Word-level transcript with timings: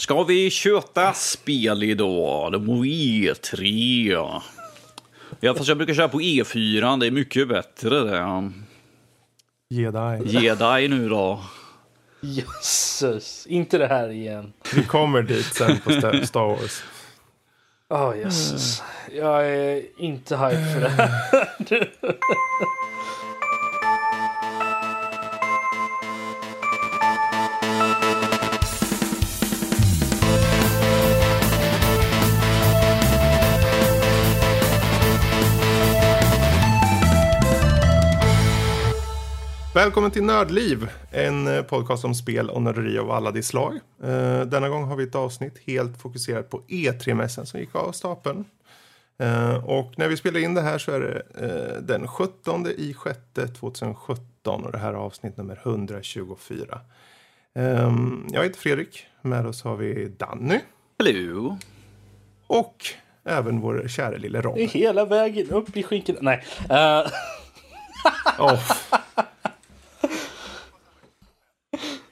Ska 0.00 0.22
vi 0.22 0.50
köta 0.50 1.12
spel 1.12 1.82
idag? 1.82 2.52
Det 2.52 2.58
må 2.58 2.84
E3. 2.84 4.40
Ja, 5.40 5.54
fast 5.54 5.68
jag 5.68 5.76
brukar 5.76 5.94
köra 5.94 6.08
på 6.08 6.20
E4. 6.20 7.00
Det 7.00 7.06
är 7.06 7.10
mycket 7.10 7.48
bättre 7.48 8.00
det. 8.00 8.52
Ge 10.24 10.54
dig 10.54 10.88
nu 10.88 11.08
då. 11.08 11.44
Jösses, 12.20 13.46
inte 13.46 13.78
det 13.78 13.86
här 13.86 14.08
igen. 14.08 14.52
Vi 14.74 14.84
kommer 14.84 15.22
dit 15.22 15.54
sen 15.54 15.78
på 15.78 15.90
Sta- 15.90 16.24
Star 16.26 16.46
Wars. 16.46 16.82
Åh 17.88 18.10
oh, 18.10 18.18
jösses. 18.18 18.82
Jag 19.12 19.48
är 19.48 19.82
inte 19.98 20.36
hype 20.36 20.72
för 20.74 20.80
det 20.80 20.88
här. 20.88 21.10
Välkommen 39.74 40.10
till 40.10 40.22
Nördliv, 40.22 40.90
en 41.10 41.46
eh, 41.46 41.62
podcast 41.62 42.04
om 42.04 42.14
spel 42.14 42.50
och 42.50 42.62
nörderi 42.62 42.98
av 42.98 43.10
alla 43.10 43.30
de 43.30 43.42
slag. 43.42 43.74
Eh, 44.02 44.40
denna 44.40 44.68
gång 44.68 44.84
har 44.84 44.96
vi 44.96 45.04
ett 45.04 45.14
avsnitt 45.14 45.58
helt 45.66 46.02
fokuserat 46.02 46.50
på 46.50 46.62
E3-mässan 46.68 47.44
som 47.44 47.60
gick 47.60 47.74
av 47.74 47.92
stapeln. 47.92 48.44
Eh, 49.18 49.64
och 49.64 49.98
när 49.98 50.08
vi 50.08 50.16
spelar 50.16 50.40
in 50.40 50.54
det 50.54 50.60
här 50.60 50.78
så 50.78 50.92
är 50.92 51.00
det 51.00 51.80
den 51.80 52.08
17 52.08 52.66
i 52.66 52.94
sjätte 52.94 53.48
2017 53.48 54.64
och 54.64 54.72
det 54.72 54.78
här 54.78 54.90
är 54.92 54.96
avsnitt 54.96 55.36
nummer 55.36 55.60
124. 55.62 56.80
Eh, 57.54 57.92
jag 58.32 58.42
heter 58.42 58.58
Fredrik, 58.60 59.06
med 59.22 59.46
oss 59.46 59.62
har 59.62 59.76
vi 59.76 60.08
Danny 60.08 60.58
Hallå. 60.98 61.58
och 62.46 62.76
även 63.24 63.60
vår 63.60 63.88
kära 63.88 64.16
lille 64.16 64.40
Rob. 64.40 64.58
Hela 64.58 65.04
vägen 65.04 65.50
upp 65.50 65.76
i 65.76 65.82
skinkan. 65.82 66.16
Nej. 66.20 66.44
Uh, 66.70 67.12
Åh. 68.38 68.60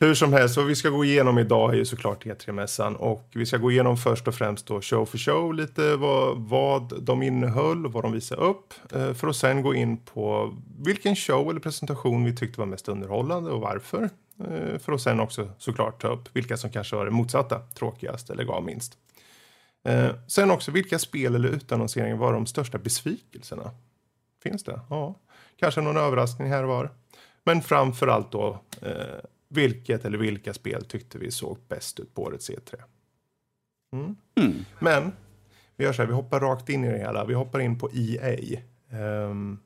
Hur 0.00 0.14
som 0.14 0.32
helst, 0.32 0.56
vad 0.56 0.66
vi 0.66 0.76
ska 0.76 0.88
gå 0.88 1.04
igenom 1.04 1.38
idag 1.38 1.72
är 1.72 1.76
ju 1.76 1.84
såklart 1.84 2.24
E3-mässan 2.24 2.94
och 2.96 3.28
vi 3.34 3.46
ska 3.46 3.56
gå 3.56 3.70
igenom 3.70 3.96
först 3.96 4.28
och 4.28 4.34
främst 4.34 4.66
då 4.66 4.80
show 4.80 5.06
for 5.06 5.18
show, 5.18 5.54
lite 5.54 5.96
vad, 5.96 6.38
vad 6.38 7.02
de 7.02 7.22
innehöll, 7.22 7.86
vad 7.86 8.04
de 8.04 8.12
visade 8.12 8.42
upp, 8.42 8.74
eh, 8.92 9.12
för 9.12 9.28
att 9.28 9.36
sen 9.36 9.62
gå 9.62 9.74
in 9.74 9.96
på 9.96 10.54
vilken 10.78 11.16
show 11.16 11.50
eller 11.50 11.60
presentation 11.60 12.24
vi 12.24 12.36
tyckte 12.36 12.60
var 12.60 12.66
mest 12.66 12.88
underhållande 12.88 13.50
och 13.50 13.60
varför. 13.60 14.10
Eh, 14.40 14.78
för 14.78 14.92
att 14.92 15.00
sen 15.00 15.20
också 15.20 15.50
såklart 15.58 16.02
ta 16.02 16.08
upp 16.08 16.28
vilka 16.32 16.56
som 16.56 16.70
kanske 16.70 16.96
var 16.96 17.04
det 17.04 17.10
motsatta, 17.10 17.58
tråkigast 17.58 18.30
eller 18.30 18.44
gav 18.44 18.64
minst. 18.64 18.92
Eh, 19.84 20.10
sen 20.26 20.50
också 20.50 20.70
vilka 20.70 20.98
spel 20.98 21.34
eller 21.34 21.48
utannonseringar 21.48 22.16
var 22.16 22.32
de 22.32 22.46
största 22.46 22.78
besvikelserna? 22.78 23.70
Finns 24.42 24.64
det? 24.64 24.80
Ja. 24.90 25.14
Kanske 25.56 25.80
någon 25.80 25.96
överraskning 25.96 26.48
här 26.48 26.62
och 26.62 26.68
var. 26.68 26.90
Men 27.44 27.62
framför 27.62 28.06
allt 28.06 28.32
då, 28.32 28.60
eh, 28.82 29.20
vilket 29.48 30.04
eller 30.04 30.18
vilka 30.18 30.54
spel 30.54 30.84
tyckte 30.84 31.18
vi 31.18 31.30
såg 31.30 31.58
bäst 31.68 32.00
ut 32.00 32.14
på 32.14 32.22
årets 32.22 32.50
E3? 32.50 32.82
Mm. 33.92 34.64
Men, 34.78 35.12
vi 35.76 35.84
gör 35.84 35.92
så 35.92 36.02
här, 36.02 36.06
vi 36.06 36.14
hoppar 36.14 36.40
rakt 36.40 36.68
in 36.68 36.84
i 36.84 36.90
det 36.90 36.98
hela. 36.98 37.24
Vi 37.24 37.34
hoppar 37.34 37.60
in 37.60 37.78
på 37.78 37.90
EA. 37.92 38.60
Um, 38.90 39.60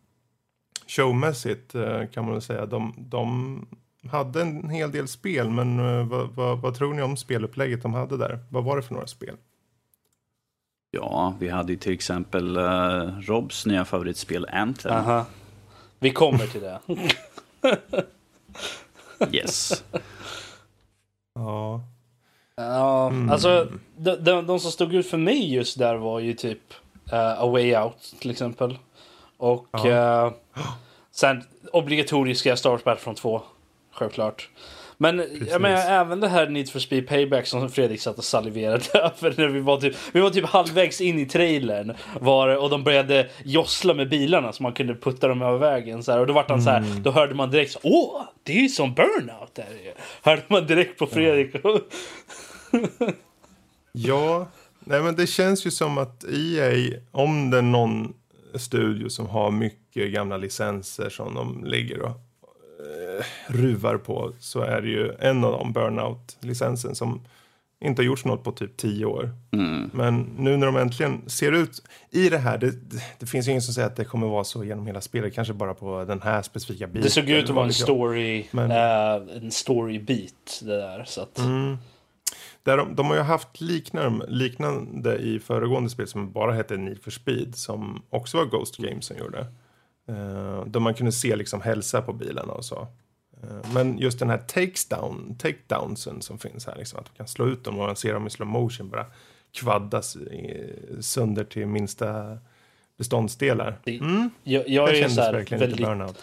showmässigt 0.87 1.75
eh, 1.75 2.07
kan 2.07 2.25
man 2.25 2.33
väl 2.33 2.43
säga, 2.43 2.67
de, 2.67 2.95
de 2.99 3.67
hade 4.11 4.43
en 4.43 4.71
hel 4.71 4.91
del 4.91 5.09
spel, 5.09 5.51
men 5.51 5.79
eh, 5.79 6.07
vad, 6.07 6.29
vad, 6.29 6.59
vad 6.59 6.75
tror 6.75 6.95
ni 6.95 7.03
om 7.03 7.17
spelupplägget 7.17 7.83
de 7.83 7.95
hade 7.95 8.17
där? 8.17 8.39
Vad 8.51 8.65
var 8.65 8.77
det 8.77 8.83
för 8.83 8.95
några 8.95 9.07
spel? 9.07 9.37
Ja, 10.91 11.37
vi 11.41 11.49
hade 11.49 11.73
ju 11.73 11.79
till 11.79 11.93
exempel 11.93 12.57
uh, 12.57 13.21
Robs 13.21 13.67
nya 13.67 13.85
favoritspel 13.85 14.47
Anthem. 14.53 14.93
aha. 14.93 15.27
Vi 15.99 16.11
kommer 16.11 16.47
till 16.47 16.61
det. 16.61 16.81
Yes. 19.31 19.85
Ja, 21.35 21.81
Ja, 22.57 23.13
alltså 23.31 23.69
de, 23.97 24.17
de, 24.17 24.47
de 24.47 24.61
som 24.61 24.71
stod 24.71 24.95
ut 24.95 25.11
för 25.11 25.19
mig 25.19 25.55
just 25.55 25.79
där 25.79 25.95
var 25.95 26.21
ju 26.21 26.35
typ 26.35 26.75
uh, 27.13 27.43
A 27.43 27.47
Way 27.47 27.77
Out 27.77 28.15
till 28.21 28.31
exempel. 28.31 28.79
Och 29.37 29.87
eh, 29.87 30.33
sen 31.11 31.45
obligatoriska 31.73 32.57
Star 32.57 32.71
Wars 32.71 32.85
Battlefront 32.85 33.19
2. 33.19 33.43
Självklart. 33.93 34.49
Men 35.03 35.23
jag 35.51 35.61
menar 35.61 35.91
även 35.91 36.21
det 36.21 36.29
här 36.29 36.49
Need 36.49 36.71
for 36.71 36.79
Speed 36.79 37.09
Payback 37.09 37.47
som 37.47 37.71
Fredrik 37.71 38.01
satt 38.01 38.19
och 38.19 38.25
saliverade 38.25 38.85
över 38.95 39.35
när 39.37 39.49
vi 39.49 39.61
var 39.61 39.81
typ, 39.81 39.97
vi 40.13 40.21
var 40.21 40.31
typ 40.31 40.45
halvvägs 40.45 41.01
in 41.01 41.19
i 41.19 41.27
trailern. 41.27 41.95
Var, 42.21 42.57
och 42.57 42.71
de 42.71 42.85
började 42.85 43.29
jossla 43.45 43.95
med 43.95 44.09
bilarna 44.09 44.53
så 44.53 44.63
man 44.63 44.73
kunde 44.73 44.95
putta 44.95 45.29
dem 45.29 45.43
över 45.43 45.59
vägen. 45.59 46.03
Så 46.03 46.13
här, 46.13 46.19
och 46.21 46.27
då 46.27 46.33
vart 46.33 46.51
han 46.51 46.63
så 46.63 46.71
här, 46.71 46.85
då 47.03 47.11
hörde 47.11 47.35
man 47.35 47.51
direkt 47.51 47.73
så 47.73 47.79
åh, 47.83 48.23
det 48.43 48.53
är 48.53 48.63
ju 48.63 48.69
som 48.69 48.95
burnout 48.95 49.55
där 49.55 49.67
ju. 49.85 49.93
Hörde 50.23 50.43
man 50.49 50.67
direkt 50.67 50.99
på 50.99 51.07
Fredrik. 51.07 51.55
Ja, 53.93 54.47
nej 54.81 55.03
men 55.03 55.17
det 55.17 55.27
känns 55.27 55.67
ju 55.67 55.71
som 55.71 55.99
att 55.99 56.25
EA, 56.25 57.01
om 57.11 57.51
det 57.51 57.59
är 57.59 57.63
någon 57.63 58.15
studio 58.55 59.09
som 59.09 59.27
har 59.27 59.51
mycket 59.51 60.13
gamla 60.13 60.37
licenser 60.37 61.11
som 61.11 61.35
de 61.35 61.65
ligger 61.65 62.03
och 62.03 62.32
ruvar 63.47 63.97
på 63.97 64.33
så 64.39 64.61
är 64.61 64.81
det 64.81 64.89
ju 64.89 65.13
en 65.21 65.45
av 65.45 65.53
dem, 65.53 65.73
Burnout-licensen, 65.73 66.95
som 66.95 67.21
inte 67.81 68.03
har 68.03 68.07
gjorts 68.07 68.25
något 68.25 68.45
på 68.45 68.53
typ 68.53 68.77
tio 68.77 69.05
år. 69.05 69.31
Men 69.93 70.21
nu 70.39 70.57
när 70.57 70.67
de 70.67 70.77
äntligen 70.77 71.31
ser 71.31 71.53
ut 71.53 71.83
i 72.11 72.29
det 72.29 72.39
här, 72.39 72.59
det, 72.59 72.73
det 73.19 73.27
finns 73.27 73.47
ju 73.47 73.51
ingen 73.51 73.63
som 73.63 73.75
säger 73.75 73.89
att 73.89 73.97
det 73.97 74.05
kommer 74.05 74.27
vara 74.27 74.45
så 74.45 74.65
genom 74.65 74.87
hela 74.87 75.01
spelet, 75.01 75.35
kanske 75.35 75.55
bara 75.55 75.75
på 75.75 76.05
den 76.05 76.23
här 76.23 76.43
specifika 76.43 76.87
biten. 76.87 77.03
Det 77.03 77.11
såg 77.11 77.29
ut 77.31 77.45
att 77.49 77.55
vara 77.55 77.67
en 77.67 77.73
story, 77.73 78.47
Men- 78.51 78.71
eh, 78.71 79.37
en 79.37 79.51
story 79.51 79.99
beat 79.99 80.61
det 80.63 80.77
där. 80.77 81.05
Så 81.05 81.21
att, 81.21 81.39
Där 82.65 82.77
de, 82.77 82.95
de 82.97 83.07
har 83.07 83.15
ju 83.15 83.21
haft 83.23 83.61
liknande, 83.61 84.27
liknande 84.29 85.17
i 85.19 85.39
föregående 85.39 85.91
spel 85.91 86.09
som 86.09 86.33
bara 86.33 86.53
hette 86.53 86.77
Need 86.77 87.03
for 87.03 87.11
Speed 87.11 87.55
som 87.57 88.03
också 88.11 88.37
var 88.37 88.45
Ghost 88.45 88.77
Games 88.77 89.05
som 89.07 89.17
gjorde. 89.19 89.47
Uh, 90.09 90.65
då 90.67 90.81
man 90.81 90.95
kunde 90.95 91.13
se 91.13 91.37
liksom 91.37 91.61
hälsa 91.61 92.03
på 92.03 92.13
bilarna 92.13 92.53
och 92.53 92.65
så. 92.65 92.89
Eh, 93.43 93.73
men 93.75 93.99
just 93.99 94.19
den 94.19 94.31
här 94.31 94.39
takesdown, 94.39 95.37
takedownsen 95.39 96.23
som 96.23 96.39
finns 96.39 96.67
här, 96.67 96.77
liksom, 96.77 96.99
att 96.99 97.07
man 97.07 97.17
kan 97.17 97.29
slå 97.29 97.49
ut 97.49 97.65
dem 97.65 97.79
och 97.79 97.87
man 97.87 97.97
ser 97.97 98.15
dem 98.15 98.27
i 98.27 98.31
slow 98.31 98.49
motion 98.49 98.91
bara 98.91 99.07
kvaddas 99.53 100.17
sönder 101.01 101.45
till 101.45 101.67
minsta 101.67 102.39
beståndsdelar. 102.99 103.79
Mm, 103.87 104.31
jag, 104.43 104.69
jag 104.69 104.89
det 104.89 104.93
är 104.93 105.01
kändes 105.01 105.19
här 105.19 105.33
verkligen 105.33 105.61
lite 105.61 105.71
väldigt, 105.71 105.87
burnout. 105.87 106.23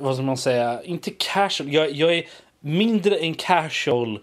vad 0.00 0.14
ska 0.14 0.24
man 0.24 0.36
säga, 0.36 0.82
inte 0.82 1.10
casual. 1.10 1.72
Jag, 1.72 1.90
jag 1.90 2.14
är 2.14 2.26
mindre 2.60 3.16
än 3.16 3.34
casual 3.34 4.20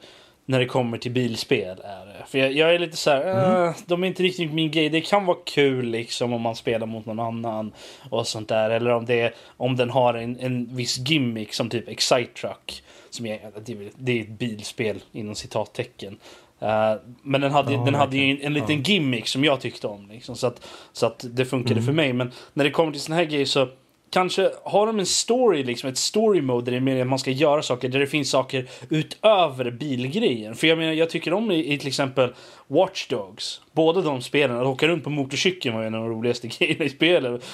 när 0.50 0.60
det 0.60 0.66
kommer 0.66 0.98
till 0.98 1.12
bilspel. 1.12 1.80
Är 1.84 2.06
det. 2.06 2.26
För 2.28 2.38
jag, 2.38 2.52
jag 2.52 2.76
är 2.76 2.80
lite 2.80 2.98
så 2.98 3.10
här, 3.10 3.66
"Eh, 3.68 3.74
de 3.86 4.04
är 4.04 4.08
inte 4.08 4.24
riktigt 4.24 4.54
min 4.54 4.72
grej. 4.72 4.90
Det 4.90 5.02
kan 5.02 5.26
vara 5.26 5.38
kul 5.46 5.86
liksom 5.86 6.34
om 6.34 6.42
man 6.42 6.56
spelar 6.56 6.88
mot 6.88 7.06
någon 7.06 7.20
annan 7.20 7.72
och 8.10 8.28
sånt 8.28 8.50
där. 8.50 8.70
Eller 8.70 8.92
om, 8.92 9.06
det, 9.06 9.34
om 9.58 9.76
den 9.76 9.90
har 9.90 10.14
en, 10.14 10.40
en 10.40 10.76
viss 10.76 10.98
gimmick 10.98 11.54
som 11.54 11.70
typ 11.70 11.88
Excite 11.88 12.34
Truck. 12.42 12.84
Som 13.10 13.26
är, 13.26 13.40
det, 13.66 13.78
det 13.98 14.18
är 14.18 14.22
ett 14.22 14.30
bilspel 14.30 15.00
inom 15.12 15.36
citattecken. 15.36 16.18
Eh, 16.60 16.94
men 17.24 17.42
den 17.42 17.52
hade, 17.52 17.74
Ja, 17.74 17.86
den 17.86 17.96
hade 17.96 18.18
ju 18.18 18.32
en, 18.32 18.42
en 18.42 18.54
liten 18.54 18.84
gimmick 18.84 19.28
som 19.28 19.44
jag 19.44 19.62
tyckte 19.62 19.88
om. 19.88 20.10
Liksom, 20.12 20.36
så, 20.36 20.48
att, 20.48 20.68
så 20.94 21.06
att 21.06 21.26
det 21.30 21.46
funkade 21.46 21.82
för 21.82 21.92
mig. 21.92 22.14
Men 22.14 22.32
när 22.54 22.64
det 22.64 22.72
kommer 22.72 22.92
till 22.92 23.02
såna 23.02 23.16
här 23.16 23.26
grejer 23.26 23.46
så 23.46 23.68
kanske 24.10 24.52
har 24.64 24.88
de 24.88 25.00
en 25.00 25.06
story, 25.06 25.64
liksom 25.64 25.90
ett 25.90 25.98
story 25.98 26.42
mode 26.42 26.72
där 26.72 26.80
det 26.80 26.92
är 26.92 27.02
att 27.02 27.08
man 27.08 27.20
ska 27.20 27.32
göra 27.32 27.62
saker, 27.62 27.90
där 27.90 28.00
det 28.00 28.08
finns 28.08 28.30
saker 28.30 28.70
utöver 28.90 29.72
bilgrejen. 29.72 30.56
För 30.56 30.68
jag 30.68 30.78
menar, 30.78 30.94
jag 30.94 31.10
tycker 31.10 31.34
om 31.34 31.52
i, 31.52 31.74
i 31.74 31.78
till 31.78 31.88
exempel 31.88 32.34
Watch 32.68 33.08
Dogs. 33.08 33.62
Båda 33.72 34.02
de 34.02 34.22
spelen, 34.22 34.58
att 34.58 34.66
åka 34.66 34.88
runt 34.88 35.04
på 35.04 35.10
motorcykeln 35.10 35.76
var 35.76 35.84
en 35.84 35.96
av 35.96 36.02
de 36.02 36.10
roligaste 36.10 36.48
grejerna 36.60 36.86
i 36.86 36.90
spelet. 36.90 37.46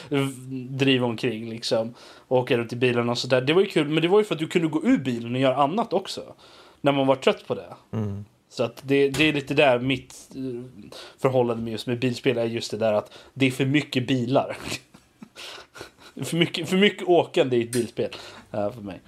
Driva 0.69 1.06
omkring 1.06 1.50
liksom. 1.50 1.94
Och 2.28 2.38
åka 2.38 2.58
runt 2.58 2.74
i 2.74 2.75
bilarna 2.75 3.12
och 3.12 3.18
sådär. 3.18 3.42
Det 3.42 3.54
var 3.54 3.62
ju 3.62 3.68
kul, 3.68 3.88
men 3.88 4.01
det 4.01 4.08
var 4.08 4.19
ju 4.19 4.25
för 4.25 4.36
att 4.36 4.40
du 4.40 4.48
kunde 4.48 4.68
gå 4.68 4.84
ur 4.84 4.98
bilen 4.98 5.36
och 5.36 5.42
göra 5.42 5.56
annat 5.56 5.94
också. 5.94 6.22
När 6.81 6.92
man 6.92 7.08
var 7.08 7.16
trött 7.16 7.48
på 7.48 7.56
det. 7.56 7.74
Så 8.50 8.63
att 8.63 8.81
det, 8.84 9.10
det 9.10 9.30
är 9.30 9.34
lite 9.34 9.54
där 9.54 9.80
mitt 9.80 10.30
eh, 10.36 10.92
förhållande 11.22 11.63
med 11.63 11.72
just 11.72 11.88
med 11.88 12.00
bilspel 12.00 12.38
är 12.38 12.46
just 12.46 12.72
det 12.72 12.78
där 12.78 12.94
att 12.94 13.13
det 13.34 13.46
är 13.46 13.51
för 13.51 13.66
mycket 13.66 14.08
bilar. 14.08 14.58
för, 16.24 16.38
mycket, 16.38 16.70
för 16.70 16.78
mycket 16.78 17.08
åkande 17.08 17.58
i 17.58 17.62
ett 17.64 17.72
bilspel 17.72 18.10
eh, 18.52 18.72
för 18.72 18.82
mig. 18.82 19.02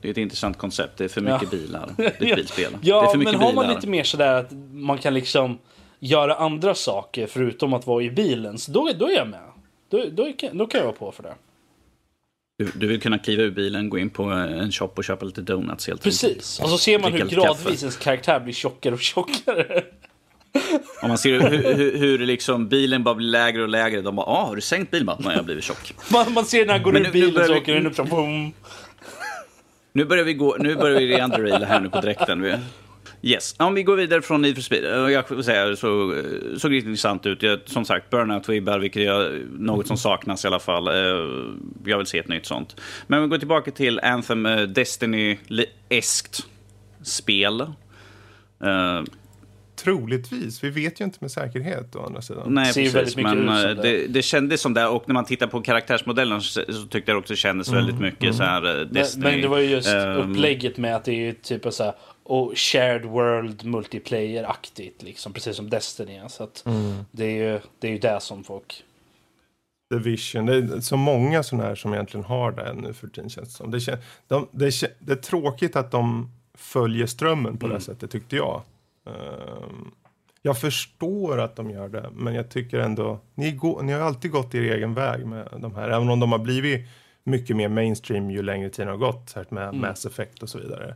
Det 0.00 0.08
är 0.08 0.12
ett 0.12 0.16
intressant 0.18 0.58
koncept. 0.58 0.96
Det 0.98 1.04
är 1.04 1.08
för 1.08 1.20
mycket 1.20 1.42
Ja. 1.42 1.48
bilar. 1.50 1.94
Det 1.96 2.04
är 2.04 2.10
ett 2.10 2.36
bilspel. 2.36 2.72
Ja, 2.82 3.14
men 3.16 3.26
har 3.26 3.32
bilar. 3.32 3.52
man 3.52 3.68
lite 3.74 3.86
mer 3.86 4.04
sådär 4.04 4.34
att 4.34 4.52
man 4.72 4.98
kan 4.98 5.14
liksom 5.14 5.58
göra 5.98 6.34
andra 6.34 6.74
saker 6.74 7.26
förutom 7.26 7.72
att 7.72 7.86
vara 7.86 8.02
i 8.02 8.10
bilen, 8.10 8.58
så 8.58 8.72
då, 8.72 8.90
då 8.98 9.08
är 9.08 9.12
jag 9.16 9.28
med. 9.28 9.40
Då, 9.88 10.04
då, 10.12 10.32
kan- 10.32 10.58
då 10.58 10.66
kan 10.66 10.78
jag 10.78 10.84
vara 10.86 10.96
på 10.96 11.12
för 11.12 11.22
det. 11.22 11.34
Du, 12.58 12.72
du 12.74 12.86
vill 12.86 13.00
kunna 13.00 13.18
kliva 13.18 13.42
ur 13.42 13.50
bilen, 13.50 13.90
gå 13.90 13.98
in 13.98 14.10
på 14.10 14.22
en 14.22 14.72
shop 14.72 14.90
och 14.94 15.04
köpa 15.04 15.24
lite 15.26 15.40
donuts 15.42 15.86
helt 15.86 16.02
Precis. 16.02 16.60
Och 16.60 16.68
så 16.68 16.78
ser 16.78 16.98
man 16.98 17.12
hur 17.12 17.18
gradvis 17.28 17.62
kaffe. 17.64 17.80
ens 17.80 17.96
karaktär 17.96 18.40
blir 18.40 18.54
tjockare 18.54 18.94
och 18.94 19.00
tjockare. 19.00 19.84
Och 21.02 21.08
man 21.08 21.18
ser 21.18 21.40
hur, 21.40 21.74
hur, 21.74 21.98
hur 21.98 22.18
liksom 22.18 22.68
bilen 22.68 23.04
bara 23.04 23.14
blir 23.14 23.28
lägre 23.28 23.62
och 23.62 23.68
lägre. 23.68 24.00
De 24.00 24.16
bara, 24.16 24.26
ah, 24.26 24.44
har 24.46 24.54
du 24.56 24.60
sänkt 24.62 24.92
Nej, 24.92 25.02
jag 25.06 25.30
har 25.32 25.42
blivit 25.42 25.64
tjock. 25.64 25.94
Man, 26.12 26.32
man 26.32 26.44
ser 26.44 26.66
när 26.66 26.72
han 26.72 26.82
går 26.82 26.92
Men 26.92 27.02
ur 27.02 27.04
nu- 27.06 27.12
nu 27.12 27.12
bilen 27.12 27.30
så 27.30 27.34
börjar 27.38 27.54
vi- 27.54 27.60
åker 27.60 27.74
den 27.74 27.86
upp 27.86 27.94
så 27.94 28.04
boom. 28.04 28.52
Nu 29.92 30.04
börjar 30.04 30.24
vi 30.24 30.34
gå, 30.34 30.56
nu 30.60 30.74
börjar 30.76 30.98
vi 31.00 31.06
reanderaila 31.08 31.66
här 31.66 31.80
nu 31.80 31.90
på 31.90 32.00
dräkten. 32.00 32.54
Yes, 33.22 33.54
om 33.58 33.74
vi 33.74 33.82
går 33.82 33.96
vidare 33.96 34.22
från 34.22 34.42
Need 34.42 34.54
for 34.54 34.62
Speed. 34.62 34.84
eh, 34.84 34.90
Jag 35.12 35.28
får 35.28 35.42
säga, 35.42 35.64
det 35.66 35.76
så, 35.76 36.12
eh, 36.14 36.22
såg 36.56 36.72
riktigt 36.72 36.88
intressant 36.88 37.26
ut. 37.26 37.42
Jag, 37.42 37.60
som 37.66 37.84
sagt, 37.84 38.10
Burnout-vibbar, 38.12 38.78
vilket 38.78 39.02
är 39.02 39.42
något 39.58 39.86
som 39.86 39.96
saknas 39.96 40.44
i 40.44 40.48
alla 40.48 40.58
fall. 40.58 40.88
Eh, 40.88 40.94
Jag 41.84 41.98
vill 41.98 42.06
se 42.06 42.18
ett 42.18 42.28
nytt 42.28 42.46
sånt. 42.46 42.80
Men 43.06 43.18
om 43.18 43.22
vi 43.24 43.28
går 43.30 43.38
tillbaka 43.38 43.70
till 43.70 44.00
Anthem 44.00 44.46
eh, 44.46 44.56
Destiny-eskt 44.58 46.46
spel. 47.02 47.66
Troligtvis. 49.76 50.64
Vi 50.64 50.70
vet 50.70 51.00
ju 51.00 51.04
inte 51.04 51.18
med 51.20 51.30
säkerhet 51.30 51.96
å 51.96 52.06
andra 52.06 52.22
sidan. 52.22 52.54
Nej, 52.54 52.72
ju 52.76 52.92
precis. 52.92 53.16
Men 53.16 53.48
eh, 53.48 53.54
det. 53.54 53.74
det, 53.74 54.06
det 54.06 54.22
kändes 54.22 54.60
som 54.60 54.74
det. 54.74 54.86
Och 54.86 55.04
när 55.06 55.14
man 55.14 55.24
tittar 55.24 55.46
på 55.46 55.62
karaktärsmodellen 55.62 56.40
så, 56.40 56.60
så 56.72 56.86
tyckte 56.86 57.10
jag 57.10 57.18
också 57.18 57.32
det 57.32 57.36
kändes 57.36 57.72
väldigt 57.72 58.00
mycket 58.00 58.34
så 58.34 58.42
här 58.42 58.64
eh, 58.64 58.76
Men, 58.76 58.92
Destiny. 58.92 59.24
men 59.24 59.40
det 59.40 59.48
var 59.48 59.58
ju 59.58 59.66
just 59.66 59.88
Ehm, 59.94 60.30
upplägget 60.30 60.76
med 60.76 60.96
att 60.96 61.04
det 61.04 61.12
är 61.12 61.16
ju 61.16 61.32
typ 61.32 61.72
så 61.72 61.84
här 61.84 61.94
och 62.22 62.52
shared 62.56 63.04
world 63.04 63.64
multiplayer-aktigt 63.64 65.02
liksom. 65.02 65.32
Precis 65.32 65.56
som 65.56 65.70
Destiny. 65.70 66.20
Så 66.28 66.44
att 66.44 66.64
det, 67.10 67.24
är 67.24 67.52
ju, 67.52 67.60
det 67.78 67.88
är 67.88 67.92
ju 67.92 67.98
det 67.98 68.20
som 68.20 68.44
folk... 68.44 68.84
Division. 69.90 70.46
Det 70.46 70.56
är 70.56 70.80
så 70.80 70.96
många 70.96 71.42
sådana 71.42 71.68
här 71.68 71.74
som 71.74 71.94
egentligen 71.94 72.24
har 72.24 72.52
det 72.52 72.74
nu 72.74 72.92
för 72.92 73.08
tiden 73.08 73.30
känns 73.30 73.48
det 73.48 73.54
som. 73.54 73.70
Det, 73.70 73.80
kän, 73.80 73.98
de, 74.28 74.48
det, 74.52 74.80
det 74.98 75.12
är 75.12 75.16
tråkigt 75.16 75.76
att 75.76 75.90
de 75.90 76.30
följer 76.54 77.06
strömmen 77.06 77.56
på 77.56 77.68
det 77.68 77.80
sättet 77.80 78.10
tyckte 78.10 78.36
jag. 78.36 78.62
Ehm, 79.06 79.90
jag 80.42 80.58
förstår 80.60 81.40
att 81.40 81.56
de 81.56 81.70
gör 81.70 81.88
det, 81.88 82.10
men 82.12 82.34
jag 82.34 82.50
tycker 82.50 82.78
ändå, 82.78 83.20
ni, 83.34 83.52
går, 83.52 83.82
ni 83.82 83.92
har 83.92 84.00
alltid 84.00 84.30
gått 84.30 84.54
er 84.54 84.62
egen 84.62 84.94
väg 84.94 85.26
med 85.26 85.48
de 85.58 85.74
här, 85.74 85.88
även 85.88 86.08
om 86.10 86.20
de 86.20 86.32
har 86.32 86.38
blivit 86.38 86.88
mycket 87.24 87.56
mer 87.56 87.68
mainstream 87.68 88.30
ju 88.30 88.42
längre 88.42 88.70
tiden 88.70 88.88
har 88.88 88.96
gått, 88.96 89.30
så 89.30 89.38
här 89.38 89.46
med 89.48 89.74
Mass 89.74 90.06
Effect 90.06 90.42
och 90.42 90.48
så 90.48 90.58
vidare. 90.58 90.94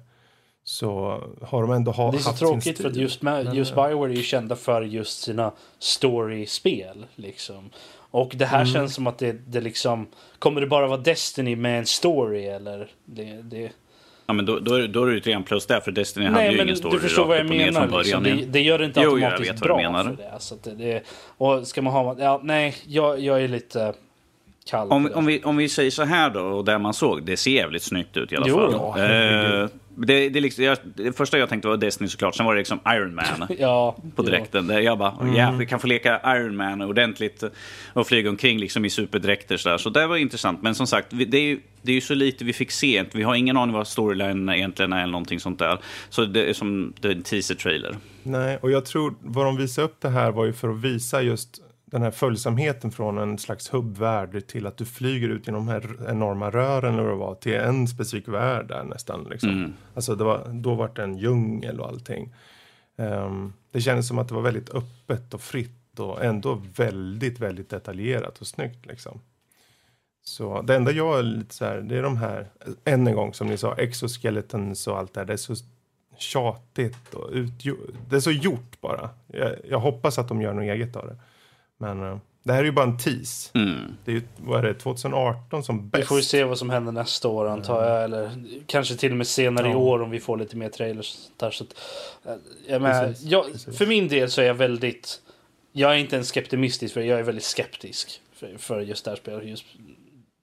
Så 0.64 1.22
har 1.42 1.62
de 1.62 1.72
ändå 1.72 1.90
ha, 1.90 2.10
Det 2.10 2.16
är 2.16 2.20
så 2.20 2.28
haft 2.28 2.38
sin 2.38 2.48
tråkigt 2.48 2.80
för 2.80 2.88
att 2.88 2.96
just, 2.96 3.22
med, 3.22 3.44
Men, 3.44 3.54
just 3.54 3.74
Bioware 3.74 4.12
är 4.12 4.16
ju 4.16 4.22
kända 4.22 4.56
för 4.56 4.82
just 4.82 5.20
sina 5.22 5.52
story-spel. 5.78 7.06
Liksom. 7.14 7.70
Och 8.10 8.32
det 8.36 8.44
Mm. 8.44 8.58
här 8.58 8.66
känns 8.66 8.94
som 8.94 9.06
att 9.06 9.18
det, 9.18 9.32
det 9.32 9.60
liksom... 9.60 10.06
Kommer 10.38 10.60
det 10.60 10.66
bara 10.66 10.86
vara 10.86 11.00
Destiny 11.00 11.56
med 11.56 11.78
en 11.78 11.86
story 11.86 12.44
eller? 12.46 12.90
Det, 13.04 13.42
det... 13.42 13.70
Ja, 14.30 14.34
men 14.34 14.46
då, 14.46 14.58
då, 14.58 14.74
är, 14.74 14.88
då 14.88 15.02
är 15.02 15.06
det 15.06 15.12
ju 15.12 15.18
ett 15.18 15.26
rent 15.26 15.46
plus 15.46 15.66
där, 15.66 15.80
för 15.80 15.92
Destiny 15.92 16.26
hade 16.26 16.38
Nej 16.38 16.50
ju 16.50 16.56
men 16.56 16.66
ingen 16.66 16.76
story 16.76 16.94
du 16.94 17.00
förstår 17.00 17.24
vad 17.26 17.38
jag 17.38 17.46
menar. 17.48 17.86
från 17.88 17.98
Liksom. 17.98 18.22
början. 18.22 18.38
Det, 18.40 18.46
det 18.46 18.60
gör 18.60 18.78
det 18.78 18.84
inte 18.84 19.00
Jo, 19.00 19.14
automatiskt 19.14 19.60
bra 19.60 19.76
menar. 19.76 20.04
för 20.04 20.10
det. 20.10 20.32
Så 20.38 20.54
att 20.54 20.62
det, 20.64 20.74
det. 20.74 21.02
Och 21.38 21.66
ska 21.66 21.82
man 21.82 21.92
ha... 21.92 22.16
Ja, 22.18 22.40
nej, 22.42 22.74
jag, 22.86 23.20
jag 23.20 23.42
är 23.42 23.48
lite 23.48 23.92
kall 24.70 24.88
Om, 24.90 25.10
om, 25.14 25.26
vi, 25.26 25.42
om 25.42 25.56
vi 25.56 25.68
säger 25.68 25.90
så 25.90 26.02
här 26.04 26.30
då, 26.30 26.40
och 26.40 26.64
det 26.64 26.78
man 26.78 26.94
såg, 26.94 27.22
det 27.22 27.36
ser 27.36 27.50
jävligt 27.50 27.82
snyggt 27.82 28.16
ut 28.16 28.32
i 28.32 28.36
alla 28.36 28.46
Jo, 28.48 28.56
fall. 28.56 28.72
ja, 28.96 29.68
det, 30.06 30.28
det, 30.28 30.40
liksom, 30.40 30.64
jag, 30.64 30.78
det 30.94 31.12
första 31.12 31.38
jag 31.38 31.48
tänkte 31.48 31.68
var 31.68 31.76
Destiny 31.76 32.08
såklart, 32.08 32.34
sen 32.34 32.46
var 32.46 32.54
det 32.54 32.58
liksom 32.58 32.80
Iron 32.86 33.14
Man. 33.14 33.24
Ja, 33.58 33.96
på 34.16 34.22
jo. 34.22 34.22
dräkten. 34.22 34.66
Där 34.66 34.80
jag 34.80 34.98
bara, 34.98 35.14
ja, 35.36 35.50
vi 35.50 35.66
kan 35.66 35.80
få 35.80 35.86
leka 35.86 36.20
Iron 36.36 36.56
Man 36.56 36.82
ordentligt 36.82 37.44
och 37.92 38.06
flyga 38.06 38.30
omkring 38.30 38.58
liksom 38.58 38.84
i 38.84 38.90
superdräkter. 38.90 39.56
Så, 39.56 39.68
där. 39.68 39.78
så 39.78 39.90
det 39.90 40.06
var 40.06 40.16
intressant. 40.16 40.62
Men 40.62 40.74
som 40.74 40.86
sagt, 40.86 41.06
det 41.10 41.38
är, 41.38 41.42
ju, 41.42 41.60
det 41.82 41.90
är 41.92 41.94
ju 41.94 42.00
så 42.00 42.14
lite 42.14 42.44
vi 42.44 42.52
fick 42.52 42.70
se. 42.70 43.04
Vi 43.12 43.22
har 43.22 43.34
ingen 43.34 43.56
aning 43.56 43.74
vad 43.74 43.88
storyline 43.88 44.48
egentligen 44.48 44.92
är 44.92 45.02
eller 45.02 45.12
någonting 45.12 45.40
sånt 45.40 45.58
där. 45.58 45.78
Så 46.08 46.24
det 46.24 46.50
är 46.50 46.52
som 46.52 46.92
det 47.00 47.08
är 47.08 47.12
en 47.12 47.22
teaser-trailer. 47.22 47.96
Nej, 48.22 48.58
och 48.62 48.70
jag 48.70 48.84
tror 48.84 49.14
vad 49.20 49.46
de 49.46 49.56
visade 49.56 49.84
upp 49.84 49.96
det 50.00 50.08
här 50.08 50.30
var 50.30 50.44
ju 50.44 50.52
för 50.52 50.68
att 50.68 50.80
visa 50.80 51.22
just 51.22 51.62
den 51.90 52.02
här 52.02 52.10
följsamheten 52.10 52.90
från 52.90 53.18
en 53.18 53.38
slags 53.38 53.74
hubbvärld 53.74 54.46
till 54.46 54.66
att 54.66 54.76
du 54.76 54.84
flyger 54.84 55.28
ut 55.28 55.46
genom 55.46 55.66
de 55.66 55.72
här 55.72 56.10
enorma 56.10 56.50
rören 56.50 56.94
eller 56.94 57.12
vad 57.12 57.40
till 57.40 57.54
en 57.54 57.88
specifik 57.88 58.28
värld 58.28 58.68
där 58.68 58.84
nästan. 58.84 59.24
Liksom. 59.30 59.74
Alltså 59.94 60.14
det 60.14 60.24
var, 60.24 60.48
då 60.48 60.74
var 60.74 60.90
det 60.94 61.02
en 61.02 61.18
djungel 61.18 61.80
och 61.80 61.88
allting. 61.88 62.34
Ehm, 62.96 63.52
det 63.72 63.80
kändes 63.80 64.08
som 64.08 64.18
att 64.18 64.28
det 64.28 64.34
var 64.34 64.42
väldigt 64.42 64.70
öppet 64.70 65.34
och 65.34 65.40
fritt 65.40 65.98
och 65.98 66.24
ändå 66.24 66.62
väldigt, 66.76 67.40
väldigt 67.40 67.70
detaljerat 67.70 68.38
och 68.38 68.46
snyggt 68.46 68.86
liksom. 68.86 69.20
Så 70.24 70.62
det 70.62 70.76
enda 70.76 70.90
jag 70.90 71.18
är 71.18 71.22
lite 71.22 71.54
så 71.54 71.64
här, 71.64 71.80
det 71.80 71.96
är 71.96 72.02
de 72.02 72.16
här, 72.16 72.48
än 72.84 73.06
en 73.06 73.14
gång 73.14 73.34
som 73.34 73.46
ni 73.46 73.56
sa, 73.56 73.74
exoskeletons 73.74 74.86
och 74.86 74.98
allt 74.98 75.14
det 75.14 75.20
här. 75.20 75.26
Det 75.26 75.32
är 75.32 75.36
så 75.36 75.54
tjatigt 76.18 77.14
och 77.14 77.30
utgjort. 77.32 77.78
Det 78.08 78.16
är 78.16 78.20
så 78.20 78.30
gjort 78.30 78.80
bara. 78.80 79.10
Jag, 79.26 79.54
jag 79.68 79.78
hoppas 79.78 80.18
att 80.18 80.28
de 80.28 80.42
gör 80.42 80.52
något 80.52 80.62
eget 80.62 80.96
av 80.96 81.06
det. 81.06 81.16
Men 81.78 82.02
eh, 82.02 82.18
det 82.42 82.52
här 82.52 82.60
är 82.60 82.64
ju 82.64 82.72
bara 82.72 82.86
en 82.86 82.98
tease. 82.98 83.50
Mm. 83.54 83.96
Det 84.04 84.10
är 84.10 84.14
ju, 84.14 84.22
vad 84.36 84.58
är 84.58 84.62
det, 84.68 84.74
2018 84.74 85.64
som 85.64 85.76
Vi 85.82 85.82
bäst. 85.82 86.08
får 86.08 86.16
ju 86.16 86.22
se 86.22 86.44
vad 86.44 86.58
som 86.58 86.70
händer 86.70 86.92
nästa 86.92 87.28
år 87.28 87.48
antar 87.48 87.84
jag. 87.88 88.04
Eller 88.04 88.30
kanske 88.66 88.96
till 88.96 89.10
och 89.10 89.16
med 89.16 89.26
senare 89.26 89.68
i 89.68 89.70
Ja. 89.70 89.76
år 89.76 90.02
om 90.02 90.10
vi 90.10 90.20
får 90.20 90.36
lite 90.36 90.56
mer 90.56 90.68
trailers. 90.68 91.16
Där, 91.36 91.50
så 91.50 91.64
eh, 92.24 92.32
jag 92.68 92.82
menar, 92.82 93.14
jag, 93.20 93.44
för 93.78 93.86
min 93.86 94.08
del 94.08 94.30
så 94.30 94.40
är 94.40 94.46
jag 94.46 94.54
väldigt... 94.54 95.20
Jag 95.72 95.92
är 95.92 95.96
inte 95.96 96.16
en 96.16 96.24
skeptimistisk 96.24 96.94
för 96.94 97.00
jag 97.00 97.18
är 97.18 97.22
väldigt 97.22 97.44
skeptisk 97.44 98.20
för, 98.34 98.56
för 98.58 98.80
just 98.80 99.04
det 99.04 99.10
här 99.10 99.16
spelet. 99.16 99.48
Just, 99.48 99.64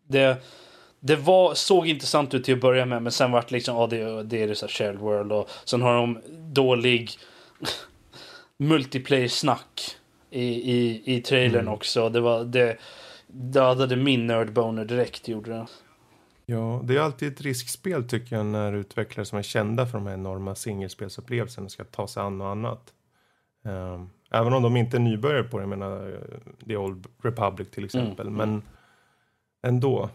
det, 0.08 0.38
det 1.00 1.16
var, 1.16 1.54
såg 1.54 1.88
intressant 1.88 2.34
ut 2.34 2.44
till 2.46 2.54
att 2.54 2.62
börja 2.62 2.86
med 2.86 3.04
men 3.04 3.12
sen 3.12 3.32
vart 3.32 3.52
liksom, 3.52 3.76
ja 3.76 3.88
det, 3.88 4.24
det 4.24 4.44
är 4.44 4.48
det 4.48 4.56
så 4.56 4.66
här 4.66 4.72
shared 4.74 4.98
world 4.98 5.32
och 5.32 5.50
sen 5.66 5.82
har 5.82 5.94
de 5.96 6.22
dålig 6.54 7.12
multiplayer-snack 8.58 9.96
i, 10.30 10.72
i, 10.74 11.02
i 11.16 11.22
trailern 11.22 11.62
Mm. 11.62 11.74
också. 11.74 12.10
Det 12.10 12.22
var, 12.22 12.44
det 12.44 12.78
dödade 13.28 13.96
min 13.96 14.28
nerdboner 14.28 14.86
direkt 14.86 15.28
gjorde 15.28 15.52
det. 15.52 15.66
Ja, 16.46 16.82
det 16.84 16.96
är 16.96 17.00
alltid 17.02 17.34
ett 17.34 17.42
riskspel 17.42 18.08
tycker 18.08 18.36
jag 18.36 18.46
när 18.46 18.74
utvecklare 18.74 19.26
som 19.26 19.38
är 19.38 19.44
kända 19.44 19.86
för 19.86 19.98
de 19.98 20.08
här 20.08 20.14
enorma 20.14 20.56
singelspelsupplevelserna 20.56 21.70
ska 21.70 21.84
ta 21.84 22.08
sig 22.08 22.24
an 22.24 22.38
något 22.38 22.46
annat. 22.46 22.94
Ehm, 23.66 24.10
även 24.32 24.54
om 24.54 24.64
de 24.64 24.76
inte 24.78 24.98
är 24.98 25.02
nybörjare 25.02 25.44
på 25.44 25.58
det, 25.58 25.62
jag 25.62 25.70
menar 25.70 26.10
eh, 26.10 26.66
The 26.68 26.78
Old 26.78 27.08
Republic 27.24 27.72
till 27.72 27.86
exempel. 27.86 28.28
Mm, 28.28 28.38
Men 28.38 28.62
ändå, 29.68 30.10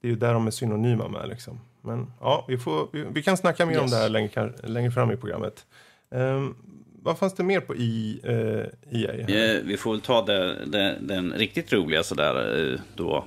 det 0.00 0.06
är 0.08 0.10
ju 0.10 0.16
där 0.16 0.34
de 0.34 0.46
är 0.46 0.50
synonyma 0.50 1.08
med 1.08 1.28
liksom. 1.28 1.60
Men 1.80 2.12
ja, 2.20 2.44
vi, 2.48 2.58
får, 2.58 2.88
vi, 2.92 3.04
vi 3.12 3.22
kan 3.22 3.36
snacka 3.36 3.66
mer 3.66 3.76
om 3.78 3.82
Yes. 3.82 3.90
det 3.90 3.96
här 3.96 4.08
längre, 4.08 4.52
längre 4.62 4.90
fram 4.90 5.10
i 5.10 5.16
programmet. 5.16 5.66
Ehm, 6.10 6.54
vad 7.02 7.18
fanns 7.18 7.34
det 7.34 7.42
mer 7.42 7.60
på 7.60 7.74
i, 7.76 8.20
eh, 8.24 9.00
EA? 9.02 9.12
Eh, 9.54 9.60
vi 9.64 9.76
får 9.76 9.90
väl 9.92 10.00
ta 10.00 10.22
det, 10.22 10.64
det, 10.66 10.96
den 11.00 11.32
riktigt 11.32 11.72
roliga 11.72 12.02
sådär 12.02 12.58
eh, 12.72 12.80
då. 12.96 13.24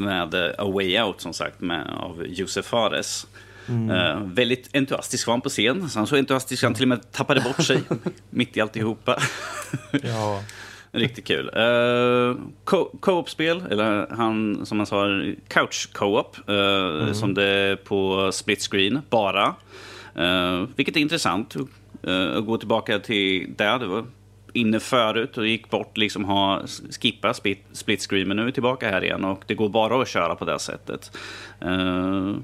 Med 0.00 0.34
eh, 0.34 0.50
A 0.58 0.64
Way 0.74 1.00
Out 1.00 1.20
som 1.20 1.32
sagt 1.32 1.60
med, 1.60 1.86
av 1.90 2.26
Josef 2.26 2.66
Fares. 2.66 3.26
Eh, 3.68 4.20
väldigt 4.24 4.74
entusiastisk 4.76 5.26
var 5.26 5.34
han 5.34 5.40
på 5.40 5.48
scen. 5.48 5.88
Så 5.88 5.98
han 5.98 6.06
så 6.06 6.16
entusiastisk 6.16 6.62
att 6.64 6.66
han 6.68 6.74
till 6.74 6.84
och 6.84 6.88
med 6.88 7.12
tappade 7.12 7.40
bort 7.40 7.62
sig 7.64 7.80
mitt 8.30 8.56
i 8.56 8.60
alltihopa. 8.60 9.18
Ja, 10.02 10.42
Riktigt 10.92 11.26
kul. 11.26 11.50
Uh, 11.56 12.36
co- 12.64 12.90
Co-op-spel, 13.00 13.62
eller 13.70 14.06
han 14.16 14.66
som 14.66 14.76
man 14.78 14.86
sa, 14.86 15.06
couch 15.48 15.88
co-op. 15.92 16.36
eh, 16.48 17.12
Som 17.12 17.34
det 17.34 17.44
är 17.44 17.76
på 17.76 18.30
split 18.32 18.62
screen, 18.70 19.00
bara. 19.10 19.54
Uh, 20.18 20.68
vilket 20.76 20.96
är 20.96 21.00
intressant. 21.00 21.56
Eh, 22.06 22.36
att 22.36 22.46
gå 22.46 22.58
tillbaka 22.58 22.98
till 22.98 23.54
där. 23.56 23.78
Det 23.78 23.86
var 23.86 24.04
inne 24.52 24.80
förut 24.80 25.38
och 25.38 25.46
gick 25.46 25.70
bort, 25.70 25.96
liksom 25.96 26.24
ha, 26.24 26.62
skippa 27.00 27.34
split, 27.34 27.64
split 27.72 28.00
screen. 28.10 28.28
Men 28.28 28.36
nu 28.36 28.42
är 28.42 28.46
vi 28.46 28.52
tillbaka 28.52 28.90
här 28.90 29.04
igen 29.04 29.24
och 29.24 29.42
det 29.46 29.54
går 29.54 29.68
bara 29.68 30.02
att 30.02 30.08
köra 30.08 30.34
på 30.34 30.44
det 30.44 30.58
sättet. 30.58 31.16
Uh, 31.64 32.34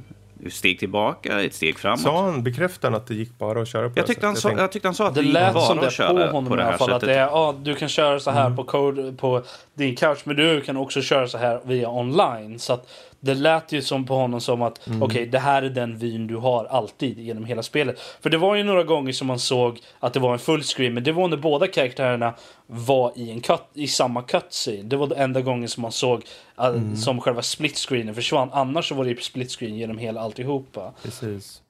steg 0.49 0.79
tillbaka, 0.79 1.43
ett 1.43 1.55
steg 1.55 1.79
framåt. 1.79 2.01
sa 2.01 2.23
han, 2.23 2.43
bekräftade 2.43 2.93
han 2.93 3.01
att 3.01 3.07
det 3.07 3.15
gick 3.15 3.39
bara 3.39 3.63
att 3.63 3.69
köra 3.69 3.89
på 3.89 3.93
jag, 3.97 4.05
det 4.05 4.07
tyckte 4.07 4.27
han 4.27 4.35
sättet? 4.37 4.43
sa, 4.43 4.49
tänkte- 4.49 4.63
jag 4.63 4.73
tyckte 4.73 4.89
han 4.89 4.95
sa 4.95 5.09
att 5.09 5.15
Det 5.15 5.21
det 5.21 5.27
gick 5.27 5.35
bara 5.35 5.61
som 5.61 5.79
att 5.79 5.93
köra 5.93 6.27
på 6.27 6.33
honom 6.33 6.47
på 6.47 6.55
i 6.55 6.57
det 6.57 6.65
här 6.65 6.77
fall. 6.77 6.93
Att 6.93 7.01
sättet. 7.01 7.15
det 7.15 7.21
är, 7.21 7.27
ja, 7.27 7.55
du 7.63 7.75
kan 7.75 7.89
köra 7.89 8.21
så 8.21 8.31
här 8.31 8.51
på 8.51 8.65
code 8.65 9.13
på 9.13 9.43
din 9.75 9.97
couch 9.97 10.19
men 10.25 10.37
du 10.37 10.61
kan 10.61 10.77
också 10.77 11.03
köra 11.03 11.29
så 11.29 11.39
här 11.39 11.61
via 11.65 11.89
online. 11.89 12.59
Så 12.59 12.73
att 12.73 12.89
det 13.21 13.35
lät 13.35 13.73
ju 13.73 13.83
som 13.83 14.07
på 14.07 14.15
honom 14.15 14.41
som 14.41 14.63
att 14.63 14.89
okej 15.01 15.27
det 15.27 15.39
här 15.39 15.63
är 15.63 15.71
den 15.71 15.97
vyn 15.97 16.27
du 16.27 16.37
har 16.37 16.65
alltid 16.65 17.19
genom 17.19 17.45
hela 17.45 17.63
spelet. 17.63 17.99
För 18.21 18.31
det 18.31 18.39
var 18.39 18.55
ju 18.55 18.63
några 18.63 18.85
gånger 18.85 19.13
som 19.13 19.27
man 19.27 19.39
såg 19.39 19.81
att 19.99 20.13
det 20.13 20.21
var 20.21 20.33
en 20.33 20.39
fullscreen 20.39 20.95
men 20.95 21.05
det 21.05 21.13
var 21.13 21.29
när 21.29 21.37
båda 21.37 21.67
karaktärerna 21.67 22.35
var 22.67 23.13
i, 23.17 23.31
en 23.31 23.41
cut, 23.41 23.63
i 23.75 23.87
samma 23.87 24.23
cutscene. 24.23 24.83
Det 24.83 24.97
var 24.97 25.07
den 25.07 25.19
enda 25.19 25.41
gången 25.41 25.69
som 25.69 25.83
man 25.83 25.93
såg 25.93 26.25
uh, 26.61 26.95
som 26.95 27.21
själva 27.21 27.43
split 27.43 27.77
screenen 27.77 28.15
försvann. 28.15 28.49
Annars 28.53 28.89
så 28.89 28.95
var 28.95 29.05
det 29.05 29.11
ju 29.11 29.17
split 29.17 29.51
screen 29.51 29.77
genom 29.77 29.99
hela 29.99 30.21
alltihopa. 30.21 30.93
Precis. 31.03 31.63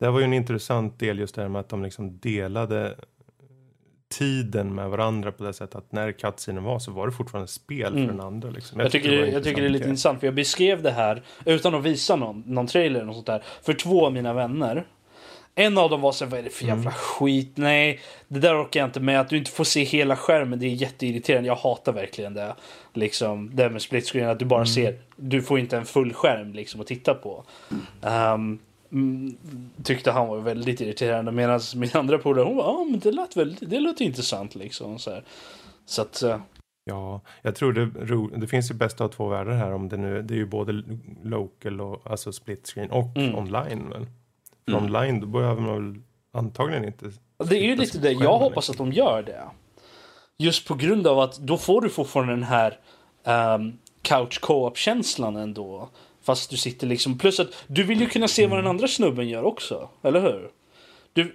Det 0.00 0.10
var 0.10 0.18
ju 0.18 0.24
en 0.24 0.32
intressant 0.32 0.98
del 0.98 1.18
just 1.18 1.34
det 1.34 1.42
här 1.42 1.48
med 1.48 1.60
att 1.60 1.68
de 1.68 1.82
liksom 1.82 2.18
delade 2.18 2.96
tiden 4.08 4.74
med 4.74 4.90
varandra 4.90 5.32
på 5.32 5.44
det 5.44 5.52
sättet 5.52 5.74
att 5.76 5.92
när 5.92 6.12
cutscenen 6.12 6.64
var 6.64 6.78
så 6.78 6.90
var 6.90 7.06
det 7.06 7.12
fortfarande 7.12 7.48
spel 7.48 7.92
för 7.92 8.00
den 8.00 8.20
andra. 8.20 8.50
Liksom. 8.50 8.74
Mm. 8.76 8.84
Jag, 8.84 8.92
tycker, 8.92 9.10
det 9.10 9.26
jag 9.30 9.44
tycker 9.44 9.60
det 9.62 9.68
är 9.68 9.70
lite 9.70 9.88
intressant 9.88 10.20
för 10.20 10.26
jag 10.26 10.34
beskrev 10.34 10.82
det 10.82 10.90
här 10.90 11.22
utan 11.44 11.74
att 11.74 11.84
visa 11.84 12.16
någon, 12.16 12.42
någon 12.46 12.66
trailer 12.66 12.96
eller 12.96 13.06
något 13.06 13.14
sånt 13.16 13.26
där 13.26 13.42
för 13.62 13.72
två 13.72 14.06
av 14.06 14.12
mina 14.12 14.32
vänner. 14.32 14.86
En 15.54 15.78
av 15.78 15.90
dem 15.90 16.00
var 16.00 16.12
så 16.12 16.24
här, 16.24 16.30
vad 16.30 16.40
är 16.40 16.44
det 16.44 16.50
för 16.50 16.64
jävla 16.64 16.90
Mm. 16.90 16.92
skit? 16.92 17.52
Nej, 17.54 18.00
det 18.28 18.40
där 18.40 18.62
orkar 18.62 18.80
jag 18.80 18.88
inte 18.88 19.00
med. 19.00 19.20
Att 19.20 19.28
du 19.28 19.38
inte 19.38 19.50
får 19.50 19.64
se 19.64 19.84
hela 19.84 20.16
skärmen, 20.16 20.58
det 20.58 20.66
är 20.66 20.70
jätteirriterande. 20.70 21.46
Jag 21.48 21.56
hatar 21.56 21.92
verkligen 21.92 22.34
det. 22.34 22.54
Liksom, 22.94 23.50
det 23.56 23.70
med 23.70 23.82
split 23.82 24.08
screen, 24.08 24.28
att 24.28 24.38
du 24.38 24.42
Mm. 24.44 24.48
bara 24.48 24.66
ser. 24.66 24.98
Du 25.16 25.42
får 25.42 25.58
inte 25.58 25.76
en 25.76 25.84
full 25.84 26.12
skärm 26.12 26.52
liksom 26.52 26.80
att 26.80 26.86
titta 26.86 27.14
på. 27.14 27.44
Um, 27.68 27.78
mm, 28.10 28.58
tyckte 29.82 30.10
han 30.10 30.28
var 30.28 30.38
väldigt 30.38 30.80
irriterande. 30.80 31.32
Medan 31.32 31.60
min 31.76 31.90
andra 31.94 32.18
polare, 32.18 32.44
hon 32.44 32.56
var, 32.56 32.64
ja 32.64 32.84
men 32.90 33.00
det 33.00 33.10
lät 33.12 33.36
väldigt, 33.36 33.70
det 33.70 33.80
låter 33.80 34.04
intressant 34.04 34.54
liksom. 34.54 34.98
Så, 34.98 35.10
här. 35.10 35.24
så 35.86 36.02
att, 36.02 36.22
eh, 36.22 36.40
Ja, 36.84 37.20
jag 37.42 37.54
tror 37.54 37.72
det, 37.72 38.40
det 38.40 38.46
finns 38.46 38.70
ju 38.70 38.74
bästa 38.74 39.04
av 39.04 39.08
två 39.08 39.28
världar 39.28 39.52
här. 39.52 39.72
Om 39.72 39.88
det, 39.88 39.96
nu, 39.96 40.22
det 40.22 40.34
är 40.34 40.38
ju 40.38 40.46
både 40.46 40.82
local 41.22 41.80
och 41.80 42.10
alltså 42.10 42.32
split 42.32 42.66
screen 42.66 42.90
och 42.90 43.16
Mm. 43.16 43.34
online. 43.34 43.90
Väl? 43.90 44.06
För 44.66 44.76
online 44.76 45.20
då 45.20 45.26
behöver 45.26 45.60
man 45.62 45.74
väl 45.92 46.02
antagligen 46.32 46.84
inte. 46.84 47.10
Det 47.48 47.56
är 47.56 47.64
ju 47.64 47.76
lite 47.76 47.98
det. 47.98 48.12
Jag 48.12 48.38
hoppas 48.38 48.68
liksom. 48.68 48.88
att 48.88 48.92
de 48.94 48.98
gör 48.98 49.22
det. 49.22 49.42
Just 50.38 50.68
på 50.68 50.74
grund 50.74 51.06
av 51.06 51.18
att 51.18 51.38
då 51.38 51.56
får 51.56 51.80
du 51.80 51.88
fortfarande 51.90 52.32
den 52.32 52.42
här 52.42 52.78
um, 53.54 53.78
couch 54.02 54.40
co-op-känslan 54.40 55.36
ändå. 55.36 55.88
Fast 56.28 56.50
du 56.50 56.56
sitter 56.56 56.86
liksom... 56.86 57.18
Plus 57.18 57.40
att 57.40 57.48
du 57.66 57.82
vill 57.82 58.00
ju 58.00 58.06
kunna 58.06 58.28
se 58.28 58.46
vad 58.46 58.58
den 58.58 58.66
andra 58.66 58.88
snubben 58.88 59.28
gör 59.28 59.42
också. 59.42 59.88
Eller 60.02 60.20
hur? 60.20 60.48
Du, 61.12 61.34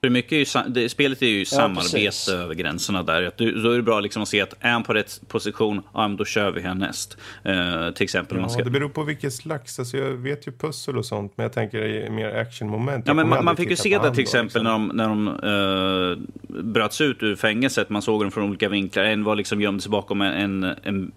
För 0.00 0.10
mycket 0.10 0.32
är 0.32 0.36
ju, 0.36 0.68
det, 0.68 0.88
spelet 0.88 1.22
är 1.22 1.26
ju 1.26 1.44
samarbete 1.44 2.32
över 2.32 2.54
gränserna 2.54 3.02
där. 3.02 3.22
Att 3.22 3.38
du, 3.38 3.62
då 3.62 3.70
är 3.70 3.76
det 3.76 3.82
bra 3.82 4.00
liksom 4.00 4.22
att 4.22 4.28
se 4.28 4.40
att 4.40 4.54
är 4.60 4.70
han 4.70 4.82
på 4.82 4.94
rätt 4.94 5.20
position, 5.28 5.82
ja, 5.94 6.08
men 6.08 6.16
då 6.16 6.24
kör 6.24 6.50
vi 6.50 6.60
härnäst. 6.60 7.16
Eh, 7.44 7.90
till 7.90 8.04
exempel. 8.04 8.36
Ja, 8.36 8.40
man 8.40 8.50
ska, 8.50 8.64
det 8.64 8.70
beror 8.70 8.88
på 8.88 9.02
vilket 9.02 9.32
slags. 9.32 9.78
Alltså 9.78 9.96
jag 9.96 10.10
vet 10.10 10.46
ju 10.46 10.52
pussel 10.52 10.98
och 10.98 11.06
sånt. 11.06 11.32
Men 11.36 11.44
jag 11.44 11.52
tänker 11.52 11.84
i 11.84 12.10
mer 12.10 12.34
actionmoment. 12.34 13.06
Ja, 13.06 13.14
men 13.14 13.28
man, 13.28 13.44
man 13.44 13.56
fick 13.56 13.70
ju 13.70 13.76
se 13.76 13.98
det 13.98 14.04
till 14.04 14.14
då, 14.14 14.20
exempel 14.20 14.62
liksom. 14.62 14.86
när 14.96 15.08
de, 15.08 15.28
när 15.28 16.08
de 16.08 16.28
eh, 16.58 16.62
bröts 16.62 17.00
ut 17.00 17.22
ur 17.22 17.36
fängelset. 17.36 17.90
Man 17.90 18.02
såg 18.02 18.22
dem 18.22 18.30
från 18.30 18.48
olika 18.48 18.68
vinklar. 18.68 19.04
En 19.04 19.24
var 19.24 19.36
liksom 19.36 19.60
gömd 19.60 19.82
sig 19.82 19.90
bakom 19.90 20.20
en, 20.22 20.64
en, 20.64 21.12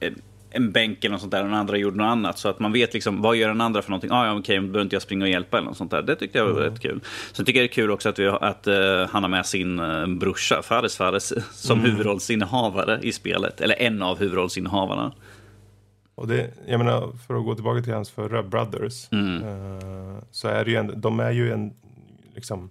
en, 0.00 0.22
en, 0.50 0.72
bänk 0.72 1.04
eller 1.04 1.12
något 1.12 1.20
sånt 1.20 1.32
där. 1.32 1.42
Och 1.42 1.48
den 1.48 1.58
andra 1.58 1.76
gjorde 1.76 1.96
något 1.96 2.04
annat. 2.04 2.38
Så 2.38 2.48
att 2.48 2.58
man 2.58 2.72
vet 2.72 2.94
liksom, 2.94 3.22
vad 3.22 3.36
gör 3.36 3.48
den 3.48 3.60
andra 3.60 3.82
för 3.82 3.90
någonting? 3.90 4.10
Ah, 4.12 4.26
ja, 4.26 4.38
okej, 4.38 4.60
behöver 4.60 4.82
inte 4.82 4.96
jag 4.96 5.02
springa 5.02 5.24
och 5.24 5.30
hjälpa 5.30 5.58
eller 5.58 5.68
något 5.68 5.76
sånt 5.76 5.90
där. 5.90 6.02
Det 6.02 6.16
tyckte 6.16 6.38
jag 6.38 6.46
var 6.46 6.60
rätt 6.60 6.80
kul. 6.80 7.00
Sen 7.32 7.44
tycker 7.46 7.60
jag 7.60 7.68
det 7.68 7.72
är 7.72 7.74
kul 7.74 7.90
också 7.90 8.08
att, 8.08 8.18
vi, 8.18 8.26
att 8.26 8.66
eh, 8.66 9.06
han 9.10 9.22
har 9.22 9.28
med 9.28 9.46
sin 9.46 9.80
uh, 9.80 10.06
brorsa, 10.06 10.62
Fares 10.62 10.96
Fares, 10.96 11.32
som 11.52 11.80
huvudrollsinnehavare 11.80 13.00
i 13.02 13.12
spelet. 13.12 13.60
Eller 13.60 13.82
en 13.82 14.02
av 14.02 14.18
huvudrollsinnehavarna. 14.18 15.12
Och 16.14 16.28
det, 16.28 16.50
jag 16.66 16.78
menar, 16.78 17.12
för 17.26 17.34
att 17.34 17.44
gå 17.44 17.54
tillbaka 17.54 17.82
till 17.82 17.92
hans 17.92 18.10
förra 18.10 18.42
Brothers. 18.42 19.12
Mm. 19.12 19.42
eh, 19.42 20.22
så 20.30 20.48
är 20.48 20.64
det 20.64 20.70
ju 20.70 20.76
en, 20.76 21.00
de 21.00 21.20
är 21.20 21.30
ju 21.30 21.52
en, 21.52 21.72
liksom, 22.34 22.70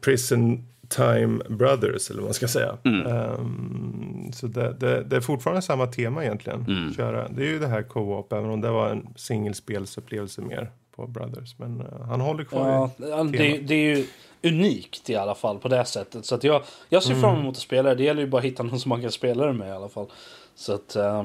prison 0.00 0.64
time 0.88 1.44
brothers, 1.48 2.10
eller 2.10 2.20
vad 2.20 2.28
man 2.28 2.34
ska 2.34 2.48
säga. 2.48 2.78
Mm. 2.84 3.06
Ehm, 3.06 4.32
så 4.32 4.46
det, 4.46 4.72
det, 4.72 5.04
det 5.04 5.16
är 5.16 5.20
fortfarande 5.20 5.62
samma 5.62 5.86
tema 5.86 6.24
egentligen. 6.24 6.64
Mm. 6.68 6.94
Köra. 6.94 7.28
Det 7.28 7.42
är 7.42 7.46
ju 7.46 7.58
det 7.58 7.66
här 7.66 7.82
co-op, 7.82 8.32
även 8.32 8.50
om 8.50 8.60
det 8.60 8.70
var 8.70 8.90
en 8.90 9.08
singelspelsupplevelse 9.16 10.40
mer 10.40 10.70
på 10.96 11.06
Brothers. 11.06 11.58
Men 11.58 11.80
eh, 11.80 12.06
han 12.08 12.20
håller 12.20 12.44
kvar 12.44 12.68
ja, 12.68 12.90
i 12.98 13.02
det, 13.02 13.38
temat. 13.38 13.68
det 13.68 13.74
är 13.74 13.96
ju 13.96 14.06
unikt 14.42 15.10
i 15.10 15.16
alla 15.16 15.34
fall 15.34 15.58
på 15.58 15.68
det 15.68 15.84
sättet. 15.84 16.26
Så 16.26 16.34
att 16.34 16.44
jag, 16.44 16.62
jag 16.88 17.02
ser 17.02 17.14
fram 17.14 17.38
emot 17.38 17.56
att 17.56 17.62
spela 17.62 17.88
det. 17.88 17.94
Det 17.94 18.04
gäller 18.04 18.22
ju 18.22 18.28
bara 18.28 18.38
att 18.38 18.44
hitta 18.44 18.62
någon 18.62 18.80
som 18.80 18.88
man 18.88 19.02
kan 19.02 19.10
spela 19.12 19.46
det 19.46 19.52
med 19.52 19.68
i 19.68 19.72
alla 19.72 19.88
fall. 19.88 20.06
Så 20.54 20.74
att... 20.74 20.96
eh, 20.96 21.24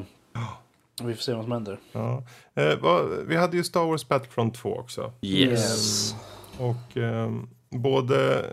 vi 1.03 1.13
får 1.13 1.21
se 1.21 1.33
vad 1.33 1.43
som 1.43 1.51
händer. 1.51 1.79
Ja. 1.91 2.23
Vad, 2.81 3.09
vi 3.27 3.35
hade 3.35 3.57
ju 3.57 3.63
Star 3.63 3.85
Wars 3.85 4.07
Battlefront 4.07 4.55
2 4.55 4.75
också. 4.75 5.11
Yes. 5.21 6.15
Och 6.57 6.97
ehm, 6.97 7.49
både 7.73 8.45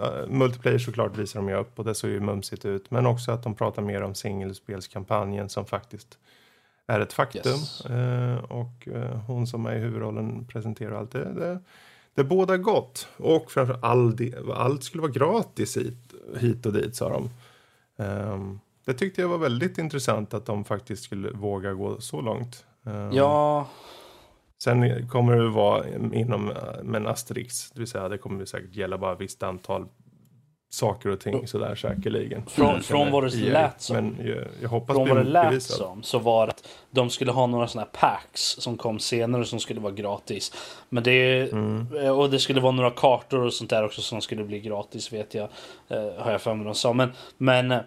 uh, 0.00 0.28
multiplayer 0.28 0.78
såklart 0.78 1.16
visar 1.16 1.40
de 1.40 1.48
ju 1.48 1.54
upp 1.54 1.78
och 1.78 1.84
det 1.84 1.94
såg 1.94 2.10
ju 2.10 2.20
mumsigt 2.20 2.64
ut. 2.64 2.90
Men 2.90 3.06
också 3.06 3.32
att 3.32 3.42
de 3.42 3.54
pratar 3.54 3.82
mer 3.82 4.02
om 4.02 4.14
singelspelskampanjen 4.14 5.48
som 5.48 5.66
faktiskt 5.66 6.18
är 6.86 7.00
ett 7.00 7.12
faktum. 7.12 7.52
Yes. 7.52 7.86
Eh, 7.86 8.44
och 8.44 8.88
eh, 8.88 9.16
hon 9.26 9.46
som 9.46 9.66
är 9.66 9.76
i 9.76 9.78
huvudrollen 9.78 10.44
presenterar 10.44 10.98
allt 10.98 11.10
det. 11.10 11.32
Det, 11.32 11.58
det 12.14 12.24
båda 12.24 12.56
gott. 12.56 13.08
Och 13.16 13.50
framför 13.50 13.78
allt, 13.82 14.20
allt 14.54 14.84
skulle 14.84 15.02
vara 15.02 15.12
gratis 15.12 15.76
hit, 15.76 16.14
hit 16.38 16.66
och 16.66 16.72
dit 16.72 16.96
sa 16.96 17.08
de. 17.08 17.30
Ehm, 18.04 18.60
det 18.84 18.94
tyckte 18.94 19.20
jag 19.20 19.28
var 19.28 19.38
väldigt 19.38 19.78
intressant 19.78 20.34
att 20.34 20.46
de 20.46 20.64
faktiskt 20.64 21.02
skulle 21.02 21.30
våga 21.30 21.72
gå 21.72 22.00
så 22.00 22.20
långt. 22.20 22.64
Ehm, 22.84 23.12
Ja, 23.12 23.68
Sen 24.64 25.08
kommer 25.08 25.36
det 25.36 25.48
vara 25.48 25.84
inom 26.12 26.50
eh, 26.50 26.56
med 26.82 27.00
en 27.00 27.06
asterix, 27.06 27.70
det 27.70 27.78
vill 27.80 27.88
säga 27.88 28.08
det 28.08 28.18
kommer 28.18 28.44
säkert 28.44 28.74
gälla 28.76 28.98
bara 28.98 29.12
ett 29.12 29.20
visst 29.20 29.42
antal 29.42 29.86
saker 30.70 31.08
och 31.08 31.20
ting 31.20 31.46
sådär 31.46 31.74
säkerligen. 31.74 32.46
Från- 32.46 32.82
från 32.82 32.98
känner 32.98 33.12
vad 33.12 33.24
det 33.24 33.36
lät 33.36 33.80
som. 33.82 33.96
Men 33.96 34.16
jag, 34.26 34.44
jag 34.62 34.68
hoppas 34.68 34.96
från 34.96 35.08
vad 35.08 35.16
det 35.18 35.24
lät 35.24 35.44
motbevisad. 35.44 35.76
som 35.76 36.02
så 36.02 36.18
var 36.18 36.48
att 36.48 36.68
de 36.90 37.10
skulle 37.10 37.32
ha 37.32 37.46
några 37.46 37.68
sådana 37.68 37.88
här 37.92 38.00
packs 38.00 38.40
som 38.42 38.76
kom 38.76 38.98
senare 38.98 39.44
som 39.44 39.60
skulle 39.60 39.80
vara 39.80 39.92
gratis. 39.92 40.52
Men 40.88 41.02
det, 41.02 41.52
Mm. 41.52 41.86
och 42.18 42.30
det 42.30 42.38
skulle 42.38 42.60
vara 42.60 42.72
några 42.72 42.90
kartor 42.90 43.40
och 43.40 43.52
sånt 43.52 43.70
där 43.70 43.84
också 43.84 44.00
som 44.02 44.20
skulle 44.20 44.44
bli 44.44 44.60
gratis 44.60 45.12
vet 45.12 45.34
jag. 45.34 45.48
Eh, 45.88 46.12
har 46.18 46.32
jag 46.32 46.40
för 46.40 46.54
mig 46.54 46.64
de 46.64 46.74
sa. 46.74 46.92
Men, 46.92 47.12
men 47.38 47.70
eh, 47.70 47.80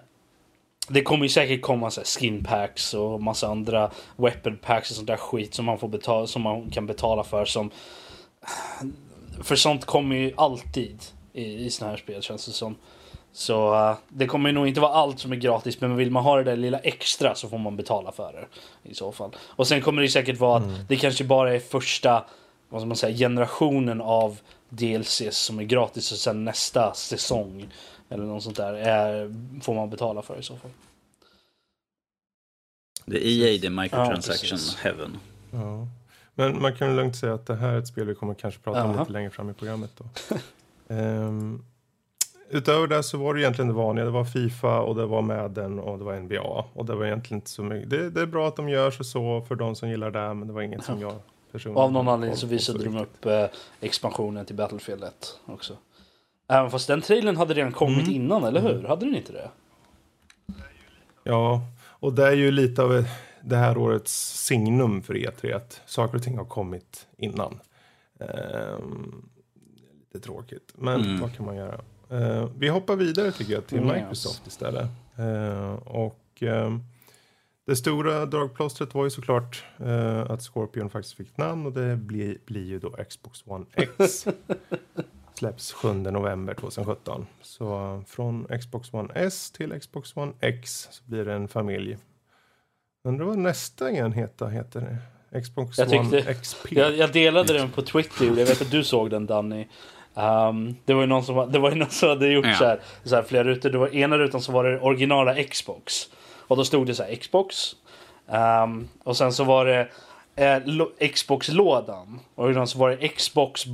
det 0.88 1.02
kommer 1.02 1.26
ju 1.26 1.30
säkert 1.30 1.62
komma 1.62 1.92
så 1.92 2.02
här 2.02 2.06
skin 2.06 2.44
packs 2.44 2.94
och 2.94 3.22
massa 3.22 3.48
andra 3.48 3.92
weapon 4.16 4.58
packs 4.58 4.90
och 4.90 4.96
sånt 4.96 5.08
där 5.08 5.18
skit 5.18 5.54
som 5.54 5.66
man, 5.66 5.80
får 5.80 5.88
betala, 5.88 6.28
som 6.28 6.42
man 6.42 6.70
kan 6.70 6.86
betala 6.86 7.24
för. 7.24 7.46
Som, 7.46 7.72
för 9.44 9.56
sånt 9.56 9.86
kommer 9.86 10.16
ju 10.16 10.34
alltid 10.38 11.04
i, 11.34 11.66
i 11.66 11.70
såna 11.70 11.92
här 11.92 11.98
spel 11.98 12.22
känns 12.22 12.46
det 12.46 12.52
som. 12.52 12.76
Så 13.34 13.76
eh, 13.76 13.96
det 14.08 14.28
kommer 14.28 14.52
nog 14.52 14.68
inte 14.68 14.80
vara 14.80 14.94
allt 14.94 15.20
som 15.20 15.32
är 15.32 15.36
gratis 15.36 15.82
men 15.82 15.96
vill 15.96 16.12
man 16.12 16.24
ha 16.24 16.38
det 16.38 16.44
där 16.44 16.58
lilla 16.58 16.80
extra 16.80 17.36
så 17.36 17.50
får 17.50 17.58
man 17.58 17.76
betala 17.76 18.12
för 18.12 18.34
det. 18.34 18.90
I 18.90 18.94
så 18.94 19.12
fall. 19.12 19.36
Och 19.42 19.68
sen 19.68 19.82
kommer 19.82 20.02
det 20.02 20.10
säkert 20.10 20.40
vara 20.40 20.58
att 20.58 20.88
det 20.90 20.96
kanske 20.96 21.24
bara 21.24 21.56
är 21.56 21.60
första 21.60 22.24
vad 22.70 22.82
ska 22.82 22.88
man 22.88 22.98
säga, 22.98 23.18
generationen 23.18 24.02
av 24.02 24.40
DLCs 24.70 25.38
som 25.38 25.60
är 25.60 25.64
gratis 25.64 26.12
och 26.12 26.18
sen 26.18 26.46
nästa 26.46 26.94
säsong 26.94 27.68
eller 28.10 28.24
något 28.24 28.44
sånt 28.44 28.58
där 28.58 28.74
är, 28.74 29.34
får 29.62 29.74
man 29.74 29.90
betala 29.90 30.22
för 30.22 30.40
i 30.40 30.44
så 30.44 30.56
fall. 30.56 30.72
Det 33.06 33.28
är 33.28 33.28
EA, 33.28 33.60
det 33.62 33.68
är 33.68 33.82
microtransaction 33.82 34.50
precis. 34.50 34.76
heaven. 34.76 35.18
Ja. 35.52 35.88
Men 36.36 36.62
man 36.62 36.76
kan 36.76 36.96
lugnt 36.96 37.16
säga 37.16 37.34
att 37.34 37.46
det 37.46 37.56
här 37.56 37.70
är 37.70 37.80
ett 37.80 37.88
spel 37.88 38.08
vi 38.08 38.16
kommer 38.16 38.34
kanske 38.34 38.60
prata 38.60 38.84
om 38.84 38.92
Jaha. 38.92 39.00
lite 39.00 39.12
längre 39.12 39.30
fram 39.30 39.50
i 39.50 39.54
programmet. 39.54 39.92
Då. 39.98 40.06
Ehm, 40.88 41.66
utöver 42.50 42.88
det 42.88 43.04
så 43.04 43.18
var 43.18 43.34
det 43.34 43.42
egentligen 43.42 43.68
det 43.68 43.74
vanliga. 43.74 44.06
Det 44.06 44.12
var 44.12 44.26
Fifa 44.26 44.80
och 44.80 44.96
det 44.96 45.06
var 45.06 45.22
Madden 45.22 45.80
och 45.80 45.98
det 45.98 46.04
var 46.04 46.20
NBA. 46.20 46.66
Och 46.74 46.86
det 46.86 46.96
var 46.96 47.06
egentligen 47.06 47.38
inte 47.38 47.50
så 47.50 47.64
mycket. 47.64 47.90
Det, 47.90 48.10
det 48.10 48.22
är 48.22 48.26
bra 48.26 48.48
att 48.48 48.56
de 48.56 48.70
gör 48.70 48.92
så, 48.92 49.04
så 49.04 49.46
för 49.48 49.56
de 49.56 49.76
som 49.76 49.90
gillar 49.90 50.12
det, 50.12 50.34
men 50.34 50.48
det 50.48 50.54
var 50.54 50.62
inget 50.62 50.84
som 50.84 51.02
jag 51.02 51.14
personligen... 51.52 51.78
Och 51.78 51.84
av 51.84 51.92
någon 51.92 52.08
anledning 52.08 52.38
så 52.38 52.48
visade 52.48 52.84
de 52.84 52.98
upp 52.98 53.26
eh, 53.26 53.46
expansionen 53.82 54.46
till 54.46 54.56
Battlefield 54.56 55.04
1 55.04 55.40
också. 55.46 55.78
Även 56.48 56.72
fast 56.72 56.88
den 56.88 57.02
trailern 57.02 57.38
hade 57.38 57.54
redan 57.54 57.72
kommit 57.72 58.08
Mm. 58.08 58.22
innan, 58.22 58.44
eller 58.44 58.62
hur? 58.62 58.84
Hade 58.88 59.06
den 59.06 59.16
inte 59.16 59.32
det? 59.34 59.50
Ja, 61.24 61.62
och 61.88 62.14
det 62.14 62.28
är 62.28 62.32
ju 62.32 62.52
lite 62.52 62.84
av 62.84 63.06
det 63.42 63.56
här 63.56 63.78
årets 63.78 64.46
signum 64.46 65.02
för 65.02 65.14
E3 65.14 65.56
att 65.56 65.82
saker 65.86 66.18
och 66.18 66.24
ting 66.24 66.38
har 66.38 66.46
kommit 66.46 67.08
innan. 67.18 67.60
Ehm, 68.20 69.30
lite 70.14 70.26
tråkigt, 70.26 70.74
men 70.76 71.02
Mm. 71.06 71.20
vad 71.22 71.36
kan 71.36 71.46
man 71.46 71.56
göra? 71.56 71.82
Ehm, 72.10 72.50
vi 72.58 72.68
hoppar 72.70 72.96
vidare 72.96 73.32
tycker 73.32 73.54
jag 73.54 73.68
till 73.68 73.78
Yes. 73.86 73.94
Microsoft 73.96 74.48
istället. 74.48 74.88
Ehm, 75.18 75.76
och 75.78 76.20
ehm, 76.40 76.84
det 77.66 77.76
stora 77.76 78.26
dragplåstret 78.26 78.94
var 78.94 79.04
ju 79.04 79.10
såklart 79.10 79.64
eh, 79.80 80.32
att 80.32 80.42
Scorpion 80.44 80.90
faktiskt 80.90 81.16
fick 81.16 81.38
namn 81.38 81.66
och 81.66 81.72
det 81.74 81.96
blir, 81.98 82.38
blir 82.46 82.66
ju 82.66 82.80
då 82.80 82.90
Xbox 83.10 83.44
One 83.46 83.66
X. 83.74 84.26
Släpps 85.38 85.74
7 85.74 85.94
november 85.94 86.54
2017. 86.54 87.28
Så 87.42 88.04
från 88.08 88.48
Xbox 88.62 88.94
One 88.94 89.14
S 89.16 89.52
till 89.52 89.80
Xbox 89.80 90.18
One 90.18 90.34
X 90.42 90.88
så 90.92 91.04
blir 91.06 91.26
det 91.26 91.34
en 91.34 91.48
familj. 91.48 91.98
Undrar 93.04 93.26
vad 93.26 93.38
nästa 93.38 93.92
enhet 93.92 94.42
heter? 94.52 95.00
Det? 95.32 95.42
Xbox 95.42 95.78
Jag 95.78 95.94
One 95.94 96.10
tyckte- 96.12 96.34
XP. 96.34 96.58
Jag, 96.72 96.96
jag 96.98 97.12
delade 97.12 97.54
den 97.54 97.72
på 97.72 97.82
Twitter, 97.82 98.26
jag 98.26 98.34
vet 98.46 98.62
att 98.62 98.72
du 98.72 98.84
såg 98.84 99.10
den 99.10 99.26
Danny. 99.26 99.68
Um, 100.14 100.76
det 100.86 100.94
var 100.94 101.02
ju 101.02 101.08
någon 101.08 101.24
som, 101.24 101.52
det 101.52 101.60
var 101.60 101.70
ju 101.72 101.76
någon 101.78 101.90
som 101.90 102.10
hade 102.10 102.28
gjort 102.28 102.46
Ja. 102.46 102.56
så, 102.56 102.66
här, 102.66 102.80
så 103.04 103.16
här 103.16 103.24
flera 103.24 103.44
rutor. 103.44 103.70
Det 103.70 103.78
var 103.78 103.96
ena 103.96 104.18
rutan 104.18 104.42
så 104.42 104.52
var 104.52 104.64
det 104.64 104.80
originala 104.80 105.44
Xbox. 105.44 106.10
Och 106.48 106.58
då 106.58 106.66
stod 106.66 106.88
det 106.88 106.96
så 106.96 107.04
här 107.04 107.16
Xbox. 107.16 107.76
Um, 108.64 108.88
och 109.04 109.18
sen 109.18 109.34
så 109.34 109.44
var 109.44 109.66
det 109.66 109.88
eh, 110.36 111.08
Xbox-lådan. 111.14 112.20
Och 112.36 112.54
sen 112.54 112.68
så 112.68 112.78
var 112.80 112.90
det 112.90 113.08
Xbox 113.08 113.66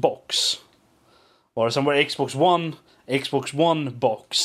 box. 1.56 1.66
Och 1.66 1.74
sen 1.74 1.86
var 1.86 1.94
det 1.94 2.04
Xbox 2.06 2.36
One, 2.36 2.72
Xbox 3.22 3.54
One 3.54 3.92
box. 3.92 4.38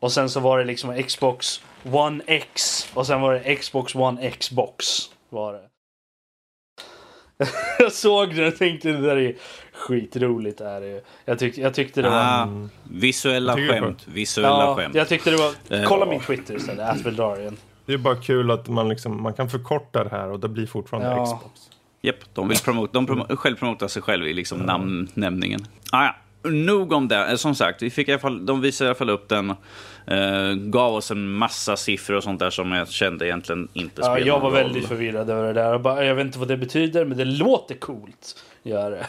Och 0.00 0.12
sen 0.12 0.30
så 0.30 0.40
var 0.40 0.58
det 0.58 0.64
liksom 0.64 1.02
Xbox 1.02 1.60
One 1.82 2.22
X. 2.26 2.86
Och 2.94 3.06
sen 3.06 3.20
var 3.20 3.34
det 3.34 3.56
Xbox 3.56 3.94
One 3.94 4.22
X-box. 4.22 4.84
Var 5.28 5.52
det. 5.52 5.60
jag 7.78 7.92
såg 7.92 8.34
det 8.34 8.46
och 8.46 8.56
tänkte 8.56 8.92
det 8.92 9.00
där 9.00 9.16
är 9.16 9.36
skitroligt. 9.72 10.60
Är 10.60 10.80
det. 10.80 11.04
Jag, 11.24 11.38
tyck, 11.38 11.58
jag 11.58 11.74
tyckte 11.74 12.02
det 12.02 12.10
var... 12.10 12.16
Ah, 12.16 12.48
visuella 12.90 13.56
det 13.56 13.62
är 13.62 13.68
skämt. 13.68 14.06
Visuella 14.08 14.48
ja, 14.48 14.74
skämt. 14.76 14.94
jag 14.94 15.08
tyckte 15.08 15.30
det 15.30 15.36
var... 15.36 15.78
Eh, 15.78 15.88
Kolla 15.88 16.06
min 16.06 16.20
Twitter 16.20 16.56
istället. 16.56 16.88
Atveldarian. 16.90 17.56
Det 17.86 17.92
är 17.92 17.98
bara 17.98 18.16
kul 18.16 18.50
att 18.50 18.68
man, 18.68 18.88
liksom, 18.88 19.22
man 19.22 19.34
kan 19.34 19.50
förkorta 19.50 20.04
det 20.04 20.10
här 20.10 20.30
och 20.30 20.40
det 20.40 20.48
blir 20.48 20.66
fortfarande 20.66 21.08
Ja. 21.08 21.24
Xbox. 21.24 21.70
Japp, 22.06 22.34
de 22.34 22.48
vill 22.48 22.58
promote, 22.58 22.92
de 22.92 23.06
promo, 23.06 23.24
självpromota 23.36 23.88
sig 23.88 24.02
själv 24.02 24.26
i 24.26 24.32
liksom 24.32 24.58
namnnämningen. 24.58 25.60
Ah, 25.92 26.04
ja. 26.04 26.14
Nog 26.50 26.92
om 26.92 27.08
det. 27.08 27.26
Eh, 27.30 27.36
Som 27.36 27.54
sagt, 27.54 27.82
vi 27.82 27.90
fick 27.90 28.08
i 28.08 28.12
alla 28.12 28.18
fall, 28.20 28.46
de 28.46 28.60
visade 28.60 28.86
i 28.86 28.88
alla 28.88 28.94
fall 28.98 29.10
upp 29.10 29.28
den. 29.28 29.50
Eh, 30.06 30.52
gav 30.54 30.94
oss 30.94 31.10
en 31.10 31.28
massa 31.32 31.76
siffror 31.76 32.16
och 32.16 32.22
sånt 32.22 32.40
där 32.40 32.50
som 32.50 32.72
jag 32.72 32.88
kände 32.88 33.26
egentligen 33.26 33.68
inte 33.72 34.00
Ja, 34.00 34.04
spelade 34.04 34.20
jag 34.26 34.40
var 34.40 34.50
roll. 34.50 34.52
väldigt 34.52 34.86
förvirrad 34.88 35.30
över 35.30 35.46
det 35.46 35.52
där. 35.52 35.70
Jag, 35.72 35.82
bara, 35.82 36.04
jag 36.04 36.14
vet 36.14 36.26
inte 36.26 36.38
vad 36.38 36.48
det 36.48 36.56
betyder, 36.56 37.04
men 37.04 37.18
det 37.18 37.24
låter 37.24 37.74
coolt. 37.74 38.44
Gör 38.62 38.90
det. 38.90 39.06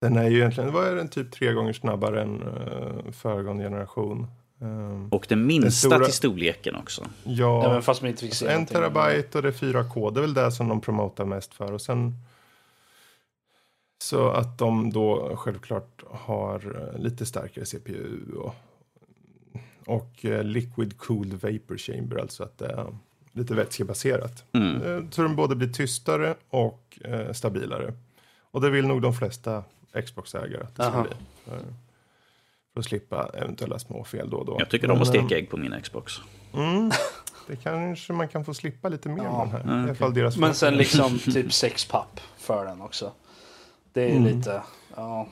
Den 0.00 0.16
är 0.16 0.28
ju 0.30 0.36
egentligen, 0.38 0.72
vad 0.72 0.88
är 0.88 0.94
den, 0.96 1.08
typ 1.08 1.32
tre 1.32 1.52
gånger 1.52 1.72
snabbare 1.72 2.22
än 2.22 2.42
uh, 2.42 3.12
föregående 3.12 3.64
generation. 3.64 4.26
Ehm, 4.60 5.08
Och 5.08 5.26
det 5.28 5.36
minsta 5.36 5.64
Den 5.64 5.72
stora- 5.72 6.04
till 6.04 6.14
storleken 6.14 6.76
också. 6.76 7.06
ja, 7.24 7.66
Även 7.70 7.82
fast 7.82 8.02
man 8.02 8.10
inte 8.10 8.20
fick 8.22 8.34
se 8.34 8.46
en 8.46 8.66
terabyte 8.66 9.38
och 9.38 9.42
det 9.42 9.48
är 9.48 9.52
4K. 9.52 10.10
Det 10.10 10.20
är 10.20 10.22
väl 10.22 10.34
det 10.34 10.52
som 10.52 10.68
de 10.68 10.80
promotar 10.80 11.24
mest 11.24 11.54
för. 11.54 11.72
Och 11.72 11.80
sen 11.80 12.14
så 14.02 14.28
att 14.30 14.58
de 14.58 14.92
då 14.92 15.36
självklart 15.36 16.02
har 16.10 16.90
eh, 16.94 17.00
lite 17.02 17.26
starkare 17.26 17.64
CPU 17.66 18.32
och, 18.36 18.54
och 19.86 20.24
eh, 20.24 20.44
liquid 20.44 20.98
cooled 20.98 21.32
vapor 21.32 21.76
chamber, 21.78 22.16
alltså 22.16 22.42
att 22.42 22.58
det 22.58 22.66
är 22.66 22.86
lite 23.32 23.54
vätskebaserat. 23.54 24.44
Mm. 24.52 24.82
Eh, 24.82 25.10
Så 25.10 25.22
den 25.22 25.36
både 25.36 25.56
blir 25.56 25.68
tystare 25.72 26.34
och 26.48 26.98
stabilare. 27.32 27.92
Och 28.50 28.60
det 28.60 28.70
vill 28.70 28.86
nog 28.86 29.02
de 29.02 29.14
flesta 29.14 29.64
Xbox-ägare 30.06 30.62
att 30.62 30.76
det 30.76 30.82
ska 30.82 30.92
Aha. 30.92 31.02
bli. 31.02 31.12
För, 32.76 32.80
att 32.80 32.86
slippa 32.86 33.30
eventuella 33.34 33.78
små 33.78 34.04
fel 34.04 34.30
då 34.30 34.36
och 34.36 34.46
då. 34.46 34.56
Jag 34.58 34.70
tycker 34.70 34.90
om 34.90 35.02
att 35.02 35.06
eh, 35.08 35.10
steka 35.10 35.38
ägg 35.38 35.50
på 35.50 35.56
min 35.56 35.74
Xbox. 35.82 36.12
Mm, 36.54 36.90
det 37.48 37.56
kanske 37.56 38.12
man 38.12 38.28
kan 38.28 38.44
få 38.44 38.54
slippa 38.54 38.88
lite 38.88 39.08
mer 39.08 39.24
Ja. 39.24 39.44
med 39.44 39.60
den 39.60 39.68
här. 39.68 39.74
Mm, 39.74 39.80
I 39.86 39.88
alla 39.88 39.94
fall 39.94 40.14
deras 40.14 40.36
Men 40.36 40.54
sen 40.54 40.74
liksom 40.76 41.18
typ 41.34 41.52
sex 41.52 41.84
papp 41.84 42.20
för 42.38 42.66
den 42.66 42.80
också. 42.82 43.12
Det 43.92 44.02
är 44.02 44.16
Mm. 44.16 44.24
lite... 44.36 44.62
Ja. 44.96 45.28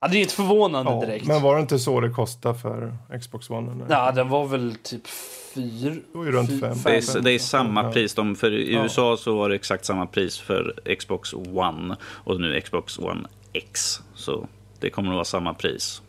ja. 0.00 0.08
Det 0.08 0.16
är 0.18 0.20
inte 0.22 0.34
förvånande 0.34 0.90
ja, 0.92 1.00
direkt. 1.00 1.26
Men 1.26 1.42
var 1.42 1.54
det 1.54 1.60
inte 1.60 1.78
så 1.78 2.00
det 2.00 2.10
kostade 2.10 2.58
för 2.58 2.96
Xbox 3.20 3.50
One? 3.50 3.72
Eller? 3.72 3.86
Ja, 3.94 4.12
den 4.12 4.28
var 4.28 4.46
väl 4.46 4.74
typ 4.82 5.06
fyra... 5.54 5.94
Det 6.12 6.18
var 6.18 6.24
runt 6.24 6.48
fem. 6.60 6.60
Det 6.60 6.96
är, 6.96 7.00
fem- 7.12 7.22
det 7.24 7.32
är 7.32 7.38
samma 7.38 7.82
ja. 7.84 7.92
pris. 7.92 8.14
De, 8.14 8.36
för 8.36 8.52
i 8.52 8.72
Ja. 8.74 8.82
USA 8.82 9.16
så 9.16 9.36
var 9.36 9.48
det 9.48 9.54
exakt 9.54 9.84
samma 9.84 10.06
pris 10.06 10.38
för 10.38 10.94
Xbox 10.98 11.34
One 11.34 11.96
och 12.04 12.40
nu 12.40 12.60
Xbox 12.60 12.98
One 12.98 13.28
X. 13.52 14.00
Så 14.14 14.48
det 14.80 14.90
kommer 14.90 15.08
att 15.08 15.14
vara 15.14 15.24
samma 15.24 15.54
pris. 15.54 16.02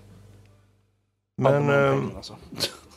Men 1.38 1.67
pengarna, 1.67 2.15
alltså. 2.15 2.36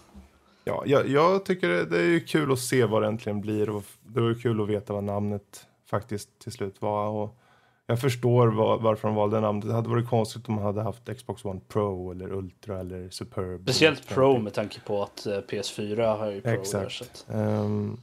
ja, 0.65 0.83
jag, 0.87 1.09
jag 1.09 1.45
tycker 1.45 1.69
det, 1.69 1.99
är 1.99 2.07
ju 2.07 2.21
kul 2.21 2.53
att 2.53 2.59
se 2.59 2.85
vad 2.85 3.03
det 3.03 3.09
äntligen 3.09 3.41
blir. 3.41 3.71
Och 3.71 3.85
det 4.03 4.21
var 4.21 4.29
ju 4.29 4.35
kul 4.35 4.61
att 4.61 4.69
veta 4.69 4.93
vad 4.93 5.05
namnet 5.05 5.67
faktiskt 5.91 6.39
till 6.39 6.53
slut 6.53 6.83
var. 6.83 7.09
Och 7.09 7.37
jag 7.87 8.01
förstår 8.01 8.47
vad, 8.49 8.83
varför 8.83 9.09
de 9.09 9.15
valde 9.15 9.41
namnet. 9.41 9.67
Det 9.67 9.75
hade 9.75 9.89
varit 9.89 10.09
konstigt 10.09 10.49
om 10.49 10.55
man 10.55 10.65
hade 10.65 10.83
haft 10.83 11.17
Xbox 11.17 11.45
One 11.45 11.61
Pro 11.69 12.11
eller 12.11 12.33
Ultra 12.33 12.81
eller 12.81 13.11
Superb. 13.11 13.63
Speciellt 13.63 14.09
Pro 14.09 14.33
50. 14.33 14.45
med 14.45 14.55
tanke 14.55 14.81
på 14.81 15.03
att 15.03 15.27
eh, 15.27 15.33
PS4 15.33 16.17
har 16.19 16.31
ju 16.31 16.41
Pro 16.41 16.51
där. 16.51 16.59
Exakt. 16.61 16.93
Så 16.93 17.05
att, 17.05 17.27
Ehm, 17.29 17.97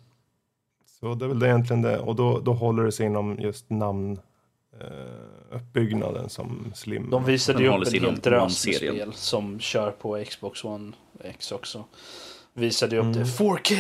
så 1.00 1.14
det 1.14 1.26
är 1.26 1.30
väl 1.30 1.40
det 1.40 1.48
egentligen 1.48 1.82
det. 1.82 2.00
Och 2.00 2.16
då, 2.16 2.40
då 2.40 2.54
håller 2.54 2.84
det 2.84 2.92
sig 2.92 3.06
inom 3.06 3.40
just 3.40 3.70
namn 3.70 4.12
eh, 4.12 4.20
uppbyggnaden 5.52 6.30
som 6.30 6.72
Slim. 6.76 7.10
de 7.10 7.26
visade 7.26 7.58
De 7.60 7.64
ju 7.64 7.70
upp 7.70 7.88
en 7.94 8.04
helt 8.04 8.24
drös 8.24 8.60
spel 8.62 9.14
som 9.14 9.60
kör 9.60 9.92
på 9.92 10.24
Xbox 10.30 10.64
One 10.64 10.94
X 11.24 11.52
också. 11.52 11.84
Visade 12.54 12.96
ju 12.96 13.00
upp 13.00 13.06
Mm. 13.06 13.18
det 13.20 13.26
4K! 13.26 13.74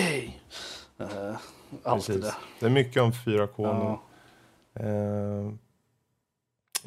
Uh, 1.01 1.37
allt 1.83 2.07
det 2.07 2.17
där. 2.21 2.33
Det 2.59 2.65
är 2.65 2.69
mycket 2.69 3.01
om 3.01 3.11
4K 3.11 3.53
Ja. 3.57 4.01
nu. 4.73 4.83
Eh, 4.85 5.51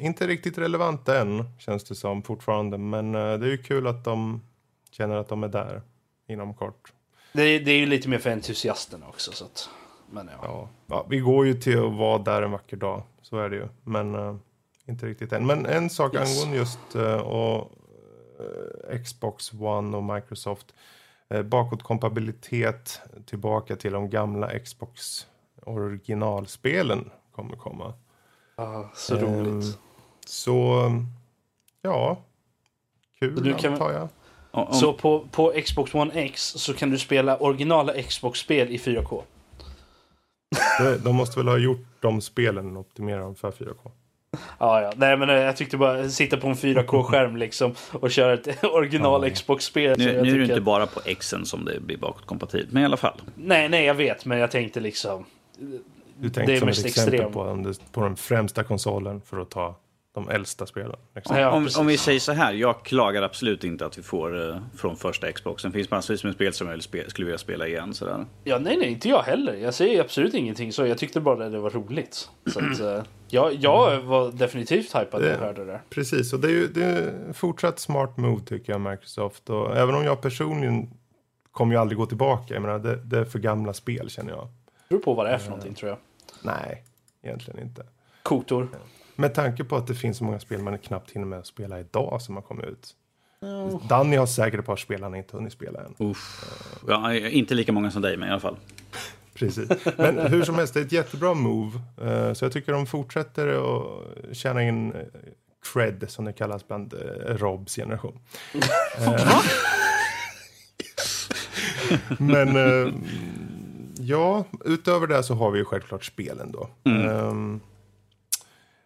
inte 0.05 0.27
riktigt 0.27 0.57
relevant 0.57 1.09
än, 1.09 1.43
känns 1.59 1.83
det 1.83 1.95
som 1.95 2.23
fortfarande. 2.23 2.77
Men 2.77 3.15
eh, 3.15 3.21
det 3.21 3.45
är 3.47 3.51
ju 3.51 3.57
kul 3.57 3.87
att 3.87 4.03
de 4.03 4.41
känner 4.91 5.15
att 5.15 5.27
de 5.27 5.43
är 5.43 5.47
där 5.47 5.81
inom 6.27 6.53
kort. 6.53 6.93
Det, 7.33 7.41
är, 7.41 7.59
det 7.59 7.71
är 7.71 7.77
ju 7.77 7.85
lite 7.85 8.09
mer 8.09 8.17
för 8.17 8.29
entusiasterna 8.31 9.07
också. 9.07 9.31
Så 9.31 9.45
att, 9.45 9.69
men 10.11 10.29
ja. 10.33 10.39
Ja, 10.43 10.69
ja, 10.87 11.05
vi 11.09 11.19
går 11.19 11.45
ju 11.45 11.53
till 11.53 11.79
att 11.85 11.93
vara 11.93 12.17
där 12.17 12.41
en 12.41 12.51
vacker 12.51 12.77
dag. 12.77 13.03
Så 13.31 13.37
är 13.37 13.49
det 13.49 13.55
ju. 13.55 13.67
Men 13.83 14.15
eh, 14.15 14.35
inte 14.87 15.05
riktigt 15.05 15.33
än. 15.33 15.45
Men 15.45 15.65
en 15.65 15.89
sak 15.89 16.13
Yes. 16.13 16.29
angående 16.37 16.57
just 16.57 16.95
eh, 16.95 17.15
och, 17.15 17.71
eh, 18.89 18.99
Xbox 19.03 19.53
One 19.53 19.97
och 19.97 20.03
Microsoft. 20.03 20.73
Eh, 21.29 21.41
bakåtkompatibilitet 21.43 23.01
tillbaka 23.25 23.75
till 23.75 23.91
de 23.93 24.09
gamla 24.09 24.59
Xbox 24.59 25.27
originalspelen 25.65 27.09
kommer 27.31 27.55
komma. 27.55 27.93
Ah, 28.55 28.83
så 28.95 29.15
Ehm, 29.17 29.23
roligt. 29.45 29.77
Så 30.25 30.91
ja, 31.81 32.17
kul 33.19 33.37
Så 33.37 33.43
du 33.43 33.53
kan- 33.53 33.73
antar 33.73 33.91
jag. 33.91 34.07
Om, 34.51 34.67
om, 34.67 34.73
Så 34.73 34.93
på, 34.93 35.27
på 35.31 35.53
Xbox 35.65 35.95
One 35.95 36.13
X 36.13 36.43
så 36.43 36.73
kan 36.73 36.89
du 36.89 36.99
spela 36.99 37.37
originala 37.37 37.93
Xbox-spel 38.01 38.69
i 38.69 38.77
4K. 38.77 39.23
De, 41.03 41.15
måste 41.15 41.39
väl 41.39 41.47
ha 41.47 41.57
gjort 41.57 41.85
de 41.99 42.21
spelen 42.21 42.77
och 42.77 42.79
optimera 42.81 43.19
dem 43.19 43.35
för 43.35 43.51
4K. 43.51 43.91
Ja, 44.59 44.81
ja. 44.81 44.91
Nej, 44.95 45.17
men 45.17 45.29
eh, 45.29 45.35
jag 45.35 45.57
tyckte 45.57 45.77
bara 45.77 46.09
sitta 46.09 46.37
på 46.37 46.47
en 46.47 46.53
4K-skärm 46.55 47.37
liksom 47.37 47.73
och 47.91 48.11
köra 48.11 48.33
ett 48.33 48.63
original 48.63 49.23
Ja. 49.27 49.33
Xbox-spel. 49.33 49.99
nu, 49.99 50.05
nu 50.21 50.31
är 50.31 50.37
det 50.37 50.41
inte 50.43 50.55
att- 50.55 50.63
bara 50.63 50.87
på 50.87 50.99
Xen 51.19 51.45
som 51.45 51.65
det 51.65 51.79
blir 51.79 51.97
bakåtkompatibelt, 51.97 52.71
men 52.71 52.81
i 52.83 52.85
alla 52.85 52.97
fall. 52.97 53.21
Nej, 53.35 53.69
nej, 53.69 53.85
jag 53.85 53.93
vet, 53.93 54.25
men 54.25 54.37
jag 54.37 54.51
tänkte 54.51 54.79
liksom... 54.79 55.25
Du 55.59 55.81
Det 56.15 56.29
tänkte 56.29 56.53
är 56.53 56.59
som 56.59 56.67
ett 56.67 56.75
mest 56.75 56.85
exempel 56.85 57.13
extrem. 57.13 57.31
på, 57.33 57.73
på 57.91 58.01
den 58.01 58.15
främsta 58.15 58.63
konsolen 58.63 59.21
för 59.21 59.39
att 59.39 59.49
ta 59.49 59.75
de 60.13 60.29
äldsta 60.29 60.65
spelen. 60.65 60.95
Liksom. 61.15 61.37
Ja, 61.37 61.51
om, 61.51 61.69
om 61.79 61.87
vi 61.87 61.97
säger 61.97 62.19
så 62.19 62.31
här, 62.31 62.53
jag 62.53 62.83
klagar 62.83 63.21
absolut 63.21 63.63
inte 63.63 63.85
att 63.85 63.97
vi 63.97 64.01
får 64.01 64.49
eh, 64.49 64.57
från 64.75 64.95
första 64.97 65.31
Xboxen. 65.31 65.71
Det 65.71 65.77
finns 65.77 65.91
massvis 65.91 66.23
med 66.23 66.33
spel 66.33 66.53
som 66.53 66.67
jag 66.67 66.79
spe- 66.79 67.09
skulle 67.09 67.25
vilja 67.25 67.37
spela 67.37 67.67
igen. 67.67 67.93
Sådär. 67.93 68.25
Ja, 68.43 68.59
nej, 68.59 68.77
nej, 68.77 68.91
inte 68.91 69.09
jag 69.09 69.21
heller. 69.21 69.53
Jag 69.53 69.73
säger 69.73 70.01
absolut 70.01 70.33
ingenting 70.33 70.73
så. 70.73 70.85
Jag 70.85 70.97
tyckte 70.97 71.19
bara 71.21 71.49
det 71.49 71.59
var 71.59 71.69
roligt. 71.69 72.29
Så 72.53 72.59
att, 72.59 72.79
eh, 72.79 73.03
jag, 73.27 73.53
jag 73.53 74.01
var 74.01 74.31
definitivt 74.31 74.95
hypad 74.95 75.21
när 75.21 75.29
jag 75.29 75.37
hörde 75.37 75.65
det 75.65 75.71
där. 75.71 75.81
Precis, 75.89 76.33
och 76.33 76.39
det 76.39 76.47
är 76.47 76.51
ju 76.51 76.67
det 76.67 76.83
är 76.85 77.33
fortsatt 77.33 77.79
smart 77.79 78.17
move 78.17 78.41
tycker 78.45 78.73
jag, 78.73 78.81
Microsoft. 78.81 79.49
Och 79.49 79.77
även 79.77 79.95
om 79.95 80.03
jag 80.03 80.21
personligen 80.21 80.89
kommer 81.51 81.75
ju 81.75 81.81
aldrig 81.81 81.97
gå 81.97 82.05
tillbaka. 82.05 82.53
Jag 82.53 82.61
menar, 82.61 82.79
det, 82.79 82.95
det 82.95 83.17
är 83.19 83.25
för 83.25 83.39
gamla 83.39 83.73
spel 83.73 84.09
känner 84.09 84.31
jag. 84.31 84.45
Det 84.45 84.89
beror 84.89 84.99
på 84.99 85.13
vad 85.13 85.25
det 85.25 85.31
är 85.31 85.37
för 85.37 85.49
någonting, 85.49 85.73
tror 85.73 85.89
jag. 85.89 85.97
Nej, 86.41 86.83
egentligen 87.23 87.59
inte. 87.59 87.83
Kotor. 88.23 88.67
Med 89.21 89.33
tanke 89.33 89.63
på 89.63 89.75
att 89.75 89.87
det 89.87 89.95
finns 89.95 90.17
så 90.17 90.23
många 90.23 90.39
spel 90.39 90.61
man 90.61 90.77
knappt 90.77 91.11
hinner 91.11 91.25
med 91.25 91.39
att 91.39 91.47
spela 91.47 91.79
idag 91.79 92.21
som 92.21 92.35
har 92.35 92.41
kommit 92.41 92.65
ut. 92.65 92.95
Danny 93.89 94.17
har 94.17 94.25
säkert 94.25 94.59
ett 94.59 94.65
par 94.65 94.75
spel 94.75 95.03
han 95.03 95.15
inte 95.15 95.37
hunnit 95.37 95.53
spela 95.53 95.79
än. 95.79 95.95
Uff. 95.97 96.45
Ja, 96.87 97.13
inte 97.15 97.53
lika 97.53 97.71
många 97.71 97.91
som 97.91 98.01
dig, 98.01 98.17
men 98.17 98.27
i 98.27 98.31
alla 98.31 98.39
fall. 98.39 98.57
Precis. 99.33 99.69
Men 99.97 100.17
hur 100.19 100.43
som 100.43 100.55
helst, 100.55 100.73
det 100.73 100.79
är 100.79 100.85
ett 100.85 100.91
jättebra 100.91 101.33
move. 101.33 101.79
Eh, 102.01 102.33
Så 102.33 102.45
jag 102.45 102.51
tycker 102.51 102.71
de 102.73 102.85
fortsätter 102.85 103.47
att 103.47 104.37
tjäna 104.37 104.63
in 104.63 104.93
eh, 104.93 104.99
cred, 105.73 106.05
som 106.07 106.25
det 106.25 106.33
kallas 106.33 106.67
bland 106.67 106.93
eh, 106.93 106.99
Robs 107.35 107.75
generation. 107.75 108.19
Men 112.17 112.55
ja, 113.99 114.43
utöver 114.65 115.07
det 115.07 115.23
så 115.23 115.33
har 115.33 115.51
vi 115.51 115.59
ju 115.59 115.65
självklart 115.65 116.05
spelen 116.05 116.51
då. 116.51 116.69
Ehm, 116.91 117.59
vi, 117.59 117.70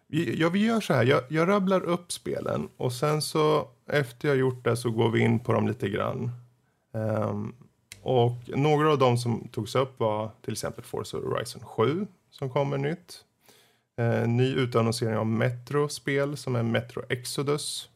ja, 0.08 0.48
vi 0.48 0.66
gör 0.66 0.80
så 0.80 0.94
här. 0.94 1.04
Jag, 1.04 1.22
jag 1.28 1.48
rabblar 1.48 1.80
upp 1.80 2.12
spelen 2.12 2.68
och 2.76 2.92
sen 2.92 3.22
så 3.22 3.68
efter 3.86 4.28
jag 4.28 4.36
gjort 4.36 4.64
det 4.64 4.76
så 4.76 4.90
går 4.90 5.10
vi 5.10 5.20
in 5.20 5.40
på 5.40 5.52
dem 5.52 5.68
lite 5.68 5.88
grann. 5.88 6.30
Um, 6.92 7.54
och 8.02 8.32
några 8.46 8.92
av 8.92 8.98
dem 8.98 9.18
som 9.18 9.48
togs 9.48 9.74
upp 9.74 10.00
var 10.00 10.30
till 10.42 10.52
exempel 10.52 10.84
Forza 10.84 11.16
Horizon 11.16 11.62
7 11.62 12.06
som 12.30 12.50
kommer 12.50 12.78
nytt. 12.78 13.24
Uh, 14.00 14.28
ny 14.28 14.54
utannonsering 14.54 15.16
av 15.16 15.26
Metro-spel 15.26 16.36
som 16.36 16.56
är 16.56 16.62
Metro 16.62 17.02
Exodus. 17.08 17.88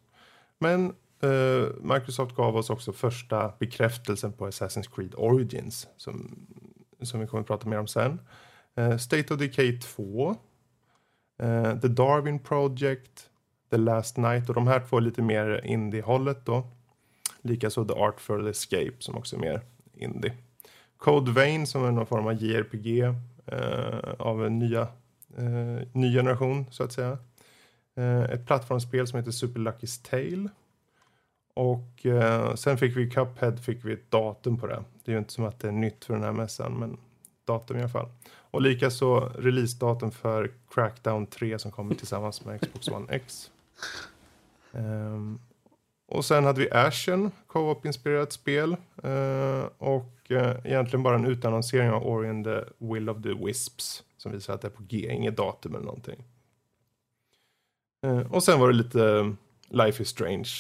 Men 0.59 0.94
uh, 1.25 1.68
Microsoft 1.81 2.37
gav 2.37 2.57
oss 2.57 2.70
också 2.70 2.92
första 2.92 3.53
bekräftelsen 3.59 4.33
på 4.33 4.46
Assassin's 4.46 4.94
Creed 4.94 5.14
Origins 5.16 5.88
som, 5.96 6.46
som 7.03 7.20
vi 7.20 7.27
kommer 7.27 7.40
att 7.40 7.46
prata 7.46 7.68
mer 7.68 7.79
om 7.79 7.88
sen. 7.88 8.20
Uh, 8.79 8.96
State 8.96 9.35
of 9.35 9.40
Decay 9.40 9.79
2. 9.79 10.37
Eh, 11.42 11.81
the 11.81 11.88
Darwin 11.88 12.38
Project. 12.38 13.31
The 13.70 13.76
Last 13.76 14.16
Night. 14.16 14.48
Och 14.48 14.55
de 14.55 14.66
här 14.66 14.81
två 14.81 14.96
är 14.96 15.00
lite 15.00 15.22
mer 15.22 15.61
indie-hållet 15.64 16.46
då. 16.46 16.66
Likaså 17.42 17.85
The 17.85 17.94
Artful 17.94 18.46
Escape 18.46 18.92
som 18.98 19.16
också 19.16 19.37
är 19.37 19.40
mer 19.40 19.61
indie. 19.94 20.33
Code 20.96 21.33
Vein 21.33 21.66
som 21.66 21.85
är 21.85 21.92
någon 21.92 22.07
form 22.07 22.26
av 22.26 22.42
JRPG 22.42 23.00
eh, 23.46 24.14
av 24.18 24.46
en 24.46 24.59
nya, 24.59 24.81
eh, 25.37 25.88
ny 25.92 26.14
generation 26.14 26.66
så 26.70 26.85
att 26.85 26.92
säga. 26.92 27.18
Eh, 27.96 28.22
ett 28.22 28.46
plattformsspel 28.46 29.07
som 29.07 29.18
heter 29.18 29.31
Super 29.31 29.61
Lucky's 29.61 30.11
Tale. 30.11 30.48
Och 31.55 32.07
eh, 32.07 32.55
sen 32.55 32.79
fick 32.79 32.96
vi 32.96 33.11
Cuphead, 33.11 33.61
fick 33.61 33.85
vi 33.85 33.92
ett 33.92 34.11
datum 34.11 34.59
på 34.59 34.66
det. 34.66 34.85
Det 35.05 35.11
är 35.11 35.12
ju 35.12 35.18
inte 35.18 35.33
som 35.33 35.44
att 35.44 35.61
det 35.61 35.68
är 35.68 35.72
nytt 35.72 36.05
för 36.05 36.14
den 36.14 36.22
här 36.22 36.33
mässan, 36.33 36.79
men 36.79 36.96
datum 37.52 37.76
i 37.76 37.80
alla 37.80 37.88
fall. 37.88 38.08
Och 38.50 38.62
likaså 38.62 39.20
releasedatum 39.20 40.10
för 40.10 40.50
Crackdown 40.70 41.26
3 41.26 41.58
som 41.58 41.70
kommer 41.70 41.94
tillsammans 41.94 42.44
med 42.44 42.60
Xbox 42.60 42.88
One 42.88 43.06
X. 43.08 43.50
Um, 44.72 45.40
och 46.06 46.24
sen 46.24 46.44
hade 46.44 46.60
vi 46.60 46.70
Ashen, 46.70 47.30
co-op-inspirerat 47.46 48.32
spel. 48.32 48.76
Uh, 49.04 49.64
och 49.78 50.30
uh, 50.30 50.66
egentligen 50.66 51.02
bara 51.02 51.14
en 51.14 51.26
utannonsering 51.26 51.90
av 51.90 52.06
Ori 52.06 52.28
and 52.28 52.44
the 52.44 52.64
Will 52.78 53.08
of 53.08 53.22
the 53.22 53.34
Wisps. 53.34 54.02
Som 54.16 54.32
visar 54.32 54.54
att 54.54 54.60
det 54.60 54.68
är 54.68 54.72
på 54.72 54.82
G, 54.82 55.12
inget 55.12 55.36
datum 55.36 55.74
eller 55.74 55.84
någonting. 55.84 56.24
Uh, 58.06 58.32
och 58.32 58.42
sen 58.42 58.60
var 58.60 58.68
det 58.68 58.74
lite 58.74 59.34
Life 59.68 60.02
is 60.02 60.08
Strange, 60.08 60.50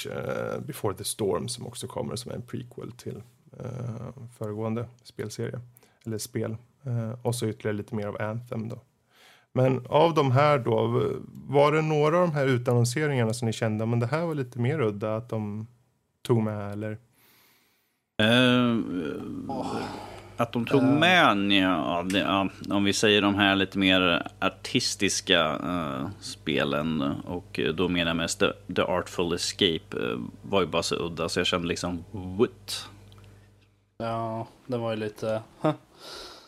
Before 0.66 0.94
the 0.94 1.04
Storm 1.04 1.48
som 1.48 1.66
också 1.66 1.86
kommer 1.86 2.16
som 2.16 2.32
en 2.32 2.42
prequel 2.42 2.92
till 2.92 3.22
föregående 4.38 4.88
spelserie. 5.02 5.60
Eller 6.06 6.18
spel 6.18 6.56
och 7.22 7.34
så 7.34 7.46
ytterligare 7.46 7.76
lite 7.76 7.94
mer 7.94 8.06
av 8.06 8.22
Anthem 8.22 8.68
då. 8.68 8.78
Men 9.52 9.86
av 9.88 10.14
de 10.14 10.30
här 10.30 10.58
då, 10.58 10.86
var 11.48 11.72
det 11.72 11.82
några 11.82 12.18
av 12.18 12.28
de 12.28 12.34
här 12.34 12.46
utannonseringarna 12.46 13.34
som 13.34 13.46
ni 13.46 13.52
kände, 13.52 13.86
men 13.86 14.00
det 14.00 14.06
här 14.06 14.26
var 14.26 14.34
lite 14.34 14.58
mer 14.58 14.80
udda 14.80 15.16
att 15.16 15.28
de 15.28 15.66
tog 16.22 16.42
med 16.42 16.72
eller? 16.72 16.98
Uh, 18.22 18.78
att 20.36 20.52
de 20.52 20.66
tog 20.66 20.82
uh. 20.82 20.98
med, 20.98 21.52
ja, 21.52 22.02
det, 22.10 22.18
ja, 22.18 22.48
om 22.70 22.84
vi 22.84 22.92
säger 22.92 23.22
de 23.22 23.34
här 23.34 23.56
lite 23.56 23.78
mer 23.78 24.26
artistiska 24.38 25.56
uh, 25.56 26.08
spelen 26.20 27.02
och 27.26 27.60
då 27.74 27.88
menar 27.88 28.10
jag 28.10 28.16
mest 28.16 28.38
The, 28.38 28.74
The 28.74 28.82
Artful 28.82 29.32
Escape 29.34 30.18
var 30.42 30.60
ju 30.60 30.66
bara 30.66 30.82
så 30.82 30.96
udda 30.96 31.28
så 31.28 31.40
jag 31.40 31.46
kände 31.46 31.68
liksom, 31.68 32.04
what? 32.12 32.88
Ja, 33.98 34.46
det 34.66 34.78
var 34.78 34.90
ju 34.90 34.96
lite... 34.96 35.42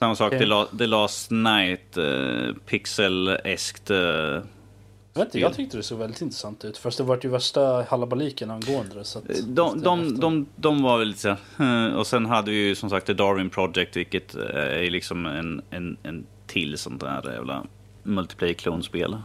Samma 0.03 0.17
sak, 0.17 0.33
okay. 0.33 0.67
The, 0.79 0.87
Last 0.87 1.31
Night, 1.31 1.99
uh, 1.99 2.55
pixel-eskt. 2.67 3.91
Uh, 3.91 3.97
jag, 3.97 5.27
inte, 5.27 5.41
jag 5.41 5.55
tyckte 5.55 5.77
det 5.77 5.83
såg 5.83 5.99
väldigt 5.99 6.21
intressant 6.21 6.65
ut. 6.65 6.79
Först 6.79 6.99
det 6.99 7.05
var 7.05 7.19
ju 7.23 7.29
värsta 7.29 7.87
halabaliken 7.89 8.51
angående 8.51 8.95
det. 8.95 9.05
Så 9.05 9.19
att, 9.19 9.25
de, 9.47 9.81
de, 9.81 10.21
de, 10.21 10.47
de, 10.57 10.83
var 10.83 10.99
väl 10.99 11.09
lite 11.09 11.21
så 11.21 11.37
Och 11.99 12.07
sen 12.07 12.27
hade 12.27 12.51
vi 12.51 12.57
ju 12.57 12.75
som 12.75 12.91
sagt 12.91 13.07
The 13.07 13.13
Darwin 13.13 13.51
Project, 13.51 13.97
vilket 13.97 14.35
är 14.35 14.91
liksom 14.91 15.27
en, 15.27 15.63
en, 15.71 15.97
en 16.03 16.27
till 16.47 16.79
sånt 16.79 17.01
där 17.01 17.33
jävla 17.33 17.65
multiplayer-klonspel. 18.03 19.19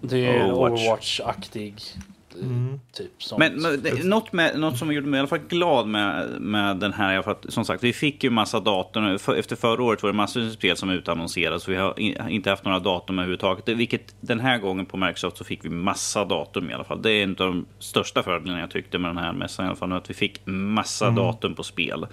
Det 0.00 0.26
är 0.26 0.52
Overwatch-aktig. 0.52 1.98
Mm. 2.34 2.80
Typ, 2.92 3.10
men, 3.38 3.62
men 3.62 3.82
det, 3.82 4.04
något, 4.04 4.32
med, 4.32 4.60
något 4.60 4.78
som 4.78 4.92
gjorde 4.92 5.06
mig 5.06 5.18
i 5.18 5.20
alla 5.20 5.28
fall 5.28 5.38
glad 5.38 5.86
med, 5.86 6.40
med 6.40 6.76
den 6.76 6.92
här, 6.92 7.22
för 7.22 7.30
att, 7.30 7.46
som 7.48 7.64
sagt, 7.64 7.84
vi 7.84 7.92
fick 7.92 8.24
ju 8.24 8.30
massa 8.30 8.60
datum. 8.60 9.18
För, 9.18 9.34
efter 9.34 9.56
förra 9.56 9.82
året 9.82 10.02
var 10.02 10.10
det 10.10 10.16
massor 10.16 10.46
av 10.46 10.50
spel 10.50 10.76
som 10.76 10.90
utannonserades, 10.90 11.62
så 11.62 11.70
vi 11.70 11.76
har 11.76 12.00
in, 12.00 12.28
inte 12.28 12.50
haft 12.50 12.64
några 12.64 12.78
datum 12.78 13.18
överhuvudtaget. 13.18 13.68
Vilket 13.68 14.14
den 14.20 14.40
här 14.40 14.58
gången 14.58 14.86
på 14.86 14.96
Microsoft 14.96 15.36
så 15.36 15.44
fick 15.44 15.64
vi 15.64 15.68
massa 15.68 16.24
datum 16.24 16.70
i 16.70 16.74
alla 16.74 16.84
fall. 16.84 17.02
Det 17.02 17.10
är 17.10 17.22
en 17.22 17.30
av 17.30 17.36
de 17.36 17.66
största 17.78 18.22
fördelarna 18.22 18.60
jag 18.60 18.70
tyckte 18.70 18.98
med 18.98 19.10
den 19.10 19.18
här 19.18 19.32
mässan 19.32 19.64
i 19.64 19.68
alla 19.68 19.76
fall, 19.76 19.92
att 19.92 20.10
vi 20.10 20.14
fick 20.14 20.40
massa 20.44 21.06
mm. 21.06 21.16
datum 21.16 21.54
på 21.54 21.62
spel. 21.62 22.06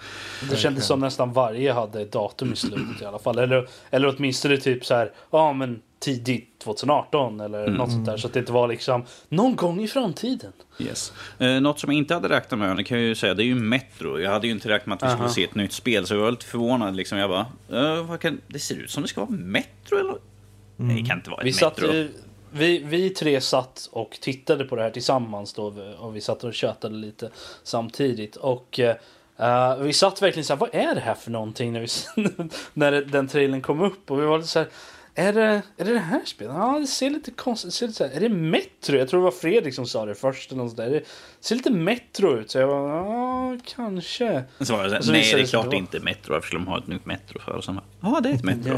Det 0.50 0.56
kändes 0.56 0.86
som 0.86 1.00
nästan 1.00 1.32
varje 1.32 1.72
hade 1.72 2.00
ett 2.00 2.12
datum 2.12 2.52
i 2.52 2.56
slutet 2.56 3.02
i 3.02 3.04
alla 3.04 3.18
fall. 3.18 3.38
Eller, 3.38 3.68
eller 3.90 4.14
åtminstone 4.16 4.56
typ 4.56 4.84
så 4.84 4.94
här, 4.94 5.12
ja 5.30 5.52
men 5.52 5.80
tidigt 5.98 6.58
2018 6.58 7.40
eller 7.40 7.64
mm. 7.64 7.74
något 7.74 7.90
sånt 7.90 8.06
där. 8.06 8.16
Så 8.16 8.26
att 8.26 8.32
det 8.32 8.40
inte 8.40 8.52
var 8.52 8.68
liksom 8.68 9.04
någon 9.28 9.56
gång 9.56 9.80
i 9.80 9.88
framtiden. 9.88 10.52
Yes. 10.78 11.12
Eh, 11.38 11.60
något 11.60 11.80
som 11.80 11.92
jag 11.92 11.98
inte 11.98 12.14
hade 12.14 12.28
räknat 12.28 12.60
med, 12.60 12.76
det 12.76 12.84
kan 12.84 12.98
jag 12.98 13.06
ju 13.06 13.14
säga, 13.14 13.34
det 13.34 13.42
är 13.42 13.46
ju 13.46 13.54
Metro. 13.54 14.20
Jag 14.20 14.30
hade 14.30 14.46
ju 14.46 14.52
inte 14.52 14.68
räknat 14.68 14.86
med 14.86 14.94
att 14.96 15.02
vi 15.02 15.06
uh 15.06 15.12
-huh. 15.12 15.28
skulle 15.28 15.46
se 15.46 15.50
ett 15.50 15.54
nytt 15.54 15.72
spel, 15.72 16.06
så 16.06 16.14
jag 16.14 16.20
var 16.20 16.30
lite 16.30 16.46
förvånad. 16.46 16.96
Liksom. 16.96 17.18
Jag 17.18 17.30
bara, 17.30 17.46
eh, 17.70 18.02
vad 18.04 18.20
kan, 18.20 18.40
det 18.46 18.58
ser 18.58 18.74
ut 18.76 18.90
som 18.90 19.02
det 19.02 19.08
ska 19.08 19.20
vara 19.20 19.30
Metro 19.30 19.98
eller? 19.98 20.16
Mm. 20.78 20.96
Det 20.96 21.08
kan 21.08 21.18
inte 21.18 21.30
vara 21.30 21.40
ett 21.40 21.46
vi 21.46 21.66
Metro. 21.66 21.86
Satt, 21.86 22.24
vi, 22.50 22.78
vi 22.78 23.10
tre 23.10 23.40
satt 23.40 23.88
och 23.92 24.18
tittade 24.20 24.64
på 24.64 24.76
det 24.76 24.82
här 24.82 24.90
tillsammans 24.90 25.52
då 25.52 25.74
och 25.98 26.16
vi 26.16 26.20
satt 26.20 26.44
och 26.44 26.54
tjötade 26.54 26.94
lite 26.94 27.30
samtidigt. 27.62 28.36
Och 28.36 28.80
uh, 29.40 29.76
vi 29.82 29.92
satt 29.92 30.22
verkligen 30.22 30.44
så 30.44 30.52
här, 30.52 30.60
vad 30.60 30.74
är 30.74 30.94
det 30.94 31.00
här 31.00 31.14
för 31.14 31.30
någonting 31.30 31.72
när, 31.72 31.80
vi, 31.80 31.86
när 32.72 32.92
den 32.92 33.28
trailern 33.28 33.62
kom 33.62 33.80
upp? 33.80 34.10
Och 34.10 34.20
vi 34.20 34.26
var 34.26 34.38
lite 34.38 34.50
så 34.50 34.58
här, 34.58 34.68
är 35.18 35.32
det, 35.32 35.62
är 35.76 35.84
det 35.84 35.92
det 35.92 35.98
här 35.98 36.24
spelet? 36.24 36.54
Ja, 36.56 36.78
det 36.80 36.86
ser 36.86 37.10
lite 37.10 37.30
konstigt 37.30 37.74
ser 37.74 37.86
lite 37.86 37.98
så 37.98 38.04
här, 38.04 38.10
Är 38.10 38.20
det 38.20 38.28
Metro? 38.28 38.96
Jag 38.96 39.08
tror 39.08 39.20
det 39.20 39.24
var 39.24 39.30
Fredrik 39.30 39.74
som 39.74 39.86
sa 39.86 40.06
det 40.06 40.14
först. 40.14 40.52
Eller 40.52 40.62
något 40.62 40.76
där. 40.76 40.90
Det 40.90 41.02
ser 41.40 41.54
lite 41.54 41.70
Metro 41.70 42.38
ut. 42.38 42.50
Så 42.50 42.58
jag 42.58 42.68
bara, 42.68 42.88
ja, 42.88 43.58
kanske. 43.64 44.44
Så 44.60 44.76
var 44.76 44.84
det 44.84 45.02
så, 45.02 45.12
nej, 45.12 45.32
det 45.34 45.40
är 45.40 45.46
klart 45.46 45.70
det 45.70 45.76
inte 45.76 46.00
Metro. 46.00 46.36
Eftersom 46.36 46.64
de 46.64 46.70
har 46.70 46.78
ett 46.78 46.86
nytt 46.86 47.06
Metro 47.06 47.40
för. 47.40 47.52
Och 47.52 47.64
ja, 48.00 48.20
det 48.22 48.28
är 48.28 48.34
ett 48.34 48.44
Metro. 48.44 48.72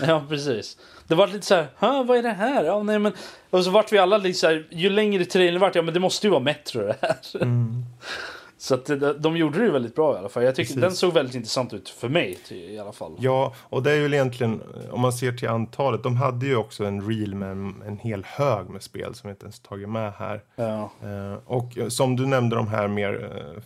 Ja. 0.00 0.06
ja, 0.06 0.24
precis. 0.28 0.76
Det 1.06 1.14
var 1.14 1.26
lite 1.26 1.46
så 1.46 1.54
här, 1.54 2.04
vad 2.04 2.18
är 2.18 2.22
det 2.22 2.32
här? 2.32 2.64
Ja, 2.64 2.82
nej, 2.82 2.98
men... 2.98 3.12
Och 3.50 3.64
så 3.64 3.70
vart 3.70 3.92
vi 3.92 3.98
alla 3.98 4.18
lite 4.18 4.38
så 4.38 4.46
här, 4.46 4.66
ju 4.70 4.90
längre 4.90 5.24
trailern 5.24 5.60
vart, 5.60 5.74
ja 5.74 5.82
men 5.82 5.94
det 5.94 6.00
måste 6.00 6.26
ju 6.26 6.30
vara 6.30 6.42
Metro 6.42 6.80
det 6.80 6.96
här. 7.00 7.42
Mm. 7.42 7.84
Så 8.64 8.74
att 8.74 8.90
de 9.22 9.36
gjorde 9.36 9.58
det 9.58 9.64
ju 9.64 9.70
väldigt 9.70 9.94
bra 9.94 10.14
i 10.14 10.18
alla 10.18 10.28
fall. 10.28 10.44
Jag 10.44 10.54
tycker 10.54 10.80
den 10.80 10.92
såg 10.92 11.14
väldigt 11.14 11.34
intressant 11.34 11.72
ut 11.72 11.88
för 11.88 12.08
mig 12.08 12.38
i 12.50 12.78
alla 12.78 12.92
fall. 12.92 13.16
Ja, 13.18 13.54
och 13.58 13.82
det 13.82 13.90
är 13.90 13.96
ju 13.96 14.06
egentligen, 14.06 14.62
om 14.90 15.00
man 15.00 15.12
ser 15.12 15.32
till 15.32 15.48
antalet, 15.48 16.02
de 16.02 16.16
hade 16.16 16.46
ju 16.46 16.56
också 16.56 16.84
en 16.84 17.08
reel 17.08 17.34
med 17.34 17.50
en, 17.50 17.82
en 17.86 17.98
hel 17.98 18.24
hög 18.24 18.68
med 18.68 18.82
spel 18.82 19.14
som 19.14 19.28
vi 19.28 19.30
inte 19.30 19.44
ens 19.44 19.60
tagit 19.60 19.88
med 19.88 20.12
här. 20.12 20.42
Ja. 20.56 20.90
Uh, 21.04 21.38
och 21.44 21.72
som 21.88 22.16
du 22.16 22.26
nämnde 22.26 22.56
de 22.56 22.68
här 22.68 22.88
mer 22.88 23.14
uh, 23.14 23.62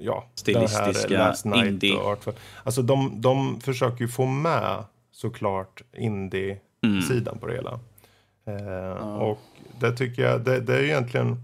ja, 0.00 0.24
stilistiska, 0.34 1.34
indie. 1.44 1.96
Och 1.96 2.24
alltså 2.64 2.82
de, 2.82 3.20
de 3.20 3.60
försöker 3.60 4.00
ju 4.00 4.08
få 4.08 4.26
med 4.26 4.84
såklart 5.12 5.82
indie-sidan 5.92 7.28
mm. 7.34 7.38
på 7.38 7.46
det 7.46 7.54
hela. 7.54 7.80
Uh, 8.48 8.66
ja. 9.00 9.16
Och 9.16 9.40
det 9.80 9.92
tycker 9.92 10.22
jag, 10.22 10.40
det, 10.40 10.60
det 10.60 10.74
är 10.74 10.82
egentligen 10.82 11.36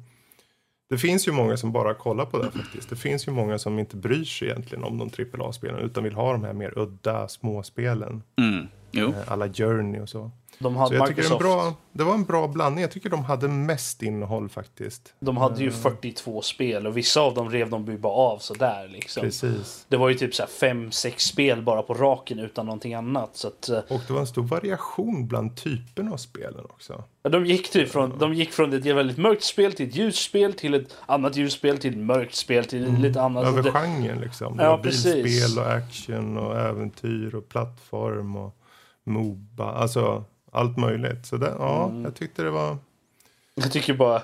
det 0.93 0.99
finns 0.99 1.29
ju 1.29 1.33
många 1.33 1.57
som 1.57 1.73
bara 1.73 1.95
kollar 1.95 2.25
på 2.25 2.39
det 2.39 2.51
faktiskt. 2.51 2.91
Det 2.91 2.97
finns 2.97 3.29
ju 3.29 3.33
många 3.33 3.59
som 3.59 3.79
inte 3.79 3.97
bryr 3.97 4.25
sig 4.25 4.49
egentligen 4.49 4.85
om 4.85 4.99
de 4.99 5.11
AAA-spelen 5.41 5.81
utan 5.81 6.05
vill 6.05 6.15
ha 6.15 6.33
de 6.33 6.45
här 6.45 6.53
mer 6.53 6.79
udda 6.79 7.29
småspelen. 7.29 8.23
Mm. 8.39 8.67
Eh, 8.97 9.15
alla 9.27 9.49
Journey 9.53 10.01
och 10.01 10.09
så. 10.09 10.31
De 10.63 10.77
hade 10.77 10.89
så 10.89 10.95
jag 10.95 11.09
Microsoft. 11.09 11.41
tycker 11.41 11.49
det, 11.49 11.55
bra, 11.55 11.75
det 11.93 12.05
var 12.05 12.15
en 12.15 12.25
bra 12.25 12.49
blandning. 12.49 12.83
Jag 12.83 12.91
tycker 12.91 13.11
de 13.11 13.25
hade 13.25 13.49
mest 13.49 14.03
innehåll 14.03 14.49
faktiskt. 14.49 15.15
De 15.21 15.37
hade 15.37 15.63
ju 15.63 15.71
42 15.71 16.35
eh. 16.35 16.41
spel 16.41 16.87
och 16.87 16.97
vissa 16.97 17.21
av 17.21 17.35
dem 17.35 17.51
rev 17.51 17.71
de 17.71 17.87
ju 17.87 17.99
bara 17.99 18.13
av 18.13 18.39
sådär 18.39 18.89
liksom. 18.93 19.21
Precis. 19.21 19.87
Det 19.89 19.97
var 19.97 20.09
ju 20.09 20.15
typ 20.15 20.35
så 20.35 20.43
5-6 20.43 21.19
spel 21.19 21.63
bara 21.63 21.83
på 21.83 21.95
raken 21.95 22.39
utan 22.39 22.67
någonting 22.67 22.95
annat. 22.95 23.37
Så 23.37 23.49
att, 23.49 23.69
eh, 23.69 23.79
och 23.79 24.01
det 24.07 24.13
var 24.13 24.21
en 24.21 24.27
stor 24.27 24.43
variation 24.43 25.29
bland 25.29 25.57
typerna 25.57 26.13
av 26.13 26.17
spelen 26.17 26.65
också. 26.65 27.05
De 27.23 27.47
gick, 27.47 27.71
typ 27.71 27.89
från, 27.89 28.19
de 28.19 28.35
gick 28.35 28.53
från 28.53 28.73
ett 28.73 28.87
väldigt 28.87 29.19
mörkt 29.19 29.45
spel 29.45 29.73
till 29.73 29.89
ett 29.89 29.97
ljusspel 29.97 30.53
till 30.53 30.75
ett 30.75 30.97
annat 31.07 31.37
ljusspel 31.37 31.79
till 31.79 31.91
ett 31.93 31.99
mörkt 31.99 32.35
spel 32.35 32.65
till 32.65 32.85
mm. 32.85 33.03
lite 33.03 33.23
annat. 33.23 33.47
Över 33.47 33.71
genren 33.71 34.21
liksom. 34.21 34.57
Det 34.57 34.65
ja, 34.65 34.81
bilspel 34.83 35.59
och 35.59 35.73
action 35.73 36.37
och 36.37 36.59
äventyr 36.59 37.35
och 37.35 37.49
plattform 37.49 38.37
och 38.37 38.59
Moba. 39.05 39.73
Alltså 39.73 40.25
allt 40.53 40.77
möjligt. 40.77 41.27
Så 41.27 41.37
det, 41.37 41.55
ja, 41.59 41.89
mm. 41.89 42.05
jag 42.05 42.15
tyckte 42.15 42.43
det 42.43 42.51
var... 42.51 42.79
Jag 43.55 43.73
tycker 43.73 43.95
bara 43.95 44.23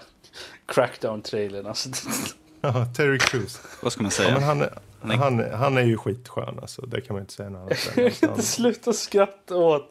Crackdown-trailern. 0.66 1.66
Alltså. 1.66 1.88
ja, 2.60 2.86
Terry 2.96 3.18
Crews. 3.18 3.60
Vad 3.82 3.92
ska 3.92 4.02
man 4.02 4.10
säga? 4.10 4.28
Ja, 4.28 4.34
men 4.34 4.42
han, 4.42 4.60
han, 5.00 5.10
är... 5.10 5.16
Han, 5.16 5.60
han 5.60 5.76
är 5.76 5.82
ju 5.82 5.96
skitskön 5.96 6.58
alltså. 6.60 6.86
Det 6.86 7.00
kan 7.00 7.14
man 7.14 7.20
inte 7.20 7.32
säga 7.32 7.50
något 7.50 7.72
annat 7.96 8.44
Sluta 8.44 8.92
skratta 8.92 9.56
åt 9.56 9.88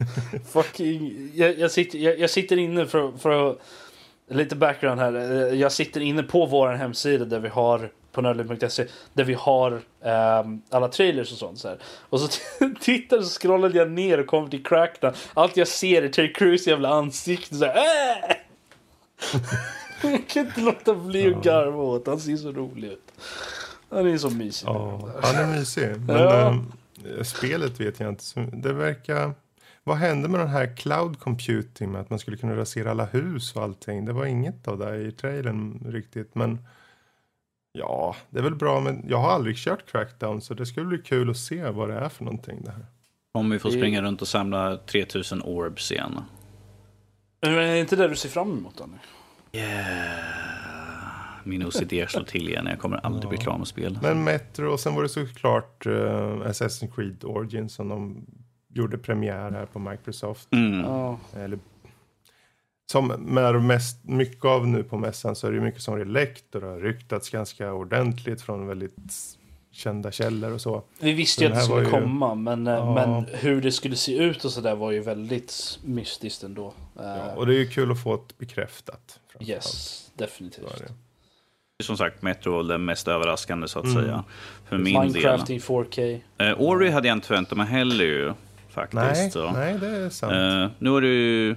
fucking... 0.52 1.30
Jag, 1.34 1.58
jag, 1.58 1.70
sitter, 1.70 1.98
jag, 1.98 2.18
jag 2.18 2.30
sitter 2.30 2.56
inne 2.56 2.86
för, 2.86 3.12
för 3.18 3.50
att... 3.50 3.58
Lite 4.28 4.56
background 4.56 5.00
här. 5.00 5.12
Jag 5.54 5.72
sitter 5.72 6.00
inne 6.00 6.22
på 6.22 6.46
vår 6.46 6.68
hemsida 6.68 7.24
där 7.24 7.40
vi 7.40 7.48
har 7.48 7.90
på 8.12 8.22
nördliv.se 8.22 8.86
där 9.12 9.24
vi 9.24 9.34
har 9.34 9.72
um, 10.42 10.62
alla 10.70 10.88
trailers 10.88 11.32
och 11.32 11.38
sånt. 11.38 11.58
Så 11.58 11.68
här. 11.68 11.78
Och 11.84 12.20
så 12.20 12.28
tittar 12.80 13.22
så 13.22 13.40
scrollade 13.40 13.78
jag 13.78 13.90
ner 13.90 14.20
och 14.20 14.26
kom 14.26 14.50
till 14.50 14.64
Crackdown. 14.64 15.12
Allt 15.34 15.56
jag 15.56 15.68
ser 15.68 16.02
är 16.02 16.08
Terry 16.08 16.32
Crews 16.32 16.66
jävla 16.66 16.88
ansikte. 16.88 17.54
Så 17.54 17.64
här, 17.64 17.76
äh! 17.76 18.36
jag 20.10 20.28
kan 20.28 20.46
inte 20.46 20.60
låta 20.60 20.94
bli 20.94 21.34
att 21.34 21.44
garva 21.44 21.82
åt 21.82 22.06
Han 22.06 22.20
ser 22.20 22.36
så 22.36 22.52
rolig 22.52 22.88
ut. 22.88 23.12
Han 23.90 24.06
är 24.06 24.18
så 24.18 24.30
mysig. 24.30 24.68
Ja, 24.68 25.10
han 25.22 25.34
är 25.34 25.58
mysig. 25.58 25.88
Men 26.06 26.16
ja. 26.16 26.54
äh, 27.18 27.22
spelet 27.22 27.80
vet 27.80 28.00
jag 28.00 28.08
inte. 28.08 28.40
Det 28.52 28.72
verkar... 28.72 29.34
vad 29.88 29.96
hände 29.96 30.28
med 30.28 30.40
den 30.40 30.48
här 30.48 30.76
cloud 30.76 31.18
computing 31.18 31.92
med 31.92 32.00
att 32.00 32.10
man 32.10 32.18
skulle 32.18 32.36
kunna 32.36 32.56
rasera 32.56 32.90
alla 32.90 33.04
hus 33.04 33.56
och 33.56 33.62
allting? 33.62 34.04
Det 34.04 34.12
var 34.12 34.26
inget 34.26 34.68
av 34.68 34.78
det 34.78 34.96
i 34.96 35.12
trailern 35.12 35.82
riktigt, 35.86 36.34
men 36.34 36.58
ja, 37.72 38.16
det 38.30 38.38
är 38.38 38.42
väl 38.42 38.54
bra, 38.54 38.80
men 38.80 39.04
jag 39.08 39.18
har 39.18 39.30
aldrig 39.30 39.56
kört 39.56 39.90
Crackdown 39.90 40.40
så 40.40 40.54
det 40.54 40.66
skulle 40.66 40.86
bli 40.86 40.98
kul 40.98 41.30
att 41.30 41.36
se 41.36 41.70
vad 41.70 41.88
det 41.88 41.94
är 41.94 42.08
för 42.08 42.24
någonting 42.24 42.62
det 42.64 42.70
här. 42.70 42.86
Om 43.32 43.50
vi 43.50 43.58
får 43.58 43.70
springa 43.70 44.02
runt 44.02 44.22
och 44.22 44.28
samla 44.28 44.76
3000 44.76 45.42
orbs 45.42 45.92
igen. 45.92 46.20
Men 47.40 47.54
är 47.54 47.58
det 47.58 47.80
inte 47.80 47.96
det 47.96 48.08
du 48.08 48.16
ser 48.16 48.28
fram 48.28 48.58
emot 48.58 48.78
Danny? 48.78 48.96
Yeah. 49.52 50.38
Min 51.44 51.66
OCD 51.66 51.92
slår 52.08 52.24
till 52.24 52.48
igen. 52.48 52.66
Jag 52.66 52.78
kommer 52.78 52.96
aldrig 52.96 53.28
bli 53.28 53.38
klar 53.38 53.58
med 53.58 53.66
spel. 53.66 53.98
Men 54.02 54.24
Metro 54.24 54.72
och 54.72 54.80
sen 54.80 54.94
var 54.94 55.02
det 55.02 55.08
såklart 55.08 55.86
uh, 55.86 55.92
Assassin's 55.92 56.94
Creed 56.94 57.24
Origins 57.24 57.74
som 57.74 57.88
de 57.88 58.26
gjorde 58.78 58.98
premiär 58.98 59.50
här 59.50 59.66
på 59.66 59.78
Microsoft. 59.78 60.52
Mm. 60.52 60.80
Ja. 60.80 61.18
Eller, 61.36 61.58
som 62.90 63.06
med 63.08 63.62
mest, 63.62 64.04
mycket 64.04 64.44
av 64.44 64.66
nu 64.66 64.82
på 64.84 64.96
mässan 64.98 65.36
så 65.36 65.46
är 65.46 65.52
det 65.52 65.60
mycket 65.60 65.82
som 65.82 66.00
är 66.00 66.04
läckt 66.04 66.54
och 66.54 66.60
det 66.60 66.66
har 66.66 66.78
ryktats 66.78 67.30
ganska 67.30 67.72
ordentligt 67.72 68.42
från 68.42 68.66
väldigt 68.66 68.96
kända 69.70 70.10
källor 70.12 70.52
och 70.52 70.60
så. 70.60 70.82
Vi 71.00 71.12
visste 71.12 71.44
ju 71.44 71.50
att 71.50 71.56
det 71.56 71.60
skulle 71.64 71.84
ju- 71.84 71.90
komma, 71.90 72.34
men, 72.34 72.66
eh, 72.66 72.72
Ja. 72.74 72.94
men 72.94 73.26
hur 73.34 73.60
det 73.62 73.72
skulle 73.72 73.96
se 73.96 74.16
ut 74.18 74.44
och 74.44 74.50
sådär 74.50 74.74
var 74.74 74.90
ju 74.90 75.00
väldigt 75.00 75.78
mystiskt 75.84 76.42
ändå. 76.42 76.66
Eh, 76.98 77.04
Ja, 77.04 77.34
och 77.36 77.46
det 77.46 77.54
är 77.54 77.58
ju 77.58 77.66
kul 77.68 77.90
att 77.92 78.02
få 78.02 78.14
ett 78.14 78.38
bekräftat. 78.38 79.20
yes, 79.40 80.10
definitivt. 80.16 80.78
det. 80.78 81.84
Som 81.84 81.96
sagt, 81.96 82.22
Metro 82.22 82.52
var 82.52 82.62
det 82.62 82.78
mest 82.78 83.08
överraskande 83.08 83.68
så 83.68 83.78
att 83.78 83.84
Mm. 83.84 84.02
säga. 84.02 84.24
För 84.68 84.78
min 84.78 85.00
Minecraft 85.00 85.46
del. 85.46 85.56
i 85.56 85.60
4K. 85.60 86.20
Eh, 86.38 86.60
Ori 86.60 86.90
hade 86.90 87.08
jag 87.08 87.16
inte 87.16 87.26
förväntat 87.26 87.58
mig 87.58 87.66
heller 87.66 88.04
ju. 88.04 88.32
Faktiskt. 88.68 88.94
Nej, 89.02 89.30
så. 89.30 89.50
nej, 89.50 89.78
det 89.80 89.86
är 89.88 90.10
sant. 90.10 90.32
Eh, 90.32 90.70
nu 90.78 90.90
var 90.90 91.00
det 91.00 91.08
ju... 91.08 91.56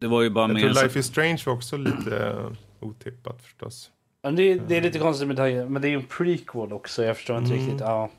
Det 0.00 0.06
var 0.06 0.22
ju 0.22 0.30
bara 0.30 0.48
jag 0.48 0.54
mer... 0.54 0.60
tror 0.60 0.72
så- 0.72 0.82
Life 0.82 0.98
is 0.98 1.06
Strange 1.06 1.42
var 1.46 1.52
också 1.52 1.76
lite 1.76 2.34
otippat 2.80 3.42
förstås. 3.42 3.90
Men 4.22 4.36
det, 4.36 4.54
det 4.68 4.76
är 4.76 4.80
lite 4.80 4.98
konstigt 4.98 5.28
med 5.28 5.36
det, 5.36 5.66
men 5.68 5.82
det 5.82 5.88
är 5.88 5.90
ju 5.90 5.96
en 5.96 6.06
prequel 6.06 6.72
också. 6.72 7.04
Jag 7.04 7.16
förstår 7.16 7.38
inte 7.38 7.52
Mm. 7.52 7.64
riktigt. 7.64 7.80
Ja. 7.80 8.10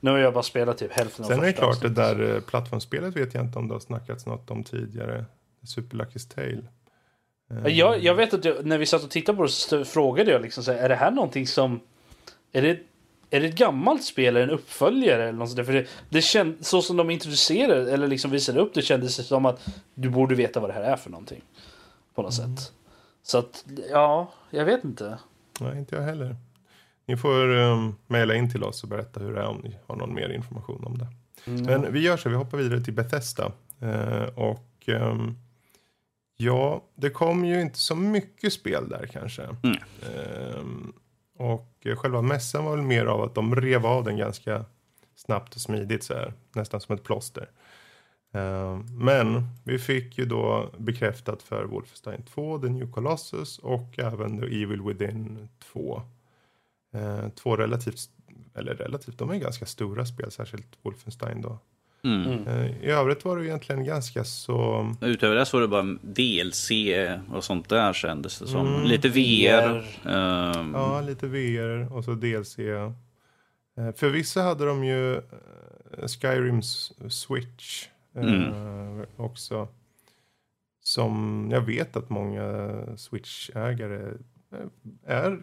Nu 0.00 0.10
har 0.10 0.18
jag 0.18 0.34
bara 0.34 0.42
spelat 0.42 0.78
typ 0.78 0.92
hälften 0.92 1.24
av 1.24 1.28
Sen 1.28 1.38
är 1.40 1.46
det 1.46 1.52
klart, 1.52 1.80
det 1.82 1.88
där 1.88 2.34
eh, 2.34 2.40
plattformsspelet 2.40 3.16
vet 3.16 3.34
jag 3.34 3.44
inte 3.44 3.58
om 3.58 3.68
det 3.68 3.74
har 3.74 3.80
snackats 3.80 4.26
något 4.26 4.50
om 4.50 4.64
tidigare. 4.64 5.24
Super 5.62 5.96
Lucky's 5.96 6.34
Tale. 6.34 6.62
Jag, 7.70 8.02
jag 8.04 8.14
vet 8.14 8.34
att 8.34 8.44
jag, 8.44 8.66
när 8.66 8.78
vi 8.78 8.86
satt 8.86 9.04
och 9.04 9.10
tittade 9.10 9.36
på 9.36 9.42
det 9.42 9.48
så 9.48 9.84
frågade 9.84 10.30
jag 10.30 10.42
liksom 10.42 10.64
så 10.64 10.72
här, 10.72 10.78
är 10.78 10.88
det 10.88 10.94
här 10.94 11.10
någonting 11.10 11.46
som... 11.46 11.80
Är 12.52 12.62
det, 12.62 12.78
är 13.30 13.40
det 13.40 13.46
ett 13.46 13.54
gammalt 13.54 14.04
spel 14.04 14.36
eller 14.36 14.48
en 14.48 14.50
uppföljare 14.54 15.22
eller 15.28 15.38
något 15.38 15.48
sånt 15.48 15.56
där? 15.56 15.64
För 15.64 15.72
det, 15.72 15.86
det 16.08 16.22
känd, 16.22 16.56
så 16.66 16.82
som 16.82 16.96
de 16.96 17.10
introducerade 17.10 17.92
eller 17.92 18.08
liksom 18.08 18.30
visade 18.30 18.60
upp 18.60 18.74
det 18.74 18.82
kändes 18.82 19.16
det 19.16 19.22
som 19.22 19.46
att 19.46 19.66
du 19.94 20.08
borde 20.10 20.34
veta 20.34 20.60
vad 20.60 20.70
det 20.70 20.74
här 20.74 20.82
är 20.82 20.96
för 20.96 21.10
någonting. 21.10 21.42
På 22.14 22.22
något 22.22 22.38
Mm. 22.38 22.56
sätt. 22.56 22.72
Så 23.22 23.38
att, 23.38 23.64
ja, 23.90 24.32
jag 24.50 24.64
vet 24.64 24.84
inte. 24.84 25.18
Nej, 25.60 25.78
inte 25.78 25.96
jag 25.96 26.02
heller. 26.02 26.36
Ni 27.06 27.16
får 27.16 27.48
um, 27.48 27.94
mejla 28.06 28.34
in 28.34 28.50
till 28.50 28.64
oss 28.64 28.82
och 28.82 28.88
berätta 28.88 29.20
hur 29.20 29.34
det 29.34 29.40
är 29.40 29.46
om 29.46 29.60
ni 29.64 29.76
har 29.86 29.96
någon 29.96 30.14
mer 30.14 30.28
information 30.28 30.84
om 30.84 30.98
det. 30.98 31.06
Mm. 31.46 31.64
Men 31.64 31.92
vi 31.92 32.00
gör 32.00 32.16
så, 32.16 32.28
vi 32.28 32.34
hoppar 32.36 32.58
vidare 32.58 32.80
till 32.80 32.92
Bethesda. 32.94 33.52
Eh, 33.80 34.22
och 34.34 34.68
ehm, 34.86 35.34
ja, 36.36 36.84
det 36.94 37.10
kom 37.10 37.44
ju 37.44 37.60
inte 37.60 37.78
så 37.78 37.94
mycket 37.96 38.52
spel 38.52 38.88
där 38.88 39.06
kanske. 39.12 39.42
Mm. 39.42 39.76
Ehm, 40.02 40.92
och 41.38 41.86
eh, 41.86 41.96
själva 41.96 42.22
mässan 42.22 42.64
var 42.64 42.76
väl 42.76 42.84
mer 42.84 43.06
av 43.06 43.22
att 43.22 43.34
de 43.34 43.56
rev 43.56 43.86
av 43.86 44.04
den 44.04 44.16
ganska 44.16 44.64
snabbt 45.14 45.54
och 45.54 45.60
smidigt 45.60 46.04
så 46.04 46.14
här, 46.14 46.32
nästan 46.52 46.80
som 46.80 46.94
ett 46.94 47.04
plåster. 47.04 47.50
Eh, 48.32 48.78
men 48.90 49.42
vi 49.64 49.78
fick 49.78 50.18
ju 50.18 50.24
då 50.24 50.70
bekräftat 50.78 51.42
för 51.42 51.64
Wolfenstein 51.64 52.22
2, 52.22 52.58
The 52.58 52.68
New 52.68 52.92
Colossus 52.92 53.58
och 53.58 53.98
även 53.98 54.40
The 54.40 54.62
Evil 54.62 54.82
Within 54.82 55.48
2. 55.72 56.02
Eh, 56.92 57.28
två 57.28 57.56
relativt, 57.56 58.00
eller 58.54 58.74
relativt, 58.74 59.18
de 59.18 59.30
är 59.30 59.36
ganska 59.36 59.66
stora 59.66 60.06
spel, 60.06 60.30
särskilt 60.30 60.78
Wolfenstein 60.82 61.42
då. 61.42 61.58
Mm. 62.04 62.22
Mm. 62.32 62.46
Eh, 62.48 62.82
I 62.84 62.90
övrigt 62.90 63.24
var 63.24 63.36
det 63.36 63.46
egentligen 63.46 63.84
ganska 63.84 64.24
så... 64.24 64.90
Utöver 65.00 65.36
det 65.36 65.46
så 65.46 65.56
var 65.56 65.62
det 65.62 65.68
bara 65.68 65.98
DLC 66.02 66.70
och 67.32 67.44
sånt 67.44 67.68
där 67.68 67.92
kändes 67.92 68.38
det 68.38 68.46
som. 68.46 68.66
Mm. 68.66 68.82
Lite 68.86 69.08
VR. 69.08 69.84
ehm, 70.08 70.72
Ja, 70.74 71.00
lite 71.00 71.26
VR 71.26 71.92
och 71.92 72.04
så 72.04 72.10
DLC. 72.14 72.58
Eh, 72.58 72.92
För 73.96 74.08
vissa 74.10 74.42
hade 74.42 74.64
de 74.66 74.84
ju 74.84 75.14
eh, 75.16 76.06
Skyrims 76.20 76.92
Switch 77.08 77.86
eh, 78.16 79.00
också. 79.16 79.68
Som 80.82 81.48
jag 81.52 81.60
vet 81.60 81.96
att 81.96 82.10
många 82.10 82.70
Switch-ägare 82.96 84.12
är 85.06 85.38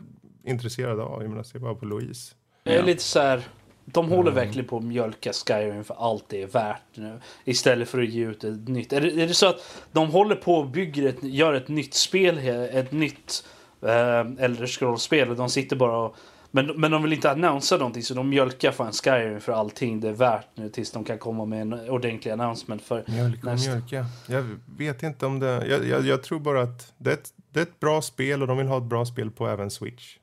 intresserade 0.46 1.02
av. 1.04 1.22
Jag 1.22 1.30
menar, 1.30 1.44
se 1.44 1.60
bara 1.60 1.76
på 1.76 1.86
Louise. 1.86 2.36
Jag 2.64 2.76
är 2.76 2.84
lite 2.84 3.04
så 3.04 3.20
här. 3.20 3.42
De 3.86 4.10
håller 4.10 4.32
Mm. 4.32 4.46
verkligen 4.46 4.68
på 4.68 4.78
att 4.78 4.84
mjölka 4.84 5.34
Skyrim 5.34 5.84
för 5.84 5.96
allt 6.12 6.26
det 6.28 6.42
är 6.42 6.48
värt 6.48 6.82
nu. 6.94 7.20
Istället 7.44 7.90
för 7.90 8.02
att 8.02 8.10
ge 8.10 8.26
ut 8.26 8.44
ett 8.44 8.68
nytt. 8.68 8.94
Är 8.94 9.02
det, 9.02 9.08
är 9.24 9.28
det 9.28 9.34
så 9.34 9.48
att 9.50 9.84
de 9.92 10.10
håller 10.12 10.36
på 10.36 10.56
och 10.56 10.68
bygger 10.70 11.08
ett, 11.10 11.24
gör 11.24 11.54
ett 11.54 11.68
nytt 11.68 11.94
spel, 11.94 12.38
ett 12.74 12.92
nytt 12.92 13.46
eh, 13.82 14.20
Elder 14.46 14.68
Scrolls-spel 14.68 15.36
de 15.36 15.50
sitter 15.50 15.76
bara 15.76 15.98
och 15.98 16.16
men, 16.52 16.66
men 16.68 16.92
de 16.92 17.04
vill 17.04 17.14
inte 17.14 17.32
annonsera 17.32 17.80
någonting 17.80 18.04
så 18.04 18.14
de 18.14 18.30
mjölkar 18.30 18.72
fan 18.72 18.92
Skyrim 18.92 19.40
för 19.42 19.52
allting 19.54 20.00
det 20.00 20.08
är 20.10 20.14
värt 20.14 20.48
nu 20.56 20.70
tills 20.70 20.92
de 20.92 21.04
kan 21.04 21.18
komma 21.18 21.46
med 21.46 21.62
en 21.62 21.74
ordentlig 21.90 22.32
announcement 22.32 22.82
för 22.82 23.04
Mjölk 23.08 23.38
och 23.40 23.52
Nästa. 23.52 23.72
mjölka. 23.72 24.06
Jag 24.28 24.46
vet 24.78 25.04
inte 25.04 25.26
om 25.26 25.40
det... 25.40 25.68
Jag, 25.68 25.88
jag, 25.88 26.06
jag 26.06 26.24
tror 26.24 26.40
bara 26.40 26.62
att 26.62 26.94
det 26.98 27.10
är, 27.10 27.14
ett, 27.14 27.30
det 27.54 27.60
är 27.60 27.64
ett 27.64 27.80
bra 27.80 28.02
spel 28.02 28.42
och 28.42 28.48
de 28.48 28.58
vill 28.58 28.68
ha 28.68 28.78
ett 28.78 28.84
bra 28.84 29.06
spel 29.06 29.32
på 29.32 29.48
även 29.48 29.72
Switch. 29.72 30.18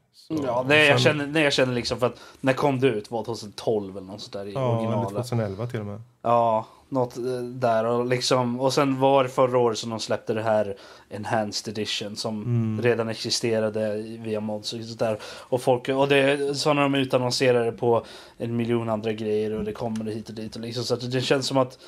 Ja, 0.45 0.65
nej, 0.69 0.89
jag, 0.89 1.01
känner, 1.01 1.27
nej, 1.27 1.43
jag 1.43 1.53
känner 1.53 1.75
liksom 1.75 1.99
för 2.01 2.07
att 2.07 2.21
när 2.41 2.53
kom 2.53 2.81
det 2.81 2.87
ut? 2.89 3.11
Var 3.11 3.25
2012 3.25 3.97
eller 3.97 4.07
något 4.07 4.33
där 4.33 4.47
i 4.47 4.53
Ja, 4.53 4.77
originalet? 4.79 5.09
2011 5.29 5.67
till 5.67 5.81
och 5.81 5.87
med. 5.87 6.01
Ja, 6.23 6.67
något 6.89 7.17
eh, 7.17 7.23
där 7.43 7.85
och 7.85 8.07
liksom 8.07 8.61
och 8.61 8.73
sen 8.73 9.01
var 9.01 9.23
det 9.25 9.29
förra 9.31 9.59
året 9.59 9.79
som 9.79 9.91
de 9.91 10.01
släppte 10.01 10.35
det 10.35 10.43
här 10.43 10.77
Enhanced 11.11 11.73
Edition 11.79 12.17
som 12.17 12.43
Mm. 12.43 12.83
redan 12.83 13.09
existerade 13.09 13.97
via 14.03 14.41
mods 14.41 14.73
och 14.73 14.81
sånt 14.85 14.99
där. 14.99 15.19
Och 15.25 15.63
folk 15.63 15.89
och 15.89 16.09
det 16.09 16.55
så 16.59 16.73
när 16.73 16.83
de 16.83 16.95
utannonserade 16.95 17.65
det 17.65 17.73
på 17.73 18.05
en 18.39 18.57
miljon 18.57 18.89
andra 18.89 19.13
grejer 19.13 19.53
och 19.53 19.65
det 19.65 19.73
kommer 19.73 20.05
hit 20.05 20.29
och 20.29 20.35
dit 20.35 20.55
och 20.57 20.61
liksom 20.63 20.85
så 20.85 20.97
det 20.97 21.21
känns 21.21 21.47
som 21.47 21.57
att 21.57 21.79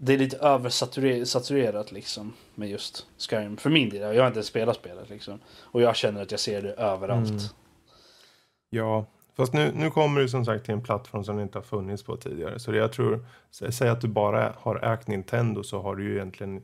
det 0.00 0.14
är 0.14 0.18
lite 0.18 0.36
översaturerat 0.36 1.92
liksom 1.92 2.32
med 2.54 2.68
just 2.70 3.06
Skyrim 3.30 3.56
för 3.56 3.70
min 3.70 3.88
del. 3.90 4.16
Jag 4.16 4.22
har 4.22 4.28
inte 4.28 4.42
spelat 4.42 4.76
spelet 4.76 5.10
liksom 5.10 5.38
och 5.60 5.82
jag 5.82 5.96
känner 5.96 6.22
att 6.22 6.30
jag 6.30 6.40
ser 6.40 6.62
det 6.62 6.72
överallt. 6.72 7.28
Mm. 7.30 7.40
Ja, 8.70 9.06
fast 9.36 9.52
nu, 9.52 9.72
nu 9.74 9.90
kommer 9.90 10.20
det 10.20 10.28
som 10.28 10.44
sagt 10.44 10.64
till 10.64 10.74
en 10.74 10.82
plattform 10.82 11.24
som 11.24 11.36
det 11.36 11.42
inte 11.42 11.58
har 11.58 11.62
funnits 11.62 12.02
på 12.02 12.16
tidigare. 12.16 12.58
Så 12.58 12.70
det 12.70 12.78
jag 12.78 12.92
tror, 12.92 13.26
sä- 13.52 13.70
säg 13.70 13.88
att 13.88 14.00
du 14.00 14.08
bara 14.08 14.52
har 14.56 14.92
ägt 14.94 15.08
Nintendo 15.08 15.62
så 15.62 15.82
har 15.82 15.96
du 15.96 16.04
ju 16.04 16.14
egentligen 16.14 16.62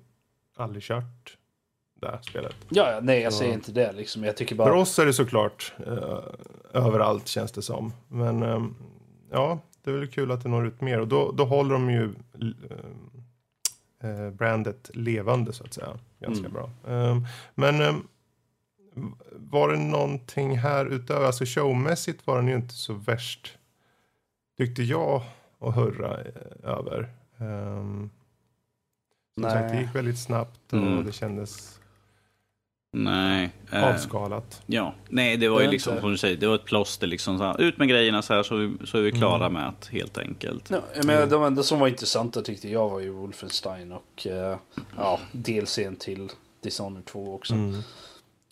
aldrig 0.56 0.82
kört 0.82 1.38
det 2.00 2.06
här 2.06 2.18
spelet. 2.22 2.54
Ja, 2.68 2.90
ja, 2.92 2.98
nej 3.02 3.20
jag 3.20 3.32
Så- 3.32 3.38
säger 3.38 3.52
inte 3.54 3.72
det 3.72 3.92
liksom. 3.92 4.24
Jag 4.24 4.36
tycker 4.36 4.56
För 4.56 4.64
bara... 4.64 4.78
oss 4.80 4.98
är 4.98 5.06
det 5.06 5.12
såklart 5.12 5.72
eh, 5.86 6.18
överallt 6.72 7.28
känns 7.28 7.52
det 7.52 7.62
som. 7.62 7.92
Men 8.08 8.42
ehm, 8.42 8.74
ja, 9.30 9.58
det 9.84 9.90
är 9.90 9.94
väl 9.94 10.08
kul 10.08 10.30
att 10.30 10.42
det 10.42 10.48
når 10.48 10.66
ut 10.66 10.80
mer. 10.80 11.00
Och 11.00 11.08
då, 11.08 11.32
då 11.32 11.44
håller 11.44 11.72
de 11.72 11.90
ju 11.90 12.14
eh, 14.00 14.10
eh, 14.10 14.30
brandet 14.30 14.90
levande 14.94 15.52
så 15.52 15.64
att 15.64 15.74
säga. 15.74 15.88
Ganska 16.20 16.46
Mm. 16.48 16.52
bra. 16.52 16.70
Ehm, 16.94 17.26
men 17.54 17.80
ehm, 17.80 18.02
var 19.32 19.68
det 19.68 19.78
någonting 19.78 20.58
här 20.58 20.86
utöver, 20.86 21.26
alltså 21.26 21.44
showmässigt 21.46 22.26
var 22.26 22.36
den 22.36 22.48
ju 22.48 22.54
inte 22.54 22.74
så 22.74 22.92
värst, 22.94 23.58
tyckte 24.58 24.82
jag, 24.82 25.22
att 25.60 25.74
hurra 25.74 26.20
eh, 26.20 26.70
över. 26.70 27.08
Um, 27.38 28.10
som 29.34 29.42
sagt, 29.42 29.54
det 29.54 29.68
Nej. 29.74 29.82
gick 29.82 29.94
väldigt 29.94 30.18
snabbt 30.18 30.72
och 30.72 30.78
Mm. 30.78 31.04
det 31.06 31.12
kändes 31.12 31.80
Nej. 32.92 33.50
eh, 33.72 33.84
avskalat. 33.94 34.62
Ja, 34.66 34.94
nej 35.08 35.36
det 35.36 35.48
var 35.48 35.58
ju 35.60 35.64
vet 35.66 35.72
liksom 35.72 35.92
inte. 35.92 36.00
som 36.00 36.10
du 36.10 36.18
säger, 36.18 36.36
det 36.36 36.46
var 36.46 36.54
ett 36.54 36.64
plåster 36.64 37.06
liksom. 37.06 37.38
Så 37.38 37.44
här, 37.44 37.60
ut 37.60 37.78
med 37.78 37.88
grejerna 37.88 38.22
så 38.22 38.34
här 38.34 38.42
så, 38.42 38.56
är- 38.58 38.86
så 38.86 38.98
är 38.98 39.02
vi 39.02 39.12
klara 39.12 39.46
Mm. 39.46 39.52
med 39.52 39.68
att 39.68 39.86
helt 39.88 40.18
enkelt. 40.18 40.70
Ja, 40.70 40.80
men 41.04 41.28
de 41.28 41.42
enda 41.44 41.62
som 41.62 41.78
var 41.80 41.88
intressanta 41.88 42.42
tyckte 42.42 42.68
jag 42.68 42.88
var 42.88 43.00
ju 43.00 43.10
Wolfenstein 43.10 43.92
och 43.92 44.26
eh, 44.26 44.58
ja, 44.96 45.20
DLCn 45.32 45.96
till 45.96 46.30
Dishonored 46.62 47.04
2 47.04 47.34
också. 47.34 47.54
Mm. 47.54 47.80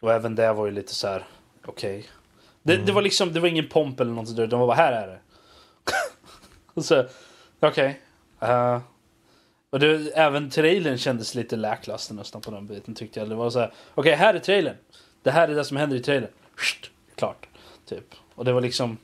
Och 0.02 0.12
även 0.12 0.34
det 0.34 0.52
var 0.52 0.66
ju 0.66 0.72
lite 0.72 0.94
så 0.94 1.08
här, 1.08 1.24
okej. 1.66 2.04
Det, 2.62 2.74
Mm. 2.74 2.86
det 2.86 2.92
var 2.92 3.02
liksom, 3.02 3.32
det 3.32 3.40
var 3.40 3.48
ingen 3.48 3.68
pomp 3.68 4.00
eller 4.00 4.12
något 4.12 4.28
sådär, 4.28 4.46
de 4.46 4.60
var 4.60 4.66
bara 4.66 4.76
här 4.76 4.92
är 4.92 5.06
det. 5.06 5.18
och 6.74 6.84
så, 6.84 7.04
okej. 7.60 8.00
eh, 8.40 8.80
och 9.70 9.80
det, 9.80 10.12
även 10.14 10.50
trailern 10.50 10.98
kändes 10.98 11.34
lite 11.34 11.56
lackluster 11.56 12.14
nästan 12.14 12.40
på 12.40 12.50
den 12.50 12.66
biten 12.66 12.94
tyckte 12.94 13.20
jag. 13.20 13.28
Det 13.28 13.34
var 13.34 13.50
så 13.50 13.58
här, 13.60 13.72
okej 13.94 14.14
här 14.14 14.34
är 14.34 14.38
trailern. 14.38 14.76
Det 15.22 15.30
här 15.30 15.48
är 15.48 15.54
det 15.54 15.64
som 15.64 15.76
händer 15.76 15.96
i 15.96 16.00
trailern. 16.00 16.30
Sht, 16.58 16.90
klart. 17.14 17.48
Typ. 17.86 18.14
Och 18.34 18.44
det 18.44 18.52
var 18.52 18.60
liksom, 18.60 18.96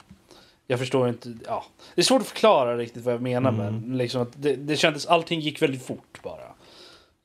Jag 0.66 0.78
förstår 0.78 1.08
inte. 1.08 1.34
Ja. 1.46 1.64
Det 1.94 2.00
är 2.00 2.04
svårt 2.04 2.22
att 2.22 2.28
förklara 2.28 2.76
riktigt 2.76 3.04
vad 3.04 3.14
jag 3.14 3.22
menar 3.22 3.50
Mm. 3.52 3.80
med 3.88 3.98
liksom 3.98 4.22
att 4.22 4.28
det, 4.36 4.56
det 4.56 4.76
kändes, 4.76 5.06
allting 5.06 5.40
gick 5.40 5.62
väldigt 5.62 5.86
fort 5.86 6.22
bara. 6.22 6.54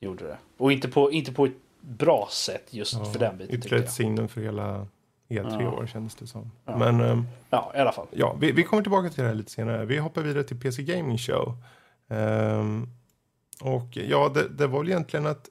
Gjorde 0.00 0.24
det. 0.24 0.36
Och 0.56 0.72
inte 0.72 0.88
på, 0.88 1.12
inte 1.12 1.32
på 1.32 1.44
ett 1.44 1.52
bra 1.88 2.28
sätt 2.30 2.74
just 2.74 2.92
Ja, 2.94 3.04
för 3.04 3.18
den 3.18 3.38
biten 3.38 3.54
Ytterligare 3.54 3.84
ett 3.84 3.92
signum 3.92 4.28
för 4.28 4.40
hela 4.40 4.86
E3 5.28 5.62
Ja. 5.62 5.70
år 5.70 5.86
kändes 5.86 6.14
det 6.14 6.26
som. 6.26 6.50
Ja. 6.64 6.76
Men 6.78 7.00
ehm, 7.00 7.24
Ja, 7.50 7.72
i 7.74 7.78
alla 7.78 7.92
fall. 7.92 8.06
ja, 8.10 8.36
vi, 8.40 8.52
vi 8.52 8.62
kommer 8.62 8.82
tillbaka 8.82 9.08
till 9.10 9.22
det 9.22 9.28
här 9.28 9.34
lite 9.34 9.50
senare. 9.50 9.84
Vi 9.84 9.98
hoppar 9.98 10.22
vidare 10.22 10.44
till 10.44 10.60
PC 10.60 10.82
Gaming 10.82 11.18
Show. 11.18 11.56
Ehm, 12.08 12.88
och 13.60 13.96
ja, 13.96 14.30
det, 14.34 14.48
det 14.48 14.66
var 14.66 14.78
väl 14.78 14.88
egentligen 14.88 15.26
att 15.26 15.48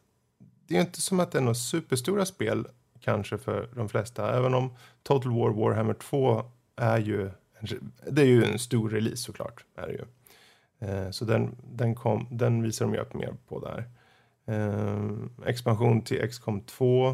det 0.68 0.78
är 0.78 0.82
inte 0.82 1.02
som 1.02 1.20
att 1.20 1.32
det 1.32 1.38
är 1.38 1.42
några 1.42 1.56
superstora 1.56 2.26
spel 2.26 2.68
kanske 3.00 3.38
för 3.38 3.70
de 3.76 3.90
flesta. 3.90 4.38
Även 4.38 4.54
om 4.54 4.76
Total 5.04 5.32
War 5.32 5.50
Warhammer 5.50 5.94
2 5.94 6.44
är 6.76 6.98
ju 6.98 7.26
en, 7.60 7.92
det 8.12 8.22
är 8.22 8.26
ju 8.26 8.44
en 8.44 8.60
stor 8.60 8.90
release 8.90 9.18
såklart. 9.18 9.66
Är 9.76 9.88
det 9.88 9.94
ju. 9.94 10.06
Eh, 10.90 11.12
så 11.12 11.26
den, 11.26 11.56
den, 11.72 11.96
kom, 11.96 12.28
den 12.32 12.64
visar 12.64 12.86
de 12.86 12.94
ju 12.94 13.00
upp 13.00 13.14
mer 13.14 13.34
på 13.48 13.60
där. 13.60 13.90
Ehm, 14.46 15.30
expansion 15.46 16.02
till 16.02 16.30
XCOM 16.30 16.62
2 16.62 17.08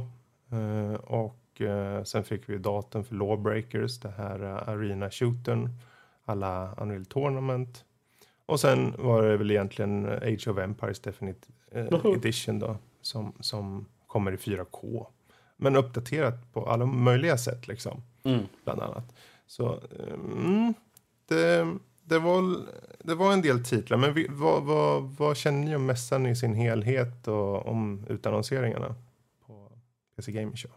eh, 0.52 0.94
och 0.94 1.62
eh, 1.62 2.04
sen 2.04 2.24
fick 2.24 2.50
vi 2.50 2.58
datum 2.58 3.04
för 3.04 3.16
Lawbreakers, 3.16 4.00
det 4.00 4.10
här 4.18 4.40
arena 4.70 5.12
shootern, 5.12 5.70
alla 6.26 6.74
Unreal 6.78 7.06
Tournament. 7.06 7.86
Och 8.46 8.60
sen 8.60 8.94
var 8.98 9.24
det 9.24 9.38
väl 9.38 9.52
egentligen 9.52 10.06
eh, 10.06 10.34
Age 10.34 10.48
of 10.48 10.58
Empires 10.58 11.00
Definite 11.00 11.48
eh. 11.72 11.88
Edition 12.06 12.60
då, 12.60 12.78
som, 13.02 13.34
som 13.40 13.86
kommer 14.08 14.32
i 14.32 14.36
4K. 14.36 15.06
Men 15.58 15.76
uppdaterat 15.76 16.54
på 16.54 16.66
alla 16.66 16.86
möjliga 16.86 17.38
sätt 17.38 17.68
liksom, 17.68 18.02
Mm. 18.24 18.44
bland 18.64 18.82
annat. 18.82 19.16
Så 19.48 19.80
mm, 20.14 20.74
det, 21.28 21.76
det, 22.10 22.20
var, 22.20 22.66
det 23.00 23.16
var 23.16 23.34
en 23.34 23.42
del 23.42 23.64
titlar, 23.64 23.98
men 23.98 24.14
vi, 24.14 24.28
vad, 24.30 24.64
vad, 24.64 25.04
vad 25.04 25.38
känner 25.38 25.66
ni 25.66 25.76
om 25.76 25.86
mässan 25.86 26.26
i 26.26 26.36
sin 26.36 26.54
helhet 26.54 27.28
och 27.28 27.68
om 27.68 28.06
utannonseringarna 28.10 28.96
på 29.46 29.72
PC 30.16 30.32
Gaming 30.32 30.58
Show? 30.58 30.72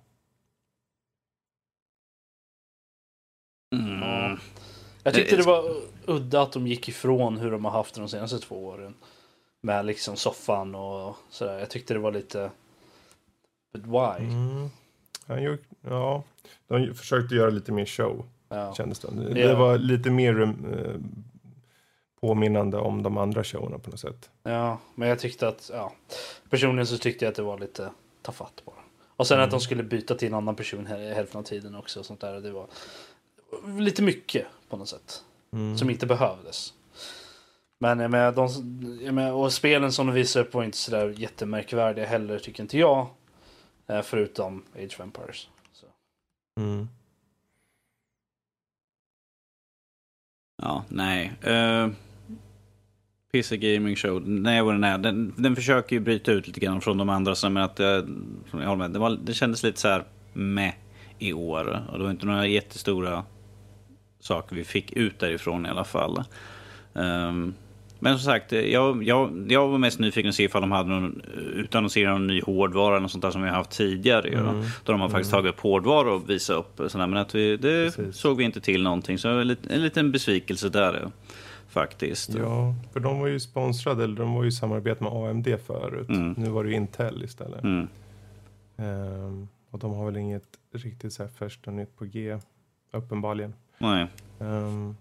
Mm. 3.74 4.38
Jag 5.02 5.14
tyckte 5.14 5.36
det 5.36 5.42
var 5.42 5.74
udda 6.06 6.42
att 6.42 6.52
de 6.52 6.66
gick 6.66 6.88
ifrån 6.88 7.36
hur 7.38 7.50
de 7.50 7.64
har 7.64 7.72
haft 7.72 7.94
det 7.94 8.00
de 8.00 8.08
senaste 8.08 8.38
två 8.38 8.66
åren. 8.66 8.94
Med 9.60 9.86
liksom 9.86 10.16
soffan 10.16 10.74
och 10.74 11.16
sådär. 11.30 11.58
Jag 11.58 11.70
tyckte 11.70 11.94
det 11.94 12.00
var 12.00 12.12
lite... 12.12 12.50
But 13.72 13.86
why? 13.86 14.26
Mm. 14.26 14.68
Ja, 15.82 16.22
de 16.66 16.94
försökte 16.94 17.34
göra 17.34 17.50
lite 17.50 17.72
mer 17.72 17.86
show, 17.86 18.26
Ja. 18.52 18.74
kändes 18.74 18.98
det. 18.98 19.34
Det, 19.34 19.54
var 19.54 19.78
lite 19.78 20.10
mer 20.10 20.42
eh, 20.42 20.48
påminnande 22.20 22.78
om 22.78 23.02
de 23.02 23.18
andra 23.18 23.44
showerna 23.44 23.78
på 23.78 23.90
något 23.90 24.00
sätt. 24.00 24.30
ja, 24.42 24.78
men 24.94 25.08
jag 25.08 25.18
tyckte 25.18 25.48
att... 25.48 25.70
Ja. 25.74 25.92
Personligen 26.50 26.86
så 26.86 26.98
tyckte 26.98 27.24
jag 27.24 27.30
att 27.30 27.36
det 27.36 27.42
var 27.42 27.58
lite 27.58 27.90
tafatt 28.22 28.62
bara. 28.64 28.76
Och 29.16 29.26
sen 29.26 29.40
att 29.40 29.50
de 29.50 29.60
skulle 29.60 29.82
byta 29.82 30.14
till 30.14 30.28
en 30.28 30.34
annan 30.34 30.56
person 30.56 30.86
hälften 30.86 31.38
av 31.38 31.42
tiden 31.42 31.74
också. 31.74 32.00
Och 32.00 32.06
sånt 32.06 32.20
där. 32.20 32.40
Det 32.40 32.50
var 32.50 32.66
lite 33.78 34.02
mycket 34.02 34.46
på 34.68 34.76
något 34.76 34.88
sätt. 34.88 35.24
Mm. 35.52 35.78
Som 35.78 35.90
inte 35.90 36.06
behövdes. 36.06 36.74
Men 37.78 38.00
jag 38.00 38.10
menar, 38.10 38.32
de, 38.32 38.48
jag 39.04 39.14
menar, 39.14 39.32
och 39.32 39.52
spelen 39.52 39.92
som 39.92 40.06
de 40.06 40.12
visade 40.12 40.44
upp 40.44 40.54
var 40.54 40.64
inte 40.64 40.76
sådär 40.76 41.14
jättemärkvärdiga 41.16 42.06
heller 42.06 42.38
tycker 42.38 42.62
inte 42.62 42.78
jag. 42.78 43.06
Eh, 43.86 44.02
Förutom 44.02 44.62
Age 44.76 44.94
of 44.94 45.00
Empires. 45.00 45.48
Mm. 46.60 46.88
Ja, 50.62 50.84
nej. 50.88 51.32
Eh, 51.42 51.52
uh, 51.52 51.90
PC 53.32 53.56
Gaming 53.56 53.96
Show, 53.96 54.28
nej 54.28 54.62
vad 54.62 54.74
den 54.74 54.84
är. 54.84 54.98
Den, 54.98 55.34
den 55.36 55.56
försöker 55.56 55.96
ju 55.96 56.00
bryta 56.00 56.32
ut 56.32 56.46
lite 56.46 56.60
grann 56.60 56.80
från 56.80 56.98
de 56.98 57.08
andra. 57.08 57.34
Så 57.34 57.50
men 57.50 57.62
att, 57.62 57.80
eh, 57.80 57.86
jag 57.86 58.04
håller 58.52 58.76
med, 58.76 58.90
det, 58.90 58.98
var, 58.98 59.10
det 59.10 59.34
kändes 59.34 59.62
lite 59.62 59.80
så 59.80 59.88
här 59.88 60.04
med 60.32 60.72
i 61.18 61.32
år. 61.32 61.86
Och 61.92 61.98
det 61.98 62.04
var 62.04 62.10
inte 62.10 62.26
några 62.26 62.46
jättestora 62.46 63.24
saker 64.20 64.56
vi 64.56 64.64
fick 64.64 64.92
ut 64.92 65.18
därifrån 65.18 65.66
i 65.66 65.68
alla 65.68 65.84
fall. 65.84 66.24
Um, 66.92 67.54
men 68.02 68.18
som 68.18 68.24
sagt, 68.32 68.52
jag, 68.52 69.02
jag, 69.04 69.46
jag 69.52 69.68
var 69.68 69.78
mest 69.78 69.98
nyfiken 69.98 70.28
att 70.28 70.34
se 70.34 70.42
ifall 70.44 70.60
de 70.60 70.70
hade 70.72 70.88
någon 70.88 71.22
utannonserad 71.54 72.12
någon 72.12 72.26
ny 72.26 72.40
hårdvara 72.42 72.96
eller 72.96 73.08
sånt 73.08 73.22
där 73.22 73.30
som 73.30 73.42
vi 73.42 73.48
har 73.48 73.56
haft 73.56 73.70
tidigare. 73.70 74.28
ju 74.28 74.36
Då, 74.36 74.52
då 74.84 74.92
de 74.92 75.00
har 75.00 75.08
faktiskt 75.08 75.30
tagit 75.30 75.50
upp 75.54 75.60
hårdvara 75.60 76.12
och 76.14 76.30
visat 76.30 76.56
upp. 76.56 76.90
Sådär. 76.90 77.06
Men 77.06 77.16
att 77.18 77.34
vi, 77.34 77.56
det 77.56 77.94
Precis. 77.96 78.16
såg 78.16 78.36
vi 78.36 78.44
inte 78.44 78.60
till 78.60 78.82
någonting. 78.82 79.18
Så 79.18 79.28
en 79.28 79.46
lit- 79.48 79.66
en 79.70 79.82
liten 79.82 80.12
besvikelse 80.12 80.68
där 80.68 81.10
faktiskt. 81.68 82.34
Ja, 82.34 82.74
för 82.92 83.00
de 83.00 83.18
var 83.20 83.26
ju 83.26 83.40
sponsrade, 83.40 84.04
eller 84.04 84.16
de 84.16 84.34
var 84.34 84.42
ju 84.42 84.48
i 84.48 84.52
samarbete 84.52 85.04
med 85.04 85.12
AMD 85.12 85.48
förut. 85.66 86.08
Mm. 86.08 86.32
Nu 86.36 86.48
var 86.50 86.64
det 86.64 86.70
ju 86.70 86.76
Intel 86.76 87.24
istället. 87.24 87.62
Mm. 87.64 87.88
Ehm, 88.76 89.48
och 89.70 89.78
de 89.78 89.92
har 89.94 90.04
väl 90.06 90.16
inget 90.16 90.44
riktigt 90.74 91.12
så 91.12 91.22
här 91.22 91.30
första 91.38 91.70
nytt 91.70 91.96
på 91.98 92.04
G, 92.04 92.38
uppenbarligen. 92.92 93.54
Nej. 93.78 94.06
Ehm, 94.40 94.96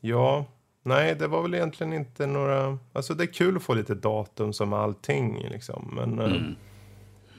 ja, 0.00 0.44
nej, 0.84 1.14
det 1.14 1.26
var 1.26 1.42
väl 1.42 1.54
egentligen 1.54 1.92
inte 1.92 2.26
några... 2.26 2.78
Alltså 2.92 3.14
det 3.14 3.24
är 3.24 3.32
kul 3.32 3.56
att 3.56 3.62
få 3.62 3.74
lite 3.74 3.94
datum 3.94 4.52
som 4.52 4.72
allting 4.72 5.46
liksom. 5.50 5.90
Men, 5.96 6.18
eh, 6.18 6.42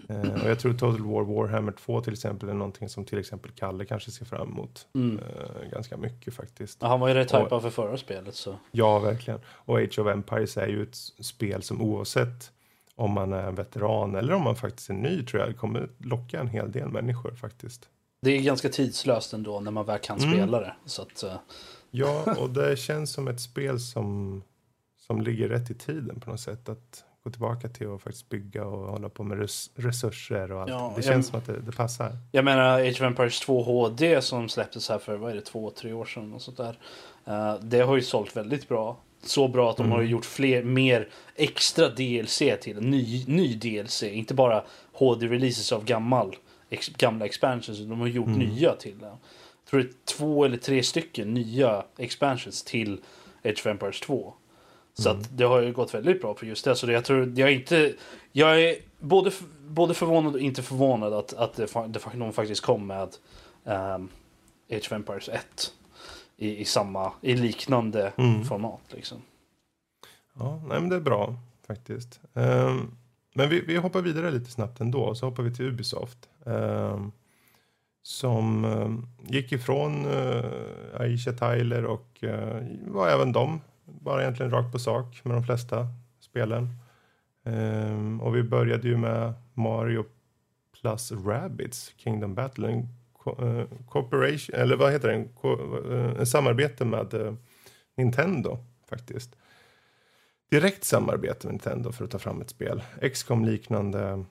Mm. 0.09 0.31
eh, 0.31 0.43
och 0.43 0.49
jag 0.49 0.59
tror 0.59 0.73
Total 0.73 1.01
War 1.05 1.23
Warhammer 1.23 1.71
2 1.71 2.01
till 2.01 2.13
exempel 2.13 2.49
är 2.49 2.53
någonting 2.53 2.89
som 2.89 3.05
till 3.05 3.19
exempel 3.19 3.51
Kalle 3.51 3.85
kanske 3.85 4.11
ser 4.11 4.25
fram 4.25 4.47
emot. 4.51 4.87
Mm. 4.95 5.19
eh, 5.19 5.69
ganska 5.71 5.97
mycket 5.97 6.33
faktiskt. 6.33 6.77
Ja, 6.81 6.87
han 6.87 6.99
var 6.99 7.07
ju 7.07 7.13
rätt 7.13 7.33
hypad 7.33 7.61
för 7.61 7.69
förra 7.69 7.97
spelet 7.97 8.35
så. 8.35 8.55
Ja, 8.71 8.99
verkligen. 8.99 9.39
Och 9.47 9.77
Age 9.79 9.99
of 9.99 10.07
Empires 10.07 10.57
är 10.57 10.67
ju 10.67 10.83
ett 10.83 10.95
spel 11.25 11.63
som 11.63 11.81
oavsett 11.81 12.51
om 12.95 13.11
man 13.11 13.33
är 13.33 13.43
en 13.47 13.55
veteran 13.55 14.15
eller 14.15 14.33
om 14.33 14.41
man 14.41 14.55
faktiskt 14.55 14.89
är 14.89 14.93
ny 14.93 15.23
tror 15.25 15.43
jag 15.43 15.57
kommer 15.57 15.89
locka 15.97 16.39
en 16.39 16.47
hel 16.47 16.71
del 16.71 16.87
människor 16.89 17.31
faktiskt. 17.35 17.89
Det 18.21 18.31
är 18.31 18.41
ganska 18.41 18.69
tidslöst 18.69 19.33
ändå 19.33 19.59
när 19.59 19.71
man 19.71 19.85
väl 19.85 19.99
kan 19.99 20.17
Mm. 20.19 20.31
spela 20.33 20.59
det. 20.59 20.75
Så 20.85 21.01
att, 21.01 21.23
eh, 21.23 21.33
Ja, 21.97 22.35
och 22.39 22.49
det 22.49 22.79
känns 22.79 23.11
som 23.13 23.27
ett 23.27 23.41
spel 23.41 23.79
som, 23.79 24.41
som 25.07 25.21
ligger 25.21 25.49
rätt 25.49 25.69
i 25.69 25.73
tiden 25.73 26.19
på 26.19 26.29
något 26.31 26.39
sätt. 26.39 26.69
Att 26.69 27.03
gå 27.23 27.29
tillbaka 27.31 27.69
till 27.69 27.87
och 27.87 28.01
faktiskt 28.01 28.29
bygga 28.29 28.65
och 28.65 28.91
hålla 28.91 29.09
på 29.09 29.23
med 29.23 29.39
res 29.39 29.71
resurser 29.75 30.51
och 30.51 30.61
allt. 30.61 30.69
Ja, 30.71 30.93
det 30.95 31.01
jag- 31.05 31.13
känns 31.13 31.27
som 31.27 31.39
att 31.39 31.45
det, 31.45 31.59
det 31.59 31.71
passar. 31.71 32.17
Jag 32.31 32.45
menar 32.45 32.79
Age 32.81 32.91
of 32.91 33.01
Empires 33.01 33.39
2 33.39 33.63
HD 33.63 34.21
som 34.21 34.49
släpptes 34.49 34.89
här 34.89 34.99
för 34.99 35.17
vad 35.17 35.31
är 35.31 35.35
det, 35.35 35.41
två, 35.41 35.69
tre 35.71 35.93
år 35.93 36.05
sedan 36.05 36.33
och 36.33 36.41
sånt 36.41 36.57
där. 36.57 36.79
Eh, 37.25 37.55
det 37.61 37.79
har 37.79 37.95
ju 37.95 38.01
sålt 38.01 38.37
väldigt 38.37 38.69
bra. 38.69 38.97
Så 39.23 39.47
bra 39.47 39.69
att 39.69 39.77
de 39.77 39.85
Mm. 39.85 39.95
har 39.95 40.03
gjort 40.03 40.25
fler, 40.25 40.63
mer 40.63 41.09
extra 41.35 41.89
DLC 41.89 42.57
till. 42.61 42.81
Ny, 42.81 43.25
ny 43.27 43.53
DLC, 43.55 44.03
inte 44.03 44.33
bara 44.33 44.63
HD-releases 44.93 45.71
av 45.71 45.85
gammal, 45.85 46.35
ex, 46.69 46.89
gamla 46.89 47.25
expansions. 47.25 47.79
De 47.79 47.99
har 47.99 48.07
gjort 48.07 48.27
Mm. 48.27 48.39
nya 48.39 48.75
till 48.75 48.99
det. 48.99 49.17
Tror 49.75 49.83
det 49.83 49.89
är 49.89 49.93
två 50.17 50.45
eller 50.45 50.57
tre 50.57 50.83
stycken 50.83 51.33
nya 51.33 51.83
expansions 51.97 52.63
till 52.63 53.01
Age 53.43 53.53
of 53.59 53.65
Empires 53.65 53.99
2. 54.01 54.33
Så 54.93 55.09
Mm. 55.09 55.21
att 55.21 55.37
det 55.37 55.43
har 55.43 55.61
ju 55.61 55.73
gått 55.73 55.93
väldigt 55.93 56.21
bra 56.21 56.33
på 56.33 56.45
just 56.45 56.65
det. 56.65 56.75
Så 56.75 56.85
det, 56.85 56.93
jag 56.93 57.05
tror, 57.05 57.33
jag 57.39 57.49
är 57.49 57.53
inte, 57.53 57.93
jag 58.31 58.61
är 58.63 58.75
både, 58.99 59.31
både 59.67 59.93
förvånad 59.93 60.33
och 60.33 60.39
inte 60.41 60.63
förvånad 60.63 61.13
att, 61.13 61.33
att 61.33 61.53
det, 61.53 61.67
det, 61.87 61.99
de 62.13 62.33
faktiskt 62.33 62.61
kom 62.61 62.87
med 62.87 63.09
um, 63.63 64.09
Age 64.71 64.81
of 64.87 64.91
Empires 64.91 65.29
1 65.29 65.73
i, 66.37 66.57
i 66.57 66.65
samma, 66.65 67.11
i 67.21 67.35
liknande 67.35 68.13
Mm. 68.17 68.43
format 68.45 68.81
liksom. 68.89 69.21
Ja, 70.39 70.61
nej, 70.67 70.79
men 70.79 70.89
det 70.89 70.95
är 70.95 70.99
bra 70.99 71.35
faktiskt. 71.67 72.19
Ehm, 72.33 72.91
men 73.33 73.49
vi, 73.49 73.59
vi 73.61 73.75
hoppar 73.77 74.01
vidare 74.01 74.31
lite 74.31 74.51
snabbt 74.51 74.79
ändå. 74.81 75.15
Så 75.15 75.25
hoppar 75.25 75.43
vi 75.43 75.55
till 75.55 75.65
Ubisoft. 75.65 76.29
ehm, 76.45 77.11
som 78.05 78.65
eh, 78.65 78.89
gick 79.33 79.51
ifrån 79.51 80.05
uh, 80.05 80.45
Aisha 80.99 81.31
Tyler 81.31 81.85
och 81.85 82.23
uh, 82.23 82.61
var 82.87 83.09
även 83.09 83.31
de 83.31 83.61
bara 83.85 84.21
egentligen 84.21 84.51
rakt 84.51 84.71
på 84.71 84.79
sak 84.79 85.21
med 85.23 85.35
de 85.35 85.43
flesta 85.43 85.87
spelen. 86.19 86.69
Ehm, 87.45 88.21
och 88.21 88.35
vi 88.35 88.43
började 88.43 88.87
ju 88.87 88.97
med 88.97 89.33
Mario 89.53 90.05
plus 90.81 91.11
Rabbids 91.11 91.93
Kingdom 91.97 92.35
Battle. 92.35 92.67
En 92.67 92.87
co- 93.13 93.67
cooperation, 93.89 94.55
eller 94.55 94.75
vad 94.75 94.91
heter 94.91 95.07
det? 95.07 95.13
En, 95.13 95.27
co- 95.27 95.83
en 96.19 96.25
samarbete 96.25 96.85
med 96.85 97.37
Nintendo 97.97 98.57
faktiskt 98.89 99.35
direkt 100.49 100.83
samarbete 100.83 101.47
med 101.47 101.53
Nintendo 101.53 101.91
för 101.91 102.05
att 102.05 102.11
ta 102.11 102.19
fram 102.19 102.41
ett 102.41 102.49
spel. 102.49 102.83
XCOM 103.13 103.45
liknande 103.45 104.25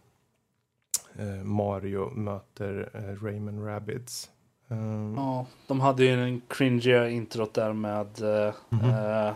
Mario 1.45 2.11
möter 2.11 2.91
eh, 2.95 3.25
Rayman 3.25 3.65
Rabbids. 3.67 4.31
Um, 4.69 5.15
Ja, 5.17 5.47
de 5.67 5.81
hade 5.81 6.05
ju 6.05 6.25
en 6.25 6.43
cringiga 6.49 7.09
introt 7.09 7.55
där 7.55 7.73
med 7.73 8.23
uh, 8.23 8.55
Mhm. 8.69 8.91
uh, 8.91 9.33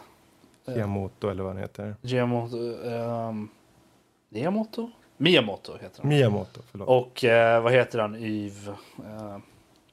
Miyamoto 0.66 1.28
eller 1.28 1.42
vad 1.42 1.52
han 1.52 1.62
heter. 1.62 1.96
Miyamoto. 2.02 2.56
Um, 2.56 3.48
Miyamoto? 4.28 4.90
Miyamoto 5.16 5.72
heter 5.80 6.02
han. 6.02 6.08
Miyamoto, 6.08 6.60
förlåt. 6.70 6.88
Och 6.88 7.24
eh, 7.24 7.62
vad 7.62 7.72
heter 7.72 7.98
han? 7.98 8.14
Yves? 8.16 8.68
eh, 8.68 8.74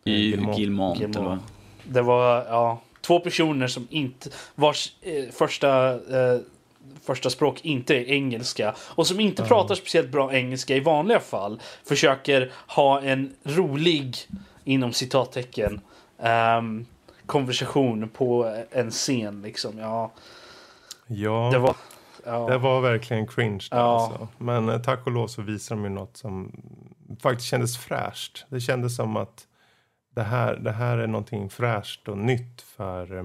I 0.03 0.11
Gilmont. 0.11 0.57
Gilmont. 0.57 0.99
Gilmont. 0.99 1.41
Det 1.83 2.01
var, 2.01 2.45
ja, 2.45 2.79
två 3.01 3.19
personer 3.19 3.67
som 3.67 3.87
inte, 3.89 4.29
vars 4.55 4.95
eh, 5.01 5.29
första, 5.31 5.93
eh, 5.93 6.39
första 7.05 7.29
språk 7.29 7.59
inte 7.65 7.95
är 7.95 8.03
engelska 8.11 8.75
och 8.79 9.07
som 9.07 9.19
inte 9.19 9.43
pratar 9.43 9.75
speciellt 9.75 10.09
bra 10.11 10.33
engelska 10.33 10.75
i 10.75 10.79
vanliga 10.79 11.19
fall 11.19 11.61
försöker 11.87 12.51
ha 12.67 13.01
en 13.01 13.33
rolig, 13.43 14.17
inom 14.63 14.93
citattecken, 14.93 15.81
ehm, 16.19 16.85
konversation 17.25 18.09
på 18.09 18.55
en 18.71 18.91
scen 18.91 19.41
liksom. 19.41 19.79
Ja, 19.79 20.11
Ja, 21.07 21.49
det 21.51 21.59
var... 21.59 21.75
Ja. 22.25 22.47
det 22.49 22.57
var 22.57 22.81
verkligen 22.81 23.27
cringe. 23.27 23.67
Där, 23.71 23.77
Ja. 23.77 23.83
alltså. 23.83 24.27
Men 24.37 24.69
eh, 24.69 24.81
tack 24.81 25.05
och 25.05 25.11
lov 25.11 25.27
så 25.27 25.41
visar 25.41 25.75
de 25.75 25.83
ju 25.83 25.89
något 25.89 26.17
som 26.17 26.51
faktiskt 27.21 27.49
kändes 27.49 27.77
fräscht. 27.77 28.45
Det 28.49 28.59
kändes 28.59 28.95
som 28.95 29.17
att 29.17 29.47
det 30.15 30.23
här, 30.23 30.55
det 30.55 30.71
här 30.71 30.97
är 30.97 31.07
någonting 31.07 31.49
fräscht 31.49 32.07
och 32.07 32.17
nytt 32.17 32.61
för 32.61 33.23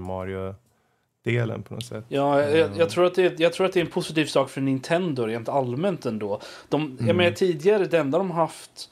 Mario-delen 1.25 1.63
på 1.63 1.73
något 1.73 1.85
sätt. 1.85 2.05
Ja, 2.07 2.41
jag, 2.41 2.77
jag, 2.77 2.89
tror 2.89 3.05
att 3.05 3.15
det, 3.15 3.39
jag 3.39 3.53
tror 3.53 3.65
att 3.65 3.73
det 3.73 3.79
är 3.79 3.85
en 3.85 3.91
positiv 3.91 4.25
sak 4.25 4.49
för 4.49 4.61
Nintendo 4.61 5.25
rent 5.25 5.49
allmänt 5.49 6.05
ändå. 6.05 6.41
De, 6.69 6.97
Jag 6.99 7.15
menar 7.15 7.31
tidigare, 7.31 7.85
det 7.85 7.99
enda 7.99 8.17
de 8.17 8.31
haft... 8.31 8.89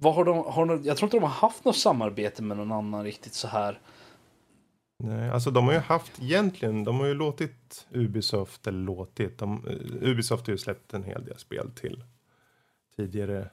Vad 0.00 0.14
har 0.14 0.24
de, 0.24 0.38
har 0.38 0.66
de, 0.66 0.84
jag 0.84 0.96
tror 0.96 1.06
inte 1.06 1.16
de 1.16 1.22
har 1.22 1.48
haft 1.48 1.64
något 1.64 1.76
samarbete 1.76 2.42
med 2.42 2.56
någon 2.56 2.72
annan 2.72 3.04
riktigt 3.04 3.34
så 3.34 3.48
här. 3.48 3.80
Nej, 4.98 5.30
alltså 5.30 5.50
de 5.50 5.66
har 5.66 5.72
ju 5.72 5.78
haft 5.78 6.22
egentligen, 6.22 6.84
de 6.84 7.00
har 7.00 7.06
ju 7.06 7.14
låtit 7.14 7.86
Ubisoft, 7.90 8.66
eller 8.66 8.78
låtit, 8.78 9.38
de, 9.38 9.66
eh, 9.66 10.08
Ubisoft 10.08 10.46
har 10.46 10.52
ju 10.52 10.58
släppt 10.58 10.94
en 10.94 11.02
hel 11.02 11.24
del 11.24 11.38
spel 11.38 11.70
till 11.70 12.04
tidigare 12.96 13.38
eh, 13.38 13.46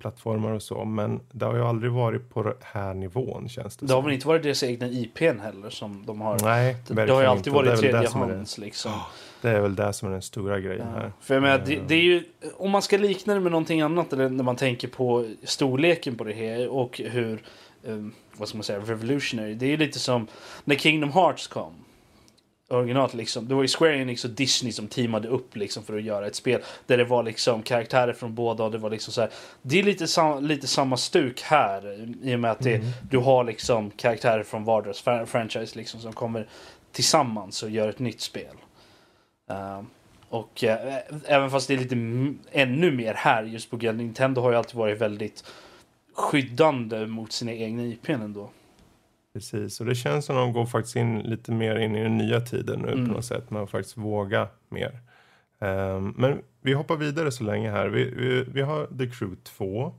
plattformar 0.00 0.52
och 0.52 0.62
så, 0.62 0.84
men 0.84 1.20
det 1.32 1.44
har 1.44 1.54
ju 1.54 1.64
aldrig 1.64 1.92
varit 1.92 2.30
på 2.30 2.42
den 2.42 2.54
här 2.60 2.94
nivån 2.94 3.48
känns 3.48 3.76
det 3.76 3.86
Det 3.86 3.94
har 3.94 4.02
väl 4.02 4.12
inte 4.12 4.26
varit 4.28 4.42
deras 4.42 4.62
egna 4.62 4.88
IPn 4.88 5.38
heller 5.40 5.70
som 5.70 6.06
de 6.06 6.20
har. 6.20 6.38
Nej, 6.42 6.76
det, 6.86 6.94
verkligen 6.94 7.16
har 7.16 7.22
ju 7.22 7.28
alltid 7.28 7.46
inte. 7.46 7.62
Det 7.62 7.70
varit 7.70 7.80
det 7.80 7.86
det- 7.88 7.92
tredjehands 7.92 8.58
liksom. 8.58 8.92
Det 9.40 9.50
är 9.50 9.60
väl 9.60 9.74
det 9.74 9.92
som 9.92 10.08
är 10.08 10.12
den 10.12 10.22
stora 10.22 10.60
grejen 10.60 10.86
här. 10.94 11.12
För 11.20 11.34
jag 11.34 11.42
menar, 11.42 11.62
det, 11.66 11.80
det 11.88 11.94
är 11.94 12.02
ju, 12.02 12.24
om 12.56 12.70
man 12.70 12.82
ska 12.82 12.98
likna 12.98 13.34
det 13.34 13.40
med 13.40 13.52
någonting 13.52 13.80
annat, 13.80 14.12
eller 14.12 14.28
när 14.28 14.44
man 14.44 14.56
tänker 14.56 14.88
på 14.88 15.28
storleken 15.42 16.16
på 16.16 16.24
det 16.24 16.32
här 16.32 16.68
och 16.68 17.00
hur, 17.04 17.42
um, 17.84 18.12
vad 18.36 18.48
ska 18.48 18.58
man 18.58 18.64
säga, 18.64 18.78
revolutionary. 18.78 19.54
Det 19.54 19.66
är 19.66 19.70
ju 19.70 19.76
lite 19.76 19.98
som 19.98 20.26
när 20.64 20.76
Kingdom 20.76 21.12
Hearts 21.12 21.46
kom. 21.46 21.72
Originalt 22.70 23.14
liksom. 23.14 23.48
Det 23.48 23.54
var 23.54 23.62
ju 23.62 23.68
Square 23.68 23.96
Enix 23.96 24.24
och 24.24 24.30
Disney 24.30 24.72
som 24.72 24.88
teamade 24.88 25.28
upp 25.28 25.56
liksom 25.56 25.82
för 25.82 25.96
att 25.96 26.02
göra 26.02 26.26
ett 26.26 26.34
spel. 26.34 26.60
Där 26.86 26.96
det 26.96 27.04
var 27.04 27.22
liksom 27.22 27.62
karaktärer 27.62 28.12
från 28.12 28.34
båda 28.34 28.64
och 28.64 28.70
det 28.70 28.78
var 28.78 28.90
liksom 28.90 29.12
så 29.12 29.20
här. 29.20 29.30
Det 29.62 29.78
är 29.78 29.82
lite, 29.82 30.06
sam, 30.06 30.44
lite 30.46 30.66
samma 30.66 30.96
stuk 30.96 31.40
här. 31.42 32.08
I 32.22 32.34
och 32.34 32.40
med 32.40 32.50
att 32.50 32.58
det, 32.60 32.80
du 33.10 33.18
har 33.18 33.44
liksom 33.44 33.90
karaktärer 33.90 34.42
från 34.42 34.64
vardera 34.64 34.92
fra- 34.92 35.26
franchise 35.26 35.78
liksom 35.78 36.00
som 36.00 36.12
kommer 36.12 36.46
tillsammans 36.92 37.62
och 37.62 37.70
gör 37.70 37.88
ett 37.88 37.98
nytt 37.98 38.20
spel. 38.20 38.56
Ehm, 39.50 39.86
och 40.28 40.64
eh, 40.64 40.96
även 41.26 41.50
fast 41.50 41.68
det 41.68 41.74
är 41.74 41.78
lite 41.78 41.94
ännu 42.52 42.90
mer 42.90 43.14
här 43.14 43.42
just 43.42 43.70
på 43.70 43.76
grund 43.76 44.00
av 44.00 44.04
Nintendo 44.04 44.40
har 44.40 44.50
ju 44.50 44.56
alltid 44.56 44.76
varit 44.76 45.00
väldigt 45.00 45.44
skyddande 46.14 47.06
mot 47.06 47.32
sina 47.32 47.52
egna 47.52 47.82
IPn 47.82 48.12
ändå. 48.12 48.50
Precis, 49.32 49.80
och 49.80 49.86
det 49.86 49.94
känns 49.94 50.24
som 50.24 50.36
de 50.36 50.52
går 50.52 50.66
faktiskt 50.66 50.96
in 50.96 51.18
lite 51.18 51.52
mer 51.52 51.76
in 51.76 51.96
i 51.96 52.02
den 52.02 52.16
nya 52.18 52.40
tiden 52.40 52.80
nu 52.80 52.92
Mm. 52.92 53.06
på 53.06 53.12
något 53.12 53.24
sätt. 53.24 53.50
Man 53.50 53.66
faktiskt 53.68 53.96
våga 53.96 54.48
mer. 54.68 55.00
Ehm, 55.58 56.14
men 56.16 56.42
vi 56.60 56.72
hoppar 56.72 56.96
vidare 56.96 57.32
så 57.32 57.44
länge 57.44 57.70
här. 57.70 57.88
Vi, 57.88 58.04
vi, 58.04 58.44
vi 58.52 58.60
har 58.62 58.86
The 58.86 59.06
Crew 59.06 59.36
2. 59.44 59.94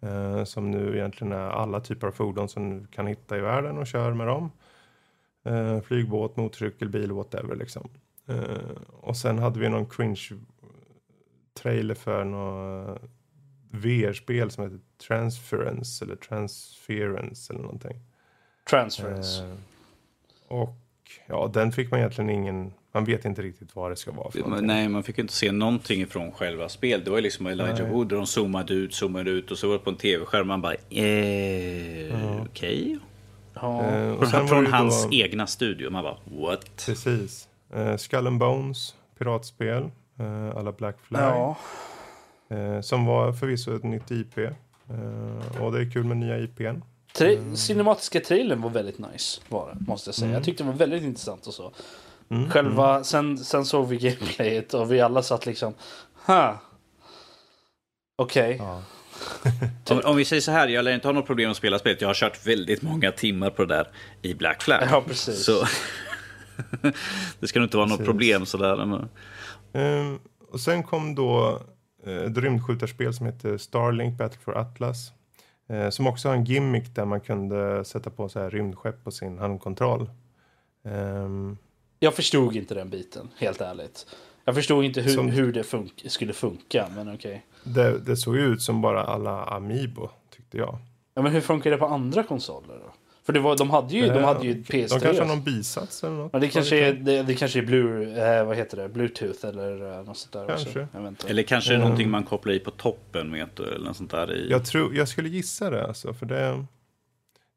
eh, 0.00 0.44
som 0.44 0.70
nu 0.70 0.96
egentligen 0.96 1.32
är 1.32 1.50
alla 1.50 1.80
typer 1.80 2.06
av 2.06 2.10
fordon 2.12 2.48
som 2.48 2.70
du 2.80 2.86
kan 2.86 3.06
hitta 3.06 3.36
i 3.36 3.40
världen 3.40 3.78
och 3.78 3.86
kör 3.86 4.12
med 4.14 4.26
dem. 4.26 4.50
Uh, 5.48 5.80
flygbåt, 5.80 6.36
motorcykel, 6.36 6.88
bil, 6.88 7.12
whatever 7.12 7.56
liksom. 7.56 7.88
Eh, 8.28 8.76
och 9.00 9.16
sen 9.16 9.38
hade 9.38 9.60
vi 9.60 9.68
någon 9.68 9.86
cringe 9.86 10.20
trailer 11.62 11.94
för 11.94 12.24
något 12.24 13.00
VR-spel 13.70 14.50
som 14.50 14.64
heter 14.64 14.80
Transference 15.08 16.04
eller 16.04 16.16
Transference 16.16 17.52
eller 17.52 17.62
någonting. 17.62 18.00
Transference. 18.70 19.42
Eh, 19.44 19.50
och 20.48 20.76
ja, 21.26 21.50
den 21.54 21.72
fick 21.72 21.90
man 21.90 22.00
egentligen 22.00 22.30
ingen, 22.30 22.72
man 22.92 23.04
vet 23.04 23.24
inte 23.24 23.42
riktigt 23.42 23.76
vad 23.76 23.90
det 23.90 23.96
ska 23.96 24.12
vara 24.12 24.30
för 24.30 24.38
Men 24.38 24.48
någonting. 24.48 24.66
Nej, 24.66 24.88
man 24.88 25.02
fick 25.02 25.18
inte 25.18 25.32
se 25.32 25.52
någonting 25.52 26.06
från 26.06 26.32
själva 26.32 26.68
spelet. 26.68 27.04
Det 27.04 27.10
var 27.10 27.20
liksom 27.20 27.46
Elijah 27.46 27.78
Nej. 27.78 27.90
Wood 27.92 28.12
och 28.12 28.18
de 28.18 28.26
zoomade 28.26 28.74
ut, 28.74 28.94
zoomade 28.94 29.30
ut 29.30 29.50
och 29.50 29.58
så 29.58 29.66
var 29.68 29.74
det 29.74 29.78
på 29.84 29.90
en 29.90 29.96
tv-skärm. 29.96 30.48
Man 30.48 30.62
bara, 30.62 30.74
eh, 30.74 32.42
okej. 32.42 32.98
ja. 33.54 33.84
Eh, 33.84 34.12
och 34.12 34.28
sen 34.28 34.48
Från, 34.48 34.66
hans 34.66 35.04
då, 35.04 35.12
egna 35.12 35.46
studio. 35.46 35.90
Man 35.90 36.04
bara, 36.04 36.16
what? 36.24 36.86
Precis. 36.86 37.48
Eh, 37.74 37.96
Skull 37.96 38.26
and 38.26 38.38
Bones, 38.38 38.94
piratspel, 39.18 39.90
eh, 40.18 40.56
alla 40.56 40.72
Black 40.72 40.96
Flag. 41.02 41.22
ja. 41.22 41.56
Eh, 42.56 42.80
som 42.80 43.06
var 43.06 43.32
förvisso 43.32 43.76
ett 43.76 43.82
nytt 43.84 44.10
IP. 44.10 44.38
Eh, 44.38 45.62
och 45.62 45.72
det 45.72 45.80
är 45.80 45.90
kul 45.90 46.04
med 46.04 46.16
nya 46.16 46.38
IPn. 46.38 46.80
Tra- 47.18 47.54
cinematiska 47.56 48.20
trailern 48.20 48.62
var 48.62 48.70
väldigt 48.70 48.98
nice, 48.98 49.40
var 49.48 49.74
det, 49.74 49.86
måste 49.90 50.08
jag 50.08 50.14
säga. 50.14 50.32
Jag 50.32 50.44
tyckte 50.44 50.62
den 50.62 50.72
var 50.72 50.78
väldigt 50.78 51.02
intressant 51.02 51.46
och 51.46 51.54
så. 51.54 51.72
Mm, 52.30 52.50
Själva, 52.50 53.04
sen, 53.04 53.38
sen 53.38 53.64
såg 53.64 53.88
vi 53.88 53.96
gameplayet 53.96 54.74
och 54.74 54.92
vi 54.92 55.00
alla 55.00 55.22
satt 55.22 55.46
liksom, 55.46 55.74
ha. 56.26 56.60
Okej. 58.18 58.56
Ja. 58.58 58.82
Om, 59.90 60.00
om 60.04 60.16
vi 60.16 60.24
säger 60.24 60.42
så 60.42 60.50
här, 60.50 60.68
jag 60.68 60.84
lär 60.84 60.94
inte 60.94 61.08
ha 61.08 61.12
något 61.12 61.26
problem 61.26 61.50
att 61.50 61.56
spela 61.56 61.78
spelet. 61.78 62.00
Jag 62.00 62.08
har 62.08 62.14
kört 62.14 62.46
väldigt 62.46 62.82
många 62.82 63.12
timmar 63.12 63.50
på 63.50 63.64
det 63.64 63.74
där 63.74 63.88
i 64.22 64.34
Black 64.34 64.62
Flag. 64.62 64.88
Ja, 64.90 65.02
precis. 65.06 65.44
Så 65.44 65.66
det 67.40 67.46
ska 67.48 67.58
nog 67.58 67.66
inte 67.66 67.76
vara 67.76 67.86
något 67.86 68.04
problem 68.04 68.46
sådär. 68.46 68.86
Men, 68.86 69.08
Ehm, 69.72 70.18
och 70.52 70.60
sen 70.60 70.82
kom 70.82 71.14
då 71.14 71.62
eh, 72.06 72.16
ett 72.16 72.38
rymdskjutarspel 72.38 73.14
som 73.14 73.26
heter 73.26 73.58
Starlink 73.58 74.18
Battle 74.18 74.38
for 74.44 74.56
Atlas. 74.58 75.12
Eh, 75.68 75.90
som 75.90 76.06
också 76.06 76.28
har 76.28 76.34
en 76.36 76.44
gimmick 76.44 76.94
där 76.94 77.04
man 77.04 77.20
kunde 77.20 77.84
sätta 77.84 78.10
på 78.10 78.28
så 78.28 78.40
här 78.40 78.50
rymdskepp 78.50 79.04
på 79.04 79.10
sin 79.10 79.38
handkontroll. 79.38 80.10
Ehm, 80.84 81.56
Jag 81.98 82.14
förstod 82.14 82.56
inte 82.56 82.74
den 82.74 82.90
biten, 82.90 83.28
helt 83.38 83.60
ärligt. 83.60 84.06
Jag 84.44 84.54
förstod 84.54 84.84
inte 84.84 85.00
hur, 85.00 85.10
Som- 85.14 85.28
hur 85.30 85.52
det 85.52 85.62
fun- 85.62 86.08
skulle 86.08 86.32
funka, 86.32 86.86
men 86.94 87.14
okej. 87.14 87.46
det, 87.64 87.98
det 87.98 88.16
såg 88.16 88.36
ut 88.36 88.62
som 88.62 88.80
bara 88.82 89.04
alla 89.04 89.44
Amiibo 89.44 90.08
tyckte 90.36 90.56
jag. 90.58 90.78
Ja, 91.14 91.22
men 91.22 91.32
hur 91.32 91.40
funkar 91.40 91.70
det 91.70 91.76
på 91.78 91.86
andra 91.86 92.22
konsoler 92.22 92.74
då? 92.84 92.92
För 93.26 93.32
det 93.32 93.40
var, 93.40 93.56
de 93.56 93.70
hade 93.70 93.94
ju, 93.94 94.06
de 94.06 94.24
hade 94.24 94.44
ju 94.46 94.50
Eh, 94.52 94.56
PS3. 94.56 94.88
De 94.88 95.00
kanske 95.00 95.22
har 95.22 95.28
någon 95.28 95.42
bisats 95.44 96.04
eller 96.04 96.16
något. 96.16 96.30
Ja, 96.32 96.38
det 96.38 96.48
kanske 96.48 96.80
vet 96.80 96.94
är, 97.00 97.00
det, 97.04 97.22
det 97.22 97.34
kanske 97.34 97.58
är 97.58 97.62
Blue, 97.62 98.24
eh, 98.38 98.44
vad 98.46 98.56
heter 98.56 98.76
det? 98.76 98.88
Bluetooth 98.88 99.46
eller 99.46 99.98
eh, 99.98 100.04
något 100.04 100.16
sånt 100.18 100.32
där 100.32 100.46
Kanske. 100.46 100.68
också. 100.68 100.86
Jag 100.92 101.00
vet 101.00 101.08
inte. 101.08 101.28
eller 101.28 101.42
kanske 101.42 101.70
Mm. 101.74 101.82
någonting 101.82 102.10
man 102.10 102.24
kopplar 102.24 102.52
i 102.54 102.58
på 102.58 102.70
toppen 102.70 103.30
med 103.30 103.42
ett, 103.42 103.60
eller 103.60 103.84
något 103.86 103.96
sånt 103.96 104.10
där 104.10 104.32
i. 104.34 104.50
Jag, 104.50 104.64
tror, 104.64 104.94
jag 104.94 105.08
skulle 105.08 105.28
gissa 105.28 105.70
det 105.70 105.86
alltså. 105.86 106.14
För 106.14 106.26
det, 106.26 106.64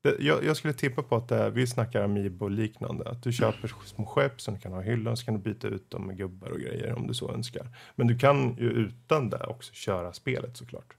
det, 0.03 0.15
jag, 0.19 0.43
jag 0.43 0.57
skulle 0.57 0.73
tippa 0.73 1.03
på 1.03 1.15
att 1.15 1.27
det 1.27 1.35
är, 1.35 1.49
vi 1.49 1.67
snackar 1.67 2.03
Amiibo-liknande. 2.03 3.09
Att 3.09 3.23
du 3.23 3.31
köper 3.33 3.71
små 3.85 4.05
skepp 4.05 4.41
som 4.41 4.53
du 4.53 4.59
kan 4.59 4.71
ha 4.71 4.81
i 4.83 4.85
hyllan. 4.85 5.17
Så 5.17 5.25
kan 5.25 5.33
du 5.33 5.39
byta 5.39 5.67
ut 5.67 5.89
dem 5.91 6.07
med 6.07 6.17
gubbar 6.17 6.49
och 6.49 6.59
grejer 6.59 6.93
om 6.93 7.07
du 7.07 7.13
så 7.13 7.31
önskar. 7.33 7.67
Men 7.95 8.07
du 8.07 8.17
kan 8.17 8.55
ju 8.59 8.69
utan 8.69 9.29
det 9.29 9.37
också 9.47 9.73
köra 9.73 10.13
spelet 10.13 10.57
såklart. 10.57 10.93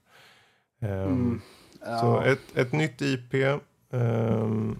Ehm, 0.81 0.89
Mm. 1.03 1.41
Så 1.81 1.87
Ja. 1.89 2.25
ett, 2.25 2.39
ett 2.55 2.71
nytt 2.71 3.01
IP 3.01 3.33
ehm, 3.91 4.79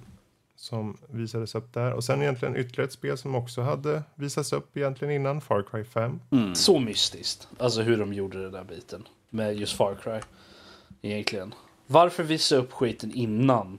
som 0.56 0.98
visades 1.10 1.56
upp 1.56 1.74
där. 1.74 1.94
Och 1.94 2.04
sen 2.04 2.22
egentligen 2.22 2.56
ytterligare 2.56 2.86
ett 2.88 2.94
spel 2.94 3.18
som 3.18 3.36
också 3.36 3.62
hade 3.62 4.04
visats 4.16 4.54
upp 4.54 4.78
egentligen 4.78 5.14
innan. 5.14 5.42
Far 5.42 5.64
Cry 5.72 5.84
5. 5.84 6.20
Mm. 6.32 6.56
Så 6.56 6.80
mystiskt. 6.80 7.48
Alltså 7.58 7.82
hur 7.82 7.98
de 7.98 8.14
gjorde 8.14 8.44
den 8.44 8.52
där 8.52 8.64
biten. 8.64 9.08
Med 9.30 9.56
just 9.56 9.74
Far 9.78 9.96
Cry. 10.04 10.20
Egentligen. 11.02 11.54
Varför 11.88 12.24
visa 12.24 12.56
upp 12.56 12.72
skiten 12.74 13.12
innan? 13.14 13.78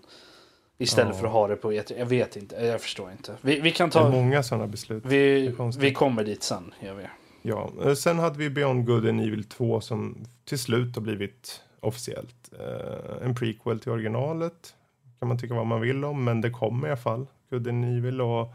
Istället 0.78 1.14
Ja. 1.14 1.20
för 1.20 1.26
att 1.26 1.32
ha 1.32 1.48
det 1.48 1.56
på 1.56 1.72
E3? 1.72 1.98
Jag 1.98 2.06
vet 2.06 2.36
inte. 2.36 2.56
Jag 2.56 2.80
förstår 2.80 3.10
inte. 3.12 3.34
Vi, 3.40 3.60
vi 3.60 3.70
kan 3.70 3.90
Det 3.90 3.98
är 3.98 4.02
ta... 4.02 4.10
många 4.10 4.42
sådana 4.42 4.66
beslut. 4.66 5.02
Vi, 5.06 5.54
vi 5.78 5.92
kommer 5.94 6.24
dit 6.24 6.42
sen. 6.42 6.74
Gör 6.80 6.94
vi. 6.94 7.04
Ja, 7.42 7.70
eh, 7.84 7.94
sen 7.94 8.18
hade 8.18 8.38
vi 8.38 8.50
Beyond 8.50 8.86
Good 8.86 9.08
and 9.08 9.20
Evil 9.20 9.44
2 9.44 9.80
som 9.80 10.16
till 10.44 10.58
slut 10.58 10.94
har 10.94 11.02
blivit 11.02 11.60
officiellt 11.80 12.50
eh, 12.60 13.26
en 13.26 13.34
prequel 13.34 13.80
till 13.80 13.92
originalet. 13.92 14.74
Kan 15.22 15.28
man 15.28 15.38
tycka 15.38 15.54
vad 15.54 15.66
man 15.66 15.80
vill 15.80 16.04
om, 16.04 16.24
men 16.24 16.40
det 16.40 16.50
kom 16.50 16.84
i 16.84 16.88
alla 16.88 16.96
fall. 16.96 17.26
And 17.52 17.84
Evil 17.84 18.20
och 18.20 18.54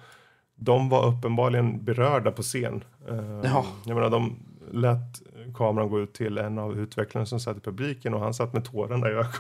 de 0.56 0.90
var 0.90 1.08
uppenbarligen 1.08 1.84
berörda 1.84 2.32
på 2.32 2.42
scen. 2.42 2.84
Eh, 3.10 3.42
Ja. 3.44 3.66
Jag 3.86 3.96
menar, 3.96 4.10
de 4.10 4.36
lät 4.72 5.22
kameran 5.56 5.90
gå 5.90 6.00
ut 6.00 6.14
till 6.14 6.38
en 6.38 6.58
av 6.60 6.80
utvecklarna 6.80 7.26
som 7.26 7.40
satt 7.40 7.58
i 7.58 7.60
publiken 7.60 8.14
och 8.14 8.20
han 8.20 8.34
satt 8.34 8.54
med 8.54 8.66
tårarna 8.66 9.08
i 9.10 9.12
ögonen. 9.12 9.32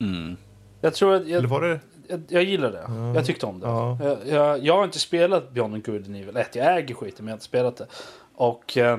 Mm. 0.00 0.36
Jag 0.80 0.94
tror 0.94 1.14
att... 1.14 1.22
Eller 1.22 1.32
Jag, 1.34 1.48
var 1.48 1.60
det? 1.60 1.80
jag, 2.08 2.22
jag 2.28 2.42
gillar 2.42 2.72
det. 2.72 2.84
Ja. 2.88 3.14
Jag 3.14 3.24
tyckte 3.24 3.46
om 3.46 3.60
det. 3.60 3.66
Ja. 3.66 3.98
Jag, 4.02 4.18
jag, 4.26 4.64
jag 4.64 4.76
har 4.76 4.84
inte 4.84 4.98
spelat 4.98 5.50
Beyond 5.52 5.84
Good 5.86 6.04
and 6.06 6.16
Evil 6.16 6.36
1. 6.36 6.54
Jag 6.56 6.76
äger 6.78 6.94
skiten 6.94 7.24
men 7.24 7.26
jag 7.26 7.32
har 7.32 7.36
inte 7.36 7.44
spelat 7.44 7.76
det. 7.76 7.86
Och 8.34 8.76
eh, 8.76 8.98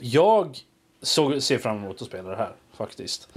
jag 0.00 0.58
såg, 1.02 1.42
ser 1.42 1.58
fram 1.58 1.76
emot 1.76 2.02
att 2.02 2.08
spela 2.08 2.28
det 2.30 2.36
här 2.36 2.52
faktiskt. 2.78 3.28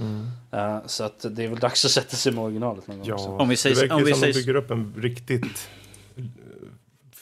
Eh, 0.50 0.78
så 0.86 1.04
att 1.04 1.26
det 1.30 1.44
är 1.44 1.48
väl 1.48 1.58
dags 1.58 1.84
att 1.84 1.90
sätta 1.90 2.16
sig 2.16 2.32
med 2.32 2.44
originalet 2.44 2.86
någon 2.88 2.96
gång. 2.98 3.06
Ja, 3.08 3.14
också. 3.14 3.28
Om 3.28 3.48
vi 3.48 3.56
säger- 3.56 3.76
det 3.76 3.80
verkar 3.82 3.94
om 3.94 4.04
vi 4.04 4.10
som 4.12 4.20
säger- 4.20 4.32
de 4.34 4.40
bygger 4.40 4.54
upp 4.56 4.70
en 4.70 4.94
riktigt 4.98 5.68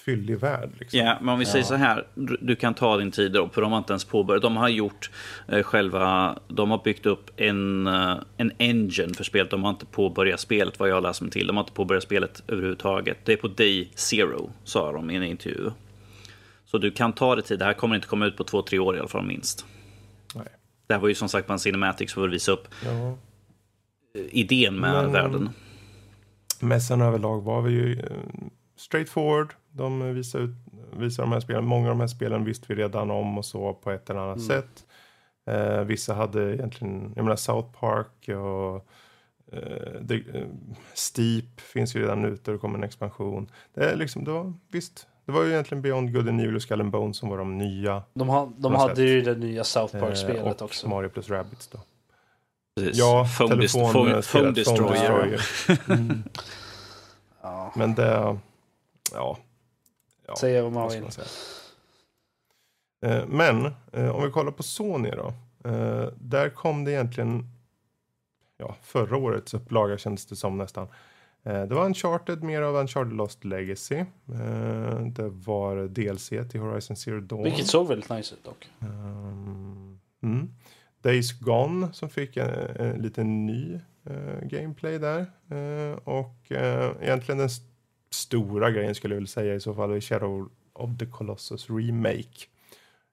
fyllig 0.05 0.39
värld. 0.39 0.71
Liksom. 0.79 0.99
Ja, 1.01 1.18
men 1.21 1.29
om 1.29 1.39
vi 1.39 1.45
säger 1.45 1.64
så 1.64 1.75
här, 1.75 2.07
du, 2.14 2.39
du 2.41 2.57
kan 2.57 2.75
ta 2.75 2.97
din 2.97 3.11
tid 3.11 3.33
då, 3.33 3.49
för 3.49 3.62
de 3.62 3.73
har 3.73 3.79
inte 3.79 3.93
ens 3.93 4.05
påbörjat. 4.05 4.43
De 4.43 4.57
har 4.57 4.68
gjort 4.68 5.11
eh, 5.49 5.62
själva, 5.62 6.39
de 6.49 6.71
har 6.71 6.81
byggt 6.85 7.07
upp 7.07 7.31
en, 7.37 7.87
eh, 7.87 8.14
en 8.37 8.53
engine 8.59 9.14
för 9.14 9.25
spelet. 9.25 9.51
De 9.51 9.62
har 9.64 9.71
inte 9.71 9.87
påbörjat 9.87 10.41
spelet 10.41 10.79
vad 10.79 10.89
jag 10.89 11.03
läst 11.03 11.21
mig 11.23 11.31
till. 11.31 11.47
De 11.47 11.57
har 11.57 11.64
inte 11.64 11.73
påbörjat 11.75 12.03
spelet 12.05 12.43
överhuvudtaget. 12.49 13.18
Det 13.25 13.33
är 13.33 13.37
på 13.37 13.49
day 13.49 13.91
zero, 13.95 14.51
sa 14.64 14.93
de 14.93 15.11
i 15.11 15.16
en 15.16 15.23
intervju. 15.23 15.71
Så 16.66 16.79
du 16.79 16.91
kan 16.91 17.12
ta 17.12 17.37
det 17.37 17.43
tid. 17.43 17.59
Det 17.59 17.64
här 17.64 17.73
kommer 17.73 17.95
inte 17.97 18.09
komma 18.09 18.27
ut 18.27 18.37
på 18.37 18.45
två, 18.45 18.62
tre 18.62 18.79
år 18.79 18.97
i 18.97 18.99
alla 18.99 19.09
fall 19.09 19.25
minst. 19.27 19.64
Det 20.91 20.95
här 20.95 21.01
var 21.01 21.09
ju 21.09 21.14
som 21.14 21.28
sagt 21.28 21.47
bara 21.47 21.53
en 21.53 21.59
cinematics 21.59 22.14
för 22.14 22.28
att 22.28 22.34
visa 22.34 22.53
upp 22.53 22.68
Ja. 22.84 22.91
eh, 24.14 24.24
idén 24.30 24.80
med 24.80 24.93
Men- 24.93 25.12
världen. 25.12 25.51
Mässan 26.61 27.01
överlag 27.03 27.41
var 27.41 27.62
vi 27.62 27.72
ju 27.72 28.01
eh, 28.01 28.07
straightforward. 28.76 29.55
De 29.72 30.14
visar, 30.14 30.38
ut, 30.38 30.51
visar 30.97 31.22
de 31.22 31.32
här 31.32 31.41
spelen. 31.41 31.64
Många 31.64 31.88
av 31.91 31.97
de 31.97 32.01
här 32.01 32.07
spelen 32.07 32.45
visste 32.45 32.66
vi 32.68 32.74
redan 32.82 33.11
om 33.11 33.38
och 33.38 33.45
så 33.45 33.74
på 33.74 33.91
ett 33.91 34.11
eller 34.11 34.20
annat 34.20 34.43
sätt. 34.43 34.84
Eh, 35.47 35.80
vissa 35.84 36.14
hade 36.14 36.55
egentligen, 36.55 37.12
jag 37.16 37.22
menar 37.24 37.36
South 37.36 37.80
Park 37.80 38.28
och 38.28 38.86
eh, 39.57 40.01
det, 40.01 40.14
eh, 40.14 40.47
Steep 40.95 41.61
finns 41.61 41.97
ju 41.97 42.01
redan 42.03 42.24
ute 42.24 42.51
och 42.51 42.55
det 42.57 42.61
kommer 42.61 42.78
en 42.78 42.84
expansion. 42.84 43.51
Det 43.74 43.91
är 43.91 43.97
liksom, 43.97 44.24
det 44.24 44.30
var, 44.30 44.53
visst, 44.68 45.07
det 45.31 45.35
var 45.39 45.45
ju 45.45 45.51
egentligen 45.53 45.83
Beyond 45.83 46.12
Good 46.14 46.28
and 46.28 46.41
Evil 46.41 46.57
och 46.57 46.62
Skull 46.62 46.81
and 46.81 46.91
Bones 46.91 47.16
som 47.16 47.28
var 47.28 47.39
de 47.39 47.59
nya. 47.59 48.03
De, 48.14 48.28
ha, 48.28 48.53
de 48.59 48.74
hade 48.74 48.97
sätt. 48.97 49.05
ju 49.05 49.22
det 49.22 49.35
nya 49.35 49.64
South 49.64 49.97
eh, 49.97 50.03
Park-spelet 50.03 50.61
och 50.61 50.62
också. 50.62 50.89
Mario 50.89 51.09
plus 51.09 51.28
Rabbids 51.31 51.68
då. 51.68 51.78
Precis. 52.76 52.99
Ja, 52.99 53.26
phone, 53.39 53.55
dis- 53.55 53.72
telefon, 53.72 53.93
phone, 53.93 54.11
eh, 54.16 54.20
phone 54.20 54.51
destroyer. 54.51 55.31
destroyer. 55.31 56.22
Ja, 57.43 57.72
Men 57.76 57.95
det, 57.95 58.37
ja. 59.14 59.39
ja. 60.26 60.37
säga 60.37 60.62
vad 60.62 60.72
man 60.72 60.89
vill. 60.89 61.05
Eh, 63.07 63.26
Men 63.26 63.66
eh, 63.93 64.09
om 64.16 64.22
vi 64.24 64.31
kollar 64.31 64.53
på 64.53 64.62
Sony 64.62 65.11
då. 65.11 65.33
eh, 65.70 66.09
Där 66.18 66.49
kom 66.51 66.85
det 66.85 66.93
egentligen 66.93 67.45
ja, 68.57 68.76
förra 68.83 69.16
årets 69.16 69.55
upplaga 69.55 69.99
kändes 69.99 70.26
det 70.26 70.37
som 70.37 70.59
nästan. 70.59 70.89
Eh, 71.45 71.62
Det 71.62 71.74
var 71.74 71.84
Uncharted, 71.86 72.43
mer 72.43 72.62
av 72.62 72.74
Uncharted 72.76 73.12
Lost 73.12 73.45
Legacy. 73.45 73.95
Eh, 73.97 75.01
Det 75.07 75.28
var 75.28 75.88
DLC 75.88 76.28
till 76.51 76.61
Horizon 76.61 76.97
Zero 76.97 77.20
Dawn. 77.20 77.43
Vilket 77.43 77.66
såg 77.66 77.88
väldigt 77.88 78.11
nice 78.11 78.34
ut 78.34 78.45
dock. 78.45 78.68
Ehm, 78.80 79.99
mm. 80.22 80.51
Days 81.03 81.32
Gone 81.41 81.93
som 81.93 82.09
fick 82.11 82.36
en, 82.36 82.49
en 82.76 83.03
liten 83.03 83.47
ny 83.47 83.74
eh, 84.05 84.41
gameplay 84.49 84.99
där. 84.99 85.20
Eh, 85.51 85.99
och 86.05 86.53
eh, 86.53 86.93
egentligen 87.01 87.38
den 87.38 87.47
st- 87.47 87.66
stora 88.11 88.70
grejen 88.70 88.95
skulle 88.95 89.14
jag 89.14 89.20
vilja 89.20 89.28
säga 89.28 89.55
i 89.55 89.61
så 89.61 89.74
fall 89.74 89.91
är 89.93 90.01
Shadow 90.01 90.51
of 90.72 90.91
the 90.99 91.07
Colossus 91.07 91.70
Remake. 91.70 92.47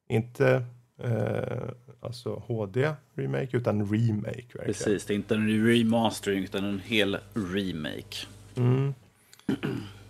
Inte 0.09 0.65
eh, 1.03 1.69
alltså 1.99 2.43
HD 2.47 2.93
remake 3.15 3.57
utan 3.57 3.91
remake 3.91 4.31
verkligen. 4.31 4.65
Precis, 4.65 5.05
det 5.05 5.13
är 5.13 5.15
inte 5.15 5.35
en 5.35 5.65
remastering 5.67 6.43
utan 6.43 6.65
en 6.65 6.79
hel 6.79 7.17
remake. 7.33 8.17
Mm. 8.55 8.93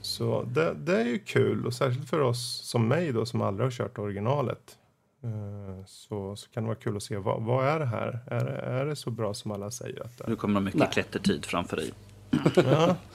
Så 0.02 0.44
det, 0.44 0.74
det 0.74 1.02
är 1.02 1.06
ju 1.06 1.20
kul 1.20 1.66
och 1.66 1.74
särskilt 1.74 2.10
för 2.10 2.20
oss 2.20 2.62
som 2.64 2.88
mig 2.88 3.12
då 3.12 3.26
som 3.26 3.42
aldrig 3.42 3.66
har 3.66 3.72
kört 3.72 3.98
originalet. 3.98 4.78
Eh, 5.24 5.86
Så, 5.86 6.36
så 6.36 6.50
kan 6.50 6.64
det 6.64 6.68
vara 6.68 6.78
kul 6.80 6.98
att 6.98 7.04
se 7.04 7.18
vad, 7.18 7.44
vad 7.44 7.68
är 7.68 7.80
det 7.80 7.86
här? 7.86 8.20
Är 8.28 8.46
det, 8.46 8.52
är 8.52 8.86
det 8.86 8.96
så 8.96 9.12
bra 9.12 9.34
som 9.34 9.52
alla 9.52 9.72
säger 9.72 10.02
att 10.06 10.18
det 10.18 10.24
är? 10.24 10.30
Nu 10.30 10.36
kommer 10.36 10.54
de 10.56 10.64
mycket 10.64 10.80
Nej. 10.80 10.90
klättertid 10.92 11.46
framför 11.46 11.78
dig. 11.78 11.92
Ja. 12.56 12.96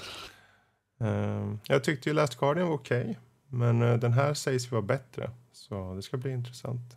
Eh, 1.01 1.55
Jag 1.69 1.85
tyckte 1.85 2.09
ju 2.09 2.15
Last 2.15 2.39
Guardian 2.39 2.69
var 2.69 2.75
okej. 2.75 3.19
men 3.49 3.83
eh, 3.83 3.97
den 3.97 4.13
här 4.13 4.35
sägs 4.35 4.67
ju 4.67 4.71
vara 4.71 4.83
bättre. 4.83 5.31
Så 5.53 5.95
det 5.95 6.03
ska 6.03 6.17
bli 6.17 6.31
intressant. 6.31 6.97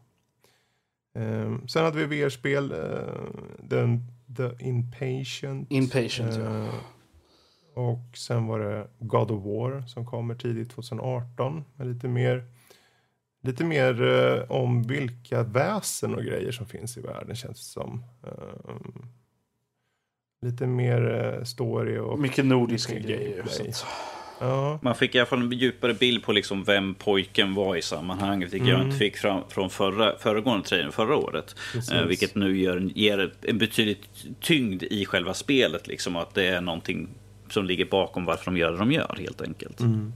Eh, 1.16 1.56
Sen 1.68 1.84
hade 1.86 2.06
vi 2.06 2.24
VR-spel. 2.24 2.72
eh, 2.72 2.78
den, 3.60 4.04
The 4.38 4.66
Inpatient. 4.66 5.72
Inpatient, 5.72 6.36
ja. 6.36 6.64
Eh, 6.66 6.74
Och 7.74 8.18
sen 8.18 8.48
var 8.48 8.60
det 8.60 8.88
God 9.00 9.32
of 9.32 9.44
War 9.46 9.82
som 9.88 10.06
kommer 10.06 10.36
tidigt 10.36 10.72
2018. 10.72 11.64
Med 11.76 11.88
lite 11.88 12.08
mer, 12.08 12.44
lite 13.44 13.64
mer 13.64 14.02
eh, 14.02 14.52
om 14.52 14.84
vilka 14.84 15.44
väsen 15.44 16.16
och 16.16 16.24
grejer 16.24 16.52
som 16.52 16.66
finns 16.66 16.98
i 16.98 17.02
världen 17.02 17.36
känns 17.36 17.58
det 17.58 17.82
som. 17.82 18.04
Eh, 18.24 18.76
lite 20.42 20.68
mer 20.68 21.42
story 21.44 21.98
och... 21.98 22.20
Mycket 22.20 22.46
nordiska 22.46 23.00
grejer. 23.00 23.46
Ja, 24.40 24.80
Man 24.82 24.96
fick 24.96 25.16
i 25.16 25.20
alla 25.20 25.26
fall 25.26 25.42
en 25.42 25.52
djupare 25.52 25.94
bild 25.94 26.24
på 26.24 26.32
liksom 26.32 26.64
vem 26.64 26.96
pojken 26.96 27.54
var 27.54 27.76
i 27.76 27.82
sammanhanget. 27.82 28.54
Vilket 28.54 28.70
jag 28.70 28.76
Mm. 28.76 28.88
inte 28.88 29.00
fick 29.00 29.18
fram, 29.18 29.42
från 29.50 29.70
förra, 29.70 30.18
föregående 30.18 30.68
trailern 30.68 30.92
förra 30.92 31.16
året. 31.16 31.56
Eh, 31.94 32.04
vilket 32.04 32.36
nu 32.36 32.58
gör, 32.58 32.80
ger 32.96 33.34
en 33.42 33.58
betydligt 33.58 34.08
tyngd 34.42 34.84
i 34.84 35.06
själva 35.06 35.34
spelet. 35.34 35.88
Liksom, 35.88 36.16
att 36.16 36.34
det 36.34 36.46
är 36.48 36.62
någonting 36.62 37.10
som 37.50 37.66
ligger 37.66 37.86
bakom 37.86 38.26
varför 38.26 38.46
de 38.46 38.58
gör 38.58 38.72
det 38.72 38.78
de 38.78 38.92
gör 38.92 39.16
helt 39.20 39.42
enkelt. 39.42 39.80
Mm. 39.80 40.14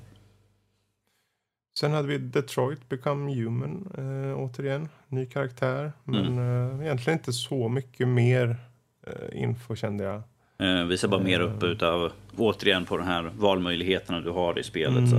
Sen 1.80 1.91
hade 1.91 2.07
vi 2.07 2.17
Detroit 2.17 2.89
Become 2.89 3.36
Human 3.36 3.91
eh, 3.97 4.39
återigen. 4.39 4.89
Ny 5.07 5.26
karaktär. 5.26 5.91
Men 6.03 6.38
eh, 6.38 6.82
egentligen 6.86 7.20
inte 7.20 7.34
så 7.34 7.70
mycket 7.70 8.07
mer 8.07 8.57
eh, 9.07 9.41
info 9.43 9.76
kände 9.76 10.03
jag. 10.03 10.22
Eh, 10.60 10.84
visar 10.84 11.07
bara 11.07 11.22
mer 11.24 11.39
upp 11.39 11.64
Mm. 11.64 11.72
utav, 11.76 12.12
återigen 12.38 12.86
på 12.86 12.97
de 12.97 13.03
här 13.07 13.32
valmöjligheterna 13.38 14.22
du 14.22 14.30
har 14.30 14.60
i 14.60 14.64
spelet. 14.64 14.97
Mm. 14.97 15.10
Så. 15.10 15.16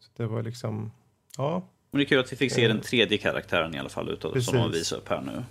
Så 0.00 0.10
det 0.16 0.26
var 0.26 0.42
liksom, 0.42 0.90
ja. 1.38 1.62
Men 1.90 1.98
det 1.98 2.04
är 2.04 2.08
kul 2.08 2.20
att 2.20 2.32
vi 2.32 2.36
fick 2.36 2.52
se 2.52 2.68
den 2.68 2.80
tredje 2.80 3.18
karaktären 3.18 3.74
i 3.74 3.78
alla 3.78 3.88
fall 3.88 4.08
utav, 4.10 4.40
som 4.40 4.58
de 4.58 4.70
visat 4.72 4.98
upp 4.98 5.08
här 5.08 5.20
nu. 5.20 5.42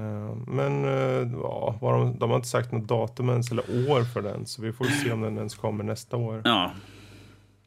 Eh, 0.00 0.36
men 0.46 0.84
eh, 0.84 1.30
ja, 1.42 1.78
var 1.80 1.92
de, 1.98 2.18
de 2.18 2.30
har 2.30 2.36
inte 2.36 2.48
sagt 2.48 2.72
något 2.72 2.88
datum 2.88 3.28
ens 3.30 3.50
eller 3.50 3.90
år 3.90 4.02
för 4.04 4.22
den. 4.22 4.46
Så 4.46 4.62
vi 4.62 4.72
får 4.72 4.84
se 4.84 5.12
om 5.12 5.20
den 5.20 5.36
ens 5.36 5.54
kommer 5.54 5.84
nästa 5.84 6.16
år. 6.16 6.42
Ja, 6.44 6.70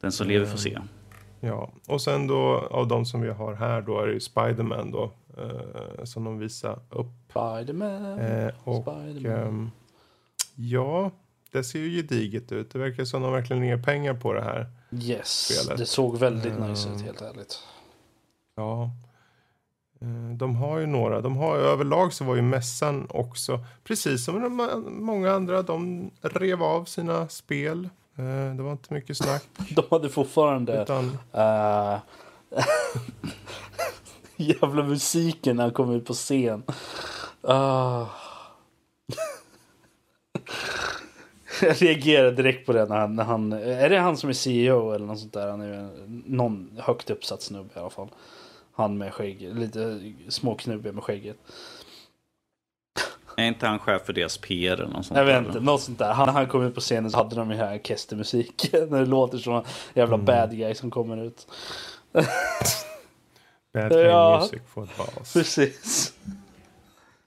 den 0.01 0.11
som 0.11 0.27
lever 0.27 0.45
får 0.45 0.57
se. 0.57 0.77
Ja, 1.39 1.71
och 1.87 2.01
sen 2.01 2.27
då 2.27 2.67
av 2.71 2.87
de 2.87 3.05
som 3.05 3.21
vi 3.21 3.29
har 3.29 3.53
här 3.55 3.81
då 3.81 3.99
är 3.99 4.07
det 4.07 4.13
ju 4.13 4.19
Spiderman 4.19 4.91
då. 4.91 5.11
Eh, 5.37 6.03
som 6.03 6.23
de 6.23 6.39
visar 6.39 6.79
upp. 6.89 7.07
Spiderman. 7.29 8.19
Eh, 8.19 8.53
och 8.63 8.81
Spiderman. 8.83 9.47
ehm, 9.47 9.71
ja, 10.55 11.11
det 11.51 11.63
ser 11.63 11.79
ju 11.79 11.89
gediget 12.01 12.51
ut. 12.51 12.71
Det 12.71 12.79
verkar 12.79 13.05
som 13.05 13.21
de 13.21 13.31
verkligen 13.31 13.61
ner 13.61 13.77
pengar 13.77 14.13
på 14.13 14.33
det 14.33 14.41
här. 14.41 14.65
Yes, 14.91 15.27
spelet. 15.29 15.77
det 15.79 15.85
såg 15.85 16.17
väldigt 16.17 16.59
nice 16.59 16.89
Eh, 16.89 16.95
ut 16.95 17.01
helt 17.01 17.21
ärligt. 17.21 17.59
Ja. 18.55 18.91
Eh, 20.01 20.35
De 20.37 20.55
har 20.55 20.79
ju 20.79 20.85
några. 20.85 21.21
De 21.21 21.37
har 21.37 21.55
överlag 21.57 22.13
så 22.13 22.23
var 22.23 22.35
ju 22.35 22.41
mässan 22.41 23.07
också, 23.09 23.65
precis 23.83 24.25
som 24.25 24.41
de, 24.41 24.83
många 24.89 25.31
andra, 25.31 25.61
de 25.61 26.11
rev 26.21 26.63
av 26.63 26.85
sina 26.85 27.27
spel. 27.27 27.89
Det 28.57 28.63
var 28.63 28.71
inte 28.71 28.93
mycket 28.93 29.17
snack. 29.17 29.43
De 29.75 29.83
hade 29.91 30.09
fortfarande... 30.09 30.81
Utan, 30.83 31.17
eh, 31.33 31.99
jävla 34.61 34.83
musiken 34.83 35.55
när 35.55 35.63
han 35.63 35.73
kom 35.73 35.91
ut 35.91 36.05
på 36.05 36.13
scen. 36.13 36.63
Ah. 37.41 38.05
Jag 41.61 41.81
reagerade 41.81 42.31
direkt 42.31 42.65
på 42.65 42.73
det 42.73 42.85
när 42.85 42.97
han, 42.97 43.15
när 43.15 43.23
han... 43.23 43.53
Är 43.53 43.89
det 43.89 43.99
han 43.99 44.17
som 44.17 44.29
är 44.29 44.33
CEO 44.33 44.91
eller 44.91 45.05
något 45.05 45.19
sånt 45.19 45.33
där? 45.33 45.49
Han 45.49 45.61
är 45.61 45.89
någon 46.25 46.79
högt 46.79 47.09
uppsatt 47.09 47.41
snubbe 47.41 47.69
i 47.75 47.79
alla 47.79 47.89
fall. 47.89 48.09
Han 48.73 48.97
med 48.97 49.13
skägg, 49.13 49.55
lite 49.55 50.13
småknubbig 50.29 50.93
med 50.93 51.03
skägget. 51.03 51.37
Är 53.37 53.47
inte 53.47 53.67
han 53.67 53.79
chef 53.79 54.01
för 54.05 54.13
deras 54.13 54.37
PR 54.37 54.73
eller 54.73 54.87
något 54.87 55.05
sånt? 55.05 55.17
Jag 55.17 55.25
vet 55.25 55.47
inte, 55.47 55.59
något 55.59 55.81
sånt 55.81 55.99
där. 55.99 56.13
Han, 56.13 56.25
när 56.25 56.33
han 56.33 56.47
kom 56.47 56.63
ut 56.63 56.75
på 56.75 56.81
scenen 56.81 57.11
så 57.11 57.17
hade 57.17 57.35
de 57.35 57.51
ju 57.51 57.57
här 57.57 57.75
orkestermusik. 57.75 58.69
när 58.73 58.99
det 58.99 59.05
låter 59.05 59.37
som 59.37 59.53
en 59.53 59.63
jävla 59.93 60.17
bad 60.17 60.57
guy 60.57 60.75
som 60.75 60.91
kommer 60.91 61.17
ut. 61.17 61.47
Bad 63.81 63.91
guy 63.91 64.01
Ja. 64.03 64.39
music 64.41 64.61
for 64.73 64.83
a 64.83 64.87
boss. 65.15 65.33
Precis. 65.33 66.13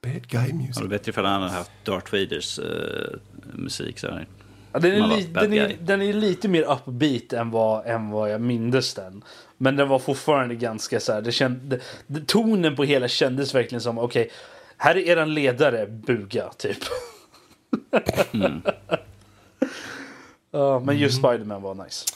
Bad 0.02 0.28
guy 0.28 0.48
Ja, 0.48 0.54
music. 0.54 0.76
det 0.76 0.84
är 0.84 0.88
bättre 0.88 1.10
ifall 1.10 1.24
han 1.24 1.42
hade 1.42 1.54
haft 1.54 1.70
Darth 1.84 2.12
Vaders 2.12 2.58
eh, 2.58 3.18
musik. 3.54 3.98
Så 3.98 4.06
här. 4.10 4.26
Ja, 4.72 4.78
den, 4.78 4.92
är 4.92 5.16
li, 5.16 5.22
den, 5.22 5.52
är, 5.52 5.76
den 5.80 6.02
är 6.02 6.12
lite 6.12 6.48
mer 6.48 6.62
upbeat 6.62 7.32
än 7.32 7.50
vad, 7.50 7.86
än 7.86 8.10
vad 8.10 8.30
jag 8.32 8.40
mindes 8.40 8.94
den. 8.94 9.24
Men 9.56 9.76
den 9.76 9.88
var 9.88 9.98
fortfarande 9.98 10.54
ganska 10.54 11.00
så 11.00 11.12
här. 11.12 11.22
Det 11.22 11.32
känd, 11.32 11.80
det, 12.06 12.26
tonen 12.26 12.76
på 12.76 12.84
hela 12.84 13.08
kändes 13.08 13.54
verkligen 13.54 13.80
som 13.82 13.98
okej. 13.98 14.30
här 14.76 14.94
är 14.96 15.00
eran 15.08 15.34
ledare, 15.34 15.86
buga 15.86 16.48
typ. 16.48 16.78
Mm. 18.32 18.62
Ja, 20.52 20.78
men 20.84 20.98
just 20.98 21.18
Spiderman 21.18 21.62
var 21.62 21.74
nice. 21.74 22.06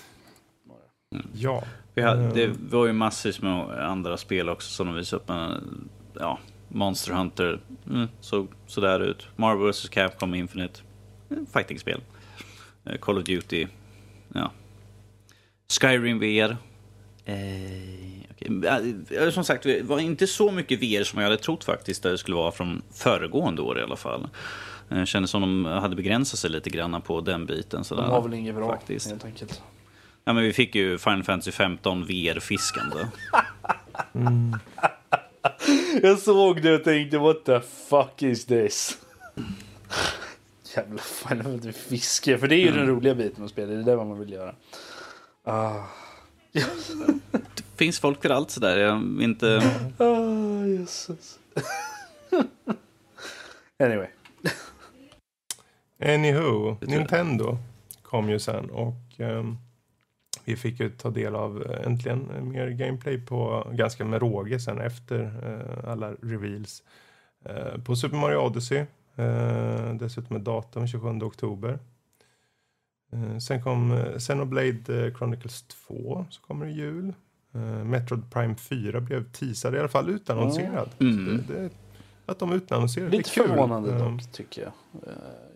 Ja. 1.35 1.65
Vi 1.95 2.03
hade, 2.03 2.23
Mm. 2.23 2.35
det 2.35 2.77
var 2.77 2.87
ju 2.87 2.93
massvis 2.93 3.43
med 3.43 3.71
andra 3.91 4.17
spel 4.17 4.49
också 4.49 4.71
som 4.71 4.87
de 4.87 4.97
visade 4.97 5.23
upp. 5.23 5.29
Men, 5.29 5.89
ja, 6.21 6.39
Monster 6.69 7.13
Hunter 7.13 7.61
mm, 7.91 8.09
såg 8.21 8.49
sådär 8.67 9.01
ut. 9.01 9.27
Marvel 9.37 9.71
vs 9.71 9.89
Capcom 9.89 10.35
Infinite. 10.35 10.81
Mm, 11.31 11.47
Fighting-spel. 11.53 12.01
Eh, 12.85 12.97
Call 12.99 13.19
of 13.19 13.25
Duty. 13.25 13.67
Ja. 14.35 14.51
Skyrim 15.81 16.19
VR. 16.19 16.57
Eh, 17.25 17.37
okay. 18.31 19.31
Som 19.33 19.45
sagt, 19.45 19.63
det 19.63 19.83
var 19.83 19.99
inte 20.01 20.27
så 20.27 20.51
mycket 20.51 20.79
VR 20.83 21.05
som 21.05 21.19
jag 21.21 21.27
hade 21.31 21.43
trott 21.43 21.65
faktiskt 21.65 22.03
det 22.03 22.19
skulle 22.19 22.37
vara 22.37 22.53
från 22.53 22.83
föregående 22.93 23.63
år 23.63 23.79
i 23.79 23.83
alla 23.83 23.97
fall. 23.97 24.29
Det 24.89 25.07
kändes 25.07 25.31
som 25.31 25.41
de 25.43 25.65
hade 25.65 25.97
begränsat 25.97 26.39
sig 26.41 26.51
lite 26.51 26.71
grann 26.71 27.03
på 27.03 27.21
den 27.21 27.47
biten. 27.47 27.85
Sådär, 27.85 28.03
de 28.03 28.11
har 28.11 28.23
väl 28.23 28.35
inget 28.35 28.55
bra 28.55 28.73
faktiskt. 28.73 29.11
helt 29.11 29.25
enkelt. 29.25 29.63
Ja, 30.25 30.33
men 30.33 30.43
vi 30.43 30.53
fick 30.53 30.75
ju 30.75 30.99
Final 30.99 31.25
Fantasy 31.25 31.53
15 31.53 32.05
VR-fiskande. 32.05 33.07
mm. 34.15 34.59
Jag 36.03 36.19
såg 36.19 36.63
det 36.63 36.75
och 36.75 36.85
tänkte 36.85 37.19
what 37.19 37.45
the 37.45 37.61
fuck 37.61 38.23
is 38.23 38.47
this? 38.47 38.99
Jävla 40.77 40.99
Final 41.03 41.43
Fantasy 41.43 41.73
fiske. 41.73 42.39
För 42.39 42.49
det 42.49 42.55
är 42.55 42.59
ju 42.59 42.69
mm. 42.69 42.81
den 42.81 42.89
roliga 42.89 43.15
biten 43.15 43.41
med 43.41 43.51
spelet. 43.51 43.85
Det 43.85 43.93
är 43.93 43.97
det 43.97 44.05
man 44.05 44.19
vill 44.19 44.33
göra. 44.33 44.55
Ah. 45.45 45.83
det 46.53 46.67
finns 47.77 48.01
folk 48.01 48.23
för 48.23 48.31
allt 48.31 48.51
sådär. 48.51 48.77
Jag 48.77 49.23
inte... 49.23 49.63
Ah, 49.99 50.67
Jesus. 50.67 51.39
anyway. 53.79 54.09
Anywho, 56.05 56.77
Nintendo 56.81 57.59
kom 58.03 58.31
ju 58.31 58.39
sen 58.39 58.71
och 58.71 58.95
um, 59.19 59.59
vi 60.45 60.57
fick 60.57 60.81
ju 60.81 60.91
ta 60.91 61.11
del 61.11 61.35
av 61.35 61.57
uh, 61.57 61.87
äntligen 61.87 62.49
mer 62.51 62.69
gameplay 62.69 63.19
på 63.19 63.69
ganska 63.73 64.05
med 64.05 64.21
råge 64.21 64.61
sen 64.61 64.81
efter 64.81 65.21
uh, 65.21 65.91
alla 65.91 66.13
reveals. 66.13 66.83
På 67.85 67.97
Super 67.97 68.17
Mario 68.17 68.37
Odyssey, 68.37 68.85
dessutom 69.95 70.37
ett 70.37 70.45
datum 70.45 70.87
27 70.87 71.09
oktober. 71.09 71.79
sen 73.41 73.63
kom 73.63 74.05
Xenoblade 74.19 75.15
Chronicles 75.19 75.63
2 75.63 76.27
så 76.31 76.41
kommer 76.41 76.67
i 76.67 76.73
jul. 76.73 77.13
Metroid 77.85 78.31
Prime 78.31 78.55
4 78.55 79.01
blev 79.01 79.31
teasad, 79.33 79.75
i 79.75 79.79
alla 79.79 79.89
fall 79.89 80.11
utannonserad. 80.11 80.91
Mm. 81.01 81.45
Det, 81.49 81.55
det, 81.55 81.71
att 82.27 82.39
de 82.39 82.53
utannonserar. 82.53 83.11
Lite 83.11 83.31
förvånande 83.31 83.99
dock, 83.99 84.09
um, 84.09 84.19
tycker 84.33 84.63
jag. 84.63 84.73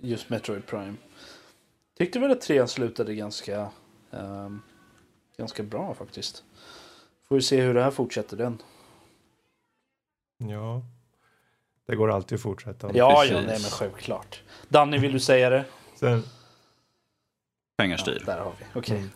Just 0.01 0.31
Metroid 0.31 0.67
Prime. 0.67 0.95
Tyckte 1.99 2.19
väl 2.19 2.31
att 2.31 2.41
trean 2.41 2.69
slutade 2.69 3.15
ganska, 3.15 3.69
um, 4.11 4.63
ganska 5.39 5.63
bra 5.63 5.95
faktiskt. 5.95 6.45
Får 7.29 7.37
vi 7.37 7.43
se 7.43 7.61
hur 7.61 7.75
det 7.75 7.83
här 7.83 7.91
fortsätter 7.91 8.37
den. 8.37 8.63
Ja. 10.39 10.83
Det 11.87 11.97
går 11.97 12.11
alltid 12.11 12.37
att 12.37 12.43
fortsätta. 12.43 12.91
Ja, 12.95 13.15
Precis. 13.15 13.33
ja, 13.33 13.41
nej 13.41 13.47
men 13.47 13.71
självklart. 13.71 14.43
Danny, 14.69 14.99
vill 14.99 15.13
du 15.13 15.21
säga 15.21 15.51
det? 15.51 15.65
Sen... 15.95 16.23
Pengar 17.77 17.97
styr. 17.97 18.23
Ja, 18.27 18.33
där 18.33 18.39
har 18.39 18.53
vi. 18.59 18.65
Okej. 18.65 18.81
Okay. 18.81 18.97
Mm. 18.97 19.11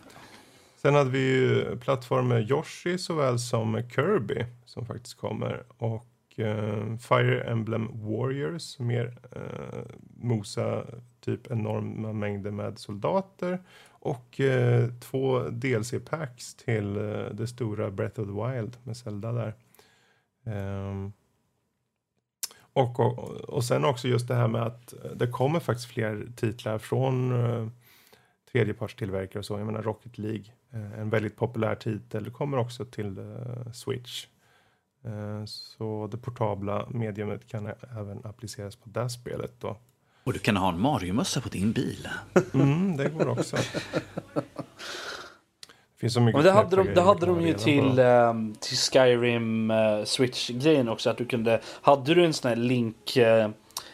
Sen 0.75 0.93
hade 0.93 1.09
vi 1.09 1.19
ju 1.19 1.77
plattformen 1.77 2.41
Yoshi 2.49 2.97
såväl 2.97 3.39
som 3.39 3.89
Kirby 3.89 4.45
som 4.65 4.85
faktiskt 4.85 5.17
kommer. 5.17 5.63
Och 5.77 6.05
uh, 6.39 6.97
Fire 6.97 7.43
Emblem 7.43 7.89
Warriors, 7.93 8.79
mer 8.79 9.17
uh, 9.35 9.81
mosa 10.15 10.85
typ 11.21 11.51
enorma 11.51 12.13
mängder 12.13 12.51
med 12.51 12.79
soldater 12.79 13.59
och 14.03 14.39
eh, 14.39 14.89
två 14.99 15.39
DLC-packs 15.39 16.55
till 16.65 16.97
eh, 16.97 17.25
det 17.33 17.47
stora 17.47 17.91
Breath 17.91 18.19
of 18.19 18.27
the 18.27 18.33
Wild 18.33 18.77
med 18.83 18.97
Zelda 18.97 19.31
där. 19.31 19.53
Um, 20.89 21.13
och, 22.73 22.99
och, 22.99 23.29
och 23.29 23.63
sen 23.63 23.85
också 23.85 24.07
just 24.07 24.27
det 24.27 24.35
här 24.35 24.47
med 24.47 24.61
att 24.61 24.93
eh, 24.93 25.11
det 25.11 25.27
kommer 25.27 25.59
faktiskt 25.59 25.89
fler 25.89 26.27
titlar 26.35 26.77
från 26.77 27.45
eh, 27.45 27.67
tredjepartstillverkare 28.51 29.39
och 29.39 29.45
så. 29.45 29.57
Jag 29.57 29.65
menar 29.65 29.81
Rocket 29.81 30.17
League, 30.17 30.45
eh, 30.71 30.99
en 30.99 31.09
väldigt 31.09 31.35
populär 31.35 31.75
titel, 31.75 32.31
kommer 32.31 32.57
också 32.57 32.85
till 32.85 33.17
Switch. 33.73 34.27
Eh, 35.03 35.45
så 35.45 36.07
det 36.11 36.17
portabla 36.17 36.87
mediumet 36.89 37.47
kan 37.47 37.71
även 37.97 38.25
appliceras 38.25 38.75
på 38.75 38.89
det 38.89 39.09
spelet. 39.09 39.53
Då. 39.59 39.77
Och 40.23 40.33
du 40.33 40.39
kan 40.39 40.57
ha 40.57 40.69
en 40.69 40.79
Mario-mössa 40.79 41.41
på 41.41 41.49
din 41.49 41.71
bil. 41.71 42.07
Mm, 42.53 42.97
det 42.97 43.09
går 43.09 43.27
också. 43.27 43.55
Det 45.95 45.99
finns 45.99 46.13
så 46.13 46.21
mycket 46.21 46.35
Men 46.35 46.45
det 46.45 46.51
hade 46.51 46.75
de, 46.75 46.87
det 46.93 47.01
hade 47.01 47.25
de 47.25 47.41
ju 47.41 47.53
till, 47.53 47.99
um, 47.99 48.55
till 48.59 48.77
Skyrim 48.77 49.71
uh, 49.71 50.03
Switch-grejen 50.05 50.89
också. 50.89 51.09
Att 51.09 51.17
du 51.17 51.25
kunde, 51.25 51.61
hade 51.81 52.13
du 52.13 52.25
en 52.25 52.33
sån 52.33 52.49
här 52.49 52.55
Link 52.55 53.17
uh, 53.17 53.49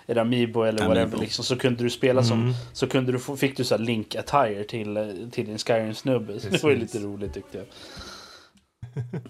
eller 0.07 0.21
Amiibo 0.21 0.63
eller 0.63 0.83
Amiibo. 0.83 0.99
whatever 0.99 1.17
liksom, 1.17 1.45
så 1.45 1.55
kunde 1.55 1.83
du 1.83 1.89
spela 1.89 2.21
mm. 2.21 2.23
som 2.23 2.53
så 2.73 2.87
kunde 2.87 3.11
du 3.11 3.19
få, 3.19 3.37
fick 3.37 3.57
du 3.57 3.63
så 3.63 3.77
Link 3.77 4.15
attire 4.15 4.63
till, 4.63 5.29
till 5.31 5.45
din 5.45 5.57
Skyrim 5.57 5.93
snubbe. 5.93 6.33
det 6.33 6.63
var 6.63 6.69
ju 6.69 6.77
lite 6.77 6.99
roligt 6.99 7.33
tyckte 7.33 7.57
jag 7.57 7.65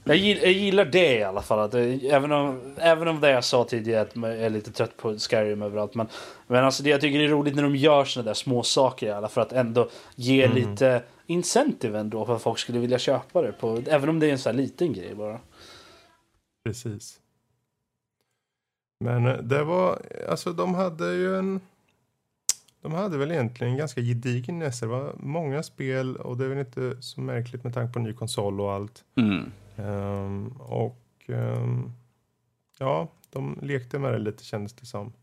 jag, 0.04 0.16
gillar, 0.16 0.42
jag 0.42 0.52
gillar 0.52 0.86
det 0.86 1.18
i 1.18 1.24
alla 1.24 1.42
fall. 1.42 1.60
Att, 1.60 1.74
även, 1.74 2.32
om, 2.32 2.76
även 2.78 3.08
om 3.08 3.20
det 3.20 3.32
jag 3.32 3.44
sa 3.44 3.64
tidigare 3.64 4.02
att 4.02 4.16
jag 4.16 4.38
är 4.38 4.50
lite 4.50 4.72
trött 4.72 4.98
på 4.98 5.18
Skyrim 5.18 5.62
överallt. 5.62 5.96
Men, 5.96 6.08
men 6.48 6.66
alltså 6.66 6.84
det 6.84 6.90
jag 6.90 7.02
tycker 7.02 7.20
är 7.20 7.28
roligt 7.28 7.56
när 7.56 7.64
de 7.64 7.76
gör 7.76 8.06
såna 8.06 8.26
där 8.26 8.34
små 8.34 8.64
saker 8.64 9.08
i 9.08 9.12
alla 9.12 9.28
för 9.28 9.42
att 9.42 9.54
ändå 9.54 9.90
ge 10.16 10.44
mm. 10.44 10.58
lite 10.58 11.04
incentive 11.26 12.00
ändå 12.00 12.26
för 12.26 12.36
att 12.36 12.42
folk 12.42 12.60
skulle 12.60 12.80
vilja 12.80 13.00
köpa 13.00 13.42
det. 13.42 13.52
På, 13.52 13.82
även 13.88 14.10
om 14.10 14.20
det 14.20 14.28
är 14.28 14.32
en 14.32 14.40
sån 14.40 14.56
här 14.56 14.62
liten 14.62 14.94
grej 14.94 15.16
bara. 15.16 15.40
Precis. 16.64 17.20
Men 19.00 19.28
eh, 19.28 19.38
det 19.38 19.64
var, 19.64 20.02
alltså 20.30 20.54
de 20.54 20.76
hade 20.76 21.14
ju 21.14 21.38
en 21.38 21.62
de 22.82 22.94
hade 22.94 23.18
väl 23.18 23.32
egentligen 23.32 23.74
en 23.74 23.80
ganska 23.80 24.02
gedigen 24.02 24.60
näsa. 24.60 24.86
Det 24.86 24.92
var 24.92 25.16
många 25.20 25.64
spel 25.64 26.16
och 26.16 26.38
det 26.38 26.46
är 26.46 26.50
väl 26.50 26.60
inte 26.60 27.02
så 27.02 27.22
märkligt 27.22 27.64
med 27.64 27.74
tanke 27.74 27.94
på 27.94 28.00
ny 28.00 28.14
konsol 28.14 28.62
och 28.62 28.72
allt. 28.72 29.04
Mm. 29.16 29.52
Um, 29.76 30.48
och 30.48 31.06
um, 31.28 31.94
ja, 32.80 33.08
de 33.30 33.60
lekte 33.62 34.00
med 34.00 34.14
det 34.14 34.20
lite 34.20 34.44
kändes 34.44 34.74
det 34.74 34.86
som. 34.86 35.14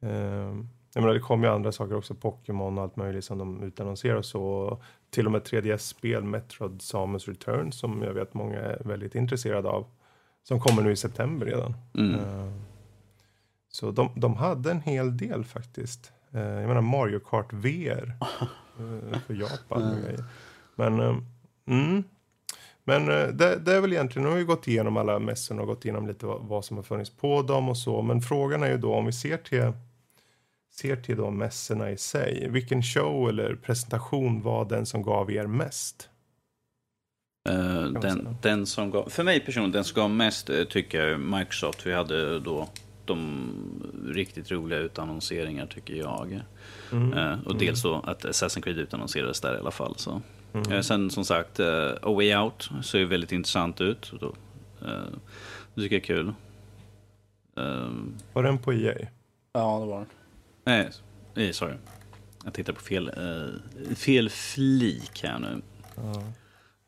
Um, 0.00 0.68
jag 0.94 1.02
menar, 1.02 1.14
det 1.14 1.20
kom 1.20 1.42
ju 1.42 1.48
andra 1.48 1.72
saker 1.72 1.94
också, 1.94 2.14
Pokémon 2.14 2.78
och 2.78 2.84
allt 2.84 2.96
möjligt 2.96 3.24
som 3.24 3.38
de 3.38 3.62
utannonserade 3.62 4.22
så. 4.22 4.78
Till 5.10 5.26
och 5.26 5.32
med 5.32 5.42
3DS-spel, 5.42 6.24
Metroid 6.24 6.82
Samus 6.82 7.28
Return, 7.28 7.72
som 7.72 8.02
jag 8.02 8.14
vet 8.14 8.34
många 8.34 8.58
är 8.58 8.82
väldigt 8.84 9.14
intresserade 9.14 9.68
av. 9.68 9.86
Som 10.42 10.60
kommer 10.60 10.82
nu 10.82 10.92
i 10.92 10.96
september 10.96 11.46
redan. 11.46 11.74
Mm. 11.94 12.14
Uh, 12.14 12.52
så 13.68 13.90
de, 13.90 14.10
de 14.16 14.34
hade 14.34 14.70
en 14.70 14.80
hel 14.80 15.16
del 15.16 15.44
faktiskt. 15.44 16.12
Eh, 16.34 16.42
jag 16.42 16.68
menar 16.68 16.80
Mario 16.80 17.18
Kart 17.18 17.52
VR 17.52 18.12
eh, 18.78 19.20
för 19.26 19.34
Japan. 19.34 19.82
Mm. 19.82 20.24
Men, 20.74 21.00
eh, 21.00 21.16
mm. 21.66 22.04
Men 22.84 23.06
det, 23.36 23.56
det, 23.56 23.72
är 23.72 23.80
väl 23.80 23.92
egentligen, 23.92 24.24
nu 24.24 24.30
har 24.30 24.38
vi 24.38 24.44
gått 24.44 24.68
igenom 24.68 24.96
alla 24.96 25.18
mässorna 25.18 25.62
och 25.62 25.68
gått 25.68 25.84
igenom 25.84 26.06
lite 26.06 26.26
vad, 26.26 26.42
vad, 26.42 26.64
som 26.64 26.76
har 26.76 26.84
funnits 26.84 27.10
på 27.10 27.42
dem 27.42 27.68
och 27.68 27.78
så. 27.78 28.02
Men 28.02 28.20
frågan 28.20 28.62
är 28.62 28.70
ju 28.70 28.78
då 28.78 28.94
om 28.94 29.06
vi 29.06 29.12
ser 29.12 29.36
till, 29.36 29.72
ser 30.72 30.96
till 30.96 31.16
då 31.16 31.30
mässorna 31.30 31.90
i 31.90 31.96
sig. 31.96 32.48
Vilken 32.50 32.82
show 32.82 33.28
eller 33.28 33.54
presentation 33.54 34.42
var 34.42 34.64
den 34.64 34.86
som 34.86 35.02
gav 35.02 35.30
er 35.30 35.46
mest? 35.46 36.08
Uh, 37.48 37.84
den, 38.00 38.36
den, 38.42 38.66
som 38.66 38.90
gav, 38.90 39.08
för 39.08 39.24
mig 39.24 39.40
personligen, 39.40 39.72
den 39.72 39.84
som 39.84 40.02
gav 40.02 40.10
mest 40.10 40.50
tycker 40.68 41.06
jag 41.06 41.20
Microsoft. 41.20 41.86
Vi 41.86 41.92
hade 41.92 42.40
då 42.40 42.68
de 43.04 43.50
riktigt 44.04 44.50
roliga 44.50 44.78
utannonseringar 44.78 45.66
tycker 45.66 45.94
jag. 45.94 46.40
Mm. 46.92 47.12
Uh, 47.12 47.46
och 47.46 47.58
dels 47.58 47.82
då 47.82 47.94
att 47.94 48.24
Assassin's 48.24 48.62
Creed 48.62 48.78
utannonserades 48.78 49.40
där 49.40 49.54
i 49.54 49.58
alla 49.58 49.70
fall. 49.70 49.94
Så. 49.96 50.22
Mm. 50.52 50.72
Uh, 50.72 50.80
sen 50.80 51.10
som 51.10 51.24
sagt, 51.24 51.60
uh, 51.60 51.92
A 52.02 52.12
Way 52.12 52.36
Out 52.36 52.70
ser 52.82 52.98
ju 52.98 53.04
väldigt 53.04 53.32
intressant 53.32 53.80
ut. 53.80 54.12
Då, 54.20 54.34
det 55.74 55.82
tycker 55.82 55.96
jag 55.96 56.02
är 56.02 56.06
kul. 56.06 56.32
var 58.32 58.42
den 58.42 58.58
på 58.58 58.72
EA? 58.72 58.94
Ja, 59.52 59.80
det 59.80 59.86
var 59.86 60.06
den. 60.64 60.92
Nej, 61.34 61.52
sorry. 61.52 61.74
Jag 62.44 62.54
tittar 62.54 62.72
på 62.72 62.80
fel, 62.80 63.10
fel 63.96 64.30
flik 64.30 65.22
här 65.22 65.38
nu. 65.38 65.62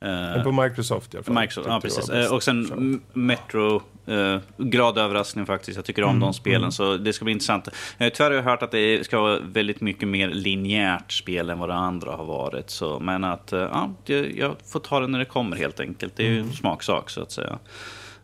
Men 0.00 0.44
på 0.44 0.52
Microsoft 0.52 1.14
i 1.14 1.16
alla 1.16 1.24
fall. 1.24 1.34
Microsoft, 1.34 1.68
ja, 1.68 1.80
precis. 1.80 2.30
Och 2.30 2.42
sen 2.42 3.02
Metro 3.12 3.82
Uh, 4.08 4.38
glad 4.56 4.98
överraskning 4.98 5.46
faktiskt. 5.46 5.76
Jag 5.76 5.84
tycker 5.84 6.02
om 6.02 6.10
mm, 6.10 6.20
de 6.20 6.34
spelen, 6.34 6.60
mm. 6.60 6.72
så 6.72 6.96
det 6.96 7.12
ska 7.12 7.24
bli 7.24 7.32
intressant. 7.32 7.68
Uh, 7.68 8.08
tyvärr 8.08 8.30
har 8.30 8.36
jag 8.36 8.42
hört 8.42 8.62
att 8.62 8.70
det 8.70 9.04
ska 9.04 9.20
vara 9.20 9.38
väldigt 9.38 9.80
mycket 9.80 10.08
mer 10.08 10.28
linjärt 10.28 11.12
spel 11.12 11.50
än 11.50 11.58
vad 11.58 11.68
det 11.68 11.74
andra 11.74 12.12
har 12.12 12.24
varit. 12.24 12.70
Så, 12.70 13.00
men 13.00 13.24
att 13.24 13.52
uh, 13.52 13.58
ja, 13.58 13.90
det, 14.06 14.30
jag 14.36 14.56
får 14.72 14.80
ta 14.80 15.00
det 15.00 15.06
när 15.06 15.18
det 15.18 15.24
kommer 15.24 15.56
helt 15.56 15.80
enkelt. 15.80 16.16
Det 16.16 16.22
är 16.22 16.30
ju 16.30 16.36
en 16.36 16.42
mm. 16.42 16.52
smaksak 16.52 17.10
så 17.10 17.22
att 17.22 17.32
säga. 17.32 17.58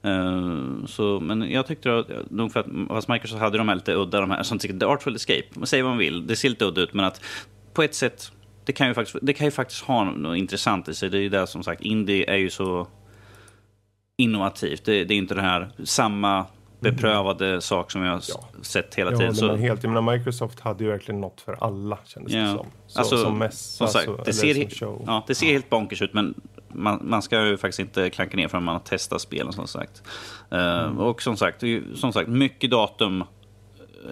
Uh, 0.07 0.87
så, 0.87 1.21
men 1.21 1.51
jag 1.51 1.67
tyckte 1.67 1.99
att, 1.99 2.31
nog 2.31 2.53
för 2.53 2.61
att 2.61 2.67
fast 2.89 3.09
Microsoft 3.09 3.41
hade 3.41 3.59
de 3.59 3.69
här 3.69 3.75
lite 3.75 3.95
udda, 3.95 4.21
de 4.21 4.31
här, 4.31 4.43
som 4.43 4.59
tycker 4.59 4.79
The 4.79 4.87
Artful 4.87 5.17
Escape, 5.17 5.67
säger 5.67 5.83
vad 5.83 5.91
man 5.91 5.99
vill, 5.99 6.27
det 6.27 6.37
ser 6.37 6.49
lite 6.49 6.65
udda 6.65 6.81
ut, 6.81 6.95
men 6.95 7.05
att 7.05 7.25
på 7.75 7.83
ett 7.83 7.95
sätt, 7.95 8.33
det 8.65 8.73
kan 8.73 8.89
ju 8.89 8.95
faktiskt, 8.95 9.19
det 9.23 9.33
kan 9.33 9.47
ju 9.47 9.51
faktiskt 9.51 9.85
ha 9.85 10.05
något 10.05 10.37
intressant 10.37 10.89
i 10.89 10.95
sig. 10.95 11.11
Det 11.11 11.19
är 11.19 11.23
ju 11.23 11.29
det 11.29 11.47
som 11.47 11.63
sagt, 11.63 11.81
indie 11.81 12.31
är 12.31 12.37
ju 12.37 12.51
så 12.51 12.89
innovativt. 14.23 14.85
Det, 14.85 15.05
det, 15.05 15.15
är 15.15 15.19
inte 15.19 15.35
det 15.35 15.43
här 15.43 15.71
samma 15.85 16.47
beprövade 16.81 17.61
sak 17.61 17.91
som 17.91 18.03
jag 18.03 18.13
har 18.13 18.23
Ja. 18.29 18.45
sett 18.63 18.95
hela 18.95 19.11
Jag 19.11 19.21
tiden. 19.21 19.35
Så, 19.35 19.57
helt. 19.57 19.83
Jag 19.83 19.93
menar, 19.93 20.13
Microsoft 20.13 20.61
hade 20.61 20.85
ju 20.85 20.91
verkligen 20.91 21.21
något 21.21 21.41
för 21.41 21.57
alla 21.61 21.99
kändes 22.05 22.33
Ja. 22.33 22.41
det 22.41 22.49
som. 22.49 22.67
Så, 22.87 22.99
Alltså, 22.99 23.17
som 23.17 23.39
mässa, 23.39 23.77
som 23.77 23.89
sagt, 23.89 24.05
så, 24.05 24.17
det 24.17 24.23
eller 24.23 24.33
ser, 24.33 24.55
som 24.55 24.71
show. 24.71 25.03
ja, 25.07 25.25
det 25.27 25.35
ser 25.35 25.47
helt 25.47 25.71
bonkers 25.71 26.03
ut, 26.03 26.15
men 26.15 26.35
man, 26.73 27.01
man 27.05 27.23
ska 27.23 27.47
ju 27.47 27.57
faktiskt 27.57 27.79
inte 27.81 28.11
klanka 28.11 28.37
ner 28.37 28.49
förrän 28.49 28.65
man 28.65 28.75
har 28.75 28.81
testat 28.81 29.21
spelen 29.21 29.53
som 29.53 29.67
sagt. 29.67 30.03
Eh, 30.51 30.59
Mm. 30.85 30.99
Och 30.99 31.23
som 31.23 31.37
sagt, 31.37 31.61
det 31.61 31.83
som 31.95 32.13
sagt, 32.13 32.29
mycket 32.29 32.71
datum 32.71 33.25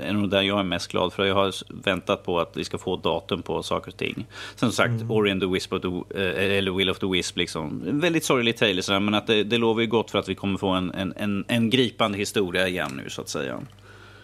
är 0.01 0.12
nog 0.12 0.30
där 0.30 0.43
jag 0.43 0.59
är 0.59 0.62
mest 0.62 0.91
glad 0.93 1.12
för. 1.12 1.24
Jag 1.24 1.34
har 1.34 1.55
väntat 1.82 2.24
på 2.24 2.41
att 2.41 2.57
vi 2.57 2.64
ska 2.64 2.78
få 2.78 2.97
datum 2.97 3.43
på 3.43 3.62
saker 3.62 3.91
och 3.91 3.97
ting. 3.97 4.14
Sen 4.55 4.68
som 4.68 4.72
sagt, 4.72 4.91
Mm. 4.91 5.11
Ori 5.11 5.30
and 5.30 5.41
the 5.41 5.47
Wisp 5.47 5.72
of 5.72 5.82
the, 5.82 5.89
eh, 6.22 6.59
eller 6.59 6.72
Will 6.72 6.91
of 6.91 6.99
the 6.99 7.07
Wisp, 7.07 7.37
liksom. 7.37 7.84
En 7.89 8.01
väldigt 8.01 8.24
sorglig 8.24 8.57
trailer 8.57 8.82
sådär, 8.82 9.01
men 9.01 9.14
att 9.14 9.26
det, 9.26 9.45
det 9.45 9.59
lovar 9.59 9.80
ju 9.80 9.87
gott 9.87 10.11
för 10.11 10.18
att 10.18 10.28
vi 10.28 10.34
kommer 10.34 10.59
få 10.59 10.68
en, 10.68 10.91
en, 10.95 11.12
en, 11.16 11.45
en 11.49 11.70
gripande 11.70 12.18
historia 12.18 12.68
igen 12.68 13.01
nu 13.05 13.11
så 13.11 13.20
att 13.22 13.28
säga. 13.28 13.61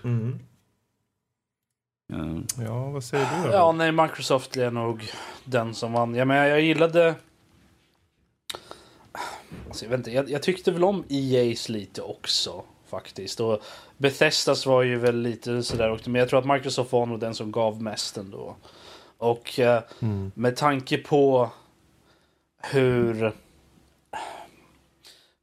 Mm. 0.05 0.39
Eh, 2.13 2.65
Ja, 2.65 2.91
vad 2.91 3.05
säger 3.05 3.27
du 3.43 3.49
då? 3.49 3.55
Ja, 3.55 3.73
nej, 3.73 3.93
Microsoft 3.93 4.57
är 4.57 4.71
nog 4.71 5.11
den 5.45 5.75
som 5.75 5.93
vann. 5.93 6.15
Ja, 6.15 6.25
men 6.25 6.37
jag, 6.37 6.49
jag 6.49 6.61
gillade... 6.61 7.15
Alltså, 9.69 9.85
jag, 9.85 9.91
vet 9.91 9.99
inte, 9.99 10.11
jag, 10.11 10.31
jag 10.31 10.43
tyckte 10.43 10.71
väl 10.73 10.85
om 10.85 11.05
EA's 11.09 11.71
lite 11.71 12.03
också 12.03 12.63
faktiskt. 12.91 13.41
Och 13.41 13.63
Bethesdas 14.03 14.67
var 14.67 14.83
ju 14.83 14.99
väl 14.99 15.17
lite 15.23 15.63
sådär 15.63 15.93
också. 15.93 16.11
Men 16.11 16.19
jag 16.19 16.29
tror 16.29 16.39
att 16.39 16.47
Microsoft 16.47 16.93
var 16.93 17.07
nog 17.07 17.21
den 17.21 17.35
som 17.35 17.53
gav 17.53 17.83
mest 17.83 18.17
ändå. 18.17 18.57
Och 19.19 19.59
eh, 19.61 19.83
Mm. 20.01 20.33
med 20.35 20.57
tanke 20.57 20.99
på 20.99 21.51
hur... 22.63 23.33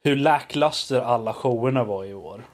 Hur 0.03 0.15
lackluster 0.15 1.01
alla 1.01 1.33
showerna 1.33 1.83
var 1.83 2.05
i 2.05 2.13
år. 2.13 2.45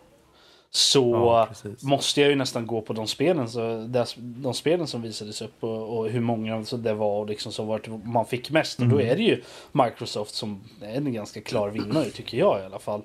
Så 0.70 1.12
Ja, 1.12 1.48
måste 1.84 2.22
jag 2.22 2.30
ju 2.30 2.36
nästan 2.36 2.68
gå 2.68 2.82
på 2.82 2.94
de 2.94 3.08
spelen, 3.08 3.50
så, 3.50 3.86
de 4.18 4.54
spelen 4.54 4.88
som 4.88 5.02
visades 5.02 5.42
upp 5.42 5.64
och, 5.64 5.98
och 5.98 6.10
hur 6.10 6.20
många 6.22 6.66
så 6.66 6.78
det 6.78 6.94
var 6.94 7.20
och 7.20 7.26
liksom 7.30 7.52
så 7.52 7.64
vart 7.64 7.88
man 8.04 8.26
fick 8.26 8.52
mest. 8.52 8.80
Och 8.80 8.88
då 8.88 8.96
Mm. 8.96 9.12
är 9.12 9.16
det 9.16 9.24
ju 9.24 9.44
Microsoft 9.72 10.34
som 10.36 10.62
är 10.82 10.96
en 10.98 11.14
ganska 11.14 11.42
klar 11.42 11.70
vinnare 11.70 12.10
tycker 12.10 12.38
jag 12.38 12.60
i 12.62 12.66
alla 12.66 12.80
fall. 12.80 13.02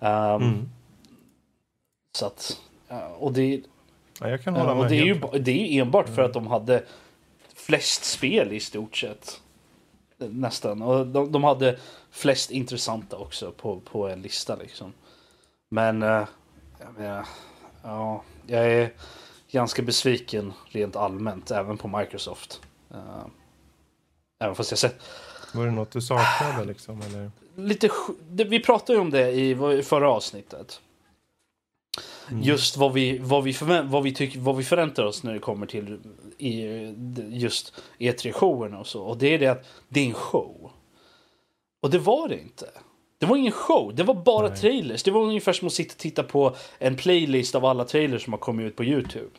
Um, 0.00 0.08
Mm. 0.42 0.68
Så 2.18 2.26
att, 2.26 2.60
ja, 2.88 3.08
och 3.08 3.32
det, 3.32 3.62
Ja, 4.20 4.28
jag 4.28 4.42
kan 4.42 4.56
hålla 4.56 4.74
med. 4.74 4.84
och 4.84 4.90
det, 4.90 4.96
är 4.96 5.04
ju, 5.04 5.14
helt. 5.14 5.44
det 5.44 5.50
är 5.50 5.72
ju 5.72 5.80
enbart 5.80 6.08
för 6.08 6.22
att 6.22 6.32
de 6.32 6.46
hade 6.46 6.84
flest 7.54 8.04
spel 8.04 8.52
i 8.52 8.60
stort 8.60 8.96
sett. 8.96 9.40
Nästan. 10.16 10.82
Och 10.82 11.06
de, 11.06 11.32
de 11.32 11.44
hade 11.44 11.78
flest 12.10 12.50
intressanta 12.50 13.16
också 13.16 13.52
på, 13.52 13.80
på 13.80 14.08
en 14.08 14.22
lista 14.22 14.56
liksom. 14.56 14.92
Men, 15.68 16.02
eh, 16.02 16.24
jag 16.78 16.94
menar, 16.98 17.26
ja, 17.82 18.22
jag 18.46 18.72
är 18.72 18.92
ganska 19.50 19.82
besviken 19.82 20.52
rent 20.68 20.96
allmänt 20.96 21.50
även 21.50 21.78
på 21.78 21.88
Microsoft. 21.88 22.60
Eh, 22.90 23.26
även 24.40 24.54
fast 24.54 24.70
jag 24.70 24.78
sett 24.78 24.96
Var 25.54 25.64
det 25.64 25.72
något 25.72 25.90
du 25.90 26.00
saknade 26.00 26.64
liksom? 26.64 27.02
Eller? 27.02 27.30
lite, 27.56 27.90
vi 28.28 28.60
pratade 28.60 28.92
ju 28.92 29.00
om 29.00 29.10
det 29.10 29.30
i 29.30 29.82
förra 29.82 30.10
avsnittet. 30.10 30.80
Mm. 32.30 32.42
Just 32.42 32.76
vad 32.76 32.92
vi, 32.92 33.18
vad, 33.18 33.44
vi 33.44 33.52
förvä- 33.52 33.88
vad, 33.88 34.02
vi 34.02 34.14
tycker, 34.14 34.40
vad 34.40 34.56
vi 34.56 34.64
förväntar 34.64 35.04
oss 35.04 35.22
när 35.22 35.32
det 35.32 35.38
kommer 35.38 35.66
till 35.66 35.98
i, 36.38 36.62
just 37.28 37.74
E3-showerna 37.98 38.78
och 38.78 38.86
så. 38.86 39.02
Och 39.02 39.18
det 39.18 39.34
är 39.34 39.38
det 39.38 39.46
att 39.46 39.66
det 39.88 40.00
är 40.00 40.06
en 40.06 40.14
show. 40.14 40.70
Och 41.82 41.90
det 41.90 41.98
var 41.98 42.28
det 42.28 42.40
inte. 42.40 42.66
Det 43.18 43.26
var 43.26 43.36
ingen 43.36 43.52
show, 43.52 43.94
det 43.94 44.02
var 44.02 44.14
bara 44.14 44.48
Nej. 44.48 44.58
trailers. 44.58 45.02
Det 45.02 45.10
var 45.10 45.22
ungefär 45.22 45.52
som 45.52 45.66
att 45.66 45.74
sitta 45.74 45.92
och 45.92 45.98
titta 45.98 46.22
på 46.22 46.56
en 46.78 46.96
playlist 46.96 47.54
av 47.54 47.64
alla 47.64 47.84
trailers 47.84 48.24
som 48.24 48.32
har 48.32 48.40
kommit 48.40 48.66
ut 48.66 48.76
på 48.76 48.84
YouTube. 48.84 49.30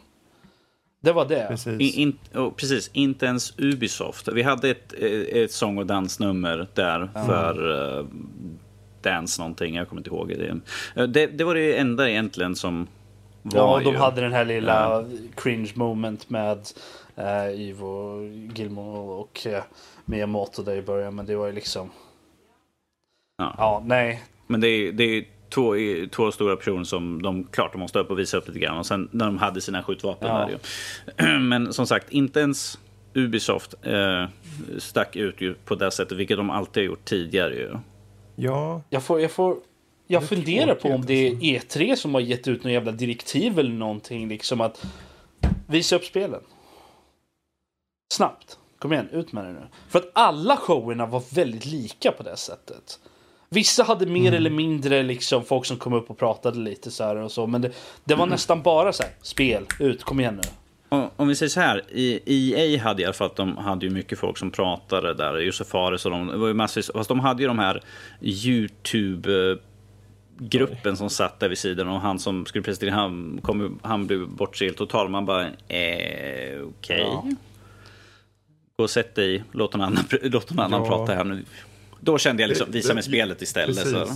Det 1.02 1.12
var 1.12 1.26
det. 1.26 1.46
Precis. 1.50 1.82
I, 1.82 2.02
in, 2.02 2.18
oh, 2.36 2.54
precis, 2.54 2.90
inte 2.94 3.26
ens 3.26 3.54
Ubisoft. 3.60 4.28
Vi 4.28 4.42
hade 4.42 4.70
ett, 4.70 4.94
eh, 4.98 5.42
ett 5.42 5.52
sång 5.52 5.78
och 5.78 5.86
dansnummer 5.86 6.68
där 6.74 7.10
för 7.26 7.72
uh, 7.72 8.06
Dance 9.02 9.42
någonting, 9.42 9.76
jag 9.76 9.90
kommer 9.90 10.00
inte 10.00 10.10
ihåg 10.10 10.28
det. 10.28 10.60
Eh, 11.02 11.08
Det, 11.08 11.28
det 11.28 11.44
var 11.44 11.56
det 11.56 11.78
enda 11.78 12.10
egentligen 12.10 12.56
som 12.56 12.88
var 13.42 13.60
Ja, 13.78 13.82
de 13.84 13.92
ju. 13.92 13.98
hade 13.98 14.22
den 14.22 14.34
här 14.34 14.46
lilla 14.46 15.06
cringe 15.36 15.72
moment 15.76 16.30
med 16.30 16.60
eh, 17.16 17.62
Ivo 17.62 18.22
Gilmore 18.56 19.00
och 19.00 19.48
eh, 19.48 19.64
Miyamoto 20.06 20.64
där 20.64 20.76
i 20.76 20.82
början. 20.82 21.16
Men 21.16 21.26
det 21.26 21.36
var 21.36 21.48
ju 21.48 21.54
liksom... 21.54 21.90
Ja. 23.38 23.56
Ja, 23.58 23.84
nej. 23.86 24.24
Men 24.48 24.62
det 24.62 24.68
är, 24.68 24.92
det 24.92 25.04
är 25.04 25.26
två, 25.50 25.74
två 26.12 26.32
stora 26.32 26.56
personer 26.56 26.84
som 26.84 27.22
de 27.22 27.44
klart 27.44 27.72
de 27.72 27.78
måste 27.80 28.00
upp 28.00 28.12
och 28.12 28.20
visa 28.20 28.38
upp 28.38 28.48
lite 28.48 28.60
grann. 28.60 28.78
Och 28.78 28.86
sen 28.86 29.10
när 29.12 29.26
de 29.26 29.38
hade 29.38 29.62
sina 29.62 29.84
skjutvapen 29.84 30.28
Ja. 30.28 30.50
där. 31.18 31.40
Men 31.40 31.74
som 31.74 31.88
sagt, 31.88 32.10
inte 32.12 32.40
ens 32.40 32.80
Ubisoft 33.14 33.74
eh, 33.82 34.26
stack 34.78 35.16
ut 35.16 35.42
ju 35.42 35.54
på 35.54 35.76
det 35.76 35.92
sättet, 35.92 36.18
vilket 36.18 36.38
de 36.38 36.50
alltid 36.50 36.84
har 36.84 36.86
gjort 36.88 37.06
tidigare 37.06 37.56
ju. 37.56 37.76
Ja, 38.40 38.82
Jag 38.90 39.04
får... 39.04 39.22
Jag, 39.22 39.32
får, 39.32 39.58
jag 40.08 40.24
funderar 40.30 40.76
på 40.76 40.90
om 40.90 41.06
det 41.06 41.28
är 41.28 41.32
E3 41.36 41.96
som 41.96 42.14
har 42.14 42.22
gett 42.22 42.48
ut 42.48 42.64
någon 42.64 42.74
jävla 42.74 42.92
direktiv 42.92 43.60
eller 43.60 43.72
någonting. 43.72 44.28
Liksom 44.28 44.62
att 44.62 44.86
visa 45.68 45.96
upp 45.96 46.06
spelen. 46.06 46.42
Snabbt. 48.14 48.58
Kom 48.80 48.94
igen, 48.94 49.10
ut 49.12 49.32
med 49.32 49.46
det 49.46 49.52
nu. 49.52 49.68
För 49.90 50.00
att 50.00 50.10
alla 50.14 50.58
showerna 50.58 51.06
var 51.06 51.24
väldigt 51.36 51.66
lika 51.66 52.12
på 52.12 52.24
det 52.24 52.38
sättet. 52.38 53.00
Vissa 53.50 53.84
hade 53.84 54.06
mer 54.06 54.22
Mm. 54.22 54.34
eller 54.34 54.50
mindre 54.50 55.04
liksom 55.04 55.44
folk 55.46 55.66
som 55.66 55.78
kom 55.78 55.94
upp 55.94 56.10
och 56.10 56.18
pratade 56.18 56.60
lite 56.60 56.92
så 56.92 57.04
här 57.04 57.16
och 57.16 57.32
så. 57.32 57.48
Men 57.48 57.62
det, 57.62 57.72
det 58.04 58.16
var 58.16 58.26
nästan 58.26 58.62
bara 58.62 58.94
så 58.94 59.04
här, 59.04 59.12
spel, 59.22 59.66
ut, 59.80 60.04
kom 60.04 60.20
igen 60.20 60.36
nu. 60.36 60.50
Om, 60.90 61.28
vi 61.28 61.36
säger 61.36 61.50
så 61.50 61.60
här, 61.60 61.84
i 61.90 62.54
EA 62.56 62.82
hade 62.84 63.02
i 63.02 63.06
alla 63.06 63.14
fall 63.14 63.28
att 63.28 63.36
de 63.36 63.58
hade 63.58 63.86
ju 63.86 63.92
mycket 63.92 64.20
folk 64.20 64.38
som 64.38 64.52
pratade 64.52 65.14
där. 65.14 65.38
Josef 65.40 65.68
Fares 65.68 66.06
och 66.06 66.12
de, 66.12 66.28
det 66.28 66.38
var 66.38 66.48
ju 66.48 66.54
massvis, 66.54 66.92
fast 66.94 67.10
de 67.10 67.20
hade 67.20 67.42
ju 67.42 67.48
de 67.48 67.60
här 67.60 67.84
YouTube-gruppen 68.22 70.98
som 70.98 71.10
satt 71.10 71.40
där 71.40 71.50
vid 71.50 71.58
sidan 71.58 71.88
och 71.88 72.02
han 72.02 72.20
som 72.20 72.46
skulle 72.46 72.64
presentera, 72.64 72.96
han, 72.96 73.40
kom, 73.44 73.80
han 73.84 74.08
blev 74.08 74.30
bortse 74.30 74.72
totalt. 74.72 75.12
Man 75.12 75.26
bara, 75.26 75.46
eh, 75.48 76.62
okej. 76.78 77.00
Ja. 77.00 77.26
Gå 78.78 78.84
och 78.84 78.90
sätt 78.90 79.16
dig, 79.16 79.44
låt 79.52 79.74
någon 79.74 79.82
annan, 79.82 80.04
låt 80.22 80.50
någon 80.50 80.60
annan 80.66 80.82
Ja. 80.82 80.88
prata 80.88 81.14
här 81.14 81.24
nu. 81.24 81.46
Då 82.00 82.18
kände 82.18 82.44
jag 82.44 82.48
liksom, 82.50 82.72
visa 82.72 82.94
mig 82.94 83.04
spelet 83.04 83.42
istället. 83.42 83.88
Så. 83.88 84.08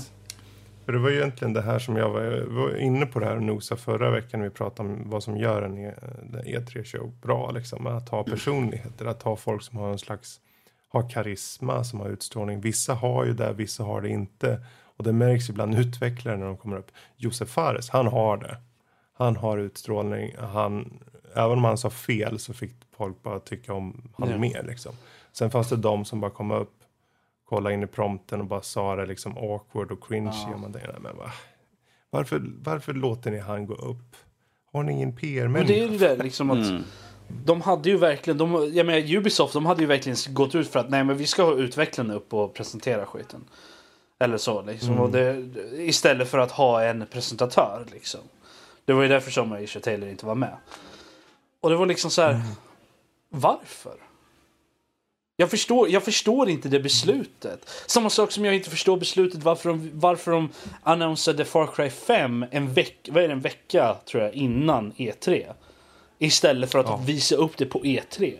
För 0.86 0.94
det 0.94 1.00
var 1.00 1.10
ju 1.10 1.16
egentligen 1.18 1.54
det 1.54 1.62
här 1.62 1.80
som 1.80 1.96
jag 1.98 2.10
var, 2.10 2.46
var 2.50 2.78
inne 2.78 3.06
på 3.06 3.20
det 3.20 3.26
här 3.26 3.36
och 3.36 3.44
nosade 3.44 3.82
förra 3.82 4.10
veckan 4.12 4.40
när 4.40 4.48
vi 4.48 4.54
pratade 4.56 4.90
om 4.90 5.10
vad 5.10 5.24
som 5.24 5.38
gör 5.38 5.62
en 5.62 5.78
E- 5.78 5.94
en 6.02 6.42
E3-show 6.46 7.12
bra. 7.22 7.52
Liksom. 7.52 7.88
Att 7.88 8.10
ha 8.10 8.24
personligheter, 8.24 9.06
att 9.06 9.24
ha 9.24 9.36
folk 9.36 9.64
som 9.64 9.78
har 9.78 9.92
en 9.92 10.00
slags 10.00 10.40
har 10.90 11.10
karisma, 11.10 11.84
som 11.84 12.00
har 12.00 12.10
utstrålning. 12.10 12.62
Vissa 12.62 12.94
har 12.94 13.26
ju 13.26 13.34
det, 13.34 13.54
vissa 13.54 13.84
har 13.84 14.02
det 14.02 14.10
inte. 14.10 14.60
Och 14.98 15.04
det 15.04 15.14
märks 15.14 15.50
ju 15.50 15.54
bland 15.54 15.76
utvecklare 15.80 16.38
när 16.38 16.46
de 16.46 16.58
kommer 16.58 16.78
upp. 16.78 16.92
Josef 17.18 17.50
Fares, 17.50 17.90
han 17.90 18.08
har 18.08 18.38
det. 18.38 18.58
Han 19.14 19.36
har 19.36 19.58
utstrålning. 19.58 20.36
Han, 20.40 21.00
även 21.36 21.58
om 21.58 21.64
han 21.64 21.78
sa 21.78 21.90
fel 21.90 22.40
så 22.40 22.54
fick 22.54 22.76
folk 22.98 23.24
bara 23.24 23.40
tycka 23.40 23.74
om 23.74 24.12
han 24.18 24.30
Ja. 24.30 24.38
mer. 24.38 24.64
Liksom. 24.68 24.92
Sen 25.32 25.52
fanns 25.52 25.70
det 25.70 25.76
de 25.78 26.06
som 26.06 26.20
bara 26.22 26.32
kom 26.32 26.52
upp, 26.52 26.74
kolla 27.50 27.72
in 27.72 27.84
i 27.84 27.88
prompten 27.88 28.40
och 28.42 28.48
bara 28.48 28.62
sa 28.62 28.96
det 28.96 29.06
liksom 29.06 29.38
awkward 29.38 29.92
och 29.92 30.08
cringy. 30.08 30.30
Ja. 30.48 30.54
Och 30.54 30.60
man 30.60 30.74
tänkte, 30.74 30.96
men 31.00 31.18
va? 31.18 31.32
Varför, 32.10 32.42
varför 32.64 32.94
låter 32.94 33.32
ni 33.32 33.40
han 33.40 33.66
gå 33.66 33.74
upp? 33.76 34.16
Har 34.74 34.84
ni 34.84 34.92
ingen 34.94 35.10
Men 35.10 35.18
PR-människa? 35.18 35.74
det 35.74 35.80
är 35.84 35.88
ju 35.90 35.98
det 35.98 36.16
liksom 36.24 36.52
att 36.52 36.58
Mm. 36.70 36.84
de 37.46 37.62
hade 37.62 37.90
ju 37.90 37.98
verkligen, 37.98 38.38
de, 38.38 38.72
jag 38.74 38.86
menar 38.86 39.16
Ubisoft, 39.16 39.54
de 39.54 39.66
hade 39.66 39.82
ju 39.82 39.88
verkligen 39.88 40.18
gått 40.30 40.56
ut 40.56 40.68
för 40.68 40.80
att 40.80 40.90
nej 40.90 41.04
men 41.04 41.18
vi 41.18 41.26
ska 41.28 41.44
ha 41.44 41.54
utvecklarna 41.54 42.14
upp 42.14 42.34
och 42.34 42.54
presentera 42.54 43.06
skiten. 43.06 43.44
Eller 44.20 44.38
så 44.38 44.62
liksom. 44.62 45.00
Och 45.00 45.10
det, 45.12 45.50
istället 45.78 46.28
för 46.30 46.38
att 46.38 46.52
ha 46.52 46.84
en 46.84 47.06
presentatör 47.12 47.86
liksom. 47.92 48.20
Det 48.86 48.94
var 48.94 49.02
ju 49.04 49.08
därför 49.10 49.32
som 49.32 49.52
Aisha 49.52 49.80
Taylor 49.80 50.10
inte 50.10 50.26
var 50.26 50.36
med. 50.36 50.58
Och 51.62 51.70
det 51.70 51.76
var 51.76 51.86
liksom 51.86 52.12
så 52.12 52.22
här. 52.22 52.42
Varför? 53.30 53.96
Jag 55.44 55.50
förstår, 55.50 55.90
jag 55.90 56.04
förstår 56.04 56.50
inte 56.50 56.70
det 56.70 56.80
beslutet. 56.80 57.70
Samma 57.88 58.10
sak 58.10 58.32
som 58.32 58.46
jag 58.46 58.56
inte 58.56 58.70
förstår 58.70 58.98
beslutet 58.98 59.44
varför 59.44 59.70
de, 59.70 59.90
varför 59.94 60.32
de 60.32 60.50
annonsade 60.84 61.46
Far 61.46 61.68
Cry 61.68 61.90
5 61.90 62.46
en, 62.52 62.74
veck, 62.74 63.10
vad 63.12 63.24
är 63.24 63.28
det, 63.28 63.34
en 63.34 63.40
vecka 63.42 63.96
tror 64.06 64.24
jag 64.24 64.34
innan 64.34 64.94
E3. 64.94 65.54
Istället 66.20 66.72
för 66.72 66.80
att 66.80 66.86
Ja. 66.86 67.02
visa 67.06 67.36
upp 67.36 67.58
det 67.58 67.66
på 67.66 67.86
E 67.86 68.02
E3. 68.10 68.34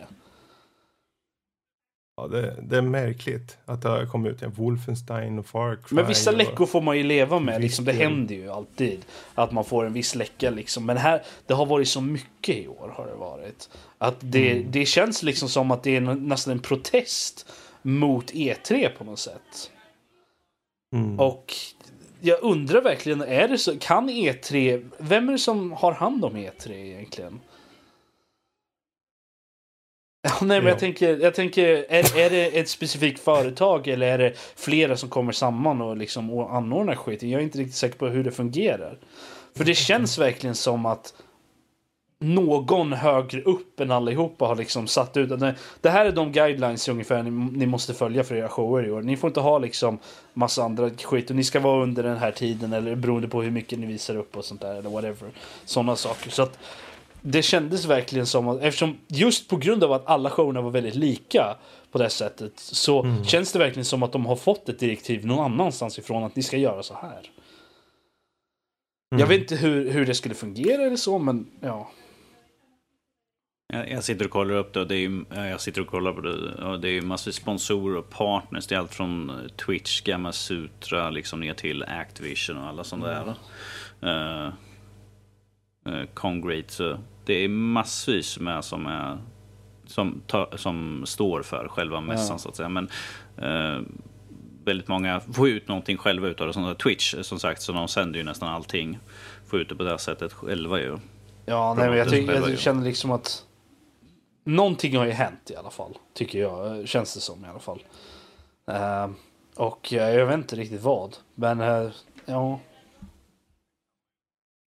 Ja, 2.16 2.26
det, 2.28 2.56
det 2.62 2.76
är 2.76 2.82
märkligt 2.82 3.58
att 3.64 3.82
det 3.82 3.88
har 3.88 4.06
kommit 4.06 4.32
ut 4.32 4.42
en 4.42 4.50
Wolfenstein 4.50 5.38
och 5.38 5.46
Far 5.46 5.78
Cry. 5.84 5.96
Men 5.96 6.06
vissa 6.06 6.30
och... 6.30 6.36
läckor 6.36 6.66
får 6.66 6.80
man 6.80 6.96
ju 6.96 7.02
leva 7.02 7.38
med. 7.38 7.60
Liksom, 7.62 7.84
det 7.84 7.92
händer 7.92 8.34
ju 8.34 8.50
alltid 8.50 9.04
att 9.34 9.52
man 9.52 9.64
får 9.64 9.84
en 9.86 9.92
viss 9.92 10.14
läcka. 10.14 10.50
Liksom. 10.50 10.86
Men 10.86 10.96
här, 10.96 11.22
det 11.46 11.54
har 11.54 11.66
varit 11.66 11.88
så 11.88 12.00
mycket 12.00 12.56
i 12.56 12.68
år. 12.68 12.92
har 12.96 13.06
det 13.06 13.14
varit. 13.14 13.70
Att 13.98 14.16
det, 14.20 14.50
Mm. 14.52 14.66
det 14.70 14.86
känns 14.86 15.22
liksom 15.22 15.48
som 15.48 15.70
att 15.70 15.82
det 15.82 15.96
är 15.96 16.00
nästan 16.00 16.52
en 16.52 16.58
protest 16.60 17.46
mot 17.82 18.32
E3 18.32 18.88
på 18.88 19.04
något 19.04 19.18
sätt. 19.18 19.70
Mm. 20.96 21.20
Och 21.20 21.54
jag 22.20 22.38
undrar 22.42 22.80
verkligen, 22.80 23.20
är 23.22 23.48
det 23.48 23.58
så, 23.58 23.78
kan 23.78 24.10
E3, 24.10 24.90
vem 24.98 25.28
är 25.28 25.32
det 25.32 25.38
som 25.38 25.72
har 25.72 25.92
hand 25.92 26.24
om 26.24 26.36
E3 26.36 26.70
egentligen? 26.72 27.40
Ja, 30.26 30.38
nej, 30.40 30.60
men 30.60 30.66
jag 30.66 30.78
tänker, 30.78 31.16
jag 31.16 31.34
tänker 31.34 31.66
är, 31.88 32.18
är 32.18 32.30
det 32.30 32.58
ett 32.58 32.68
specifikt 32.68 33.20
företag 33.20 33.88
eller 33.88 34.06
är 34.06 34.18
det 34.18 34.32
flera 34.56 34.96
som 34.96 35.08
kommer 35.08 35.32
samman 35.32 35.80
och 35.80 35.96
liksom 35.96 36.30
och 36.30 36.54
anordnar 36.54 36.94
skit? 36.94 37.22
Jag 37.22 37.40
är 37.40 37.44
inte 37.44 37.58
riktigt 37.58 37.76
säker 37.76 37.98
på 37.98 38.06
hur 38.06 38.24
det 38.24 38.30
fungerar. 38.30 38.98
För 39.56 39.64
det 39.64 39.74
känns 39.74 40.18
verkligen 40.18 40.54
som 40.54 40.86
att 40.86 41.14
någon 42.18 42.92
högre 42.92 43.42
upp 43.42 43.80
än 43.80 43.90
allihopa 43.90 44.44
har 44.44 44.56
liksom 44.56 44.86
satt 44.86 45.16
ut 45.16 45.32
att 45.32 45.56
det 45.80 45.90
här 45.90 46.06
är 46.06 46.12
de 46.12 46.32
guidelines 46.32 46.88
ungefär 46.88 47.22
ni, 47.22 47.30
ni 47.30 47.66
måste 47.66 47.94
följa 47.94 48.24
för 48.24 48.34
era 48.34 48.48
shower 48.48 48.86
i 48.86 48.90
år. 48.90 49.02
Ni 49.02 49.16
får 49.16 49.28
inte 49.28 49.40
ha 49.40 49.58
liksom 49.58 49.98
massa 50.34 50.64
andra 50.64 50.90
skit 50.90 51.30
och 51.30 51.36
ni 51.36 51.44
ska 51.44 51.60
vara 51.60 51.82
under 51.82 52.02
den 52.02 52.16
här 52.16 52.32
tiden 52.32 52.72
eller 52.72 52.94
beroende 52.94 53.28
på 53.28 53.42
hur 53.42 53.50
mycket 53.50 53.78
ni 53.78 53.86
visar 53.86 54.16
upp 54.16 54.36
och 54.36 54.44
sånt 54.44 54.60
där 54.60 54.74
eller 54.74 54.90
whatever. 54.90 55.30
Sådana 55.64 55.96
saker. 55.96 56.30
Så 56.30 56.42
att 56.42 56.58
det 57.26 57.42
kändes 57.42 57.84
verkligen 57.84 58.26
som 58.26 58.48
att 58.48 58.62
eftersom 58.62 58.96
just 59.08 59.48
på 59.48 59.56
grund 59.56 59.84
av 59.84 59.92
att 59.92 60.06
alla 60.06 60.30
showerna 60.30 60.60
var 60.60 60.70
väldigt 60.70 60.94
lika 60.94 61.56
på 61.92 61.98
det 61.98 62.10
sättet 62.10 62.52
så 62.56 63.02
mm. 63.02 63.24
känns 63.24 63.52
det 63.52 63.58
verkligen 63.58 63.84
som 63.84 64.02
att 64.02 64.12
de 64.12 64.26
har 64.26 64.36
fått 64.36 64.68
ett 64.68 64.78
direktiv 64.78 65.26
någon 65.26 65.52
annanstans 65.52 65.98
ifrån 65.98 66.24
att 66.24 66.36
ni 66.36 66.42
ska 66.42 66.56
göra 66.56 66.82
så 66.82 66.94
här. 66.94 67.30
Mm. 69.12 69.20
Jag 69.20 69.26
vet 69.26 69.40
inte 69.40 69.56
hur, 69.56 69.90
hur 69.90 70.06
det 70.06 70.14
skulle 70.14 70.34
fungera 70.34 70.82
eller 70.82 70.96
så 70.96 71.18
men 71.18 71.46
ja. 71.60 71.90
Jag, 73.68 74.04
sitter 74.04 74.24
och 74.24 74.30
kollar 74.30 74.54
upp 74.54 74.72
det 74.72 74.80
och 74.80 74.86
det 74.86 74.96
är, 74.96 75.44
jag 75.44 75.60
sitter 75.60 75.80
och 75.80 75.86
kollar 75.86 76.12
på 76.12 76.20
det 76.20 76.54
och 76.54 76.80
det 76.80 76.88
är 76.88 77.02
massor 77.02 77.30
av 77.30 77.32
sponsorer 77.32 77.96
och 77.96 78.10
partners. 78.10 78.66
Det 78.66 78.74
är 78.74 78.78
allt 78.78 78.94
från 78.94 79.32
Twitch, 79.66 80.00
Gamma 80.00 80.32
Sutra 80.32 81.10
liksom 81.10 81.40
ner 81.40 81.54
till 81.54 81.82
Activision 81.82 82.56
och 82.56 82.68
alla 82.68 82.84
sådana 82.84 83.22
mm. 83.22 83.34
där. 84.00 84.46
Uh, 84.46 84.52
uh, 85.88 86.04
Congrate. 86.14 86.98
Det 87.24 87.34
är 87.34 87.48
massvis 87.48 88.38
med 88.38 88.64
som, 88.64 88.86
är, 88.86 89.18
som, 89.86 90.22
ta, 90.26 90.48
som 90.56 91.02
står 91.06 91.42
för 91.42 91.68
själva 91.68 92.00
mässan 92.00 92.34
ja. 92.34 92.38
så 92.38 92.48
att 92.48 92.56
säga. 92.56 92.68
Men 92.68 92.88
uh, 93.42 93.82
väldigt 94.64 94.88
många 94.88 95.20
får 95.20 95.48
ut 95.48 95.68
någonting 95.68 95.96
själva 95.96 96.28
utav 96.28 96.46
det. 96.46 96.52
Som 96.52 96.74
Twitch 96.74 97.14
som 97.22 97.38
sagt, 97.38 97.62
så 97.62 97.72
de 97.72 97.88
sänder 97.88 98.18
ju 98.18 98.24
nästan 98.24 98.48
allting. 98.48 98.98
Får 99.46 99.60
ut 99.60 99.68
det 99.68 99.74
på 99.74 99.82
det 99.82 99.98
sättet 99.98 100.32
själva 100.32 100.80
ju. 100.80 100.98
Ja, 101.46 101.74
nej, 101.78 101.88
men 101.88 101.98
jag, 101.98 102.10
tycker, 102.10 102.32
jag 102.32 102.58
känner 102.58 102.84
liksom 102.84 103.10
att 103.10 103.44
någonting 104.44 104.96
har 104.96 105.04
ju 105.04 105.12
hänt 105.12 105.50
i 105.50 105.56
alla 105.56 105.70
fall. 105.70 105.98
Tycker 106.14 106.38
jag, 106.38 106.88
känns 106.88 107.14
det 107.14 107.20
som 107.20 107.44
i 107.44 107.48
alla 107.48 107.58
fall. 107.58 107.82
Uh, 108.70 109.14
och 109.56 109.92
uh, 109.92 109.98
jag 109.98 110.26
vet 110.26 110.34
inte 110.34 110.56
riktigt 110.56 110.82
vad. 110.82 111.16
Men 111.34 111.60
uh, 111.60 111.90
ja. 112.26 112.60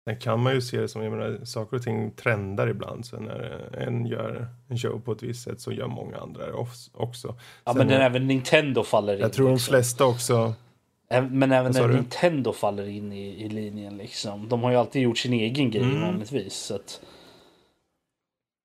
Sen 0.07 0.19
kan 0.19 0.39
man 0.39 0.53
ju 0.53 0.61
se 0.61 0.81
det 0.81 0.87
som, 0.87 1.03
jag 1.03 1.11
menar, 1.11 1.45
saker 1.45 1.77
och 1.77 1.83
ting 1.83 2.11
trendar 2.11 2.67
ibland. 2.67 3.05
Så 3.05 3.19
när 3.19 3.69
en 3.77 4.05
gör 4.05 4.47
en 4.67 4.77
show 4.77 5.01
på 5.05 5.11
ett 5.11 5.23
visst 5.23 5.43
sätt 5.43 5.61
så 5.61 5.71
gör 5.71 5.87
många 5.87 6.17
andra 6.17 6.53
också. 6.93 7.35
Ja 7.65 7.71
Sen, 7.71 7.77
men 7.77 7.87
den, 7.87 8.01
även 8.01 8.27
Nintendo 8.27 8.83
faller 8.83 9.13
in. 9.13 9.19
Jag 9.19 9.33
tror 9.33 9.51
liksom. 9.51 9.73
de 9.73 9.77
flesta 9.77 10.05
också. 10.05 10.53
Men 11.29 11.51
även 11.51 11.71
när 11.71 11.87
Nintendo 11.87 12.53
faller 12.53 12.87
in 12.87 13.13
i, 13.13 13.43
i 13.45 13.49
linjen 13.49 13.97
liksom. 13.97 14.49
De 14.49 14.63
har 14.63 14.71
ju 14.71 14.77
alltid 14.77 15.01
gjort 15.01 15.17
sin 15.17 15.33
egen 15.33 15.71
grej 15.71 15.83
mm. 15.83 16.01
vanligtvis. 16.01 16.53
Så 16.53 16.75
att, 16.75 17.01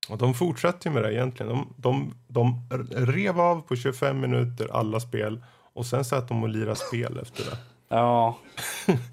och 0.09 0.17
de 0.17 0.33
fortsatte 0.33 0.89
ju 0.89 0.93
med 0.93 1.03
det 1.03 1.13
egentligen. 1.13 1.51
De, 1.51 1.73
de, 1.77 2.11
de 2.27 2.61
rev 2.91 3.39
av 3.39 3.61
på 3.61 3.75
25 3.75 4.19
minuter 4.19 4.67
alla 4.71 4.99
spel 4.99 5.43
och 5.73 5.85
sen 5.85 6.05
satt 6.05 6.27
de 6.27 6.43
och 6.43 6.49
lirade 6.49 6.75
spel 6.75 7.19
efter 7.21 7.43
det. 7.43 7.57
Ja. 7.93 8.37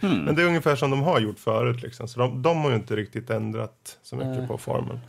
Mm. 0.02 0.24
Men 0.24 0.34
det 0.34 0.42
är 0.42 0.46
ungefär 0.46 0.76
som 0.76 0.90
de 0.90 1.02
har 1.02 1.20
gjort 1.20 1.38
förut. 1.38 1.82
Liksom. 1.82 2.08
Så 2.08 2.20
de, 2.20 2.42
de 2.42 2.58
har 2.58 2.70
ju 2.70 2.76
inte 2.76 2.96
riktigt 2.96 3.30
ändrat 3.30 3.98
så 4.02 4.16
mycket 4.16 4.36
mm. 4.36 4.48
på 4.48 4.58
formen. 4.58 5.00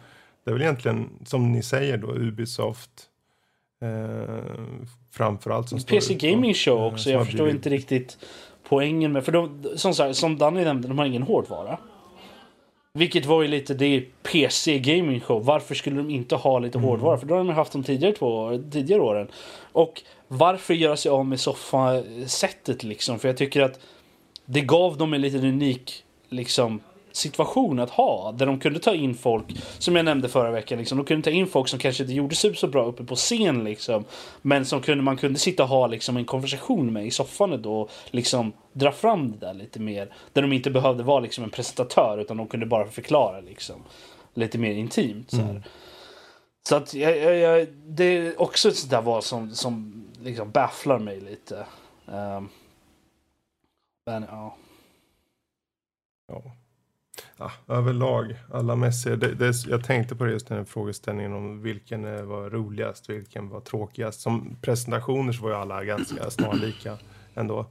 Det 0.43 0.51
är 0.51 0.53
väl 0.53 0.61
egentligen 0.61 1.09
som 1.25 1.51
ni 1.51 1.63
säger 1.63 1.97
då 1.97 2.07
Ubisoft. 2.07 2.89
Eh, 3.81 4.45
framförallt 5.11 5.69
som 5.69 5.79
PC 5.79 6.13
Gaming 6.13 6.53
Show 6.53 6.79
eh, 6.79 6.85
också. 6.85 7.09
Jag 7.09 7.25
förstår 7.25 7.43
blivit... 7.43 7.55
inte 7.55 7.69
riktigt 7.69 8.17
poängen 8.69 9.11
med. 9.11 9.25
För 9.25 9.31
de, 9.31 9.63
som, 9.75 10.13
som 10.13 10.37
Danny 10.37 10.63
nämnde, 10.63 10.87
de 10.87 10.97
har 10.97 11.05
ingen 11.05 11.23
hårdvara. 11.23 11.77
Vilket 12.93 13.25
var 13.25 13.41
ju 13.41 13.47
lite 13.47 13.73
det 13.73 14.05
PC 14.23 14.79
Gaming 14.79 15.19
Show. 15.19 15.45
Varför 15.45 15.75
skulle 15.75 15.95
de 15.95 16.09
inte 16.09 16.35
ha 16.35 16.59
lite 16.59 16.77
mm. 16.77 16.89
hårdvara? 16.89 17.17
För 17.17 17.25
då 17.25 17.35
har 17.35 17.43
de 17.43 17.49
haft 17.49 17.71
de 17.71 17.83
tidigare, 17.83 18.15
två, 18.15 18.57
tidigare 18.71 19.01
åren. 19.01 19.27
Och 19.71 20.01
varför 20.33 20.73
göra 20.73 20.97
sig 20.97 21.11
av 21.11 21.25
med 21.25 21.39
soffa-sättet 21.39 22.83
liksom? 22.83 23.19
För 23.19 23.27
jag 23.27 23.37
tycker 23.37 23.61
att 23.61 23.79
det 24.45 24.61
gav 24.61 24.97
dem 24.97 25.13
en 25.13 25.21
liten 25.21 25.45
unik 25.45 26.03
liksom 26.29 26.81
situation 27.11 27.79
att 27.79 27.89
ha. 27.89 28.31
Där 28.31 28.45
de 28.45 28.59
kunde 28.59 28.79
ta 28.79 28.95
in 28.95 29.15
folk, 29.15 29.45
som 29.77 29.95
jag 29.95 30.05
nämnde 30.05 30.29
förra 30.29 30.51
veckan, 30.51 30.79
liksom, 30.79 30.97
de 30.97 31.05
kunde 31.05 31.23
ta 31.23 31.29
in 31.29 31.47
folk 31.47 31.67
som 31.67 31.79
kanske 31.79 32.03
inte 32.03 32.13
gjorde 32.13 32.35
så 32.35 32.67
bra 32.67 32.85
uppe 32.85 33.03
på 33.03 33.15
scen. 33.15 33.63
Liksom, 33.63 34.05
men 34.41 34.65
som 34.65 34.81
kunde, 34.81 35.03
man 35.03 35.17
kunde 35.17 35.39
sitta 35.39 35.63
och 35.63 35.69
ha 35.69 35.87
liksom, 35.87 36.17
en 36.17 36.25
konversation 36.25 36.93
med 36.93 37.05
i 37.05 37.11
soffan 37.11 37.65
och 37.65 37.91
liksom, 38.11 38.53
dra 38.73 38.91
fram 38.91 39.31
det 39.31 39.37
där 39.37 39.53
lite 39.53 39.79
mer. 39.79 40.13
Där 40.33 40.41
de 40.41 40.53
inte 40.53 40.69
behövde 40.69 41.03
vara 41.03 41.19
liksom, 41.19 41.43
en 41.43 41.49
presentatör 41.49 42.17
utan 42.17 42.37
de 42.37 42.47
kunde 42.47 42.65
bara 42.65 42.87
förklara 42.87 43.41
liksom, 43.41 43.75
lite 44.33 44.57
mer 44.57 44.71
intimt. 44.71 45.31
Så, 45.31 45.41
mm. 45.41 45.63
så 46.67 46.75
att 46.75 46.93
jag, 46.93 47.17
jag, 47.17 47.35
jag, 47.35 47.67
det 47.85 48.03
är 48.03 48.41
också 48.41 48.69
ett 48.69 48.75
sånt 48.75 48.91
där 48.91 49.01
val 49.01 49.21
som, 49.21 49.55
som 49.55 50.00
liksom 50.21 50.51
bafflar 50.51 50.99
mig 50.99 51.21
lite. 51.21 51.65
Um, 52.05 52.49
men 54.05 54.23
ja. 54.23 54.57
Ja 56.27 56.55
ja, 57.37 57.51
överlag, 57.67 58.35
alla 58.51 58.75
mässor. 58.75 59.15
Det, 59.15 59.35
det, 59.35 59.65
jag 59.67 59.83
tänkte 59.83 60.15
på 60.15 60.23
det 60.23 60.31
just 60.31 60.47
den 60.47 60.65
frågeställningen 60.65 61.33
om 61.33 61.61
vilken 61.61 62.27
var 62.27 62.49
roligast, 62.49 63.09
vilken 63.09 63.49
var 63.49 63.61
tråkigast. 63.61 64.21
Som 64.21 64.57
presentationer 64.61 65.33
så 65.33 65.43
var 65.43 65.49
ju 65.49 65.55
alla 65.55 65.83
ganska 65.83 66.29
snarlika 66.29 66.97
ändå. 67.33 67.65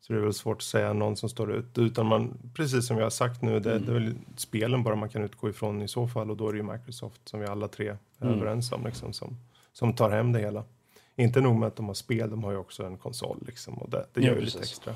Så 0.00 0.12
det 0.12 0.18
är 0.18 0.22
väl 0.22 0.34
svårt 0.34 0.56
att 0.56 0.62
säga 0.62 0.92
någon 0.92 1.16
som 1.16 1.28
står 1.28 1.52
ut. 1.52 1.78
Utan 1.78 2.06
man, 2.06 2.38
precis 2.54 2.86
som 2.86 2.96
jag 2.96 3.04
har 3.04 3.10
sagt 3.10 3.42
nu, 3.42 3.60
det, 3.60 3.78
det 3.78 3.90
är 3.90 3.94
väl 3.94 4.14
spelen 4.36 4.82
bara 4.82 4.96
man 4.96 5.08
kan 5.08 5.22
utgå 5.22 5.48
ifrån 5.48 5.82
i 5.82 5.88
så 5.88 6.08
fall. 6.08 6.30
Och 6.30 6.36
då 6.36 6.48
är 6.48 6.52
det 6.52 6.58
ju 6.58 6.72
Microsoft 6.72 7.28
som 7.28 7.40
vi 7.40 7.46
alla 7.46 7.68
tre 7.68 7.88
är 7.88 8.26
mm. 8.26 8.34
överens 8.34 8.72
om 8.72 8.84
liksom, 8.84 9.12
som, 9.12 9.36
som 9.72 9.94
tar 9.94 10.10
hem 10.10 10.32
det 10.32 10.38
hela. 10.38 10.64
Inte 11.16 11.40
nog 11.40 11.56
med 11.56 11.66
att 11.66 11.76
de 11.76 11.86
har 11.86 11.94
spel, 11.94 12.30
de 12.30 12.44
har 12.44 12.50
ju 12.50 12.58
också 12.58 12.84
en 12.84 12.98
konsol 12.98 13.38
liksom. 13.46 13.74
Och 13.74 13.90
det, 13.90 14.06
det 14.12 14.20
gör 14.20 14.34
ju 14.34 14.40
lite 14.40 14.58
extra. 14.58 14.94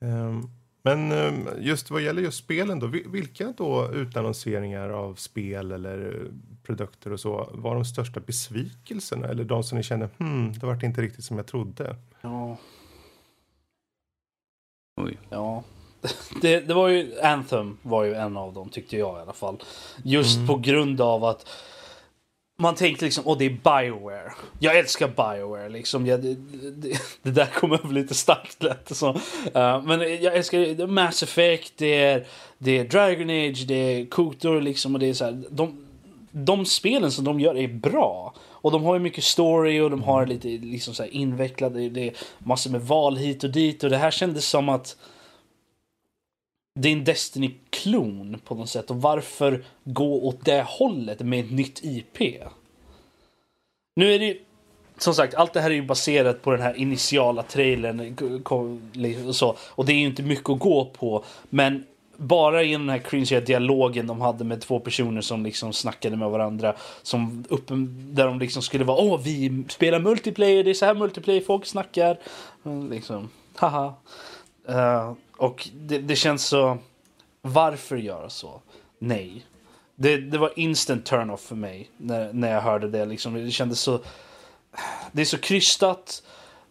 Um, 0.00 0.50
men 0.82 1.12
ehm, 1.12 1.48
just 1.58 1.90
vad 1.90 2.02
gäller 2.02 2.22
just 2.22 2.38
spelen 2.38 2.78
då, 2.78 2.86
vilka 2.86 3.52
då 3.56 3.90
utannonseringar 3.92 4.90
av 4.90 5.14
spel 5.14 5.72
eller 5.72 6.14
eh, 6.14 6.32
produkter 6.62 7.12
och 7.12 7.20
så 7.20 7.48
var 7.52 7.74
de 7.74 7.84
största 7.84 8.20
besvikelserna? 8.20 9.26
Eller 9.26 9.44
de 9.44 9.62
som 9.62 9.78
ni 9.78 9.84
kände, 9.84 10.08
hmm, 10.18 10.52
det 10.52 10.66
vart 10.66 10.82
inte 10.82 11.02
riktigt 11.02 11.24
som 11.24 11.36
jag 11.36 11.46
trodde? 11.46 11.96
Ja. 12.20 12.56
Oj. 14.96 15.18
Ja. 15.30 15.64
Det, 16.42 16.60
det 16.60 16.74
var 16.74 16.88
ju, 16.88 17.20
Anthem 17.20 17.78
var 17.82 18.04
ju 18.04 18.14
en 18.14 18.36
av 18.36 18.52
dem 18.54 18.68
tyckte 18.68 18.96
jag 18.96 19.18
i 19.18 19.22
alla 19.22 19.32
fall. 19.32 19.62
Just 20.04 20.36
mm. 20.36 20.46
på 20.46 20.56
grund 20.56 21.00
av 21.00 21.24
att 21.24 21.46
man 22.60 22.74
tänkte 22.74 23.04
liksom, 23.04 23.24
åh 23.26 23.38
det 23.38 23.44
är 23.44 23.50
Bioware. 23.50 24.32
Jag 24.58 24.78
älskar 24.78 25.08
Bioware 25.08 25.68
liksom. 25.68 26.06
Jag, 26.06 26.22
det, 26.22 26.34
det, 26.60 26.98
det, 27.22 27.30
där 27.30 27.46
kom 27.46 27.72
över 27.72 27.92
lite 27.92 28.14
starkt 28.14 28.62
lätt. 28.62 28.96
Så. 28.96 29.08
Uh, 29.08 29.82
men 29.82 30.00
jag 30.00 30.36
älskar 30.36 30.86
Mass 30.86 31.22
Effect, 31.22 31.72
det 31.76 31.94
är, 32.02 32.26
det 32.58 32.78
är 32.78 32.84
Dragon 32.84 33.30
Age, 33.30 33.64
det 33.66 33.74
är 33.74 34.06
Kotor 34.06 34.60
liksom. 34.60 34.94
Och 34.94 35.00
det 35.00 35.06
är 35.06 35.14
så 35.14 35.24
här, 35.24 35.42
de, 35.50 35.86
de 36.30 36.66
spelen 36.66 37.10
som 37.10 37.24
de 37.24 37.40
gör 37.40 37.56
är 37.56 37.68
bra. 37.68 38.34
Och 38.60 38.70
de 38.70 38.84
har 38.84 38.94
ju 38.94 39.00
mycket 39.00 39.24
story 39.24 39.80
och 39.80 39.90
de 39.90 40.02
har 40.02 40.26
lite 40.26 40.48
liksom 40.48 40.94
så 40.94 41.02
här 41.02 41.10
invecklade, 41.10 41.88
det 41.88 42.08
är 42.08 42.14
massor 42.38 42.70
med 42.70 42.80
val 42.80 43.16
hit 43.16 43.44
och 43.44 43.50
dit. 43.50 43.84
Och 43.84 43.90
det 43.90 43.96
här 43.96 44.10
kändes 44.10 44.48
som 44.48 44.68
att 44.68 44.96
det 46.78 46.88
är 46.88 46.92
en 46.92 47.04
Destiny-klon 47.04 48.40
på 48.44 48.54
något 48.54 48.68
sätt. 48.68 48.90
Och 48.90 49.02
varför 49.02 49.64
gå 49.84 50.26
åt 50.26 50.44
det 50.44 50.64
hållet 50.68 51.20
med 51.20 51.44
ett 51.44 51.50
nytt 51.50 51.84
IP? 51.84 52.42
Nu 53.96 54.14
är 54.14 54.18
det 54.18 54.24
ju, 54.24 54.40
som 54.98 55.14
sagt, 55.14 55.34
allt 55.34 55.52
det 55.52 55.60
här 55.60 55.70
är 55.70 55.74
ju 55.74 55.86
baserat 55.86 56.42
på 56.42 56.50
den 56.50 56.60
här 56.60 56.74
initiala 56.74 57.42
trailern 57.42 58.00
eh, 58.00 59.26
och 59.28 59.36
så. 59.36 59.56
Och 59.60 59.86
det 59.86 59.92
är 59.92 59.96
ju 59.96 60.06
inte 60.06 60.22
mycket 60.22 60.50
att 60.50 60.58
gå 60.58 60.84
på. 60.84 61.24
Men 61.50 61.84
bara 62.16 62.62
i 62.62 62.72
den 62.72 62.88
här 62.88 62.98
cringe 62.98 63.40
dialogen 63.40 64.06
de 64.06 64.20
hade 64.20 64.44
med 64.44 64.60
två 64.60 64.80
personer 64.80 65.20
som 65.20 65.44
liksom 65.44 65.72
snackade 65.72 66.16
med 66.16 66.30
varandra. 66.30 66.74
Som 67.02 67.44
uppen, 67.48 68.08
där 68.14 68.26
de 68.26 68.38
liksom 68.38 68.62
skulle 68.62 68.84
vara 68.84 68.98
åh 68.98 69.20
vi 69.24 69.64
spelar 69.68 70.00
multiplayer, 70.00 70.64
det 70.64 70.70
är 70.70 70.74
så 70.74 70.86
här 70.86 70.94
multiplayer 70.94 71.40
folk 71.40 71.66
snackar. 71.66 72.18
Mm, 72.64 72.90
liksom, 72.90 73.28
haha. 73.56 73.94
Uh, 74.70 75.12
och 75.36 75.68
det, 75.74 75.98
det, 75.98 76.16
känns 76.16 76.46
så... 76.46 76.78
Varför 77.42 77.96
göra 77.96 78.30
så? 78.30 78.62
Nej. 78.98 79.46
Det, 79.94 80.16
det 80.16 80.38
var 80.38 80.58
instant 80.58 81.06
turn-off 81.06 81.40
för 81.40 81.56
mig 81.56 81.90
när, 81.96 82.32
när 82.32 82.52
jag 82.52 82.60
hörde 82.60 82.88
det. 82.88 83.06
Liksom, 83.06 83.34
det 83.34 83.50
kändes 83.50 83.80
så... 83.80 84.00
Det 85.12 85.20
är 85.20 85.26
så 85.26 85.38
krystat. 85.38 86.22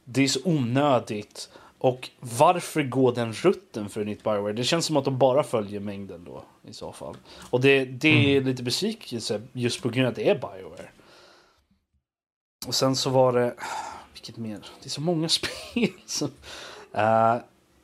Det 0.04 0.24
är 0.24 0.28
så 0.28 0.39
onödigt. 0.43 1.50
Och 1.80 2.10
varför 2.20 2.84
gå 2.84 3.12
den 3.12 3.34
rutten 3.34 3.89
för 3.89 4.02
ett 4.02 4.08
nytt 4.08 4.24
Bioware? 4.24 4.54
Det 4.54 4.64
känns 4.64 4.86
som 4.86 4.98
att 4.98 5.06
de 5.06 5.18
bara 5.18 5.43
följer 5.43 5.80
mängden 5.80 6.24
då 6.24 6.43
i 6.68 6.74
så 6.74 6.91
fall. 6.91 7.18
Och 7.50 7.62
det, 7.62 7.86
det 7.86 8.36
är 8.36 8.41
lite 8.41 8.64
besvikelse 8.64 9.41
just 9.54 9.82
på 9.82 9.89
grund 9.89 10.06
av 10.06 10.12
att 10.12 10.16
det 10.16 10.30
är 10.30 10.36
Bioware. 10.36 10.89
Och 12.68 12.76
sen 12.76 12.95
så 12.95 13.10
var 13.10 13.34
det... 13.34 13.54
Vilket 14.14 14.38
mer? 14.38 14.60
Det 14.82 14.88
är 14.88 14.89
så 14.89 15.02
många 15.02 15.30
spel 15.39 15.91
som... 16.06 16.32
Uh, 16.95 17.38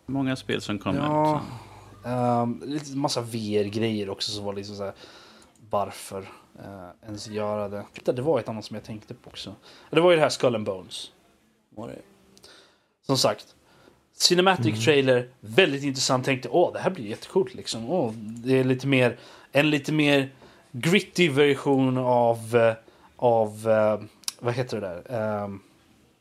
Många 0.06 0.36
spel 0.36 0.62
som 0.62 0.80
kom 0.80 0.96
ja, 0.96 1.42
ut. 1.42 2.08
um, 2.08 2.64
lite 2.66 2.98
massa 2.98 3.22
VR-grejer 3.22 4.10
också 4.10 4.32
som 4.32 4.46
var 4.46 4.54
liksom 4.54 4.76
så 4.76 4.84
här, 4.84 4.94
Varför 5.70 6.22
uh, 6.60 6.90
ens 7.06 7.28
göra 7.28 7.70
det? 7.70 7.86
Det 8.06 8.22
var 8.22 8.40
ett 8.40 8.50
annat 8.50 8.66
som 8.66 8.76
jag 8.76 8.84
tänkte 8.84 9.14
på 9.14 9.30
också. 9.30 9.56
Det 9.90 10.02
var 10.02 10.12
ju 10.12 10.18
det 10.18 10.24
här 10.24 10.30
Skull 10.30 10.56
and 10.56 10.66
Bones. 10.66 11.12
Var 11.70 11.88
det. 11.88 12.00
Som 13.06 13.18
sagt. 13.18 13.56
Cinematic 14.16 14.86
trailer, 14.86 15.30
väldigt 15.40 15.84
intressant. 15.84 16.26
Tänkte 16.26 16.50
åh 16.50 16.74
det 16.74 16.80
här 16.80 16.90
blir 16.90 17.06
jättecoolt 17.06 17.54
liksom. 17.54 17.90
Åh, 17.90 18.12
det 18.14 18.60
är 18.60 18.64
lite 18.64 18.88
mer, 18.88 19.18
en 19.52 19.70
lite 19.70 19.92
mer 19.92 20.30
gritty 20.72 21.30
version 21.30 21.98
av, 21.98 22.56
eh, 22.56 22.74
av 23.16 23.70
eh, 23.70 24.02
vad 24.40 24.54
heter 24.54 24.82
det 24.82 25.04
där? 25.08 25.44
Um, 25.44 25.62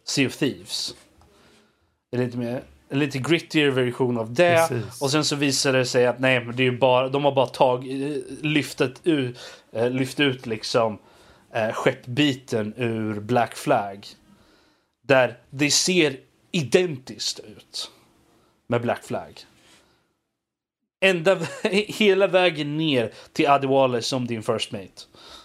sea 0.05 0.27
of 0.27 0.37
Thieves. 0.37 0.95
Det 2.11 2.17
är 2.17 2.25
lite 2.25 2.39
mer, 2.39 2.63
en 2.93 2.99
lite 2.99 3.19
grittier 3.19 3.71
version 3.71 4.19
av 4.19 4.35
det. 4.35 4.67
Precis. 4.69 5.03
Och 5.03 5.11
sen 5.11 5.25
så 5.25 5.37
visar 5.37 5.73
det 5.73 5.87
sig 5.87 6.07
att 6.07 6.19
nej, 6.19 6.45
men 6.45 6.57
det 6.57 6.63
är 6.63 6.71
ju 6.71 6.79
bara, 6.79 7.09
de 7.09 7.25
har 7.25 7.33
bara 7.33 7.47
tagit, 7.47 8.25
lyftet 8.43 9.01
ut, 9.05 9.39
eh, 9.73 9.91
lyft 9.91 10.21
ut 10.21 10.47
liksom 10.47 10.99
eh, 11.53 11.73
skeppbiten 11.73 12.75
ur 12.77 13.21
Black 13.21 13.57
Flag. 13.57 14.07
Där 15.03 15.39
det 15.51 15.71
ser 15.71 16.17
identiskt 16.51 17.39
ut 17.39 17.91
med 18.67 18.83
Black 18.83 19.05
Flag. 19.05 19.41
Ända, 21.01 21.39
hela 21.89 22.27
vägen 22.27 22.77
ner 22.77 23.13
till 23.33 23.49
Adewale 23.49 24.03
som 24.03 24.27
din 24.27 24.43
first 24.43 24.73
mate. 24.73 25.03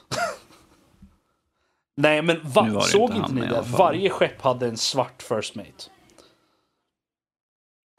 Nej 1.95 2.21
men 2.21 2.39
va, 2.43 2.81
såg 2.81 3.15
inte 3.15 3.33
ni 3.33 3.41
det? 3.41 3.63
Varje 3.77 4.09
skepp 4.09 4.41
hade 4.41 4.67
en 4.67 4.77
svart 4.77 5.23
first 5.23 5.55
mate. 5.55 5.89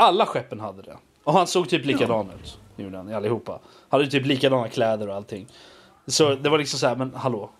Alla 0.00 0.26
skeppen 0.26 0.60
hade 0.60 0.82
det. 0.82 0.96
Och 1.24 1.32
han 1.32 1.46
såg 1.46 1.68
typ 1.68 1.84
likadan 1.84 2.30
ut. 2.30 2.58
Gjorde 2.76 2.96
han, 2.96 3.14
allihopa. 3.14 3.60
Hade 3.88 4.06
typ 4.06 4.26
likadana 4.26 4.68
kläder 4.68 5.08
och 5.08 5.14
allting. 5.14 5.46
Så 6.06 6.34
det 6.34 6.48
var 6.48 6.58
liksom 6.58 6.78
så 6.78 6.86
här, 6.86 6.96
men 6.96 7.14
hallå. 7.14 7.50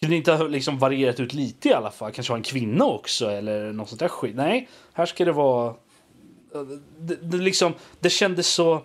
Kunde 0.00 0.16
inte 0.16 0.32
ha 0.32 0.46
liksom 0.46 0.78
varierat 0.78 1.20
ut 1.20 1.34
lite 1.34 1.68
i 1.68 1.72
alla 1.72 1.90
fall? 1.90 2.12
Kanske 2.12 2.32
ha 2.32 2.36
en 2.36 2.42
kvinna 2.42 2.84
också 2.84 3.30
eller 3.30 3.72
något 3.72 3.88
sånt 3.88 4.00
där 4.00 4.08
skit? 4.08 4.36
Nej, 4.36 4.68
här 4.92 5.06
ska 5.06 5.24
det 5.24 5.32
vara... 5.32 5.74
Det, 6.98 7.16
det, 7.16 7.36
liksom, 7.36 7.74
det 8.00 8.10
kändes 8.10 8.48
så... 8.48 8.82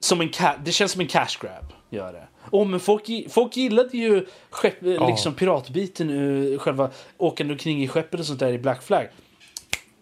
Som 0.00 0.20
en 0.20 0.28
ca- 0.28 0.58
det 0.64 0.72
känns 0.72 0.92
som 0.92 1.00
en 1.00 1.06
cash 1.06 1.38
grab. 1.40 1.72
Gör 1.90 2.12
det. 2.12 2.28
Oh, 2.50 2.66
men 2.68 2.80
folk, 2.80 3.06
folk 3.30 3.56
gillade 3.56 3.96
ju 3.96 4.26
skepp, 4.50 4.82
liksom 4.82 5.34
piratbiten, 5.34 6.10
uh, 6.10 6.58
själva 6.58 6.90
åkande 7.18 7.52
omkring 7.52 7.82
i 7.82 7.88
skeppet 7.88 8.20
och 8.20 8.26
sånt 8.26 8.40
där 8.40 8.52
i 8.52 8.58
Black 8.58 8.82
Flag. 8.82 9.08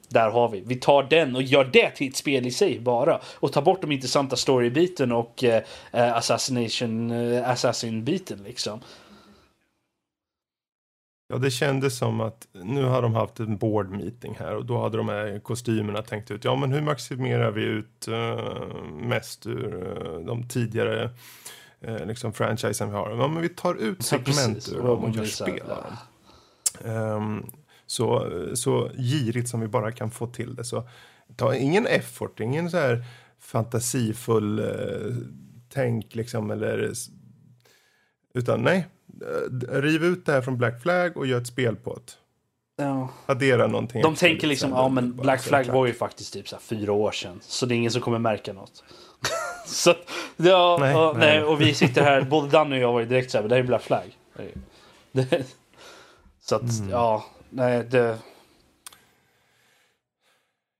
Där 0.09 0.31
har 0.31 0.49
vi. 0.49 0.61
Vi 0.61 0.75
tar 0.75 1.03
den 1.03 1.37
och 1.37 1.43
gör 1.43 1.65
det 1.65 1.91
till 1.91 2.09
ett 2.09 2.17
spel 2.17 2.47
i 2.47 2.51
sig 2.51 2.81
bara. 2.81 3.21
Och 3.35 3.53
tar 3.53 3.63
bort 3.63 3.81
de 3.81 3.93
intressanta 3.93 4.37
storybiten 4.37 5.13
och 5.13 5.45
eh, 5.45 5.63
eh, 5.93 6.17
assassination, 6.17 7.11
eh, 7.11 7.51
assassin-biten 7.51 8.43
liksom. 8.45 8.81
Ja, 11.31 11.39
det 11.39 11.51
kändes 11.51 11.99
som 11.99 12.21
att 12.21 12.49
nu 12.53 12.85
har 12.85 13.03
de 13.03 13.15
haft 13.15 13.41
en 13.41 13.57
board 13.57 13.91
meeting 13.91 14.37
här 14.39 14.57
och 14.57 14.65
då 14.65 14.83
hade 14.83 14.97
de 14.97 15.09
här 15.09 15.41
kostymerna 15.41 16.03
tänkt 16.03 16.31
ut. 16.31 16.45
Ja, 16.45 16.57
men 16.57 16.73
hur 16.73 16.81
maximerar 16.81 17.51
vi 17.51 17.63
ut 17.63 18.09
eh, 18.09 18.83
mest 18.91 19.47
ur 19.47 19.97
eh, 19.97 20.27
de 20.27 20.49
tidigare 20.49 21.11
uh, 21.89 22.07
liksom 22.07 22.33
franchisen 22.33 22.91
vi 22.91 22.97
har? 22.97 23.11
Ja, 23.11 23.29
men 23.29 23.43
vi 23.43 23.49
tar 23.49 23.75
ut 23.75 24.05
segment 24.05 24.69
ur 24.73 24.79
Och 24.79 24.87
dem 24.87 25.05
och 25.05 25.17
gör 25.17 25.25
spel 25.25 25.71
av 25.71 25.85
dem. 25.85 25.97
Ehm, 26.85 27.47
så, 27.89 28.31
så 28.55 28.91
girigt 28.95 29.49
som 29.49 29.61
vi 29.61 29.69
bara 29.69 29.93
kan 29.93 30.11
få 30.11 30.27
till 30.27 30.55
det. 30.55 30.65
Så 30.65 30.89
ta 31.37 31.55
ingen 31.55 31.87
effort, 31.87 32.41
ingen 32.41 32.71
så 32.71 32.77
här 32.77 33.05
fantasifull 33.41 34.59
eh, 34.59 35.15
tänk 35.69 36.15
liksom 36.15 36.51
eller 36.51 36.93
utan 38.35 38.63
nej, 38.63 38.87
eh, 39.23 39.81
riv 39.81 40.05
ut 40.05 40.27
det 40.27 40.33
här 40.33 40.41
från 40.41 40.59
Black 40.59 40.83
Flag 40.83 41.17
och 41.17 41.27
gör 41.27 41.41
ett 41.41 41.47
spel 41.47 41.77
på 41.77 41.95
det. 41.95 42.13
Ja. 42.83 43.09
Addera 43.27 43.67
någonting. 43.67 44.03
De 44.03 44.15
tänker 44.15 44.47
liksom, 44.47 44.71
ja 44.71 44.89
men 44.89 45.17
Black 45.17 45.43
Flag 45.43 45.65
var 45.67 45.87
ju 45.87 45.95
faktiskt 45.95 46.33
typ 46.33 46.49
så 46.49 46.57
här 46.57 46.61
fyra 46.61 46.93
år 46.93 47.13
sedan. 47.13 47.39
Så 47.43 47.67
det 47.67 47.75
är 47.75 47.77
ingen 47.77 47.91
som 47.91 48.01
kommer 48.03 48.19
märka 48.19 48.53
något. 48.53 48.85
så 49.67 49.91
att, 49.91 50.11
ja, 50.37 50.77
Nej, 50.81 50.95
och, 50.97 51.17
nej. 51.19 51.27
nej, 51.37 51.45
och 51.45 51.61
vi 51.61 51.75
sitter 51.75 52.03
här, 52.03 52.23
både 52.31 52.49
Danny 52.49 52.77
och 52.77 52.81
jag 52.81 52.93
var 52.93 53.01
ju 53.01 53.07
direkt 53.07 53.31
så 53.31 53.39
här, 53.39 53.49
det 53.49 53.55
här 53.55 53.63
är 53.63 53.67
Black 53.67 53.83
Flag. 53.83 54.17
Det, 55.13 55.47
så 56.41 56.57
att, 56.57 56.63
Mm. 56.79 56.91
ja, 56.91 57.25
nej 57.51 57.85
det... 57.85 58.19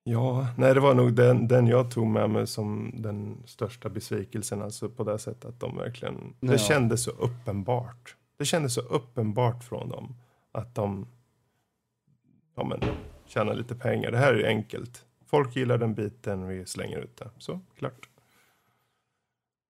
Ja, 0.03 0.47
nej 0.57 0.75
det 0.75 0.81
var 0.81 0.95
nog 0.95 1.15
den, 1.15 1.49
den 1.49 1.67
jag 1.67 1.91
tog 1.91 2.07
med 2.07 2.31
mig 2.31 2.47
som 2.47 2.95
den 2.95 3.43
största 3.47 3.89
besvikelsen. 3.89 4.63
Alltså 4.63 4.89
på 4.89 5.05
det 5.05 5.19
sättet 5.19 5.45
att 5.45 5.61
de 5.61 5.77
verkligen... 5.77 6.35
Ja. 6.41 6.53
Det 6.53 6.59
kändes 6.59 7.03
så 7.03 7.11
uppenbart. 7.11 8.17
Det 8.39 8.45
kändes 8.45 8.75
så 8.75 8.81
uppenbart 8.81 9.65
från 9.65 9.89
dem 9.89 10.15
att 10.53 10.75
de 10.75 11.07
ja, 12.55 12.65
men, 12.65 12.81
tjänar 13.27 13.55
lite 13.55 13.75
pengar. 13.75 14.11
Det 14.11 14.19
här 14.19 14.35
är 14.35 14.49
enkelt. 14.49 15.05
Folk 15.27 15.57
gillar 15.57 15.79
den 15.79 15.95
biten, 15.95 16.47
vi 16.47 16.67
slänger 16.67 16.99
ut 16.99 17.17
det. 17.17 17.31
Så, 17.39 17.61
klart. 17.79 18.09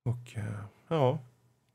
Och 0.05 0.38
eh, 0.38 0.61
ja, 0.88 1.18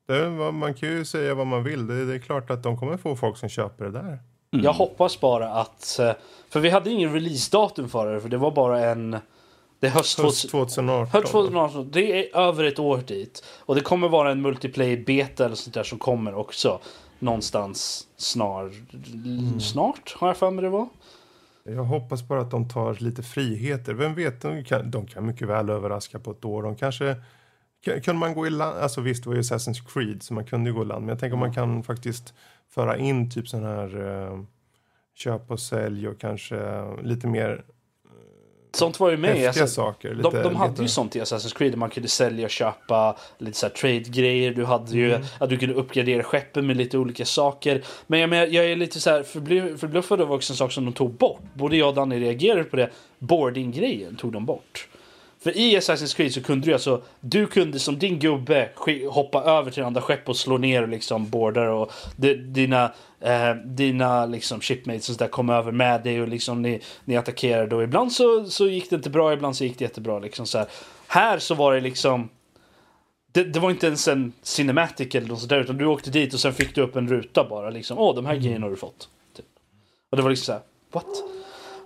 det, 0.05 0.29
man 0.51 0.73
kan 0.73 0.89
ju 0.89 1.05
säga 1.05 1.35
vad 1.35 1.47
man 1.47 1.63
vill. 1.63 1.87
Det, 1.87 2.05
det 2.05 2.15
är 2.15 2.19
klart 2.19 2.49
att 2.49 2.63
de 2.63 2.77
kommer 2.77 2.97
få 2.97 3.15
folk 3.15 3.37
som 3.37 3.49
köper 3.49 3.85
det 3.85 3.91
där. 3.91 4.19
Mm. 4.53 4.65
Jag 4.65 4.73
hoppas 4.73 5.19
bara 5.19 5.49
att... 5.49 5.99
eh, 5.99 6.11
För 6.49 6.59
vi 6.59 6.69
hade 6.69 6.89
ingen 6.89 7.13
releasedatum 7.13 7.89
för 7.89 8.13
det, 8.13 8.21
för 8.21 8.29
det 8.29 8.37
var 8.37 8.51
bara 8.51 8.85
en... 8.85 9.17
Det 9.79 9.87
är 9.87 9.91
höst, 9.91 10.19
Höst 10.19 10.49
2018. 10.49 11.21
Höst 11.21 11.31
2018, 11.31 11.89
det 11.91 12.29
är 12.33 12.37
över 12.37 12.63
ett 12.63 12.79
år 12.79 12.97
dit. 13.07 13.43
Och 13.59 13.75
det 13.75 13.81
kommer 13.81 14.09
vara 14.09 14.31
en 14.31 14.41
multiplayer 14.41 14.97
beta 15.05 15.45
eller 15.45 15.55
sånt 15.55 15.73
där 15.73 15.83
som 15.83 15.99
kommer 15.99 16.35
också. 16.35 16.79
Någonstans 17.19 18.07
snar... 18.17 18.71
Mm. 19.13 19.59
Snart, 19.59 20.15
har 20.17 20.27
jag 20.27 20.37
för 20.37 20.51
mig 20.51 20.63
det 20.63 20.69
var. 20.69 20.87
Jag 21.63 21.83
hoppas 21.83 22.27
bara 22.27 22.41
att 22.41 22.51
de 22.51 22.69
tar 22.69 22.93
lite 22.99 23.23
friheter. 23.23 23.93
Vem 23.93 24.15
vet, 24.15 24.41
de 24.41 24.63
kan, 24.63 24.91
de 24.91 25.07
kan 25.07 25.25
mycket 25.25 25.47
väl 25.47 25.69
överraska 25.69 26.19
på 26.19 26.31
ett 26.31 26.45
år. 26.45 26.63
De 26.63 26.75
kanske... 26.75 27.15
Kan 28.03 28.17
man 28.17 28.33
gå 28.33 28.47
i 28.47 28.49
land? 28.49 28.77
Alltså 28.79 29.01
visst, 29.01 29.23
det 29.23 29.29
var 29.29 29.35
ju 29.35 29.41
Assassin's 29.41 29.93
Creed 29.93 30.23
så 30.23 30.33
man 30.33 30.45
kunde 30.45 30.69
ju 30.69 30.75
gå 30.75 30.81
i 30.81 30.85
land. 30.85 31.01
Men 31.01 31.09
jag 31.09 31.19
tänker 31.19 31.33
om 31.33 31.39
man 31.39 31.53
kan 31.53 31.83
faktiskt 31.83 32.33
föra 32.69 32.97
in 32.97 33.31
typ 33.31 33.47
sån 33.47 33.63
här 33.63 34.21
eh, 34.27 34.39
köp 35.15 35.51
och 35.51 35.59
sälj 35.59 36.07
och 36.07 36.19
kanske 36.19 36.57
eh, 36.57 37.01
lite 37.03 37.27
mer 37.27 37.63
Sånt 38.75 38.99
var 38.99 39.11
ju 39.11 39.17
med. 39.17 39.47
Alltså, 39.47 39.67
saker. 39.67 40.15
Lite, 40.15 40.29
de, 40.29 40.43
de 40.43 40.55
hade 40.55 40.71
lite, 40.71 40.81
ju 40.81 40.87
sånt 40.87 41.15
i 41.15 41.19
Assassin's 41.21 41.57
Creed 41.57 41.77
man 41.77 41.89
kunde 41.89 42.09
sälja 42.09 42.45
och 42.45 42.51
köpa 42.51 43.17
lite 43.37 43.57
så 43.57 43.69
trade-grejer. 43.69 44.53
Du 44.53 44.65
hade 44.65 44.91
ju 44.91 45.13
Mm. 45.13 45.27
att 45.39 45.49
du 45.49 45.57
kunde 45.57 45.75
uppgradera 45.75 46.23
skeppen 46.23 46.67
med 46.67 46.77
lite 46.77 46.97
olika 46.97 47.25
saker. 47.25 47.83
Men 48.07 48.19
jag, 48.19 48.29
menar, 48.29 48.47
jag 48.47 48.65
är 48.65 48.75
lite 48.75 48.99
så 48.99 49.09
här 49.09 49.23
förblu- 49.23 49.77
förbluffad 49.77 50.21
över 50.21 50.35
också 50.35 50.53
en 50.53 50.57
sak 50.57 50.71
som 50.71 50.85
de 50.85 50.93
tog 50.93 51.13
bort. 51.13 51.41
Både 51.53 51.77
jag 51.77 51.89
och 51.89 51.95
Danny 51.95 52.19
reagerade 52.19 52.63
på 52.63 52.75
det. 52.75 52.89
Boarding-grejen 53.19 54.15
tog 54.15 54.31
de 54.31 54.45
bort. 54.45 54.87
För 55.43 55.57
i 55.57 55.77
Assassin's 55.77 56.15
Creed 56.15 56.33
så 56.33 56.43
kunde 56.43 56.67
du 56.67 56.73
alltså, 56.73 57.01
du 57.19 57.47
kunde 57.47 57.79
som 57.79 57.99
din 57.99 58.19
gubbe 58.19 58.69
hoppa 59.09 59.43
över 59.43 59.71
till 59.71 59.83
andra 59.83 60.01
skepp 60.01 60.29
och 60.29 60.37
slå 60.37 60.57
ner 60.57 60.81
och 60.81 60.89
liksom 60.89 61.29
boardar 61.29 61.65
och 61.65 61.91
di- 62.15 62.35
dina, 62.35 62.93
eh, 63.19 63.55
dina 63.65 64.25
liksom 64.25 64.61
shipmates 64.61 65.09
och 65.09 65.15
så 65.15 65.19
där 65.19 65.27
kom 65.27 65.49
över 65.49 65.71
med 65.71 66.03
dig 66.03 66.21
och 66.21 66.27
liksom 66.27 66.61
ni, 66.61 66.81
ni 67.05 67.17
attackerade 67.17 67.75
och 67.75 67.83
ibland 67.83 68.11
så, 68.11 68.45
så 68.45 68.67
gick 68.67 68.89
det 68.89 68.95
inte 68.95 69.09
bra, 69.09 69.33
ibland 69.33 69.55
så 69.55 69.63
gick 69.63 69.79
det 69.79 69.85
jättebra 69.85 70.19
liksom 70.19 70.45
så 70.45 70.57
här. 70.57 70.67
Här 71.07 71.39
så 71.39 71.55
var 71.55 71.73
det 71.73 71.81
liksom 71.81 72.29
det, 73.31 73.43
det 73.43 73.59
var 73.59 73.71
inte 73.71 73.87
ens 73.87 74.07
en 74.07 74.33
cinematic 74.41 75.15
eller 75.15 75.27
något 75.27 75.39
sånt 75.39 75.49
där 75.49 75.59
utan 75.59 75.77
du 75.77 75.85
åkte 75.85 76.09
dit 76.09 76.33
och 76.33 76.39
sen 76.39 76.53
fick 76.53 76.75
du 76.75 76.81
upp 76.81 76.95
en 76.95 77.07
ruta 77.07 77.47
bara 77.49 77.69
liksom. 77.69 77.97
Åh, 77.97 78.15
de 78.15 78.25
här 78.25 78.35
grejerna 78.35 78.65
har 78.65 78.71
du 78.71 78.77
fått. 78.77 79.09
Typ. 79.35 79.45
Och 80.09 80.17
det 80.17 80.23
var 80.23 80.29
liksom 80.29 80.45
så 80.45 80.51
här, 80.51 80.61
what? 80.91 81.23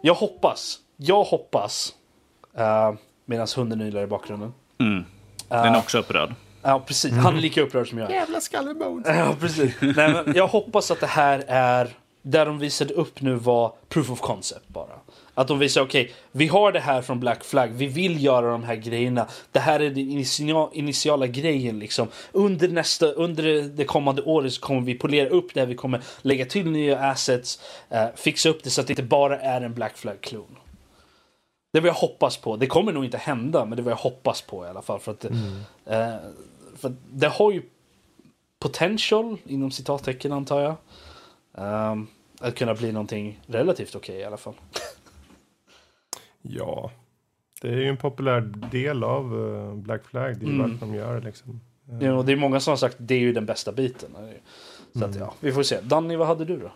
Jag 0.02 0.14
hoppas, 0.14 0.80
jag 0.98 1.24
hoppas 1.24 1.94
uh, 2.58 2.94
Medan 3.30 3.48
hunden 3.56 3.82
ylar 3.82 4.02
i 4.04 4.08
bakgrunden. 4.08 4.54
Mm. 4.80 5.06
Den 5.50 5.74
är 5.76 5.78
också 5.78 5.98
upprörd. 6.00 6.34
Ja, 6.62 6.84
precis. 6.88 7.14
Han 7.14 7.38
är 7.38 7.42
lika 7.42 7.62
upprörd 7.62 7.90
som 7.90 7.98
jag. 7.98 8.12
Jävla 8.12 8.42
skallebones! 8.42 9.08
Ja, 9.08 9.36
precis. 9.40 9.74
Nej, 9.82 9.94
men 10.14 10.34
jag 10.36 10.48
hoppas 10.48 10.92
att 10.92 11.00
det 11.00 11.08
här 11.08 11.44
är... 11.48 11.90
Där 12.22 12.46
de 12.46 12.60
visade 12.60 12.94
upp 12.94 13.22
nu 13.22 13.34
var 13.36 13.74
proof 13.90 14.12
of 14.12 14.20
concept 14.22 14.68
bara. 14.68 14.94
Att 15.34 15.48
de 15.48 15.60
visar, 15.60 15.82
okej, 15.82 16.14
vi 16.32 16.48
har 16.48 16.72
det 16.72 16.80
här 16.80 17.02
från 17.02 17.20
Black 17.20 17.44
Flag, 17.44 17.68
vi 17.68 17.88
vill 17.88 18.24
göra 18.24 18.52
de 18.52 18.64
här 18.64 18.76
grejerna. 18.76 19.28
Det 19.52 19.60
här 19.60 19.80
är 19.80 19.90
den 19.90 19.98
initia- 19.98 20.70
initiala 20.74 21.28
grejen 21.28 21.80
liksom. 21.80 22.08
Under 22.32 22.68
nästa, 22.68 23.06
under 23.08 23.62
det 23.62 23.84
kommande 23.86 24.22
året 24.22 24.54
så 24.54 24.62
kommer 24.62 24.82
vi 24.82 24.94
polera 24.96 25.30
upp 25.30 25.54
det 25.54 25.60
här, 25.60 25.68
vi 25.68 25.76
kommer 25.76 26.02
lägga 26.22 26.46
till 26.46 26.66
nya 26.72 27.00
assets, 27.00 27.60
eh, 27.90 28.06
fixa 28.16 28.50
upp 28.50 28.64
det 28.64 28.70
så 28.70 28.82
att 28.82 28.88
det 28.88 28.92
inte 28.92 29.04
bara 29.04 29.40
är 29.40 29.62
en 29.62 29.74
Black 29.74 29.98
Flag-klon. 29.98 30.56
Det 31.78 31.82
var 31.82 31.88
jag 31.88 31.94
hoppas 31.94 32.38
på. 32.38 32.56
Det 32.58 32.68
kommer 32.68 32.92
nog 32.94 33.06
inte 33.06 33.18
hända, 33.18 33.66
men 33.66 33.76
det 33.78 33.82
var 33.82 33.92
jag 33.92 33.98
hoppas 33.98 34.42
på 34.42 34.66
i 34.66 34.70
alla 34.70 34.82
fall. 34.82 35.00
För 35.00 35.12
att, 35.12 35.26
Mm. 35.26 35.38
eh, 35.86 36.16
för 36.76 36.88
att 36.90 36.96
det 37.12 37.28
har 37.28 37.52
ju 37.52 37.62
potential, 38.60 39.38
inom 39.46 39.72
citattecken 39.72 40.32
antar 40.32 40.62
jag. 40.62 40.76
ehm, 41.58 42.08
att 42.40 42.56
kunna 42.56 42.74
bli 42.74 42.92
någonting 42.92 43.40
relativt 43.48 43.96
okej 43.96 44.16
i 44.20 44.24
alla 44.24 44.38
fall. 44.38 44.54
Ja, 46.42 46.92
det 47.62 47.68
är 47.68 47.76
ju 47.78 47.90
en 47.90 47.98
populär 47.98 48.42
del 48.72 49.04
av 49.04 49.26
eh, 49.50 49.74
Black 49.76 50.06
Flag. 50.06 50.40
Det 50.40 50.46
är 50.46 50.50
ju 50.50 50.54
Mm. 50.56 50.78
de 50.80 50.96
gör 50.96 51.22
liksom. 51.22 51.62
Eh, 51.92 52.04
Ja, 52.08 52.14
och 52.14 52.26
det 52.26 52.32
är 52.32 52.36
många 52.36 52.60
som 52.60 52.72
har 52.72 52.78
sagt 52.78 52.96
att 53.00 53.08
det 53.08 53.16
är 53.16 53.20
ju 53.20 53.34
den 53.34 53.46
bästa 53.46 53.72
biten. 53.72 54.10
Så 54.96 55.06
att, 55.06 55.16
ja, 55.16 55.34
vi 55.40 55.52
får 55.52 55.64
se. 55.64 55.82
Danny, 55.82 56.16
vad 56.16 56.28
hade 56.28 56.46
du 56.46 56.58
då? 56.60 56.72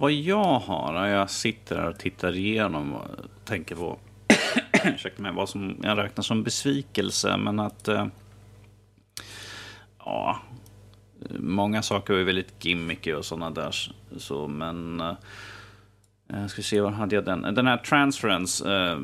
Vad 0.00 0.12
jag 0.12 0.58
har, 0.58 0.92
när 0.92 1.06
jag 1.06 1.30
sitter 1.30 1.76
här 1.76 1.88
och 1.88 1.98
tittar 1.98 2.36
igenom 2.36 2.94
och 2.94 3.06
tänker 3.44 3.74
på 3.74 3.98
ursäkta 4.84 5.22
mig, 5.22 5.32
vad 5.32 5.48
som 5.48 5.76
jag 5.82 5.98
räknar 5.98 6.22
som 6.22 6.42
besvikelse, 6.42 7.36
men 7.36 7.60
att... 7.60 7.88
Eh, 7.88 8.06
ja, 9.98 10.38
många 11.38 11.82
saker 11.82 12.14
är 12.14 12.24
väldigt 12.24 12.64
gimmicky 12.64 13.12
och 13.12 13.24
sådana 13.24 13.50
där. 13.50 13.74
Så, 14.16 14.48
men... 14.48 15.00
Eh, 15.00 15.14
jag 16.26 16.50
ska 16.50 16.62
se, 16.62 16.80
var 16.80 16.90
hade 16.90 17.14
jag 17.14 17.24
den? 17.24 17.54
Den 17.54 17.66
här 17.66 17.76
Transference 17.76 18.74
eh, 18.74 18.98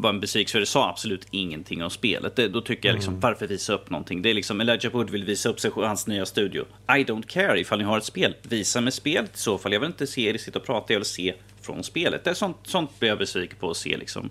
var 0.00 0.10
en 0.10 0.20
besvikelse, 0.20 0.52
för 0.52 0.60
det 0.60 0.66
sa 0.66 0.88
absolut 0.88 1.26
ingenting 1.30 1.82
om 1.84 1.90
spelet. 1.90 2.36
Det, 2.36 2.48
då 2.48 2.60
tycker 2.60 2.88
jag 2.88 2.94
liksom, 2.94 3.20
varför 3.20 3.46
visa 3.46 3.72
upp 3.72 3.90
någonting? 3.90 4.22
Det 4.22 4.30
är 4.30 4.34
liksom, 4.34 4.60
Elijah 4.60 4.92
Wood 4.92 5.10
vill 5.10 5.24
visa 5.24 5.48
upp 5.48 5.60
sig 5.60 5.70
och 5.70 5.86
hans 5.88 6.06
nya 6.06 6.26
studio. 6.26 6.64
I 6.88 7.04
don't 7.04 7.26
care 7.26 7.60
ifall 7.60 7.78
ni 7.78 7.84
har 7.84 7.98
ett 7.98 8.04
spel. 8.04 8.34
Visa 8.42 8.80
mig 8.80 8.92
spelet 8.92 9.36
i 9.36 9.38
så 9.38 9.58
fall. 9.58 9.72
Jag 9.72 9.80
vill 9.80 9.86
inte 9.86 10.06
se 10.06 10.28
er 10.28 10.38
sitta 10.38 10.58
och 10.58 10.66
prata, 10.66 10.92
jag 10.92 11.00
vill 11.00 11.06
se 11.06 11.34
från 11.62 11.82
spelet. 11.84 12.24
Det 12.24 12.30
är 12.30 12.34
sånt, 12.34 12.56
sånt 12.62 12.98
blir 13.00 13.08
jag 13.08 13.18
besviken 13.18 13.56
på 13.60 13.70
att 13.70 13.76
se. 13.76 13.96
Liksom. 13.96 14.30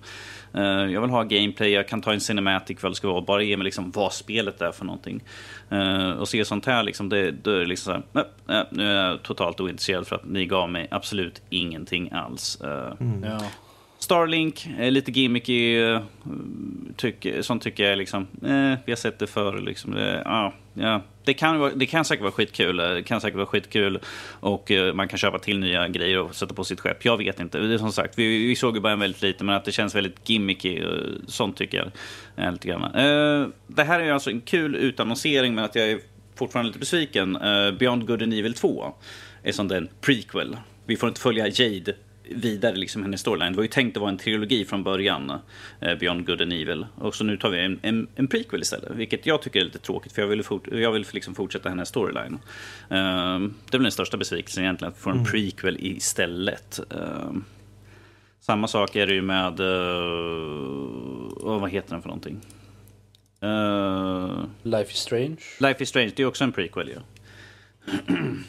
Eh, 0.53 0.61
jag 0.63 1.01
vill 1.01 1.09
ha 1.09 1.23
gameplay, 1.23 1.69
jag 1.71 1.87
kan 1.87 2.01
ta 2.01 2.13
en 2.13 2.19
cinematic 2.21 2.83
vad 2.83 2.91
det 2.91 2.95
ska 2.95 3.07
vara. 3.07 3.21
Bara 3.21 3.41
ge 3.43 3.57
mig 3.57 3.65
liksom 3.65 3.91
vad 3.91 4.13
spelet 4.13 4.61
är 4.61 4.71
för 4.71 4.85
någonting. 4.85 5.23
Eh, 5.69 6.09
och 6.11 6.29
se 6.29 6.45
sånt 6.45 6.65
här, 6.65 6.83
liksom, 6.83 7.09
det, 7.09 7.31
då 7.31 7.51
är 7.51 7.59
det 7.59 7.65
liksom 7.65 7.83
så 7.85 7.91
här, 7.91 8.03
nej, 8.11 8.25
nej, 8.45 8.65
nu 8.71 8.83
är 8.91 9.07
jag 9.07 9.23
totalt 9.23 9.59
ointresserad 9.59 10.07
för 10.07 10.15
att 10.15 10.25
ni 10.25 10.45
gav 10.45 10.69
mig 10.69 10.87
absolut 10.91 11.41
ingenting 11.49 12.11
alls. 12.11 12.61
Eh, 12.61 12.93
Ja. 13.23 13.41
Starlink, 14.09 14.67
eh, 14.79 14.91
lite 14.91 15.11
gimmicky. 15.11 15.75
eh, 15.81 16.01
Tyck, 16.97 17.27
sånt 17.41 17.63
tycker 17.63 17.83
jag 17.83 17.91
är 17.91 17.95
liksom, 17.95 18.21
eh, 18.43 18.79
vi 18.85 18.91
har 18.91 18.95
sett 18.95 19.19
det 19.19 19.27
förr. 19.27 19.61
Liksom. 19.61 19.91
Det, 19.91 20.23
ah, 20.25 20.53
ja. 20.73 21.01
det, 21.23 21.33
kan, 21.33 21.59
vara- 21.59 21.71
det 21.75 21.85
kan 21.85 22.05
säkert 22.05 22.21
vara 22.21 22.31
skitkul. 22.31 22.79
Eh, 22.79 22.89
det 22.89 23.03
kan 23.03 23.21
säkert 23.21 23.35
vara 23.35 23.45
skitkul 23.45 23.99
och 24.39 24.71
eh, 24.71 24.93
man 24.93 25.07
kan 25.07 25.19
köpa 25.19 25.39
till 25.39 25.59
nya 25.59 25.87
grejer 25.87 26.19
och 26.19 26.35
sätta 26.35 26.53
på 26.53 26.63
sitt 26.63 26.79
skepp. 26.79 27.05
Jag 27.05 27.17
vet 27.17 27.39
inte. 27.39 27.59
Det 27.59 27.73
är 27.73 27.77
som 27.77 27.91
sagt, 27.91 28.19
vi, 28.19 28.47
vi 28.47 28.55
såg 28.55 28.75
ju 28.75 28.81
bara 28.81 28.93
en 28.93 28.99
väldigt 28.99 29.21
lite, 29.21 29.43
men 29.43 29.55
att 29.55 29.65
det 29.65 29.71
känns 29.71 29.95
väldigt 29.95 30.29
gimmicky. 30.29 30.79
eh, 30.79 30.87
Sånt 31.27 31.57
tycker 31.57 31.77
jag. 31.77 31.91
eh, 32.45 32.51
Lite 32.51 32.67
grann. 32.67 32.83
Eh, 32.83 33.47
Det 33.67 33.83
här 33.83 33.99
är 33.99 34.11
alltså 34.11 34.29
en 34.29 34.41
kul 34.41 34.75
utannonsering, 34.75 35.55
men 35.55 35.63
att 35.63 35.75
jag 35.75 35.91
är 35.91 35.99
fortfarande 36.35 36.67
lite 36.67 36.79
besviken. 36.79 37.35
Eh, 37.35 37.71
Beyond 37.71 38.07
Good 38.07 38.23
and 38.23 38.33
Evil 38.33 38.53
2 38.53 38.93
är 39.43 39.51
som 39.51 39.67
den 39.67 39.89
prequel. 40.01 40.57
Vi 40.85 40.95
får 40.97 41.09
inte 41.09 41.21
följa 41.21 41.47
Jade 41.47 41.93
vidare, 42.35 42.75
liksom 42.75 43.03
hennes 43.03 43.21
storyline. 43.21 43.51
Det 43.51 43.55
var 43.55 43.63
ju 43.63 43.69
tänkt 43.69 43.97
att 43.97 44.01
vara 44.01 44.11
en 44.11 44.17
trilogi 44.17 44.65
från 44.65 44.83
början, 44.83 45.31
eh, 45.81 45.95
Beyond 45.95 46.25
Good 46.25 46.41
and 46.41 46.53
Evil. 46.53 46.85
Och 46.95 47.15
så 47.15 47.23
nu 47.23 47.37
tar 47.37 47.49
vi 47.49 47.59
en, 47.59 47.79
en, 47.81 48.07
en 48.15 48.27
prequel 48.27 48.61
istället, 48.61 48.91
vilket 48.91 49.25
jag 49.25 49.41
tycker 49.41 49.59
är 49.59 49.63
lite 49.63 49.79
tråkigt, 49.79 50.11
för 50.11 50.21
jag 50.21 50.29
vill, 50.29 50.43
fort, 50.43 50.67
jag 50.71 50.91
vill 50.91 51.05
liksom 51.11 51.35
fortsätta 51.35 51.69
hennes 51.69 51.89
storyline. 51.89 52.39
Eh, 52.89 53.39
det 53.39 53.73
är 53.73 53.77
väl 53.77 53.83
den 53.83 53.91
största 53.91 54.17
besvikelsen 54.17 54.63
egentligen, 54.63 54.93
att 54.93 54.99
får 54.99 55.11
en 55.11 55.25
prequel 55.25 55.77
istället. 55.79 56.79
Eh, 56.91 57.31
samma 58.39 58.67
sak 58.67 58.95
är 58.95 59.07
det 59.07 59.13
ju 59.13 59.21
med... 59.21 59.59
Uh, 59.59 61.59
vad 61.59 61.69
heter 61.69 61.89
den 61.89 62.01
för 62.01 62.09
någonting? 62.09 62.41
Eh, 63.41 64.43
Life 64.63 64.91
is 64.91 64.97
strange. 64.97 65.37
Life 65.59 65.83
is 65.83 65.89
Strange, 65.89 66.11
det 66.15 66.23
är 66.23 66.27
också 66.27 66.43
en 66.43 66.51
prequel 66.51 66.89
ju. 66.89 66.97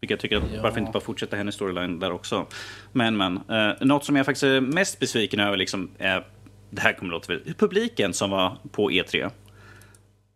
Vilket 0.00 0.10
jag 0.10 0.20
tycker 0.20 0.36
att 0.36 0.42
Ja. 0.54 0.62
varför 0.62 0.80
inte 0.80 0.92
bara 0.92 1.00
fortsätta 1.04 1.36
hennes 1.36 1.54
storyline 1.54 1.98
där 1.98 2.12
också. 2.12 2.46
Men 2.92 3.16
men, 3.16 3.36
eh, 3.48 3.72
något 3.80 4.04
som 4.04 4.16
jag 4.16 4.26
faktiskt 4.26 4.42
är 4.44 4.60
mest 4.60 4.98
besviken 4.98 5.40
över 5.40 5.56
liksom 5.56 5.90
är, 5.98 6.26
det 6.70 6.80
här 6.80 6.92
kommer 6.92 7.12
låta 7.12 7.32
väl, 7.32 7.54
publiken 7.58 8.12
som 8.14 8.30
var 8.30 8.56
på 8.72 8.90
E3. 8.90 9.22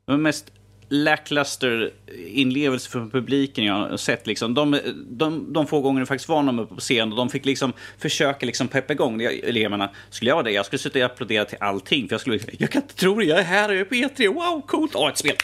Det 0.07 0.13
var 0.13 0.17
mest 0.17 0.53
lackluster 0.89 1.91
inlevelse 2.27 2.91
för 2.91 3.07
publiken 3.11 3.65
jag 3.65 3.75
har 3.75 3.97
sett. 3.97 4.27
Liksom. 4.27 4.55
De, 4.55 4.79
de, 5.11 5.53
de 5.53 5.67
få 5.67 5.81
gånger 5.81 6.01
det 6.01 6.07
faktiskt 6.07 6.29
var 6.29 6.43
någon 6.43 6.59
uppe 6.59 6.75
på 6.75 6.81
scen 6.81 7.11
och 7.13 7.17
de 7.17 7.29
fick 7.29 7.45
liksom 7.45 7.73
försöka 7.99 8.47
liksom 8.47 8.69
peppa 8.69 8.93
igång 8.93 9.19
det- 9.19 9.49
eleverna. 9.49 9.91
Skulle 10.11 10.31
jag 10.31 10.35
vara 10.37 10.45
det, 10.45 10.51
jag 10.53 10.67
skulle 10.67 10.79
sitta 10.79 10.99
och 10.99 11.05
applådera 11.05 11.45
till 11.45 11.59
allting. 11.61 12.09
För 12.09 12.15
jag 12.15 12.21
skulle 12.21 12.39
jag 12.59 12.71
kan 12.71 12.83
inte 12.83 12.95
tro 12.95 13.15
det, 13.19 13.25
jag 13.25 13.39
är 13.39 13.43
här, 13.43 13.69
jag 13.69 13.81
är 13.81 13.85
på 13.85 13.95
E3, 13.95 14.29
wow, 14.35 14.63
coolt, 14.67 14.93
åh, 14.95 15.09
ett 15.09 15.19
spel. 15.19 15.37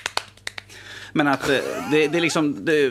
Men 1.13 1.27
att 1.27 1.49
eh, 1.49 1.57
det, 1.91 2.09
det 2.09 2.19
är 2.19 2.23
liksom, 2.23 2.65
det, 2.65 2.91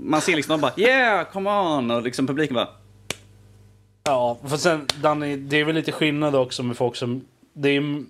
man 0.00 0.20
ser 0.20 0.36
liksom, 0.36 0.60
bara 0.60 0.72
yeah, 0.76 1.26
come 1.32 1.50
on, 1.50 1.90
och 1.90 2.02
liksom 2.02 2.26
publiken 2.26 2.54
bara 2.54 2.68
Ja, 4.04 4.38
för 4.48 4.56
sen 4.56 4.86
Danny, 5.02 5.36
det 5.36 5.56
är 5.60 5.64
väl 5.64 5.74
lite 5.74 5.92
skillnad 5.92 6.34
också 6.34 6.62
med 6.62 6.76
folk 6.76 6.96
som... 6.96 7.24
Det 7.54 7.68
är 7.68 8.02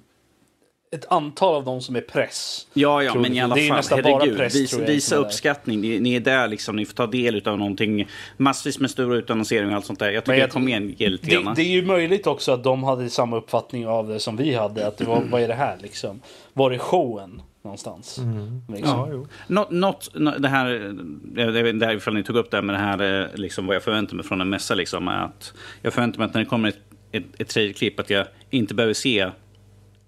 ett 0.97 1.07
antal 1.13 1.55
av 1.55 1.65
dem 1.65 1.81
som 1.81 1.97
är 1.97 2.01
press. 2.01 2.67
Ja, 2.75 3.03
ja, 3.03 3.15
men 3.15 3.33
i 3.33 3.41
alla 3.41 3.55
Det 3.55 3.61
är 3.61 3.69
fall, 3.69 3.77
nästan 3.77 4.03
bara 4.03 4.13
herregud. 4.19 4.37
press, 4.37 4.55
visa 4.55 4.77
tror 4.77 4.89
jag, 4.89 4.95
visa 4.95 5.15
är 5.15 5.19
uppskattning. 5.21 5.81
Ni, 5.81 6.01
ni 6.01 6.15
är 6.15 6.21
där 6.21 6.49
liksom, 6.49 6.77
ni 6.77 6.85
får 6.87 6.95
ta 6.95 7.07
del 7.07 7.49
av 7.49 7.59
någonting. 7.59 8.09
Massvis 8.37 8.79
med 8.79 8.91
stora 8.91 9.17
utannonseringar 9.17 9.71
och 9.71 9.77
allt 9.77 9.87
sånt 9.87 9.99
där. 9.99 10.11
Jag 10.11 10.25
tycker, 10.25 10.39
jag- 10.39 10.51
kom 10.51 10.69
igen, 10.69 10.95
ge 10.99 11.09
lite 11.09 11.27
Det, 11.27 11.53
det 11.57 11.63
är 11.63 11.69
ju 11.69 11.87
möjligt 11.87 12.27
också 12.27 12.53
att 12.53 12.65
de 12.65 12.85
hade 12.85 13.11
samma 13.11 13.37
uppfattning 13.37 13.87
av 13.87 14.09
det 14.09 14.21
som 14.21 14.37
vi 14.37 14.55
hade. 14.55 14.87
Att 14.87 14.99
det 14.99 15.05
var, 15.05 15.23
vad 15.31 15.43
är 15.43 15.49
det 15.49 15.55
här 15.55 15.79
liksom? 15.83 16.21
Var 16.53 16.71
är 16.71 16.79
showen 16.79 17.43
någonstans? 17.63 18.21
Liksom. 18.69 18.99
Ja, 18.99 19.09
jo. 19.13 19.27
Något, 19.47 19.71
något, 19.71 20.11
nå- 20.15 20.39
det 20.39 20.49
här, 20.49 20.95
jag 21.37 21.53
vet 21.53 21.75
inte 21.75 21.87
ifall 21.87 22.15
ni 22.15 22.23
tog 22.23 22.37
upp 22.37 22.51
det 22.51 22.57
här 22.57 22.63
med 22.63 22.75
det 22.75 22.79
här, 22.79 23.21
eh, 23.23 23.27
liksom, 23.35 23.67
vad 23.67 23.77
jag 23.77 23.83
förväntar 23.83 24.17
mig 24.17 24.25
från 24.25 24.41
en 24.41 24.49
mässa, 24.51 24.75
liksom, 24.75 25.09
är 25.09 25.25
att 25.25 25.53
jag 25.83 25.93
förväntar 25.93 26.19
mig 26.19 26.27
att 26.27 26.35
när 26.35 26.41
det 26.41 26.47
kommer 26.49 26.69
ett, 26.69 26.79
ett, 27.13 27.25
ett 27.39 27.49
trailerklipp 27.49 28.01
att 28.01 28.11
jag 28.11 28.27
inte 28.51 28.75
behöver 28.75 28.95
se 28.95 29.31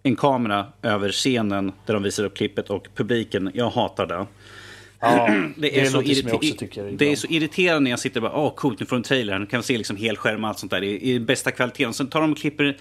en 0.03 0.17
kamera 0.17 0.67
över 0.83 1.09
scenen 1.13 1.73
där 1.87 1.95
de 1.95 2.03
visar 2.03 2.25
upp 2.25 2.37
klippet 2.37 2.71
och 2.71 2.87
publiken. 2.95 3.51
Jag 3.55 3.71
hatar 3.71 4.07
det. 4.07 4.27
Ja, 5.01 5.29
Det 5.57 5.81
är, 5.81 5.85
så, 5.87 5.97
något 5.97 6.07
som 6.07 6.29
jag 6.29 6.35
irrite- 6.35 6.35
också 6.37 6.55
tycker. 6.59 6.93
det 6.99 7.13
är 7.13 7.17
så 7.17 7.27
irriterande 7.31 7.81
när 7.81 7.91
jag 7.91 7.99
sitter 8.01 8.25
och 8.25 8.31
bara, 8.31 8.41
åh 8.43 8.55
coolt, 8.55 8.81
nu 8.81 8.87
får 8.87 8.97
en 8.97 9.03
trailer, 9.03 9.39
nu 9.39 9.47
kan 9.47 9.61
vi 9.61 9.65
se 9.65 9.79
liksom 9.79 9.97
helskärm 9.97 10.45
och 10.45 10.49
allt 10.51 10.59
sånt 10.59 10.71
där 10.73 10.83
i, 10.83 11.13
i 11.13 11.21
bästa 11.21 11.51
kvaliteten. 11.51 11.95
Sen 11.95 12.07
tar 12.07 12.21
de 12.21 12.33
och 12.33 12.39
klipper 12.39 12.77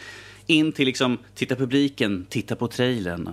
in 0.48 0.72
till 0.72 0.86
liksom, 0.86 1.18
titta 1.36 1.56
publiken, 1.56 2.26
titta 2.30 2.56
på 2.56 2.68
trailern. 2.68 3.30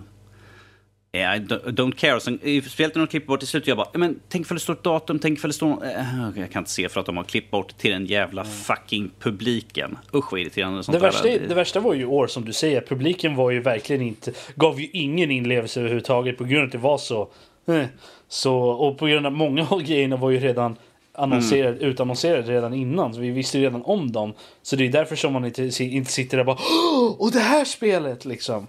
Yeah, 1.12 1.36
I 1.36 1.38
don't 1.70 1.92
care. 1.96 2.20
Sen, 2.20 2.38
speciellt 2.38 2.94
när 2.94 3.02
de 3.02 3.06
klipper 3.06 3.26
bort 3.26 3.38
till 3.40 3.48
slut, 3.48 3.66
jag 3.66 3.76
bara, 3.76 3.88
men 3.94 4.20
tänk 4.28 4.46
ifall 4.46 4.56
det 4.56 4.60
står 4.60 4.72
ett 4.72 4.82
datum, 4.82 5.18
tänk 5.18 5.38
ifall 5.38 5.48
det 5.50 5.54
står... 5.54 5.84
Äh, 5.84 6.04
jag 6.36 6.50
kan 6.50 6.60
inte 6.60 6.70
se 6.70 6.88
för 6.88 7.00
att 7.00 7.06
de 7.06 7.16
har 7.16 7.24
klippt 7.24 7.50
bort 7.50 7.78
till 7.78 7.90
den 7.90 8.06
jävla 8.06 8.44
fucking 8.44 9.10
publiken. 9.20 9.98
Usch 10.14 10.32
vad 10.32 10.40
irriterande 10.40 10.82
sånt 10.84 10.92
Det 10.92 10.98
där 10.98 11.12
värsta, 11.12 11.28
är. 11.28 11.40
det 11.48 11.54
värsta 11.54 11.80
var 11.80 11.94
ju 11.94 12.06
år 12.06 12.26
som 12.26 12.44
du 12.44 12.52
säger. 12.52 12.80
Publiken 12.80 13.36
var 13.36 13.50
ju 13.50 13.60
verkligen 13.60 14.02
inte, 14.02 14.32
gav 14.56 14.80
ju 14.80 14.88
ingen 14.92 15.30
inlevelse 15.30 15.80
överhuvudtaget 15.80 16.38
på 16.38 16.44
grund 16.44 16.60
av 16.62 16.66
att 16.66 16.72
det 16.72 16.78
var 16.78 16.98
så. 16.98 17.28
eh, 17.66 17.84
så 18.28 18.54
och 18.58 18.98
på 18.98 19.06
grund 19.06 19.26
av 19.26 19.32
många 19.32 19.66
av 19.68 19.82
grejerna 19.82 20.16
var 20.16 20.30
ju 20.30 20.38
redan 20.38 20.76
annonserade, 21.12 21.76
Mm. 21.76 21.90
utannonserade 21.90 22.52
redan 22.52 22.74
innan. 22.74 23.14
Så 23.14 23.20
vi 23.20 23.30
visste 23.30 23.58
redan 23.58 23.82
om 23.82 24.12
dem. 24.12 24.34
Så 24.62 24.76
det 24.76 24.86
är 24.86 24.88
därför 24.92 25.16
som 25.16 25.32
man 25.32 25.44
inte, 25.44 25.62
inte 25.84 26.12
sitter 26.12 26.36
där 26.36 26.40
och 26.42 26.46
bara 26.46 26.58
Åh, 26.92 27.16
och 27.20 27.32
det 27.32 27.40
här 27.40 27.64
spelet 27.64 28.24
liksom. 28.24 28.66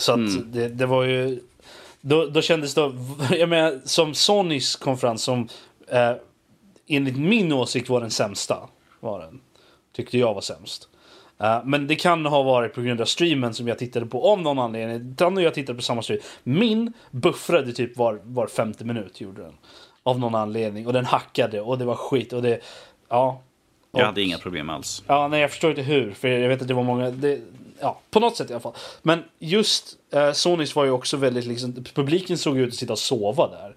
Så 0.00 0.12
att 0.12 0.18
Mm. 0.18 0.52
det, 0.52 0.68
det 0.68 0.86
var 0.86 1.04
ju... 1.04 1.40
Då, 2.00 2.26
då 2.26 2.42
kändes 2.42 2.74
det... 2.74 2.92
Jag 3.38 3.48
menar, 3.48 3.80
som 3.84 4.14
Sonys 4.14 4.76
konferens 4.76 5.22
som 5.22 5.48
eh, 5.88 6.12
enligt 6.88 7.16
min 7.16 7.52
åsikt 7.52 7.88
var 7.88 8.00
den 8.00 8.10
sämsta. 8.10 8.58
Var 9.00 9.20
den. 9.20 9.40
Tyckte 9.96 10.18
jag 10.18 10.34
var 10.34 10.40
sämst. 10.40 10.88
Eh, 11.40 11.60
men 11.64 11.86
det 11.86 11.94
kan 11.94 12.26
ha 12.26 12.42
varit 12.42 12.74
på 12.74 12.80
grund 12.80 13.00
av 13.00 13.04
streamen 13.04 13.54
som 13.54 13.68
jag 13.68 13.78
tittade 13.78 14.06
på 14.06 14.28
av 14.32 14.40
någon 14.42 14.58
anledning. 14.58 15.14
Danne 15.14 15.36
och 15.36 15.42
jag 15.42 15.54
tittade 15.54 15.76
på 15.76 15.82
samma 15.82 16.02
stream. 16.02 16.20
Min 16.42 16.92
buffrade 17.10 17.72
typ 17.72 17.96
var, 17.96 18.20
var 18.24 18.46
femte 18.46 18.84
minut 18.84 19.20
gjorde 19.20 19.42
den. 19.42 19.54
Av 20.02 20.18
någon 20.18 20.34
anledning. 20.34 20.86
Och 20.86 20.92
den 20.92 21.04
hackade 21.04 21.60
och 21.60 21.78
det 21.78 21.84
var 21.84 21.94
skit. 21.94 22.32
Och 22.32 22.42
det... 22.42 22.60
Ja. 23.08 23.40
Jag 23.92 24.00
Och- 24.00 24.06
hade 24.06 24.22
inga 24.22 24.38
problem 24.38 24.70
alls. 24.70 25.02
Ja, 25.06 25.28
nej, 25.28 25.40
jag 25.40 25.50
förstår 25.50 25.70
inte 25.70 25.82
hur. 25.82 26.12
För 26.12 26.28
jag 26.28 26.48
vet 26.48 26.62
att 26.62 26.68
det 26.68 26.74
var 26.74 26.82
många... 26.84 27.10
Det, 27.10 27.40
ja, 27.80 28.00
på 28.10 28.20
något 28.20 28.36
sätt 28.36 28.50
i 28.50 28.52
alla 28.52 28.60
fall. 28.60 28.74
Men 29.02 29.24
just 29.38 29.96
eh, 30.12 30.32
Sonys 30.32 30.76
var 30.76 30.84
ju 30.84 30.90
också 30.90 31.16
väldigt 31.16 31.46
liksom... 31.46 31.84
Publiken 31.94 32.38
såg 32.38 32.58
ut 32.58 32.68
att 32.68 32.74
sitta 32.74 32.92
och 32.92 32.98
sova 32.98 33.48
där. 33.48 33.76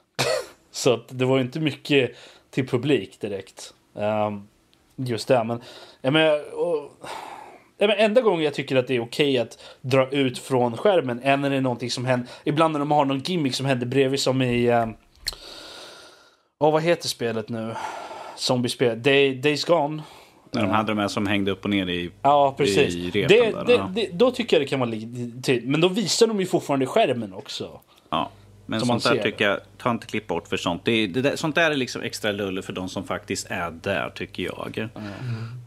Så 0.70 0.94
att 0.94 1.04
det 1.08 1.24
var 1.24 1.36
ju 1.36 1.42
inte 1.42 1.60
mycket 1.60 2.16
till 2.50 2.68
publik 2.68 3.20
direkt. 3.20 3.74
Um, 3.94 4.48
just 4.96 5.28
det, 5.28 5.44
men... 5.44 5.62
Jag 6.00 6.12
menar, 6.12 6.54
och, 6.54 6.90
jag 7.78 7.88
menar, 7.88 8.02
enda 8.02 8.20
gången 8.20 8.44
jag 8.44 8.54
tycker 8.54 8.76
att 8.76 8.86
det 8.86 8.96
är 8.96 9.00
okej 9.00 9.38
att 9.38 9.64
dra 9.80 10.08
ut 10.10 10.38
från 10.38 10.76
skärmen 10.76 11.20
är 11.22 11.36
när 11.36 11.50
det 11.50 11.56
är 11.56 11.60
någonting 11.60 11.90
som 11.90 12.04
händer. 12.04 12.28
Ibland 12.44 12.72
när 12.72 12.78
de 12.78 12.90
har 12.90 13.04
någon 13.04 13.20
gimmick 13.20 13.54
som 13.54 13.66
händer 13.66 13.86
bredvid 13.86 14.20
som 14.20 14.42
i... 14.42 14.70
Um, 14.70 14.94
vad 16.58 16.82
heter 16.82 17.08
spelet 17.08 17.48
nu? 17.48 17.74
Zombiespel. 18.36 19.02
Day, 19.02 19.34
Days 19.34 19.64
Gone. 19.64 20.02
När 20.54 20.62
de 20.62 20.70
hade 20.70 20.92
de 20.92 20.98
här 20.98 21.08
som 21.08 21.26
hängde 21.26 21.50
upp 21.50 21.64
och 21.64 21.70
ner 21.70 21.86
i 21.88 22.10
Ja, 22.22 22.54
precis. 22.58 22.94
i 22.94 23.10
repen 23.10 23.28
Det, 23.28 23.50
där, 23.52 23.64
det, 23.64 23.72
ja. 23.72 23.90
det, 23.94 24.08
då 24.12 24.30
tycker 24.30 24.56
jag 24.56 24.62
det 24.66 24.68
kan 24.68 24.80
vara 24.80 24.90
legitimt. 24.90 25.64
Men 25.64 25.80
då 25.80 25.88
visar 25.88 26.26
de 26.26 26.40
ju 26.40 26.46
fortfarande 26.46 26.86
skärmen 26.86 27.32
också. 27.32 27.80
Ja. 28.10 28.30
Men 28.66 28.80
Som 28.80 28.88
sånt 28.88 29.02
där 29.16 29.22
tycker 29.22 29.48
jag, 29.48 29.60
ta 29.78 29.90
inte 29.90 30.06
klipp 30.06 30.26
bort 30.26 30.48
för 30.48 30.56
sånt. 30.56 30.84
Det, 30.84 30.92
är- 30.92 31.08
det 31.08 31.22
där, 31.22 31.36
sånt 31.36 31.54
där 31.54 31.70
är 31.70 31.74
liksom 31.76 32.02
extra 32.02 32.32
lulle 32.32 32.62
för 32.62 32.72
de 32.72 32.88
som 32.88 33.04
faktiskt 33.04 33.46
är 33.50 33.70
där, 33.70 34.10
tycker 34.14 34.42
jag. 34.42 34.78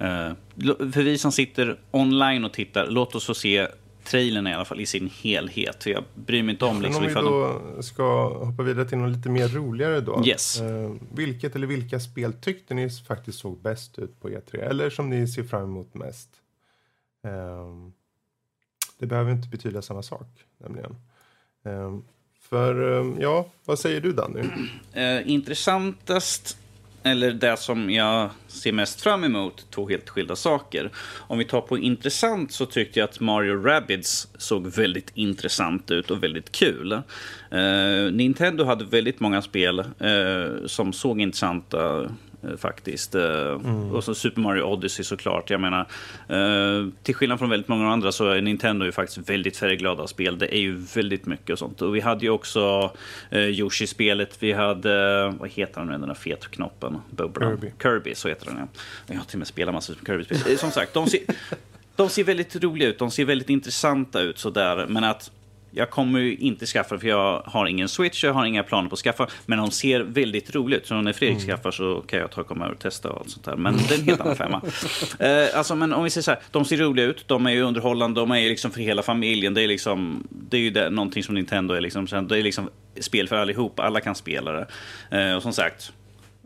Eh, 0.01 0.31
lo- 0.55 0.91
för 0.91 1.01
vi 1.03 1.17
som 1.17 1.31
sitter 1.31 1.77
online 1.91 2.45
och 2.45 2.53
tittar, 2.53 2.87
låt 2.87 3.15
oss 3.15 3.25
få 3.25 3.33
se 3.33 3.67
trailern 4.05 4.47
i 4.47 4.53
alla 4.53 4.65
fall 4.65 4.81
i 4.81 4.85
sin 4.85 5.09
helhet. 5.21 5.83
För 5.83 5.89
jag 5.89 6.03
bryr 6.13 6.43
mig 6.43 6.53
inte 6.53 6.65
om 6.65 6.81
liksom 6.81 7.03
om 7.03 7.07
vi 7.07 7.13
de... 7.13 7.23
då 7.25 7.83
ska 7.83 8.27
hoppa 8.45 8.63
vidare 8.63 8.89
till 8.89 8.97
något 8.97 9.17
lite 9.17 9.29
mer 9.29 9.47
roligare 9.47 10.01
då. 10.01 10.23
Yes. 10.25 10.61
Eh, 10.61 10.91
vilket 11.13 11.55
eller 11.55 11.67
vilka 11.67 11.99
spel 11.99 12.33
tyckte 12.33 12.73
ni 12.73 12.89
faktiskt 12.89 13.39
såg 13.39 13.57
bäst 13.57 13.99
ut 13.99 14.21
på 14.21 14.29
E3? 14.29 14.57
Eller 14.57 14.89
som 14.89 15.09
ni 15.09 15.27
ser 15.27 15.43
fram 15.43 15.63
emot 15.63 15.93
mest? 15.93 16.29
Ehm, 17.23 17.93
det 18.97 19.05
behöver 19.05 19.31
inte 19.31 19.47
betyda 19.47 19.81
samma 19.81 20.03
sak, 20.03 20.27
nämligen. 20.57 20.95
Ehm, 21.63 22.03
för, 22.39 22.99
ehm, 22.99 23.17
ja, 23.19 23.45
vad 23.65 23.79
säger 23.79 24.01
du 24.01 24.11
Danny? 24.13 24.43
Eh, 24.93 25.31
intressantast, 25.31 26.57
eller 27.05 27.31
det 27.31 27.57
som 27.57 27.89
jag 27.89 28.29
ser 28.47 28.71
mest 28.71 29.01
fram 29.01 29.23
emot, 29.23 29.65
två 29.71 29.89
helt 29.89 30.09
skilda 30.09 30.35
saker. 30.35 30.91
Om 31.17 31.37
vi 31.37 31.45
tar 31.45 31.61
på 31.61 31.77
intressant 31.77 32.51
så 32.51 32.65
tyckte 32.65 32.99
jag 32.99 33.09
att 33.09 33.19
Mario 33.19 33.63
Rabbids 33.63 34.27
såg 34.37 34.67
väldigt 34.67 35.11
intressant 35.13 35.91
ut 35.91 36.11
och 36.11 36.23
väldigt 36.23 36.51
kul. 36.51 36.91
Eh, 37.51 38.11
Nintendo 38.11 38.63
hade 38.63 38.85
väldigt 38.85 39.19
många 39.19 39.41
spel 39.41 39.79
eh, 39.79 40.65
som 40.65 40.93
såg 40.93 41.21
intressanta 41.21 42.09
faktiskt. 42.57 43.15
Eh, 43.15 43.59
Och 43.93 44.03
så 44.03 44.15
Super 44.15 44.41
Mario 44.41 44.61
Odyssey 44.63 45.03
såklart. 45.05 45.49
Jag 45.49 45.61
menar, 45.61 45.79
eh, 46.29 46.87
till 47.03 47.15
skillnad 47.15 47.39
från 47.39 47.49
väldigt 47.49 47.67
många 47.67 47.91
andra 47.91 48.11
så 48.11 48.29
är 48.29 48.41
Nintendo 48.41 48.85
ju 48.85 48.91
faktiskt 48.91 49.29
väldigt 49.29 49.57
färgglada 49.57 50.07
spel. 50.07 50.37
Det 50.37 50.55
är 50.55 50.59
ju 50.59 50.75
väldigt 50.95 51.25
mycket 51.25 51.49
och 51.49 51.59
sånt. 51.59 51.81
Och 51.81 51.95
vi 51.95 51.99
hade 51.99 52.25
ju 52.25 52.29
också 52.31 52.91
eh, 53.29 53.39
Yoshi-spelet. 53.39 54.37
Vi 54.39 54.51
hade, 54.51 55.27
vad 55.39 55.49
heter 55.49 55.79
den 55.81 55.87
nu, 55.89 55.97
den 55.97 56.07
där 56.07 56.15
fetknoppen? 56.15 56.97
Bubblan. 57.09 57.49
Kirby. 57.57 57.71
Kirby, 57.81 58.15
så 58.15 58.27
heter 58.27 58.45
den 58.45 58.57
ja. 58.57 58.67
Jag 59.07 59.15
har 59.17 59.25
till 59.25 59.35
och 59.35 59.39
med 59.39 59.47
spelat 59.47 59.73
massor 59.73 59.95
med 59.99 60.07
Kirby-spel. 60.07 60.51
Eh, 60.53 60.57
Som 60.57 60.71
sagt, 60.71 60.93
de 60.93 61.07
ser, 61.07 61.19
de 61.95 62.09
ser 62.09 62.23
väldigt 62.23 62.63
roliga 62.63 62.89
ut. 62.89 62.99
De 62.99 63.11
ser 63.11 63.25
väldigt 63.25 63.49
intressanta 63.49 64.21
ut 64.21 64.37
sådär. 64.37 64.85
Men 64.89 65.03
att 65.03 65.31
jag 65.75 65.89
kommer 65.89 66.19
ju 66.19 66.35
inte 66.35 66.65
skaffa 66.65 66.99
för 66.99 67.07
jag 67.07 67.41
har 67.45 67.65
ingen 67.67 67.89
switch, 67.89 68.23
jag 68.23 68.33
har 68.33 68.45
inga 68.45 68.63
planer 68.63 68.89
på 68.89 68.93
att 68.93 68.99
skaffa. 68.99 69.27
Men 69.45 69.57
de 69.57 69.71
ser 69.71 69.99
väldigt 69.99 70.55
roliga 70.55 70.79
ut. 70.79 70.87
Så 70.87 71.01
när 71.01 71.13
Fredrik 71.13 71.47
skaffar 71.47 71.71
så 71.71 72.01
kan 72.07 72.19
jag 72.19 72.31
ta 72.31 72.41
och 72.41 72.47
komma 72.47 72.65
över 72.65 72.75
och 72.75 72.81
testa 72.81 73.09
och 73.09 73.19
allt 73.19 73.29
sånt 73.29 73.45
där. 73.45 73.55
Men 73.55 73.77
det 73.77 73.95
är 73.95 73.99
en 73.99 74.05
helt 74.05 74.21
annan 74.21 74.35
femma. 74.35 74.61
Eh, 75.19 75.57
alltså, 75.57 75.75
men 75.75 75.93
om 75.93 76.03
vi 76.03 76.09
säger 76.09 76.23
så 76.23 76.31
här, 76.31 76.39
de 76.51 76.65
ser 76.65 76.77
roliga 76.77 77.05
ut, 77.05 77.27
de 77.27 77.45
är 77.45 77.51
ju 77.51 77.61
underhållande, 77.61 78.21
de 78.21 78.31
är 78.31 78.37
ju 78.37 78.49
liksom 78.49 78.71
för 78.71 78.81
hela 78.81 79.03
familjen. 79.03 79.53
Det 79.53 79.61
är, 79.61 79.67
liksom, 79.67 80.27
det 80.29 80.57
är 80.57 80.61
ju 80.61 80.69
det, 80.69 80.89
någonting 80.89 81.23
som 81.23 81.35
Nintendo 81.35 81.73
är. 81.73 81.81
Liksom, 81.81 82.27
det 82.27 82.37
är 82.39 82.43
liksom 82.43 82.69
spel 82.99 83.27
för 83.27 83.35
allihop, 83.35 83.79
alla 83.79 83.99
kan 83.99 84.15
spela 84.15 84.51
det. 84.51 84.67
Eh, 85.11 85.35
och 85.35 85.41
som 85.41 85.53
sagt, 85.53 85.91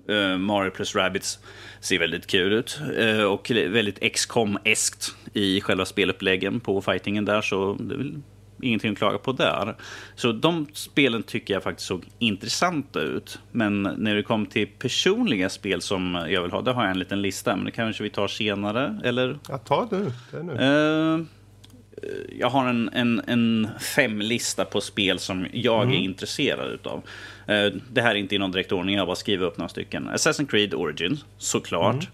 Eh, 0.09 0.37
Mario 0.37 0.71
plus 0.71 0.95
Rabbids 0.95 1.39
ser 1.79 1.99
väldigt 1.99 2.27
kul 2.27 2.53
ut. 2.53 2.79
Eh, 2.97 3.21
och 3.21 3.51
väldigt 3.51 3.99
XCOM-eskt 3.99 5.15
i 5.33 5.61
själva 5.61 5.85
speluppläggen 5.85 6.59
på 6.59 6.81
fightingen 6.81 7.25
där. 7.25 7.41
Så 7.41 7.77
det 7.79 7.93
är 7.93 7.97
väl 7.97 8.21
ingenting 8.61 8.91
att 8.91 8.97
klaga 8.97 9.17
på 9.17 9.31
där. 9.31 9.75
Så 10.15 10.31
de 10.31 10.67
spelen 10.73 11.23
tycker 11.23 11.53
jag 11.53 11.63
faktiskt 11.63 11.87
såg 11.87 12.05
intressanta 12.19 13.01
ut. 13.01 13.39
Men 13.51 13.83
när 13.83 14.15
det 14.15 14.23
kom 14.23 14.45
till 14.45 14.67
personliga 14.67 15.49
spel 15.49 15.81
som 15.81 16.25
jag 16.29 16.41
vill 16.41 16.51
ha, 16.51 16.61
där 16.61 16.73
har 16.73 16.83
jag 16.83 16.91
en 16.91 16.99
liten 16.99 17.21
lista. 17.21 17.55
Men 17.55 17.65
det 17.65 17.71
kanske 17.71 18.03
vi 18.03 18.09
tar 18.09 18.27
senare, 18.27 19.01
eller? 19.03 19.39
Ja, 19.49 19.57
ta 19.57 19.87
nu. 19.91 20.11
Det 20.31 20.43
nu. 20.43 20.53
Eh, 20.53 21.25
jag 22.39 22.49
har 22.49 22.67
en, 22.67 22.89
en, 22.93 23.21
en 23.27 23.67
femlista 23.95 24.65
på 24.65 24.81
spel 24.81 25.19
som 25.19 25.47
jag 25.51 25.93
är 25.93 25.97
intresserad 25.97 26.71
utav. 26.71 27.03
Eh, 27.47 27.65
det 27.91 28.01
här 28.01 28.11
är 28.11 28.15
inte 28.15 28.35
i 28.35 28.37
någon 28.37 28.51
direkt 28.51 28.71
ordning, 28.71 28.95
jag 28.95 29.07
bara 29.07 29.15
skrivit 29.15 29.47
upp 29.47 29.57
några 29.57 29.69
stycken. 29.69 30.09
Assassin's 30.09 30.47
Creed 30.47 30.73
Origins, 30.73 31.25
såklart. 31.37 32.09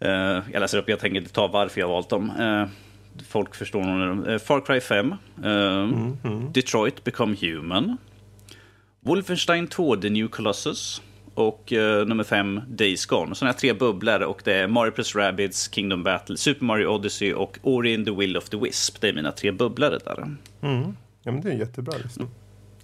Eh, 0.00 0.10
jag 0.52 0.60
läser 0.60 0.78
upp, 0.78 0.88
jag 0.88 0.98
tänker 0.98 1.20
inte 1.20 1.32
ta 1.32 1.46
varför 1.46 1.80
jag 1.80 1.88
valt 1.88 2.08
dem. 2.08 2.32
Eh, 3.20 3.24
folk 3.28 3.54
förstår 3.54 3.82
nog. 3.82 4.26
Uh, 4.26 4.38
Far 4.38 4.60
Cry 4.60 4.80
5. 4.80 5.14
eh, 5.44 5.88
Detroit 6.52 7.04
Become 7.04 7.36
Human. 7.40 7.96
Wolfenstein 9.00 9.66
2 9.66 9.96
The 9.96 10.10
New 10.10 10.28
Colossus. 10.28 11.02
Och 11.34 11.72
eh, 11.72 12.06
nummer 12.06 12.24
5 12.24 12.60
Days 12.68 13.06
Gone. 13.06 13.34
Så 13.34 13.46
här 13.46 13.52
tre 13.52 13.72
bubblor 13.72 14.22
och 14.22 14.40
det 14.44 14.54
är 14.54 14.66
Mario 14.66 14.90
plus 14.90 15.16
Rabbids, 15.16 15.70
Kingdom 15.72 16.02
Battle, 16.02 16.36
Super 16.36 16.64
Mario 16.64 16.86
Odyssey 16.86 17.32
och 17.32 17.58
Ori 17.62 17.94
and 17.94 18.06
the 18.06 18.12
Will 18.12 18.36
of 18.36 18.48
the 18.48 18.56
Wisp. 18.56 19.00
Det 19.00 19.08
är 19.08 19.12
mina 19.12 19.32
tre 19.32 19.50
bubblor 19.50 19.98
där. 20.04 20.36
Mm. 20.60 20.96
Ja, 21.22 21.32
men 21.32 21.40
det 21.40 21.48
är 21.48 21.52
en 21.52 21.58
jättebra 21.58 21.98
lista. 22.02 22.24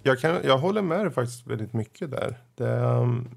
Jag, 0.03 0.19
kan, 0.19 0.37
jag 0.43 0.57
håller 0.57 0.81
med 0.81 0.99
dig 0.99 1.11
faktiskt 1.11 1.47
väldigt 1.47 1.73
mycket 1.73 2.11
där. 2.11 2.35
Det, 2.55 2.69
um, 2.79 3.27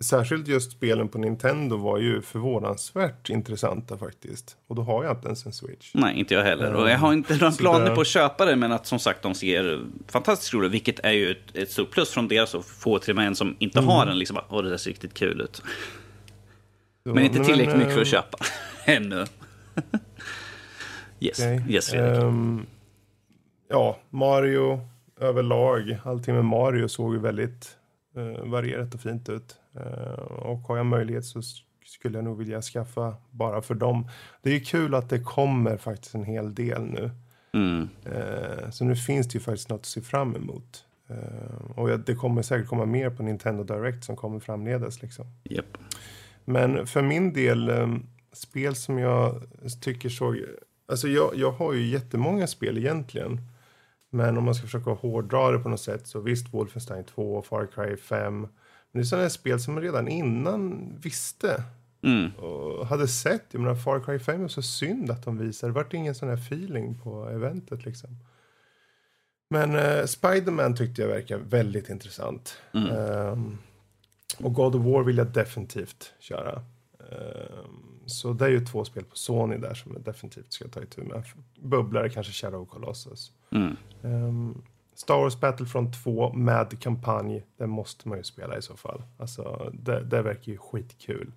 särskilt 0.00 0.48
just 0.48 0.72
spelen 0.72 1.08
på 1.08 1.18
Nintendo 1.18 1.76
var 1.76 1.98
ju 1.98 2.22
förvånansvärt 2.22 3.30
intressanta 3.30 3.98
faktiskt. 3.98 4.56
Och 4.66 4.74
då 4.76 4.82
har 4.82 5.04
jag 5.04 5.12
inte 5.16 5.26
ens 5.26 5.46
en 5.46 5.52
Switch. 5.52 5.90
Nej, 5.94 6.18
inte 6.18 6.34
jag 6.34 6.42
heller. 6.44 6.74
Och 6.74 6.90
jag 6.90 6.98
har 6.98 7.12
inte 7.12 7.32
några 7.36 7.52
planer 7.52 7.88
det- 7.90 7.94
på 7.94 8.00
att 8.00 8.06
köpa 8.06 8.44
det, 8.44 8.56
men 8.56 8.72
att 8.72 8.86
som 8.86 8.98
sagt 8.98 9.22
de 9.22 9.34
ser 9.34 9.80
fantastiskt 10.08 10.54
roliga 10.54 10.70
vilket 10.70 11.00
är 11.00 11.12
ju 11.12 11.30
ett, 11.30 11.56
ett 11.56 11.70
stort 11.70 11.90
plus 11.90 12.10
från 12.10 12.28
deras 12.28 12.54
att 12.54 12.64
få 12.64 12.98
till 12.98 13.14
mig 13.14 13.26
en 13.26 13.36
som 13.36 13.56
inte 13.58 13.78
Mm. 13.78 13.88
har 13.90 14.06
en 14.06 14.18
liksom, 14.18 14.38
åh 14.48 14.62
det 14.62 14.70
där 14.70 14.76
ser 14.76 14.90
riktigt 14.90 15.14
kul 15.14 15.40
ut. 15.40 15.62
Så, 17.04 17.14
Men 17.14 17.24
inte 17.24 17.44
tillräckligt 17.44 17.76
mycket 17.76 17.92
för 17.92 17.98
eh, 17.98 18.02
att 18.02 18.08
köpa. 18.08 18.38
Ännu. 18.84 19.24
yes, 21.20 21.38
okej. 21.40 21.64
yes. 21.68 21.92
Ehm, 21.94 22.66
ja, 23.68 23.98
Mario 24.10 24.80
överlag. 25.20 25.98
Allting 26.04 26.34
med 26.34 26.44
Mario 26.44 26.88
såg 26.88 27.14
ju 27.14 27.20
väldigt 27.20 27.52
eh, 27.52 27.85
varierat 28.22 28.94
och 28.94 29.00
fint 29.00 29.28
ut. 29.28 29.56
Eh, 29.74 30.20
och 30.22 30.58
har 30.58 30.76
jag 30.76 30.86
möjlighet 30.86 31.24
så 31.24 31.42
skulle 31.84 32.18
jag 32.18 32.24
nog 32.24 32.38
vilja 32.38 32.62
skaffa 32.62 33.14
bara 33.30 33.62
för 33.62 33.74
dem. 33.74 34.08
Det 34.42 34.50
är 34.50 34.60
kul 34.60 34.94
att 34.94 35.08
det 35.08 35.18
kommer 35.18 35.76
faktiskt 35.76 36.14
en 36.14 36.24
hel 36.24 36.54
del 36.54 36.82
nu. 36.82 37.10
Mm. 37.52 37.88
Eh, 38.04 38.70
så 38.70 38.84
nu 38.84 38.96
finns 38.96 39.28
det 39.28 39.34
ju 39.34 39.40
faktiskt 39.40 39.68
något 39.68 39.80
att 39.80 39.86
se 39.86 40.00
fram 40.00 40.36
emot. 40.36 40.84
Eh, 41.08 41.78
och 41.78 42.00
det 42.00 42.14
kommer 42.14 42.42
säkert 42.42 42.68
komma 42.68 42.86
mer 42.86 43.10
på 43.10 43.22
Nintendo 43.22 43.64
Direct 43.64 44.04
som 44.04 44.16
kommer 44.16 44.40
framledes. 44.40 45.02
Liksom. 45.02 45.26
Japp. 45.44 45.78
Men 46.44 46.86
för 46.86 47.02
min 47.02 47.32
del, 47.32 47.68
eh, 47.68 47.88
spel 48.32 48.76
som 48.76 48.98
jag 48.98 49.42
tycker 49.80 50.08
såg... 50.08 50.36
Alltså 50.88 51.08
jag, 51.08 51.30
jag 51.34 51.50
har 51.50 51.72
ju 51.72 51.86
jättemånga 51.86 52.46
spel 52.46 52.78
egentligen. 52.78 53.40
Men 54.10 54.38
om 54.38 54.44
man 54.44 54.54
ska 54.54 54.64
försöka 54.66 54.90
hårdra 54.90 55.50
det 55.50 55.58
på 55.58 55.68
något 55.68 55.80
sätt 55.80 56.06
så 56.06 56.20
visst 56.20 56.54
Wolfenstein 56.54 57.04
2, 57.04 57.42
Far 57.42 57.66
Cry 57.66 57.96
5. 57.96 58.40
Men 58.40 58.48
det 58.92 58.98
är 59.00 59.04
sådana 59.04 59.30
spel 59.30 59.60
som 59.60 59.74
man 59.74 59.82
redan 59.82 60.08
innan 60.08 60.92
visste 61.00 61.62
Mm. 62.02 62.30
och 62.34 62.86
hade 62.86 63.08
sett. 63.08 63.44
Jag 63.50 63.60
menar 63.62 63.74
Far 63.74 64.00
Cry 64.00 64.18
5 64.18 64.44
är 64.44 64.48
så 64.48 64.62
synd 64.62 65.10
att 65.10 65.24
de 65.24 65.38
visar. 65.38 65.68
Det 65.68 65.74
vart 65.74 65.94
ingen 65.94 66.14
sån 66.14 66.28
här 66.28 66.36
feeling 66.36 66.98
på 67.02 67.28
eventet 67.28 67.84
liksom. 67.84 68.10
Men 69.50 69.74
eh, 69.76 70.04
Spiderman 70.04 70.76
tyckte 70.76 71.02
jag 71.02 71.08
verkar 71.08 71.38
väldigt 71.38 71.88
intressant. 71.88 72.56
Mm. 72.74 72.90
Ehm, 72.90 73.58
och 74.38 74.54
God 74.54 74.74
of 74.74 74.84
War 74.84 75.02
vill 75.02 75.16
jag 75.18 75.26
definitivt 75.26 76.14
köra. 76.18 76.62
Ehm, 77.00 77.85
så 78.06 78.32
det 78.32 78.44
är 78.44 78.50
ju 78.50 78.64
två 78.64 78.84
spel 78.84 79.04
på 79.04 79.16
Sony 79.16 79.56
där 79.56 79.74
som 79.74 79.92
jag 79.92 80.02
definitivt 80.02 80.52
ska 80.52 80.68
ta 80.68 80.82
itu 80.82 81.02
med. 81.02 81.24
Bubblare 81.60 82.08
kanske 82.08 82.32
Shadow 82.32 82.64
Colossus. 82.64 83.32
Mm. 83.50 83.76
Ehm, 84.02 84.62
Star 84.94 85.16
Wars 85.16 85.40
Battlefront 85.40 86.04
2 86.04 86.32
med 86.32 86.80
kampanj, 86.80 87.44
det 87.56 87.66
måste 87.66 88.08
man 88.08 88.18
ju 88.18 88.24
spela 88.24 88.58
i 88.58 88.62
så 88.62 88.76
fall. 88.76 89.02
Alltså, 89.18 89.72
det, 89.74 90.04
det 90.04 90.22
verkar 90.22 90.52
ju 90.52 90.58
skitkul. 90.58 91.32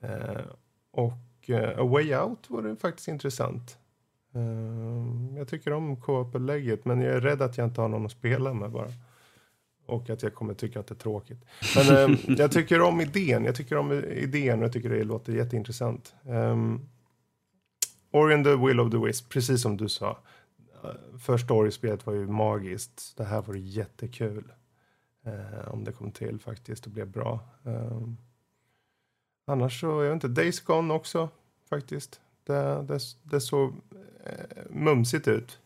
Ehm, 0.00 0.46
och 0.90 1.50
eh, 1.50 1.78
A 1.78 1.84
Way 1.84 2.14
Out 2.14 2.50
var 2.50 2.62
det 2.62 2.76
faktiskt 2.76 3.08
intressant. 3.08 3.78
Ehm, 4.34 5.36
jag 5.36 5.48
tycker 5.48 5.72
om 5.72 5.96
co-op-lägget, 5.96 6.84
men 6.84 7.00
jag 7.00 7.14
är 7.14 7.20
rädd 7.20 7.42
att 7.42 7.58
jag 7.58 7.66
inte 7.66 7.80
har 7.80 7.88
någon 7.88 8.06
att 8.06 8.12
spela 8.12 8.54
med 8.54 8.70
bara. 8.70 8.88
Och 9.88 10.10
att 10.10 10.22
jag 10.22 10.34
kommer 10.34 10.54
tycka 10.54 10.80
att 10.80 10.86
det 10.86 10.92
är 10.92 10.96
tråkigt. 10.96 11.44
Men 11.76 11.96
ehm, 11.96 12.16
jag 12.38 12.52
tycker 12.52 12.80
om 12.80 13.00
idén. 13.00 13.44
Jag 13.44 13.54
tycker 13.54 13.76
om 13.76 13.92
idén 13.92 14.58
och 14.58 14.64
jag 14.64 14.72
tycker 14.72 14.90
det 14.90 15.04
låter 15.04 15.32
jätteintressant. 15.32 16.14
Um, 16.26 16.88
Ori 18.10 18.34
and 18.34 18.44
the 18.44 18.56
Will 18.56 18.80
of 18.80 18.90
the 18.90 18.98
Wisp, 18.98 19.28
precis 19.28 19.62
som 19.62 19.76
du 19.76 19.88
sa. 19.88 20.18
Uh, 20.84 21.18
första 21.18 21.54
Ori-spelet 21.54 22.06
var 22.06 22.14
ju 22.14 22.26
magiskt. 22.26 23.16
Det 23.16 23.24
här 23.24 23.42
var 23.42 23.54
jättekul. 23.54 24.44
Eh, 25.28 25.68
om 25.68 25.84
det 25.84 25.92
kom 25.92 26.10
till 26.10 26.40
faktiskt 26.40 26.86
och 26.86 26.92
blev 26.92 27.08
bra. 27.08 27.40
Ehm, 27.64 28.16
annars 29.46 29.80
så, 29.80 29.86
jag 29.86 30.14
vet 30.14 30.24
inte, 30.24 30.42
Days 30.42 30.60
Gone 30.60 30.94
också 30.94 31.28
faktiskt. 31.68 32.20
Det, 32.44 32.84
det, 32.88 33.00
det 33.22 33.40
såg 33.40 33.74
eh, 34.24 34.62
mumsigt 34.70 35.28
ut. 35.28 35.58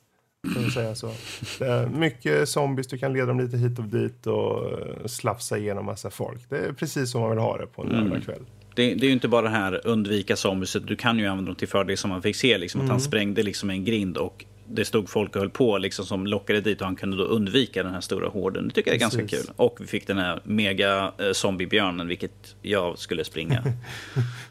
Kan 0.54 0.70
säga 0.70 0.94
så. 0.94 1.12
Det 1.58 1.66
är 1.66 1.86
mycket 1.86 2.48
zombies, 2.48 2.86
du 2.86 2.98
kan 2.98 3.12
leda 3.12 3.26
dem 3.26 3.40
lite 3.40 3.56
hit 3.56 3.78
och 3.78 3.84
dit 3.84 4.26
och 4.26 4.70
eh, 4.70 5.06
slafsa 5.06 5.58
igenom 5.58 5.86
massa 5.86 6.10
folk. 6.10 6.40
Det 6.48 6.56
är 6.56 6.72
precis 6.72 7.10
som 7.10 7.20
man 7.20 7.30
vill 7.30 7.38
ha 7.38 7.58
det 7.58 7.66
på 7.66 7.82
en 7.82 7.88
Mm. 7.90 8.04
lördagkväll. 8.04 8.42
det, 8.74 8.94
det 8.94 9.06
är 9.06 9.08
ju 9.08 9.12
inte 9.12 9.28
bara 9.28 9.42
det 9.42 9.48
här 9.48 9.86
undvika 9.86 10.36
zombies, 10.36 10.76
du 10.84 10.96
kan 10.96 11.18
ju 11.18 11.26
använda 11.26 11.48
dem 11.48 11.56
till 11.56 11.68
fördel 11.68 11.96
som 11.96 12.10
man 12.10 12.22
fick 12.22 12.36
se. 12.36 12.58
Liksom, 12.58 12.80
Att 12.80 12.88
han 12.88 13.00
sprängde 13.00 13.42
liksom 13.42 13.70
en 13.70 13.84
grind 13.84 14.16
och 14.16 14.44
det 14.68 14.84
stod 14.84 15.08
folk 15.08 15.34
och 15.36 15.40
höll 15.40 15.50
på 15.50 15.78
liksom, 15.78 16.04
som 16.04 16.26
lockade 16.26 16.60
dit 16.60 16.80
och 16.80 16.86
han 16.86 16.96
kunde 16.96 17.16
då 17.16 17.24
undvika 17.24 17.82
den 17.82 17.92
här 17.92 18.00
stora 18.00 18.28
horden. 18.28 18.68
Det 18.68 18.74
tycker 18.74 18.90
jag 18.90 18.96
är 18.96 19.00
ganska 19.00 19.22
Precis. 19.22 19.46
kul. 19.46 19.54
Och 19.56 19.76
vi 19.80 19.86
fick 19.86 20.06
den 20.06 20.18
här 20.18 20.40
mega 20.44 21.12
eh, 21.18 21.32
zombiebjörnen, 21.32 22.08
vilket 22.08 22.56
jag 22.62 22.98
skulle 22.98 23.24
springa 23.24 23.62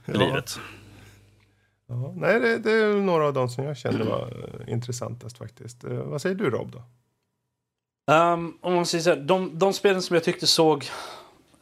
för 0.06 0.14
livet. 0.20 0.60
Ja, 1.92 2.14
nej, 2.16 2.40
det, 2.40 2.58
det 2.58 2.72
är 2.72 2.96
några 2.96 3.28
av 3.28 3.34
de 3.34 3.50
som 3.50 3.64
jag 3.64 3.78
kände 3.78 4.04
var 4.04 4.22
eh, 4.22 4.74
intressantast 4.74 5.38
faktiskt. 5.38 5.84
Eh, 5.84 5.92
vad 5.92 6.22
säger 6.22 6.36
du 6.36 6.50
Rob 6.50 6.72
då? 6.72 6.84
Um, 8.14 8.58
om 8.62 8.74
man 8.74 8.86
säger 8.86 9.04
så 9.04 9.10
här, 9.10 9.18
de, 9.18 9.60
de 9.60 9.74
spelen 9.74 10.02
som 10.02 10.14
jag 10.14 10.24
tyckte 10.24 10.48
såg 10.48 10.86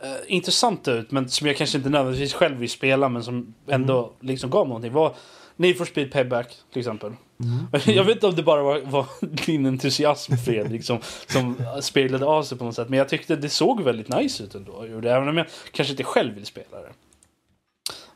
eh, 0.04 0.10
intressanta 0.28 0.92
ut, 0.92 1.12
men 1.12 1.30
som 1.30 1.48
jag 1.48 1.58
kanske 1.58 1.78
inte 1.78 1.90
nödvändigtvis 1.90 2.34
själv 2.34 2.58
vill 2.58 2.70
spela, 2.70 3.10
men 3.10 3.24
som 3.24 3.54
ändå 3.68 4.14
liksom 4.20 4.50
gav 4.50 4.68
någonting, 4.68 4.94
var 4.94 5.16
Need 5.56 5.78
for 5.78 5.86
Speed 5.86 6.12
Payback 6.12 6.58
till 6.72 6.80
exempel. 6.80 7.14
Jag 7.86 8.04
vet 8.04 8.16
inte 8.16 8.28
om 8.28 8.36
det 8.36 8.44
bara 8.44 8.64
var, 8.64 8.80
var 8.80 9.06
din 9.46 9.66
entusiasm 9.66 10.34
Fredrik 10.46 10.84
som, 10.84 11.00
som 11.28 11.56
speglade 11.82 12.26
av 12.26 12.44
sig 12.44 12.58
på 12.58 12.64
något 12.64 12.76
sätt, 12.76 12.90
men 12.90 13.00
jag 13.00 13.10
tyckte 13.10 13.36
det 13.36 13.50
såg 13.50 13.82
väldigt 13.82 14.10
nice 14.10 14.44
ut 14.44 14.56
ändå. 14.56 14.84
Även 15.04 15.30
om 15.30 15.38
jag 15.38 15.48
kanske 15.72 15.92
inte 15.92 16.04
själv 16.04 16.36
vill 16.36 16.46
spela 16.46 16.78
det. 16.78 16.90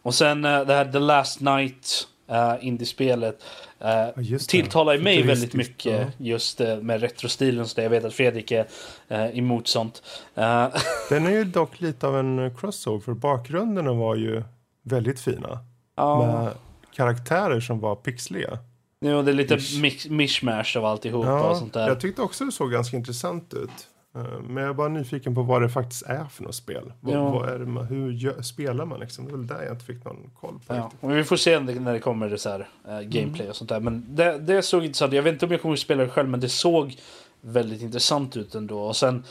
Och 0.04 0.16
sen 0.16 0.46
eh, 0.46 0.66
det 0.66 0.74
här 0.74 0.92
The 0.92 1.00
Last 1.00 1.40
Night, 1.42 2.08
uh, 2.32 2.68
indiespelet. 2.68 3.44
Uh, 3.82 4.24
det. 4.24 4.40
tilltalar 4.48 4.98
mig 4.98 5.24
väldigt 5.24 5.54
mycket 5.54 6.00
ja. 6.02 6.06
just 6.18 6.62
uh, 6.62 6.78
med 6.78 7.02
retrostilen. 7.02 7.68
Så. 7.68 7.82
Jag 7.82 7.90
vet 7.90 8.06
att 8.06 8.14
Fredrik 8.14 8.52
är 8.52 8.68
uh, 9.12 9.38
emot 9.38 9.68
sånt. 9.68 10.04
Uh, 10.38 10.68
Den 11.10 11.26
är 11.26 11.32
ju 11.32 11.44
dock 11.44 11.82
lite 11.82 12.08
av 12.08 12.20
en 12.20 12.56
crossover 12.56 13.00
för 13.00 13.14
bakgrunderna 13.14 13.94
var 13.94 14.16
ju 14.16 14.44
väldigt 14.84 15.20
fina. 15.20 15.60
ja, 15.96 16.28
Med 16.28 16.52
karaktärer 16.96 17.60
som 17.60 17.80
var 17.80 17.96
pixliga. 17.96 18.60
jo, 19.02 19.22
det 19.22 19.32
är 19.32 19.36
lite 19.36 19.58
mishmash 20.10 20.78
av 20.78 20.86
alltihopa 20.86 21.34
och 21.34 21.52
Ja, 21.52 21.56
sånt 21.56 21.74
där. 21.74 21.88
jag 21.88 22.00
tyckte 22.00 22.22
också 22.22 22.46
det 22.46 22.52
såg 22.52 22.72
ganska 22.72 22.98
intressant 22.98 23.54
ut. 23.54 23.88
Eh, 24.16 24.40
Men 24.48 24.64
jag 24.64 24.70
är 24.70 24.74
bara 24.74 24.88
nyfiken 24.90 25.36
på 25.36 25.42
vad 25.44 25.62
det 25.62 25.70
faktiskt 25.70 26.02
är 26.04 26.26
för 26.26 26.44
något 26.44 26.56
spel. 26.56 26.94
Vad, 27.02 27.16
Ja. 27.16 27.30
vad 27.30 27.50
är 27.50 27.60
det 27.60 27.66
man, 27.66 27.86
hur 27.86 28.12
gör, 28.12 28.42
spelar 28.42 28.86
man 28.86 29.00
liksom? 29.00 29.26
Det 29.26 29.32
är 29.32 29.38
väl 29.38 29.48
där 29.48 29.64
jag 29.64 29.74
inte 29.74 29.86
fick 29.86 30.06
någon 30.06 30.30
koll 30.40 30.60
på 30.68 30.76
Ja, 30.76 30.92
vi 31.08 31.24
får 31.24 31.36
se 31.36 31.60
när 31.60 31.94
det- 31.94 32.00
kommer 32.00 32.30
det 32.30 32.38
så 32.38 32.50
här, 32.50 32.68
eh, 32.88 33.00
gameplay 33.02 33.50
och 33.50 33.56
sånt 33.56 33.70
där. 33.70 33.80
Men 33.80 34.06
det, 34.16 34.40
det 34.40 34.62
såg 34.62 34.86
intressant 34.86 35.14
Jag 35.14 35.24
vet 35.24 35.34
inte 35.34 35.46
om 35.46 35.52
jag 35.52 35.62
kommer 35.62 35.74
att 35.74 35.80
spela 35.80 36.04
det 36.04 36.10
själv, 36.10 36.30
men 36.30 36.40
det 36.40 36.50
såg 36.50 36.96
väldigt 37.42 37.82
intressant 37.82 38.38
ut 38.38 38.56
ändå. 38.56 38.80
Och 38.82 38.96
sen... 38.96 39.24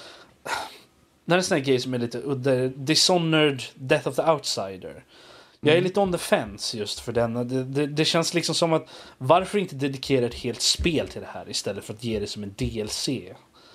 När 1.24 1.36
det 1.36 1.38
är 1.38 1.38
en 1.38 1.44
sån 1.44 1.56
här 1.58 1.64
grej 1.64 1.80
som 1.80 1.94
är 1.94 1.98
lite 1.98 2.18
udda. 2.24 2.68
Dishonored 2.68 3.62
Death 3.74 4.08
of 4.08 4.16
the 4.16 4.22
Outsider. 4.22 5.04
Jag 5.60 5.76
är 5.76 5.80
lite 5.80 6.00
on 6.00 6.12
the 6.12 6.18
fence 6.18 6.78
just 6.78 7.00
för 7.00 7.12
den. 7.12 7.34
Det, 7.48 7.64
det, 7.64 7.86
det 7.86 8.04
känns 8.04 8.34
liksom 8.34 8.54
som 8.54 8.72
att 8.72 8.86
varför 9.18 9.58
inte 9.58 9.74
dedikera 9.76 10.26
ett 10.26 10.34
helt 10.34 10.60
spel 10.60 11.08
till 11.08 11.20
det 11.20 11.26
här 11.32 11.50
istället 11.50 11.84
för 11.84 11.92
att 11.94 12.04
ge 12.04 12.18
det 12.20 12.26
som 12.26 12.42
en 12.42 12.54
DLC? 12.56 13.08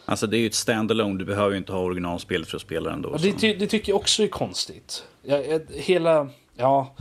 Alltså 0.09 0.27
det 0.27 0.38
är 0.38 0.39
ju 0.39 0.47
ett 0.47 0.53
standalone, 0.53 1.19
du 1.19 1.25
behöver 1.25 1.51
ju 1.51 1.57
inte 1.57 1.71
ha 1.71 1.79
originalspelet 1.79 2.47
för 2.47 2.55
att 2.55 2.61
spela 2.61 2.93
ändå. 2.93 3.17
Det, 3.17 3.34
ty, 3.34 3.53
det 3.55 3.67
tycker 3.67 3.91
jag 3.91 3.99
också 3.99 4.23
är 4.23 4.27
konstigt. 4.27 5.03
Jag, 5.21 5.47
jag, 5.49 5.61
hela... 5.73 6.29
Ja, 6.57 6.95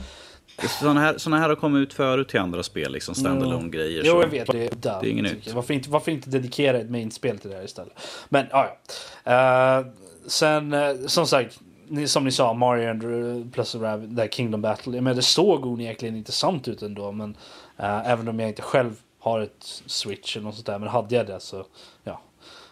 Sådana 0.81 1.01
här, 1.01 1.19
såna 1.19 1.39
här 1.39 1.49
har 1.49 1.57
kommit 1.57 1.81
ut 1.89 1.93
förut 1.95 2.29
till 2.29 2.41
andra 2.41 2.63
spel, 2.63 2.93
liksom 2.93 3.15
standalone 3.15 3.69
grejer 3.69 4.03
Jo, 4.05 4.13
så- 4.13 4.21
jag 4.21 4.29
vet. 4.29 4.47
Det 4.53 4.83
Det 4.83 4.89
är 4.91 5.05
inget 5.05 5.25
nytt. 5.25 5.47
jag. 5.47 5.55
Varför 5.55 5.75
inte, 5.75 5.91
varför 5.91 6.11
inte 6.13 6.31
dedikera 6.31 6.79
ett 6.79 6.91
main-spel 6.91 7.39
till 7.39 7.51
det 7.51 7.57
här 7.57 7.65
istället? 7.65 7.93
Men, 8.29 8.47
ja, 8.51 8.77
ja. 9.25 9.79
Eh, 9.81 9.87
sen, 10.27 10.73
eh, 10.73 10.95
som 11.07 11.27
sagt, 11.27 11.59
som 12.07 12.25
ni 12.25 12.33
sa, 12.33 12.53
Mario 12.55 12.91
and 12.91 13.53
plus 13.55 13.75
Rabbit, 13.75 14.17
där 14.17 14.29
Kingdom 14.29 14.63
Battle. 14.63 15.01
Men 15.01 15.17
det 15.17 15.23
såg 15.23 15.67
onekligen 15.67 16.17
intressant 16.17 16.69
ut 16.69 16.83
ändå. 16.83 17.13
Men 17.13 17.37
eh, 17.79 18.11
även 18.11 18.29
om 18.29 18.41
jag 18.41 18.49
inte 18.49 18.63
själv 18.63 18.97
har 19.19 19.41
ett 19.41 19.83
Switch 19.87 20.37
eller 20.37 20.45
något 20.45 20.55
sånt 20.55 20.67
där. 20.67 20.79
Men 20.79 20.89
hade 20.89 21.15
jag 21.15 21.27
det 21.27 21.41
så, 21.41 21.67
ja. 22.05 22.21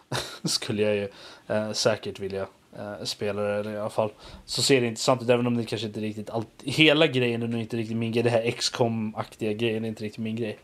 skulle 0.43 0.81
jag 0.81 0.95
ju 0.95 1.07
eh, 1.47 1.71
säkert 1.71 2.19
vilja 2.19 2.47
eh, 2.77 3.03
spela 3.03 3.41
det 3.41 3.71
i 3.71 3.77
alla 3.77 3.89
fall. 3.89 4.09
Så 4.45 4.61
ser 4.61 4.81
det 4.81 4.87
intressant 4.87 5.21
ut 5.21 5.29
även 5.29 5.47
om 5.47 5.57
det 5.57 5.63
kanske 5.63 5.87
inte 5.87 5.99
riktigt 5.99 6.29
allt. 6.29 6.47
Hela 6.63 7.07
grejen 7.07 7.43
är 7.43 7.47
nog 7.47 7.61
inte 7.61 7.77
riktigt 7.77 7.97
min 7.97 8.11
grej. 8.11 8.23
Det 8.23 8.29
här 8.29 8.51
XCOM-aktiga 8.51 9.53
grejen 9.53 9.85
är 9.85 9.89
inte 9.89 10.03
riktigt 10.03 10.23
min 10.23 10.35
grej. 10.35 10.59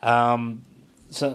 Um, 0.00 0.60
sen, 1.10 1.34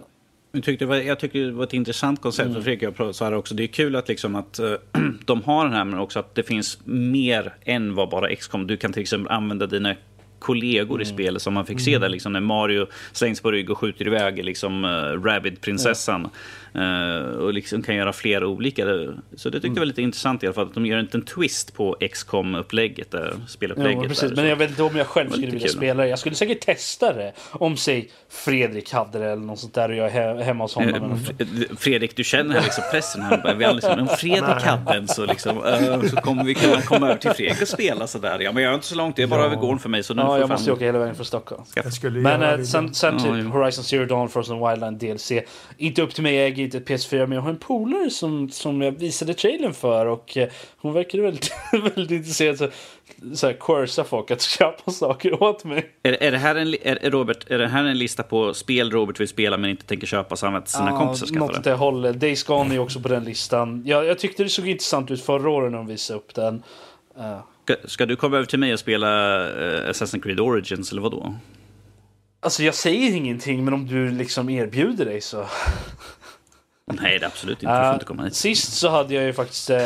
Jag 0.51 0.63
tyckte, 0.63 0.85
var, 0.85 0.95
jag 0.95 1.19
tyckte 1.19 1.39
det 1.39 1.51
var 1.51 1.63
ett 1.63 1.73
intressant 1.73 2.21
koncept. 2.21 2.49
Mm. 2.49 2.63
Fredrik 2.63 2.95
jag 2.99 3.13
här 3.19 3.33
också. 3.33 3.55
Det 3.55 3.63
är 3.63 3.67
kul 3.67 3.95
att, 3.95 4.07
liksom 4.07 4.35
att 4.35 4.59
eh, 4.59 4.73
de 5.25 5.43
har 5.43 5.65
den 5.65 5.73
här, 5.73 5.85
men 5.85 5.99
också 5.99 6.19
att 6.19 6.35
det 6.35 6.43
finns 6.43 6.79
mer 6.85 7.53
än 7.65 7.95
vad 7.95 8.09
bara 8.09 8.35
XCOM. 8.35 8.67
Du 8.67 8.77
kan 8.77 8.93
till 8.93 9.01
exempel 9.01 9.31
använda 9.31 9.67
dina 9.67 9.95
kollegor 10.43 11.01
i 11.01 11.05
spelet 11.05 11.41
som 11.41 11.53
man 11.53 11.65
fick 11.65 11.79
se 11.79 11.97
där. 11.97 12.09
Liksom, 12.09 12.33
när 12.33 12.39
Mario 12.39 12.87
slängs 13.11 13.41
på 13.41 13.51
rygg 13.51 13.69
och 13.69 13.77
skjuter 13.77 14.07
iväg 14.07 14.45
liksom, 14.45 14.85
uh, 14.85 15.23
Rabid-prinsessan. 15.23 16.25
Eh, 16.25 16.31
och 17.39 17.53
liksom 17.53 17.81
kan 17.83 17.95
göra 17.95 18.13
flera 18.13 18.47
olika. 18.47 18.85
Så 19.35 19.49
det 19.49 19.59
tyckte 19.59 19.67
jag 19.67 19.79
var 19.81 19.85
lite 19.85 20.01
intressant 20.01 20.43
i 20.43 20.45
alla 20.47 20.53
fall. 20.53 20.67
Att 20.67 20.73
de 20.73 20.85
gör 20.85 20.99
inte 20.99 21.17
en 21.17 21.25
twist 21.25 21.73
på 21.73 21.97
XCOM-upplägget, 22.11 23.11
där, 23.11 23.33
spelupplägget. 23.47 24.03
ja, 24.03 24.07
precis. 24.09 24.29
där, 24.29 24.35
Men 24.35 24.45
jag 24.47 24.55
vet 24.55 24.69
inte 24.69 24.83
om 24.83 24.95
jag 24.95 25.07
själv 25.07 25.29
skulle 25.29 25.45
vilja 25.45 25.59
kul. 25.67 25.69
spela 25.77 26.03
det. 26.03 26.09
Jag 26.09 26.19
skulle 26.19 26.35
säkert 26.35 26.61
testa 26.61 27.13
det. 27.13 27.33
Om 27.51 27.77
säg 27.77 28.09
Fredrik 28.29 28.91
hade 28.93 29.19
det 29.19 29.25
eller 29.31 29.41
något 29.45 29.59
sånt 29.59 29.73
där 29.73 29.89
och 29.89 29.95
jag 29.95 30.11
är 30.15 30.35
he- 30.35 30.41
hemma 30.43 30.63
hos 30.63 30.75
honom. 30.75 31.11
Eh, 31.39 31.47
Fredrik, 31.77 32.15
du 32.15 32.23
känner 32.23 32.55
här 32.55 32.61
liksom 32.61 32.83
pressen. 32.91 33.21
Här. 33.21 33.37
Bara, 33.43 33.53
Vi 33.53 33.65
alldeles, 33.65 33.99
om 33.99 34.07
Fredrik 34.17 34.63
hade 34.63 34.93
en 34.97 35.07
så, 35.07 35.25
liksom, 35.25 35.57
eh, 35.65 36.01
så 36.01 36.15
kommer 36.15 36.43
vi 36.43 36.53
kunna 36.53 36.81
komma 36.81 37.07
över 37.09 37.19
till 37.19 37.31
Fredrik 37.31 37.61
och 37.61 37.67
spela 37.67 38.07
sådär. 38.07 38.39
Ja, 38.39 38.51
men 38.51 38.63
jag 38.63 38.71
är 38.71 38.75
inte 38.75 38.87
så 38.87 38.95
långt, 38.95 39.15
det 39.15 39.23
är 39.23 39.27
bara 39.27 39.39
Ja. 39.39 39.45
över 39.45 39.55
gården 39.55 39.79
för 39.79 39.89
mig. 39.89 40.03
Så 40.03 40.13
nu 40.13 40.21
Ja, 40.21 40.27
får 40.27 40.37
jag 40.37 40.47
fan- 40.47 40.49
måste 40.55 40.71
åka 40.71 40.85
hela 40.85 40.99
vägen 40.99 41.15
från 41.15 41.25
Stockholm. 41.25 41.61
Jag 41.75 41.93
skulle 41.93 42.19
Men 42.19 42.43
eh, 42.43 42.61
sen, 42.65 42.93
sen 42.93 43.13
Ja, 43.25 43.35
typ. 43.35 43.45
Horizon 43.53 43.83
Zero 43.83 44.05
Dawn, 44.05 44.29
Frozen 44.29 44.67
Wildland 44.69 44.97
DLC. 44.99 45.31
Inte 45.77 46.01
upp 46.01 46.13
till 46.13 46.23
mig, 46.23 46.35
jag 46.35 46.57
äger 46.63 46.75
inte 46.75 46.77
ett 46.77 47.01
PS4 47.01 47.27
men 47.27 47.31
jag 47.31 47.41
har 47.41 47.49
en 47.49 47.57
polare 47.57 48.09
som, 48.09 48.49
som 48.49 48.81
jag 48.81 48.91
visade 48.91 49.33
trailern 49.33 49.73
för 49.73 50.05
och 50.05 50.37
eh, 50.37 50.49
hon 50.77 50.93
verkade 50.93 51.23
väldigt, 51.23 51.51
väldigt 51.71 52.11
intresserad 52.11 52.57
så, 52.57 52.69
så 53.33 53.47
här, 53.47 54.03
folk 54.03 54.31
att 54.31 54.41
köpa 54.41 54.91
saker 54.91 55.43
åt 55.43 55.63
mig. 55.63 55.91
Är, 56.03 56.23
är, 56.23 56.31
det 56.31 56.37
här 56.37 56.55
en, 56.55 56.67
är, 56.81 57.09
Robert, 57.09 57.51
är 57.51 57.57
det 57.57 57.67
här 57.67 57.83
en 57.83 57.97
lista 57.97 58.23
på 58.23 58.53
spel 58.53 58.91
Robert 58.91 59.19
vill 59.19 59.27
spela 59.27 59.57
men 59.57 59.69
inte 59.69 59.85
tänker 59.85 60.07
köpa 60.07 60.35
så 60.35 60.45
han 60.45 60.53
vet 60.53 60.69
sina 60.69 60.97
kompisar 60.97 61.27
något 61.27 61.47
skaffar 61.47 61.59
åt 61.59 61.63
det? 61.63 61.73
hållet. 61.73 62.19
Days 62.19 62.43
Gone 62.43 62.75
är 62.75 62.79
också 62.79 62.99
på 62.99 63.07
den 63.07 63.23
listan. 63.23 63.83
Jag, 63.85 64.05
jag 64.05 64.19
tyckte 64.19 64.43
det 64.43 64.49
såg 64.49 64.67
intressant 64.67 65.11
ut 65.11 65.21
förra 65.21 65.49
året 65.49 65.71
när 65.71 65.77
de 65.77 65.87
visade 65.87 66.19
upp 66.19 66.33
den. 66.35 66.63
Eh, 67.17 67.39
Ska, 67.63 67.75
ska 67.85 68.05
du 68.05 68.15
komma 68.15 68.35
över 68.35 68.45
till 68.45 68.59
mig 68.59 68.73
och 68.73 68.79
spela 68.79 69.39
uh, 69.39 69.89
Assassin's 69.89 70.21
Creed 70.21 70.39
Origins 70.39 70.91
eller 70.91 71.01
vad 71.01 71.11
då? 71.11 71.33
alltså 72.43 72.63
jag 72.63 72.75
säger 72.75 73.15
ingenting 73.15 73.65
men 73.65 73.73
om 73.73 73.87
du 73.87 74.11
liksom 74.11 74.49
erbjuder 74.49 75.05
dig 75.05 75.21
så. 75.21 75.37
Nej, 76.85 77.19
det 77.19 77.25
är 77.25 77.27
absolut 77.27 77.63
inte. 77.63 77.73
Du 77.73 77.79
får 77.79 77.87
Eh, 77.89 77.93
inte 77.93 78.05
komma 78.05 78.23
hit. 78.23 78.35
Sist 78.35 78.73
så 78.73 78.89
hade 78.89 79.13
jag 79.13 79.23
ju 79.23 79.33
faktiskt 79.33 79.69
uh, 79.69 79.77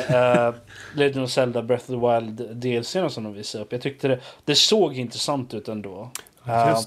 Legend 0.96 1.24
of 1.26 1.32
Zelda 1.32 1.62
Breath 1.62 1.84
of 1.84 1.88
the 2.02 2.08
Wild 2.20 2.56
DLC 2.58 2.92
som 3.14 3.24
de 3.24 3.34
visade 3.34 3.64
upp. 3.64 3.72
Jag 3.72 3.82
tyckte 3.82 4.08
det, 4.08 4.20
det 4.46 4.56
såg 4.56 4.98
intressant 4.98 5.54
ut 5.54 5.68
ändå. 5.68 6.12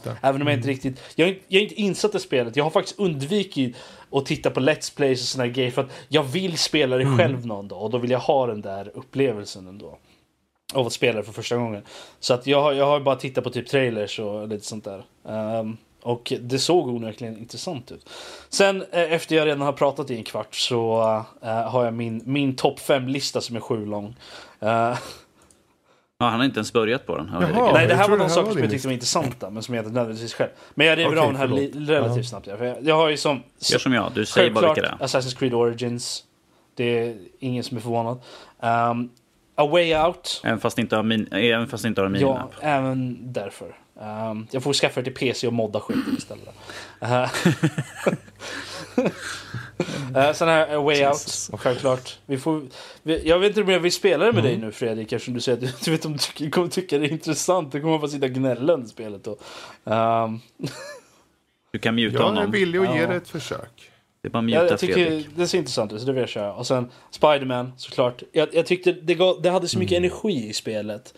Det. 0.05 0.17
även 0.23 0.41
om 0.43 0.49
jag 0.49 0.57
inte 0.57 0.69
riktigt... 0.69 1.01
Jag 1.15 1.29
jag 1.49 1.59
är 1.59 1.63
inte 1.63 1.75
insatt 1.81 2.15
i 2.15 2.19
spelet. 2.19 2.57
Jag 2.57 2.65
har 2.65 2.71
faktiskt 2.71 2.99
undvikit 2.99 3.77
att 4.13 4.27
titta 4.27 4.51
på 4.51 4.61
Let's 4.61 4.97
Plays 4.97 5.21
och 5.23 5.27
såna 5.29 5.45
här 5.45 5.51
grejer 5.51 5.71
för 5.71 5.83
att 5.83 5.91
jag 6.09 6.23
vill 6.23 6.59
spela 6.59 6.97
det 6.97 7.17
själv 7.19 7.47
någon 7.47 7.69
dag 7.69 7.83
och 7.83 7.91
då 7.91 7.99
vill 7.99 8.11
jag 8.11 8.19
ha 8.19 8.47
den 8.47 8.61
där 8.61 8.91
upplevelsen 8.95 9.67
ändå. 9.69 9.99
Av 10.75 10.87
att 10.87 10.93
spela 10.93 11.19
det 11.19 11.25
för 11.25 11.33
första 11.33 11.57
gången. 11.57 11.83
Så 12.21 12.35
att 12.35 12.47
jag, 12.47 12.63
har- 12.63 12.73
jag 12.73 12.87
har 12.87 13.01
bara 13.01 13.17
tittat 13.17 13.45
på 13.45 13.51
typ 13.51 13.69
trailers 13.69 14.19
och 14.19 14.49
lite 14.49 14.67
sånt 14.67 14.85
där. 14.85 15.05
Ehm, 15.29 15.77
och 16.03 16.33
det 16.41 16.59
såg 16.59 16.89
onekligen 16.89 17.39
intressant 17.39 17.93
ut. 17.93 18.09
Sen 18.49 18.83
eh, 18.93 19.13
efter 19.13 19.37
jag 19.37 19.47
redan 19.47 19.61
har 19.61 19.73
pratat 19.73 20.11
i 20.11 20.17
en 20.17 20.25
kvart 20.25 20.55
så 20.55 21.03
eh, 21.43 21.49
har 21.71 21.85
jag 21.85 21.95
min, 21.95 22.23
min 22.25 22.57
topp 22.57 22.79
5-lista 22.81 23.41
som 23.41 23.57
är 23.57 23.61
sju 23.61 23.87
lång. 23.87 24.17
Eh, 24.61 24.95
Ja, 26.23 26.27
han 26.27 26.39
har 26.41 26.45
inte 26.45 26.59
ens 26.59 26.73
börjat 26.73 27.07
på 27.07 27.17
den. 27.17 27.31
Jaha. 27.33 27.73
Nej, 27.73 27.87
det 27.87 27.95
här 27.95 28.09
var 28.09 28.17
det 28.17 28.23
de 28.25 28.31
saker 28.31 28.51
som 28.53 28.61
jag 28.61 28.71
tyckte 28.71 28.89
var 28.89 28.93
intressanta 28.93 29.51
men 29.51 29.63
som 29.63 29.75
jag 29.75 29.83
inte 29.85 29.95
nödvändigtvis 29.95 30.35
själv. 30.35 30.51
Men 30.75 30.87
jag 30.87 30.99
river 30.99 31.09
Okej, 31.11 31.21
av 31.21 31.27
den 31.33 31.37
här 31.37 31.47
relativt 31.87 32.17
Ja. 32.17 32.23
snabbt. 32.23 32.47
ja, 32.47 32.57
För 32.57 32.65
jag, 32.65 32.77
jag 32.83 32.95
har 32.97 33.09
ju 33.09 33.17
som... 33.17 33.43
Gör 33.73 33.79
som 33.79 33.93
jag, 33.93 34.13
du 34.15 34.27
säger 34.27 34.51
bara 34.51 34.67
vilka 34.75 34.83
det 34.83 34.89
är. 35.01 35.07
Assassin's 35.07 35.39
Creed 35.39 35.55
Origins. 35.55 36.25
Det 36.75 36.85
är 36.99 37.17
ingen 37.39 37.65
som 37.65 37.77
är 37.77 37.81
förvånad. 37.81 38.21
Um, 38.61 39.11
A 39.55 39.67
Way 39.67 39.95
Out. 39.97 40.41
Även 40.45 40.61
fast 40.61 40.79
inte 40.79 40.97
har, 40.97 41.03
min, 41.03 41.29
även 41.33 41.69
fast 41.69 41.85
inte 41.85 42.01
har 42.01 42.07
en 42.07 42.15
Ja, 42.15 42.19
minimap. 42.19 42.53
även 42.61 43.33
därför. 43.33 43.77
Um, 44.01 44.47
jag 44.51 44.63
får 44.63 44.73
skaffa 44.73 45.01
det 45.01 45.05
till 45.05 45.15
PC 45.15 45.47
och 45.47 45.53
modda 45.53 45.81
skiten 45.81 46.15
istället. 46.19 46.49
Uh, 47.03 47.29
uh, 50.17 50.33
sen 50.33 50.49
här 50.49 50.77
A 50.77 50.81
Way 50.81 50.97
Jesus. 50.97 51.51
Out, 51.53 51.61
självklart. 51.61 52.19
Vi 52.27 52.39
får, 52.39 52.63
vi, 53.03 53.29
jag 53.29 53.39
vet 53.39 53.49
inte 53.49 53.63
om 53.63 53.69
jag 53.69 53.81
vill 53.81 53.93
spela 53.93 54.25
det 54.25 54.33
med 54.33 54.45
Mm. 54.45 54.53
dig 54.61 54.67
nu 54.67 54.73
Fredrik, 54.73 55.13
eftersom 55.13 55.35
du 55.35 55.41
säger 55.41 55.59
att 55.59 55.65
du, 55.65 55.73
du 55.85 55.91
vet 55.91 56.05
om 56.05 56.13
du 56.13 56.19
tycker, 56.19 56.51
kommer 56.51 56.69
tycka 56.69 56.99
det 56.99 57.07
är 57.07 57.13
intressant. 57.13 57.73
Du 57.73 57.81
kommer 57.81 57.99
bara 57.99 58.09
sitta 58.09 58.27
och 58.27 58.33
gnälla 58.33 58.73
under 58.73 58.89
spelet 58.89 59.25
då. 59.25 59.37
Um, 59.93 60.41
Du 61.73 61.79
kan 61.79 61.95
muta 61.95 62.15
Jag 62.17 62.23
är 62.23 62.27
honom. 62.27 62.51
villig 62.51 62.79
att 62.79 62.95
ge 62.95 63.01
Ja. 63.01 63.07
det 63.07 63.15
ett 63.15 63.29
försök. 63.29 63.91
Det 64.23 64.29
är 64.29 64.31
bara 64.31 64.39
att 64.45 64.51
jag, 64.51 64.63
muta 64.63 64.73
jag 64.73 64.81
tycker 64.81 64.95
Fredrik. 64.95 65.29
det 65.37 65.49
ser 65.49 65.59
intressant 65.59 65.93
ut, 65.93 66.01
så 66.01 66.07
det 66.07 66.13
vill 66.13 66.21
jag 66.21 66.29
köra. 66.29 66.55
Och 66.55 66.67
sen 66.67 66.91
Spiderman 67.11 67.73
såklart. 67.77 68.23
Jag, 68.33 68.49
jag 68.55 68.67
tyckte 68.67 68.93
det, 68.93 69.15
gav, 69.15 69.43
det 69.43 69.51
hade 69.51 69.69
så 69.69 69.79
mycket 69.79 69.99
Mm. 69.99 70.11
energi 70.11 70.49
i 70.49 70.53
spelet. 70.53 71.15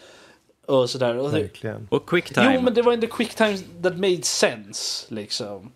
Och 0.67 0.91
sådär. 0.91 1.17
Och 1.17 1.31
det, 1.33 1.41
Verkligen. 1.43 1.89
Och 1.91 2.09
quicktime. 2.09 2.55
jo, 2.55 2.61
men 2.61 2.75
det 2.75 2.83
var 2.83 2.93
inte 2.93 3.07
quick 3.07 3.35
time 3.35 3.59
that 3.83 3.97
made 3.97 4.23
sense. 4.23 5.15
Liksom. 5.15 5.73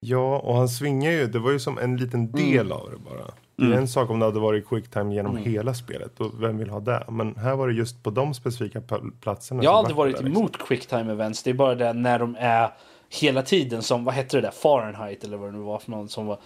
Ja, 0.00 0.38
och 0.38 0.56
han 0.56 0.68
svingar 0.68 1.10
ju. 1.10 1.26
Det 1.26 1.38
var 1.38 1.50
ju 1.50 1.58
som 1.60 1.78
en 1.78 1.96
liten 1.96 2.32
del 2.32 2.72
av 2.72 2.90
det 2.90 2.96
bara. 2.96 3.30
Det 3.56 3.62
är 3.62 3.66
Mm. 3.66 3.78
en 3.78 3.88
sak 3.88 4.10
om 4.10 4.18
det 4.18 4.24
hade 4.26 4.40
varit 4.40 4.68
quicktime 4.68 5.14
genom 5.14 5.36
Mm. 5.36 5.50
hela 5.52 5.74
spelet. 5.74 6.20
Och 6.20 6.42
vem 6.42 6.58
vill 6.58 6.70
ha 6.70 6.80
det? 6.80 7.04
Men 7.08 7.36
här 7.36 7.56
var 7.56 7.68
det 7.68 7.74
just 7.74 8.02
på 8.02 8.10
de 8.10 8.34
specifika 8.34 8.80
pl- 8.80 9.12
platserna. 9.20 9.62
Jag 9.64 9.70
har 9.70 9.78
aldrig 9.78 9.96
var 9.96 10.04
varit 10.04 10.16
det, 10.16 10.22
liksom. 10.24 10.40
emot 10.42 10.58
quick 10.68 10.86
time 10.86 11.12
events. 11.12 11.42
Det 11.42 11.50
är 11.50 11.54
bara 11.54 11.74
det 11.74 11.92
när 11.92 12.18
de 12.18 12.36
är 12.38 12.74
hela 13.20 13.42
tiden 13.42 13.82
som, 13.82 14.04
vad 14.04 14.14
hette 14.14 14.36
det 14.36 14.40
där, 14.40 14.50
Fahrenheit 14.50 15.24
eller 15.24 15.36
vad 15.36 15.48
det 15.52 15.58
nu 15.58 15.62
var 15.64 15.78
för 15.78 15.90
någon 15.90 16.08
som 16.08 16.26
var. 16.26 16.38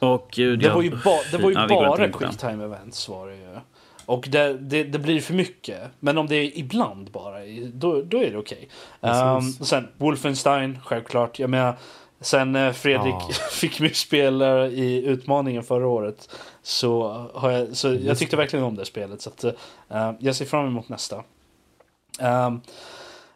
Och 0.00 0.28
gud, 0.32 0.58
Det 0.58 0.66
ja. 0.66 0.74
var 0.74 0.82
ju, 0.82 0.90
ba, 0.90 1.18
det 1.30 1.38
var 1.38 1.50
ju 1.50 1.56
Ja, 1.56 1.66
bara 1.68 2.04
in 2.06 2.12
på 2.12 2.18
den. 2.18 2.28
quick 2.30 2.40
time 2.40 2.64
events 2.64 3.08
var 3.08 3.26
det 3.28 3.36
ju. 3.36 3.56
Och 4.10 4.28
det, 4.28 4.58
det, 4.58 4.84
det 4.84 4.98
blir 4.98 5.20
för 5.20 5.34
mycket. 5.34 5.80
Men 6.00 6.18
om 6.18 6.26
det 6.26 6.36
är 6.36 6.58
ibland 6.58 7.10
bara, 7.10 7.38
då, 7.72 8.02
då 8.02 8.22
är 8.22 8.30
det 8.30 8.38
okej. 8.38 8.68
Precis. 9.00 9.60
Um, 9.60 9.66
sen 9.66 9.88
Wolfenstein, 9.96 10.78
självklart. 10.84 11.38
Jag 11.38 11.50
menar, 11.50 11.78
sen 12.20 12.56
eh, 12.56 12.72
Fredrik 12.72 13.14
Ja. 13.14 13.34
fick 13.50 13.80
mig 13.80 13.94
spela 13.94 14.66
i 14.66 15.04
utmaningen 15.06 15.62
förra 15.62 15.86
året. 15.88 16.28
Så, 16.62 17.08
har 17.34 17.50
jag, 17.50 17.76
så 17.76 17.94
jag 17.94 18.18
tyckte 18.18 18.36
verkligen 18.36 18.64
om 18.64 18.76
det 18.76 18.84
spelet. 18.84 19.20
Så 19.22 19.30
att, 19.30 19.44
eh, 19.44 20.12
jag 20.18 20.36
ser 20.36 20.44
fram 20.44 20.66
emot 20.66 20.88
nästa. 20.88 21.16
Um, 22.20 22.60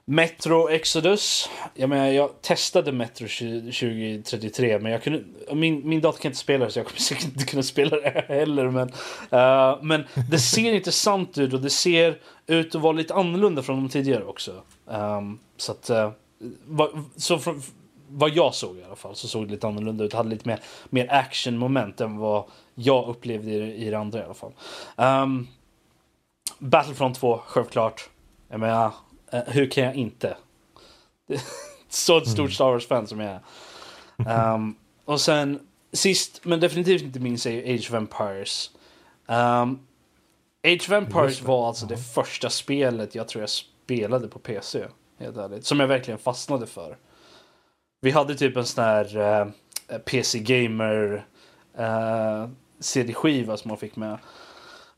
Metro 0.07 0.69
Exodus. 0.69 1.51
Jag 1.75 1.89
menar, 1.89 2.07
jag 2.07 2.43
testade 2.43 2.93
Metro 2.93 3.27
2033 3.29 4.79
men 4.79 4.93
jag 4.93 5.03
kunde, 5.03 5.25
min, 5.53 5.89
min 5.89 6.01
dator 6.01 6.19
kan 6.19 6.29
inte 6.29 6.39
spela 6.39 6.65
det 6.65 6.71
så 6.71 6.79
jag 6.79 6.87
kommer 6.87 7.01
säkert 7.01 7.25
inte 7.25 7.45
kunna 7.45 7.63
spela 7.63 7.97
det 8.01 8.25
heller. 8.29 8.71
Men, 8.71 8.89
uh, 9.33 9.83
men 9.83 10.05
det 10.31 10.39
ser 10.39 10.75
intressant 10.75 11.39
ut 11.39 11.53
och 11.53 11.61
det 11.61 11.71
ser 11.71 12.19
ut 12.47 12.75
att 12.75 12.81
vara 12.81 12.93
lite 12.93 13.15
annorlunda 13.15 13.63
från 13.63 13.77
de 13.77 13.89
tidigare 13.89 14.25
också. 14.25 14.63
Um, 14.87 15.39
så 15.57 15.73
att, 15.73 15.91
uh, 15.91 16.11
vad, 16.67 17.05
så 17.17 17.39
från, 17.39 17.63
vad 18.09 18.31
jag 18.31 18.55
såg 18.55 18.77
i 18.77 18.85
alla 18.85 18.97
fall 18.97 19.15
så 19.17 19.29
såg 19.29 19.47
det 19.47 19.51
lite 19.53 19.67
annorlunda 19.67 20.05
ut. 20.05 20.11
Det 20.11 20.17
hade 20.17 20.29
lite 20.29 20.49
mer, 20.49 20.61
mer 20.91 21.13
action-moment 21.13 22.01
än 22.01 22.17
vad 22.19 22.45
jag 22.75 23.09
upplevde 23.09 23.51
i, 23.51 23.59
det- 23.59 23.75
i 23.75 23.91
det 23.91 23.99
andra 23.99 24.21
i 24.21 24.23
alla 24.23 24.35
fall. 24.35 24.53
Um, 24.97 25.49
Battlefront 26.59 27.17
2, 27.17 27.41
självklart. 27.47 28.09
Jag 28.49 28.61
menar, 28.61 28.93
hur 29.47 29.70
kan 29.70 29.85
jag 29.85 29.94
inte? 29.94 30.36
Så 31.89 32.19
ett 32.19 32.28
stort 32.28 32.52
Star 32.52 32.65
Wars-fan 32.73 33.06
som 33.06 33.20
jag 33.20 33.40
är. 34.16 34.55
Um, 34.55 34.77
och 35.05 35.20
sen 35.20 35.61
sist, 35.93 36.40
men 36.44 36.61
definitivt 36.61 37.02
inte 37.02 37.20
minst, 37.20 37.47
är 37.47 37.74
Age 37.74 37.86
of 37.90 37.94
Empires. 37.94 38.70
Um, 39.27 39.78
Age 40.66 40.81
of 40.81 40.90
Empires 40.93 41.43
var 41.43 41.69
alltså 41.69 41.86
det 41.86 41.97
första 41.97 42.51
spelet 42.51 43.15
jag 43.15 43.28
tror 43.28 43.43
jag 43.43 43.51
spelade 43.51 44.28
på 44.28 44.39
PC. 44.39 44.86
Helt 45.19 45.36
ärligt. 45.36 45.66
Som 45.66 45.81
jag 45.81 45.86
verkligen 45.86 46.19
fastnade 46.19 46.66
för. 46.66 46.97
Vi 48.01 48.11
hade 48.11 48.35
typ 48.35 48.56
en 48.56 48.66
sån 48.66 48.85
här 48.85 49.16
eh, 49.89 49.98
PC 49.98 50.39
Gamer 50.39 51.27
eh, 51.78 52.48
CD-skiva 52.81 53.56
som 53.56 53.69
man 53.69 53.78
fick 53.78 53.97
med. 53.97 54.19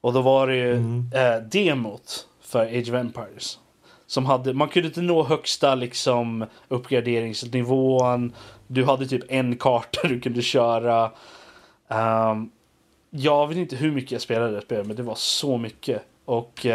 Och 0.00 0.12
då 0.12 0.22
var 0.22 0.46
det 0.46 0.56
ju 0.56 0.72
Mm. 0.76 1.10
eh, 1.14 1.36
demot 1.42 2.28
för 2.40 2.66
Age 2.66 2.88
of 2.88 2.94
Empires. 2.94 3.58
Som 4.06 4.26
hade, 4.26 4.54
man 4.54 4.68
kunde 4.68 4.88
inte 4.88 5.00
nå 5.02 5.22
högsta 5.22 5.74
liksom, 5.74 6.44
uppgraderingsnivån. 6.68 8.32
Du 8.66 8.84
hade 8.84 9.06
typ 9.06 9.22
en 9.28 9.56
karta 9.56 10.00
du 10.08 10.20
kunde 10.20 10.42
köra. 10.42 11.12
Ehm, 11.88 12.50
jag 13.10 13.46
vet 13.48 13.56
inte 13.56 13.76
hur 13.76 13.92
mycket 13.92 14.12
jag 14.12 14.20
spelade 14.20 14.54
det 14.54 14.60
spelet, 14.62 14.86
men 14.86 14.96
det 14.96 15.02
var 15.02 15.14
så 15.14 15.58
mycket. 15.58 16.02
Och 16.24 16.66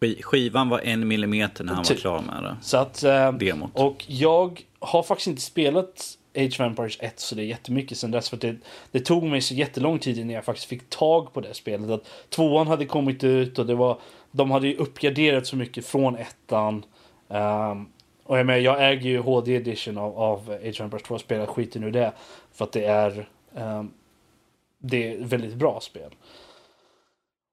Sk- 0.00 0.22
Skivan 0.22 0.68
var 0.68 0.78
en 0.80 1.08
millimeter 1.08 1.64
när 1.64 1.72
han 1.72 1.78
var 1.82 1.84
Typ. 1.84 2.00
klar 2.00 2.22
med 2.22 2.42
det. 2.42 2.56
så 2.62 2.76
att... 2.76 3.02
eh, 3.02 3.32
Demot. 3.32 3.70
och 3.74 4.04
jag 4.06 4.60
har 4.78 5.02
faktiskt 5.02 5.26
inte 5.28 5.42
spelat 5.42 6.16
Age 6.36 6.52
of 6.52 6.60
Empires 6.60 6.98
1 7.00 7.20
så 7.20 7.34
det 7.34 7.42
är 7.42 7.46
jättemycket 7.46 7.98
sen 7.98 8.10
dess. 8.10 8.28
För 8.28 8.36
att 8.36 8.40
det, 8.40 8.56
det 8.90 9.00
tog 9.00 9.22
mig 9.24 9.40
så 9.40 9.54
jättelång 9.54 9.98
tid 9.98 10.18
innan 10.18 10.34
jag 10.34 10.44
faktiskt 10.44 10.68
fick 10.68 10.90
tag 10.90 11.32
på 11.32 11.40
det 11.40 11.54
spelet. 11.54 11.90
Att 11.90 12.10
tvåan 12.28 12.66
hade 12.66 12.86
kommit 12.86 13.24
ut 13.24 13.58
och 13.58 13.66
det 13.66 13.74
var, 13.74 13.98
de 14.30 14.50
hade 14.50 14.68
ju 14.68 14.76
uppgraderat 14.76 15.46
så 15.46 15.56
mycket 15.56 15.86
från 15.86 16.16
ettan. 16.16 16.84
Um, 17.28 17.92
och 18.24 18.38
jag 18.38 18.46
menar, 18.46 18.60
jag 18.60 18.90
äger 18.90 19.10
ju 19.10 19.18
HD 19.18 19.54
edition 19.54 19.98
av, 19.98 20.18
av 20.18 20.50
Age 20.50 20.70
of 20.70 20.80
Empires 20.80 21.02
2 21.02 21.14
och 21.14 21.20
spelar 21.20 21.46
skiten 21.46 21.84
ur 21.84 21.90
det. 21.90 22.12
För 22.52 22.64
att 22.64 22.72
det 22.72 22.84
är, 22.84 23.28
um, 23.54 23.92
det 24.78 25.08
är 25.08 25.20
ett 25.20 25.26
väldigt 25.26 25.54
bra 25.54 25.80
spel. 25.80 26.14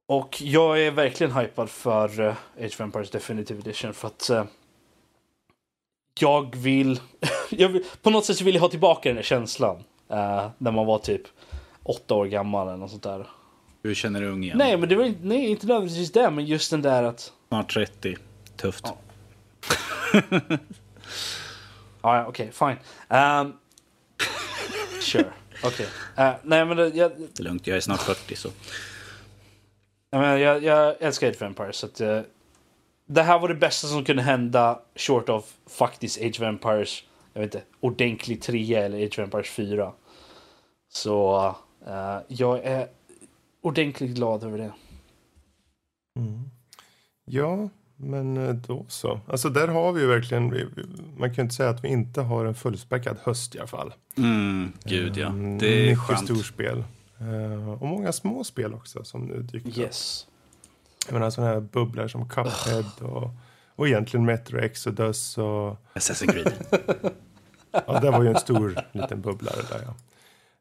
Och 0.07 0.41
jag 0.41 0.81
är 0.81 0.91
verkligen 0.91 1.33
hypad 1.33 1.69
för 1.69 2.21
uh, 2.21 2.33
Age 2.57 2.65
of 2.65 2.81
Empires 2.81 3.09
Definitive 3.09 3.59
Edition 3.59 3.93
för 3.93 4.07
att 4.07 4.29
uh, 4.31 4.43
jag 6.22 6.56
vill, 6.56 6.99
jag 7.49 7.69
vill, 7.69 7.84
på 8.02 8.10
något 8.10 8.26
sätt 8.26 8.41
vill 8.41 8.56
jag 8.56 8.61
ha 8.61 8.69
tillbaka 8.69 9.10
den 9.10 9.15
där 9.15 9.23
känslan. 9.23 9.84
eh, 10.10 10.49
när 10.57 10.72
man 10.72 10.85
var 10.85 10.99
typ 10.99 11.22
åtta 11.84 12.14
år 12.15 12.26
gammal 12.26 12.68
eller 12.68 12.77
något 12.77 12.89
sånt 12.91 13.03
där. 13.03 13.27
Du 13.81 13.95
känner 13.95 14.22
dig 14.22 14.30
ung 14.30 14.44
igen. 14.44 14.57
Nej, 14.57 14.77
men 14.77 14.89
det 14.89 14.95
var 14.95 15.03
inte, 15.06 15.19
nej, 15.23 15.45
inte 15.45 15.68
nödvändigtvis 15.68 16.11
det, 16.11 16.30
men 16.31 16.45
just 16.45 16.72
den 16.72 16.81
där 16.81 17.03
att... 17.03 17.31
Snart 17.48 17.73
30. 17.73 18.15
Tufft. 18.57 18.85
Ja. 18.85 18.98
Ja, 22.02 22.18
ja, 22.18 22.26
okej, 22.27 22.52
fine. 22.53 22.76
Um, 23.10 23.53
sure, 25.02 25.34
okej. 25.64 25.88
Eh, 26.18 26.34
nej, 26.44 26.65
men 26.65 26.77
det, 26.77 26.88
jag, 26.88 27.11
Det 27.18 27.39
är 27.39 27.44
lugnt, 27.44 27.68
jag 27.68 27.77
är 27.77 27.81
snart 27.81 28.02
40 28.02 28.35
så. 28.35 28.49
jag, 30.10 30.39
jag, 30.39 30.64
jag 30.64 30.95
älskar 30.99 31.27
Age 31.27 31.35
of 31.35 31.41
Empires, 31.41 31.76
så 31.76 31.85
att... 31.85 32.02
eh, 32.02 32.19
det 33.07 33.21
här 33.23 33.39
var 33.39 33.47
det 33.47 33.55
bästa 33.55 33.88
som 33.88 34.03
kunde 34.05 34.21
hända, 34.23 34.79
short 34.95 35.29
of 35.29 35.53
faktiskt 35.67 36.17
Age 36.21 36.35
of 36.39 36.41
Empires, 36.41 37.03
jag 37.34 37.41
vet 37.41 37.55
inte, 37.55 37.65
ordentlig 37.79 38.41
3 38.41 38.73
eller 38.75 38.97
Age 39.05 39.19
of 39.19 39.19
Empires 39.19 39.49
4. 39.49 39.91
Så 40.89 41.45
eh, 41.88 42.17
jag 42.27 42.59
är 42.63 42.88
ordentligt 43.61 44.15
glad 44.15 44.43
över 44.43 44.57
det. 44.57 44.71
Mm. 46.19 46.43
Ja, 47.25 47.69
men 47.95 48.38
eh, 48.38 48.53
då 48.53 48.85
så. 48.88 49.19
Alltså 49.27 49.49
där 49.49 49.67
har 49.67 49.91
vi 49.93 50.01
ju 50.01 50.07
verkligen, 50.07 50.43
man 51.17 51.29
kan 51.29 51.35
ju 51.35 51.41
inte 51.43 51.55
säga 51.55 51.69
att 51.69 51.84
vi 51.84 51.88
inte 51.88 52.21
har 52.21 52.45
en 52.45 52.55
fullspäckad 52.55 53.17
höst 53.23 53.55
i 53.55 53.59
alla 53.59 53.67
fall. 53.67 53.93
Mm, 54.17 54.71
gud 54.84 55.17
ja. 55.17 55.27
Mm, 55.27 55.57
Det 55.57 55.67
är 55.67 55.85
mycket 55.85 55.99
skönt. 55.99 56.23
storspel. 56.23 56.84
Eh, 57.19 57.69
och 57.81 57.88
många 57.88 58.11
små 58.11 58.43
spel 58.43 58.73
också 58.73 59.03
som 59.03 59.21
nu 59.25 59.41
dyker 59.41 59.69
upp. 59.69 59.75
Jag 61.07 61.13
menar 61.13 61.29
sådana 61.29 61.53
här 61.53 61.59
bubblor 61.59 62.07
som 62.07 62.29
Cuphead 62.29 63.01
och, 63.01 63.29
och 63.75 63.88
egentligen 63.88 64.25
Metro 64.25 64.59
Exodus 64.59 65.38
och 65.38 65.77
Assassin's 65.93 66.31
Creed. 66.31 66.53
ja, 67.71 67.99
det 67.99 68.11
var 68.11 68.23
ju 68.23 68.29
en 68.29 68.39
stor 68.39 68.84
liten 68.91 69.21
bubblare 69.21 69.61
där 69.69 69.81
ja. 69.85 69.95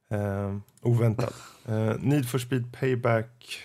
Eh, 0.08 0.56
oväntad. 0.80 1.32
Eh, 1.68 1.94
Need 2.00 2.28
for 2.28 2.38
Speed 2.38 2.72
Payback, 2.72 3.58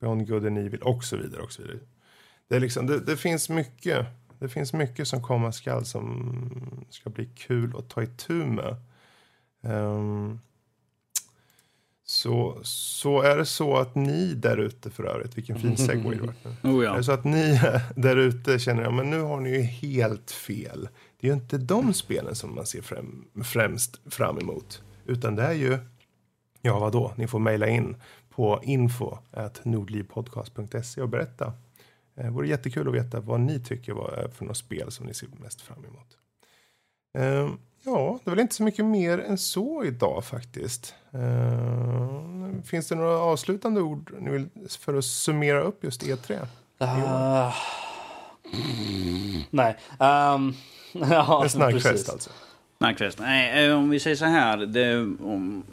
Beyond 0.00 0.28
Good 0.28 0.46
and 0.46 0.58
Evil 0.58 0.82
och 0.82 1.04
så 1.04 1.16
vidare 1.16 1.42
och 1.42 1.52
så 1.52 1.62
vidare. 1.62 1.78
Det, 2.48 2.56
är 2.56 2.60
liksom, 2.60 2.86
det, 2.86 3.00
det 3.00 3.16
finns 3.16 3.48
mycket. 3.48 4.06
Det 4.38 4.48
finns 4.48 4.72
mycket 4.72 5.08
som 5.08 5.22
komma 5.22 5.52
skall 5.52 5.84
som 5.84 6.86
ska 6.90 7.10
bli 7.10 7.26
kul 7.26 7.74
att 7.78 7.88
ta 7.88 8.02
itu 8.02 8.32
med. 8.32 8.76
Ehm, 9.62 10.40
så, 12.08 12.58
så 12.62 13.20
är 13.22 13.36
det 13.36 13.44
så 13.44 13.76
att 13.76 13.94
ni 13.94 14.34
där 14.34 14.56
ute 14.56 14.90
för 14.90 15.04
övrigt, 15.04 15.38
vilken 15.38 15.58
fin 15.58 15.76
segway 15.76 16.16
det 16.16 16.22
var. 16.22 16.34
Oh 16.72 16.80
Är 16.80 16.84
ja. 16.84 16.96
det 16.96 17.04
så 17.04 17.12
att 17.12 17.24
ni 17.24 17.60
där 17.96 18.16
ute 18.16 18.58
känner 18.58 18.82
att 18.82 18.94
men 18.94 19.10
nu 19.10 19.20
har 19.20 19.40
ni 19.40 19.50
ju 19.50 19.62
helt 19.62 20.30
fel. 20.30 20.88
Det 21.20 21.26
är 21.26 21.30
ju 21.30 21.34
inte 21.34 21.58
de 21.58 21.94
spelen 21.94 22.34
som 22.34 22.54
man 22.54 22.66
ser 22.66 22.82
främ, 22.82 23.24
främst 23.44 24.00
fram 24.12 24.38
emot. 24.38 24.82
Utan 25.04 25.36
det 25.36 25.42
är 25.42 25.52
ju, 25.52 25.78
ja 26.62 26.78
vadå, 26.78 27.12
ni 27.16 27.26
får 27.28 27.38
mejla 27.38 27.68
in 27.68 27.96
på 28.30 28.60
info 28.62 29.18
nordlivpodcast.se 29.62 31.02
och 31.02 31.08
berätta. 31.08 31.52
Det 32.14 32.30
vore 32.30 32.48
jättekul 32.48 32.88
att 32.88 32.94
veta 32.94 33.20
vad 33.20 33.40
ni 33.40 33.60
tycker 33.60 33.92
var 33.92 34.10
är 34.10 34.28
för 34.28 34.44
något 34.44 34.56
spel 34.56 34.90
som 34.90 35.06
ni 35.06 35.14
ser 35.14 35.28
mest 35.42 35.60
fram 35.60 35.84
emot. 35.84 36.18
Ja, 37.86 38.18
det 38.24 38.30
är 38.30 38.34
väl 38.34 38.40
inte 38.40 38.54
så 38.54 38.62
mycket 38.62 38.84
mer 38.84 39.18
än 39.18 39.38
så 39.38 39.84
idag 39.84 40.24
faktiskt. 40.24 40.94
Ehm, 41.12 42.62
finns 42.62 42.88
det 42.88 42.94
några 42.94 43.18
avslutande 43.18 43.80
ord 43.80 44.12
ni 44.20 44.30
vill 44.30 44.48
för 44.80 44.94
att 44.94 45.04
summera 45.04 45.60
upp 45.60 45.84
just 45.84 46.02
E3? 46.02 46.46
Ah. 46.78 47.52
Mm, 48.52 49.42
nej. 49.50 49.76
Um, 49.98 50.54
ja, 51.10 51.44
En 51.54 51.72
precis. 51.72 52.08
alltså. 52.08 52.30
Snackfest. 52.78 53.18
Nej, 53.18 53.66
eh, 53.66 53.76
om 53.76 53.90
vi 53.90 54.00
säger 54.00 54.16
så 54.16 54.24
här. 54.24 54.56
Det, 54.56 54.96
om, 55.00 55.64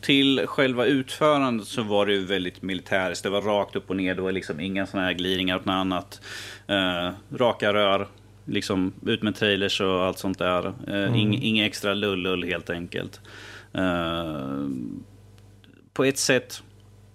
till 0.00 0.46
själva 0.46 0.84
utförandet 0.84 1.66
så 1.66 1.82
var 1.82 2.06
det 2.06 2.12
ju 2.12 2.24
väldigt 2.24 2.62
militäriskt. 2.62 3.24
Det 3.24 3.30
var 3.30 3.42
rakt 3.42 3.76
upp 3.76 3.90
och 3.90 3.96
ner. 3.96 4.14
Det 4.14 4.22
var 4.22 4.32
liksom 4.32 4.60
inga 4.60 4.86
såna 4.86 5.02
här 5.04 5.12
glidningar 5.12 5.56
åt 5.56 5.64
något 5.64 5.72
annat. 5.72 6.20
Eh, 6.66 7.10
raka 7.36 7.72
rör. 7.72 8.08
Liksom 8.44 8.92
ut 9.06 9.22
med 9.22 9.34
trailers 9.34 9.80
och 9.80 10.04
allt 10.04 10.18
sånt 10.18 10.38
där. 10.38 10.72
Eh, 10.88 11.16
ing, 11.16 11.42
Inga 11.42 11.66
extra 11.66 11.94
lullull 11.94 12.44
helt 12.44 12.70
enkelt. 12.70 13.20
Eh, 13.72 14.68
på 15.92 16.04
ett 16.04 16.18
sätt 16.18 16.62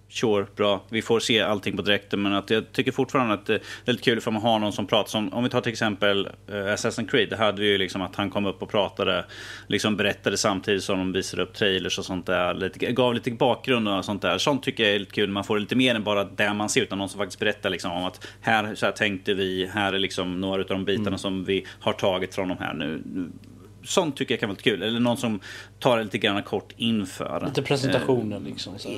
sure, 0.08 0.46
bra. 0.56 0.82
Vi 0.88 1.02
får 1.02 1.20
se 1.20 1.40
allting 1.40 1.76
på 1.76 1.82
direkten, 1.82 2.22
men 2.22 2.32
att 2.32 2.50
jag 2.50 2.72
tycker 2.72 2.92
fortfarande 2.92 3.34
att 3.34 3.46
det 3.46 3.54
är 3.54 3.92
lite 3.92 4.02
kul 4.02 4.20
för 4.20 4.30
man 4.30 4.42
har 4.42 4.58
någon 4.58 4.72
som 4.72 4.86
pratar. 4.86 5.10
Som, 5.10 5.32
om 5.32 5.44
vi 5.44 5.50
tar 5.50 5.60
till 5.60 5.72
exempel 5.72 6.26
uh, 6.26 6.54
Assassin's 6.54 7.08
Creed, 7.08 7.30
det 7.30 7.36
hade 7.36 7.60
vi 7.60 7.68
ju 7.68 7.78
liksom 7.78 8.02
att 8.02 8.16
han 8.16 8.30
kom 8.30 8.46
upp 8.46 8.62
och 8.62 8.70
pratade, 8.70 9.24
liksom 9.66 9.96
berättade 9.96 10.36
samtidigt 10.36 10.84
som 10.84 10.98
de 10.98 11.12
visade 11.12 11.42
upp 11.42 11.54
trailers 11.54 11.98
och 11.98 12.04
sånt 12.04 12.26
där. 12.26 12.54
Lite, 12.54 12.92
gav 12.92 13.14
lite 13.14 13.30
bakgrund 13.30 13.88
och 13.88 14.04
sånt 14.04 14.22
där. 14.22 14.38
Sånt 14.38 14.62
tycker 14.62 14.84
jag 14.84 14.94
är 14.94 14.98
lite 14.98 15.12
kul. 15.12 15.30
Man 15.30 15.44
får 15.44 15.58
lite 15.58 15.76
mer 15.76 15.94
än 15.94 16.04
bara 16.04 16.24
det 16.24 16.54
man 16.54 16.68
ser, 16.68 16.82
utan 16.82 16.98
någon 16.98 17.08
som 17.08 17.18
faktiskt 17.18 17.40
berättar 17.40 17.70
liksom 17.70 17.92
om 17.92 18.04
att 18.04 18.26
här, 18.40 18.74
så 18.74 18.86
här 18.86 18.92
tänkte 18.92 19.34
vi, 19.34 19.70
här 19.74 19.92
är 19.92 19.98
liksom 19.98 20.40
några 20.40 20.62
av 20.62 20.68
de 20.68 20.84
bitarna 20.84 21.08
mm. 21.08 21.18
som 21.18 21.44
vi 21.44 21.66
har 21.80 21.92
tagit 21.92 22.34
från 22.34 22.48
de 22.48 22.58
här 22.58 22.74
nu 22.74 23.02
sånt 23.84 24.16
tycker 24.16 24.34
jag 24.34 24.40
kan 24.40 24.48
vara 24.48 24.54
lite 24.54 24.70
kul. 24.70 24.82
Eller 24.82 25.00
någon 25.00 25.16
som 25.16 25.40
tar 25.78 25.98
det 25.98 26.04
lite 26.04 26.18
grann 26.18 26.42
kort 26.42 26.72
inför. 26.76 27.44
Lite 27.46 27.62
presentationen 27.62 28.44
liksom. 28.44 28.78
Så 28.78 28.88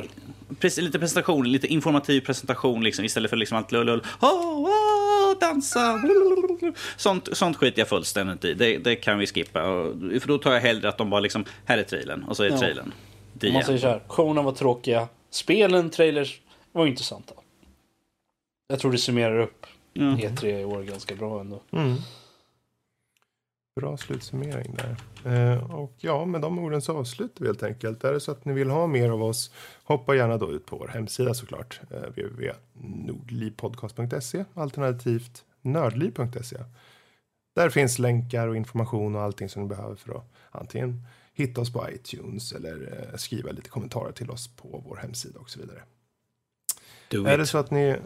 lite 0.62 0.98
presentation, 0.98 1.52
lite 1.52 1.66
informativ 1.66 2.20
presentation 2.20 2.84
liksom, 2.84 3.04
istället 3.04 3.30
för 3.30 3.36
liksom 3.36 3.58
allt 3.58 3.72
lull, 3.72 3.86
lull. 3.86 4.02
Oh, 4.20 4.64
oh, 4.64 5.38
dansa! 5.40 6.02
Sånt, 6.96 7.28
sånt 7.32 7.56
skiter 7.56 7.80
jag 7.80 7.88
fullständigt 7.88 8.44
i. 8.44 8.54
Det, 8.54 8.78
det 8.78 8.96
kan 8.96 9.18
vi 9.18 9.26
skippa. 9.26 9.60
För 10.20 10.28
då 10.28 10.38
tar 10.38 10.52
jag 10.52 10.60
hellre 10.60 10.88
att 10.88 10.98
de 10.98 11.10
bara 11.10 11.20
liksom, 11.20 11.44
här 11.64 11.78
är 11.78 11.82
trailern 11.82 12.24
och 12.24 12.36
så 12.36 12.42
är 12.42 12.50
ja. 12.50 12.58
trailern. 12.58 12.92
Om 13.42 13.52
man 13.52 13.64
säger 13.64 13.78
så 13.78 13.86
här, 13.86 14.02
showerna 14.08 14.42
var 14.42 14.52
tråkiga. 14.52 15.08
Spelen, 15.30 15.90
trailers 15.90 16.40
var 16.72 16.86
intressanta. 16.86 17.34
Jag 18.68 18.78
tror 18.78 18.92
det 18.92 18.98
summerar 18.98 19.40
upp 19.40 19.66
mm. 19.94 20.16
E3 20.16 20.60
i 20.60 20.64
år 20.64 20.82
ganska 20.82 21.14
bra 21.14 21.40
ändå. 21.40 21.60
Mm. 21.72 21.96
Bra 23.76 23.96
slutsummering 23.96 24.74
där. 24.74 24.96
Eh, 25.24 25.74
och 25.74 25.94
ja, 25.96 26.24
med 26.24 26.40
de 26.40 26.58
orden 26.58 26.82
så 26.82 26.96
avslutar 26.96 27.40
vi 27.40 27.46
helt 27.46 27.62
enkelt. 27.62 28.04
Är 28.04 28.12
det 28.12 28.20
så 28.20 28.32
att 28.32 28.44
ni 28.44 28.52
vill 28.52 28.70
ha 28.70 28.86
mer 28.86 29.10
av 29.10 29.22
oss, 29.22 29.52
hoppa 29.84 30.14
gärna 30.14 30.36
då 30.36 30.52
ut 30.52 30.66
på 30.66 30.76
vår 30.76 30.88
hemsida 30.88 31.34
såklart. 31.34 31.80
Eh, 31.90 32.00
www.nordlivpodcast.se 32.00 34.44
alternativt 34.54 35.44
nördliv.se. 35.62 36.56
Där 37.54 37.70
finns 37.70 37.98
länkar 37.98 38.48
och 38.48 38.56
information 38.56 39.16
och 39.16 39.22
allting 39.22 39.48
som 39.48 39.62
ni 39.62 39.68
behöver 39.68 39.96
för 39.96 40.14
att 40.14 40.32
antingen 40.50 41.06
hitta 41.32 41.60
oss 41.60 41.72
på 41.72 41.90
iTunes 41.90 42.52
eller 42.52 43.06
eh, 43.12 43.16
skriva 43.16 43.50
lite 43.50 43.70
kommentarer 43.70 44.12
till 44.12 44.30
oss 44.30 44.56
på 44.56 44.82
vår 44.86 44.96
hemsida 44.96 45.40
och 45.40 45.50
så 45.50 45.60
vidare. 45.60 45.82
Do 47.10 47.26
är 47.26 47.32
it. 47.32 47.38
det 47.38 47.46
så 47.46 47.58
att 47.58 47.70
ni, 47.70 47.96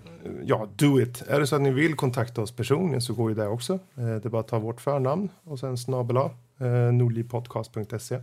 ja, 0.42 0.68
do 0.76 1.00
it. 1.00 1.22
Är 1.28 1.40
det 1.40 1.46
så 1.46 1.56
att 1.56 1.62
ni 1.62 1.70
vill 1.70 1.94
kontakta 1.94 2.42
oss 2.42 2.52
personligen 2.56 3.00
så 3.00 3.14
går 3.14 3.30
ju 3.30 3.36
det 3.36 3.46
också. 3.46 3.72
Eh, 3.74 4.04
det 4.04 4.24
är 4.24 4.28
bara 4.28 4.40
att 4.40 4.48
ta 4.48 4.58
vårt 4.58 4.80
förnamn 4.80 5.28
och 5.44 5.58
sen 5.58 5.78
snabel 5.78 6.16
eh, 6.16 6.66
nordlivpodcast.se. 6.92 8.20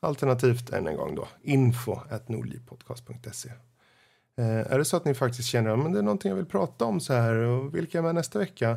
Alternativt 0.00 0.70
än 0.70 0.86
en 0.86 0.96
gång 0.96 1.14
då 1.14 1.28
info 1.42 1.96
at 2.10 2.28
nordlivpodcast.se. 2.28 3.48
Eh, 4.38 4.72
är 4.72 4.78
det 4.78 4.84
så 4.84 4.96
att 4.96 5.04
ni 5.04 5.14
faktiskt 5.14 5.48
känner 5.48 5.70
att 5.70 5.92
det 5.92 5.98
är 5.98 6.02
någonting 6.02 6.28
jag 6.28 6.36
vill 6.36 6.46
prata 6.46 6.84
om 6.84 7.00
så 7.00 7.12
här 7.12 7.34
och 7.34 7.74
vilka 7.74 7.98
är 7.98 8.02
med 8.02 8.14
nästa 8.14 8.38
vecka? 8.38 8.76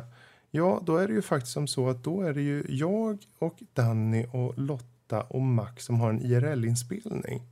Ja, 0.50 0.80
då 0.84 0.96
är 0.96 1.08
det 1.08 1.14
ju 1.14 1.22
faktiskt 1.22 1.52
som 1.52 1.66
så 1.66 1.88
att 1.88 2.04
då 2.04 2.22
är 2.22 2.34
det 2.34 2.42
ju 2.42 2.64
jag 2.68 3.18
och 3.38 3.62
Danny 3.74 4.26
och 4.32 4.58
Lotta 4.58 5.20
och 5.22 5.42
Max 5.42 5.84
som 5.84 6.00
har 6.00 6.10
en 6.10 6.20
IRL-inspelning. 6.20 7.42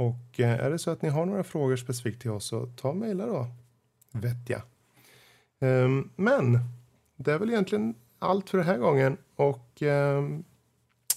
Och 0.00 0.40
eh, 0.40 0.64
är 0.64 0.70
det 0.70 0.78
så 0.78 0.90
att 0.90 1.02
ni 1.02 1.08
har 1.08 1.26
några 1.26 1.44
frågor 1.44 1.76
specifikt 1.76 2.22
till 2.22 2.30
oss 2.30 2.44
så 2.44 2.66
ta 2.66 2.88
och 2.88 2.96
mejla 2.96 3.26
då. 3.26 3.46
Vettiga. 4.12 4.62
Um, 5.60 6.10
men 6.16 6.58
det 7.16 7.32
är 7.32 7.38
väl 7.38 7.50
egentligen 7.50 7.94
allt 8.18 8.50
för 8.50 8.58
den 8.58 8.66
här 8.66 8.78
gången 8.78 9.16
och 9.36 9.82
um, 9.82 10.44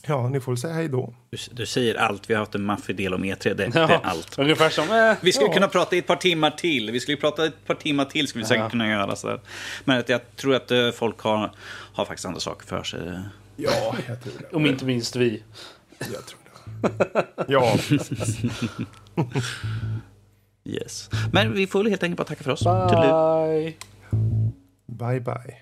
ja, 0.08 0.30
ni 0.30 0.40
får 0.40 0.52
väl 0.52 0.60
säga 0.60 0.74
hej 0.74 0.88
då. 0.88 1.16
Du, 1.30 1.38
du, 1.52 1.66
säger 1.66 1.96
allt. 1.96 2.30
Vi 2.30 2.34
har 2.34 2.40
haft 2.40 2.56
en 2.56 2.66
maffig 2.66 2.96
del 2.96 3.14
om 3.14 3.24
E3. 3.24 3.54
Det, 3.54 3.64
ja, 3.64 3.88
det 3.88 3.94
är 3.94 4.00
allt. 4.04 4.40
Ungefär 4.40 4.70
som, 4.70 4.92
äh, 4.92 5.18
vi 5.22 5.32
skulle 5.32 5.50
ja. 5.50 5.54
kunna 5.54 5.68
prata 5.68 5.96
i 5.96 6.00
ett 6.00 6.08
par 6.08 6.16
timmar 6.16 6.52
till. 6.52 6.92
Vi 6.92 7.00
skulle 7.00 7.18
prata 7.18 7.46
ett 7.46 7.66
par 7.66 7.76
timmar 7.76 8.06
till 8.06 8.28
skulle 8.28 8.44
vi 8.44 8.48
säkert 8.48 8.64
ja. 8.64 8.70
kunna 8.70 8.90
göra. 8.90 9.16
Så 9.16 9.28
där. 9.28 9.42
Men 9.86 10.00
att 10.00 10.10
jag 10.10 10.36
tror 10.36 10.56
att 10.56 10.72
uh, 10.72 10.92
folk 10.92 11.20
har, 11.20 11.52
har 11.94 12.06
faktiskt 12.06 12.26
andra 12.26 12.40
saker 12.40 12.68
för 12.68 12.84
sig. 12.84 13.20
Ja, 13.56 13.96
jag 14.08 14.24
tror 14.24 14.34
det. 14.40 14.56
Om 14.56 14.66
inte 14.66 14.86
minst 14.86 15.16
vi. 15.16 15.44
Jag 16.00 16.26
tror 16.26 16.43
ja, 17.48 17.78
yes. 20.64 21.10
Men 21.32 21.54
vi 21.54 21.68
får 21.68 21.84
helt 21.84 22.04
enkelt 22.04 22.18
bara 22.18 22.28
tacka 22.28 22.44
för 22.44 22.52
oss. 22.52 22.64
Bye. 22.64 23.74
Bye, 24.88 25.20
bye. 25.20 25.62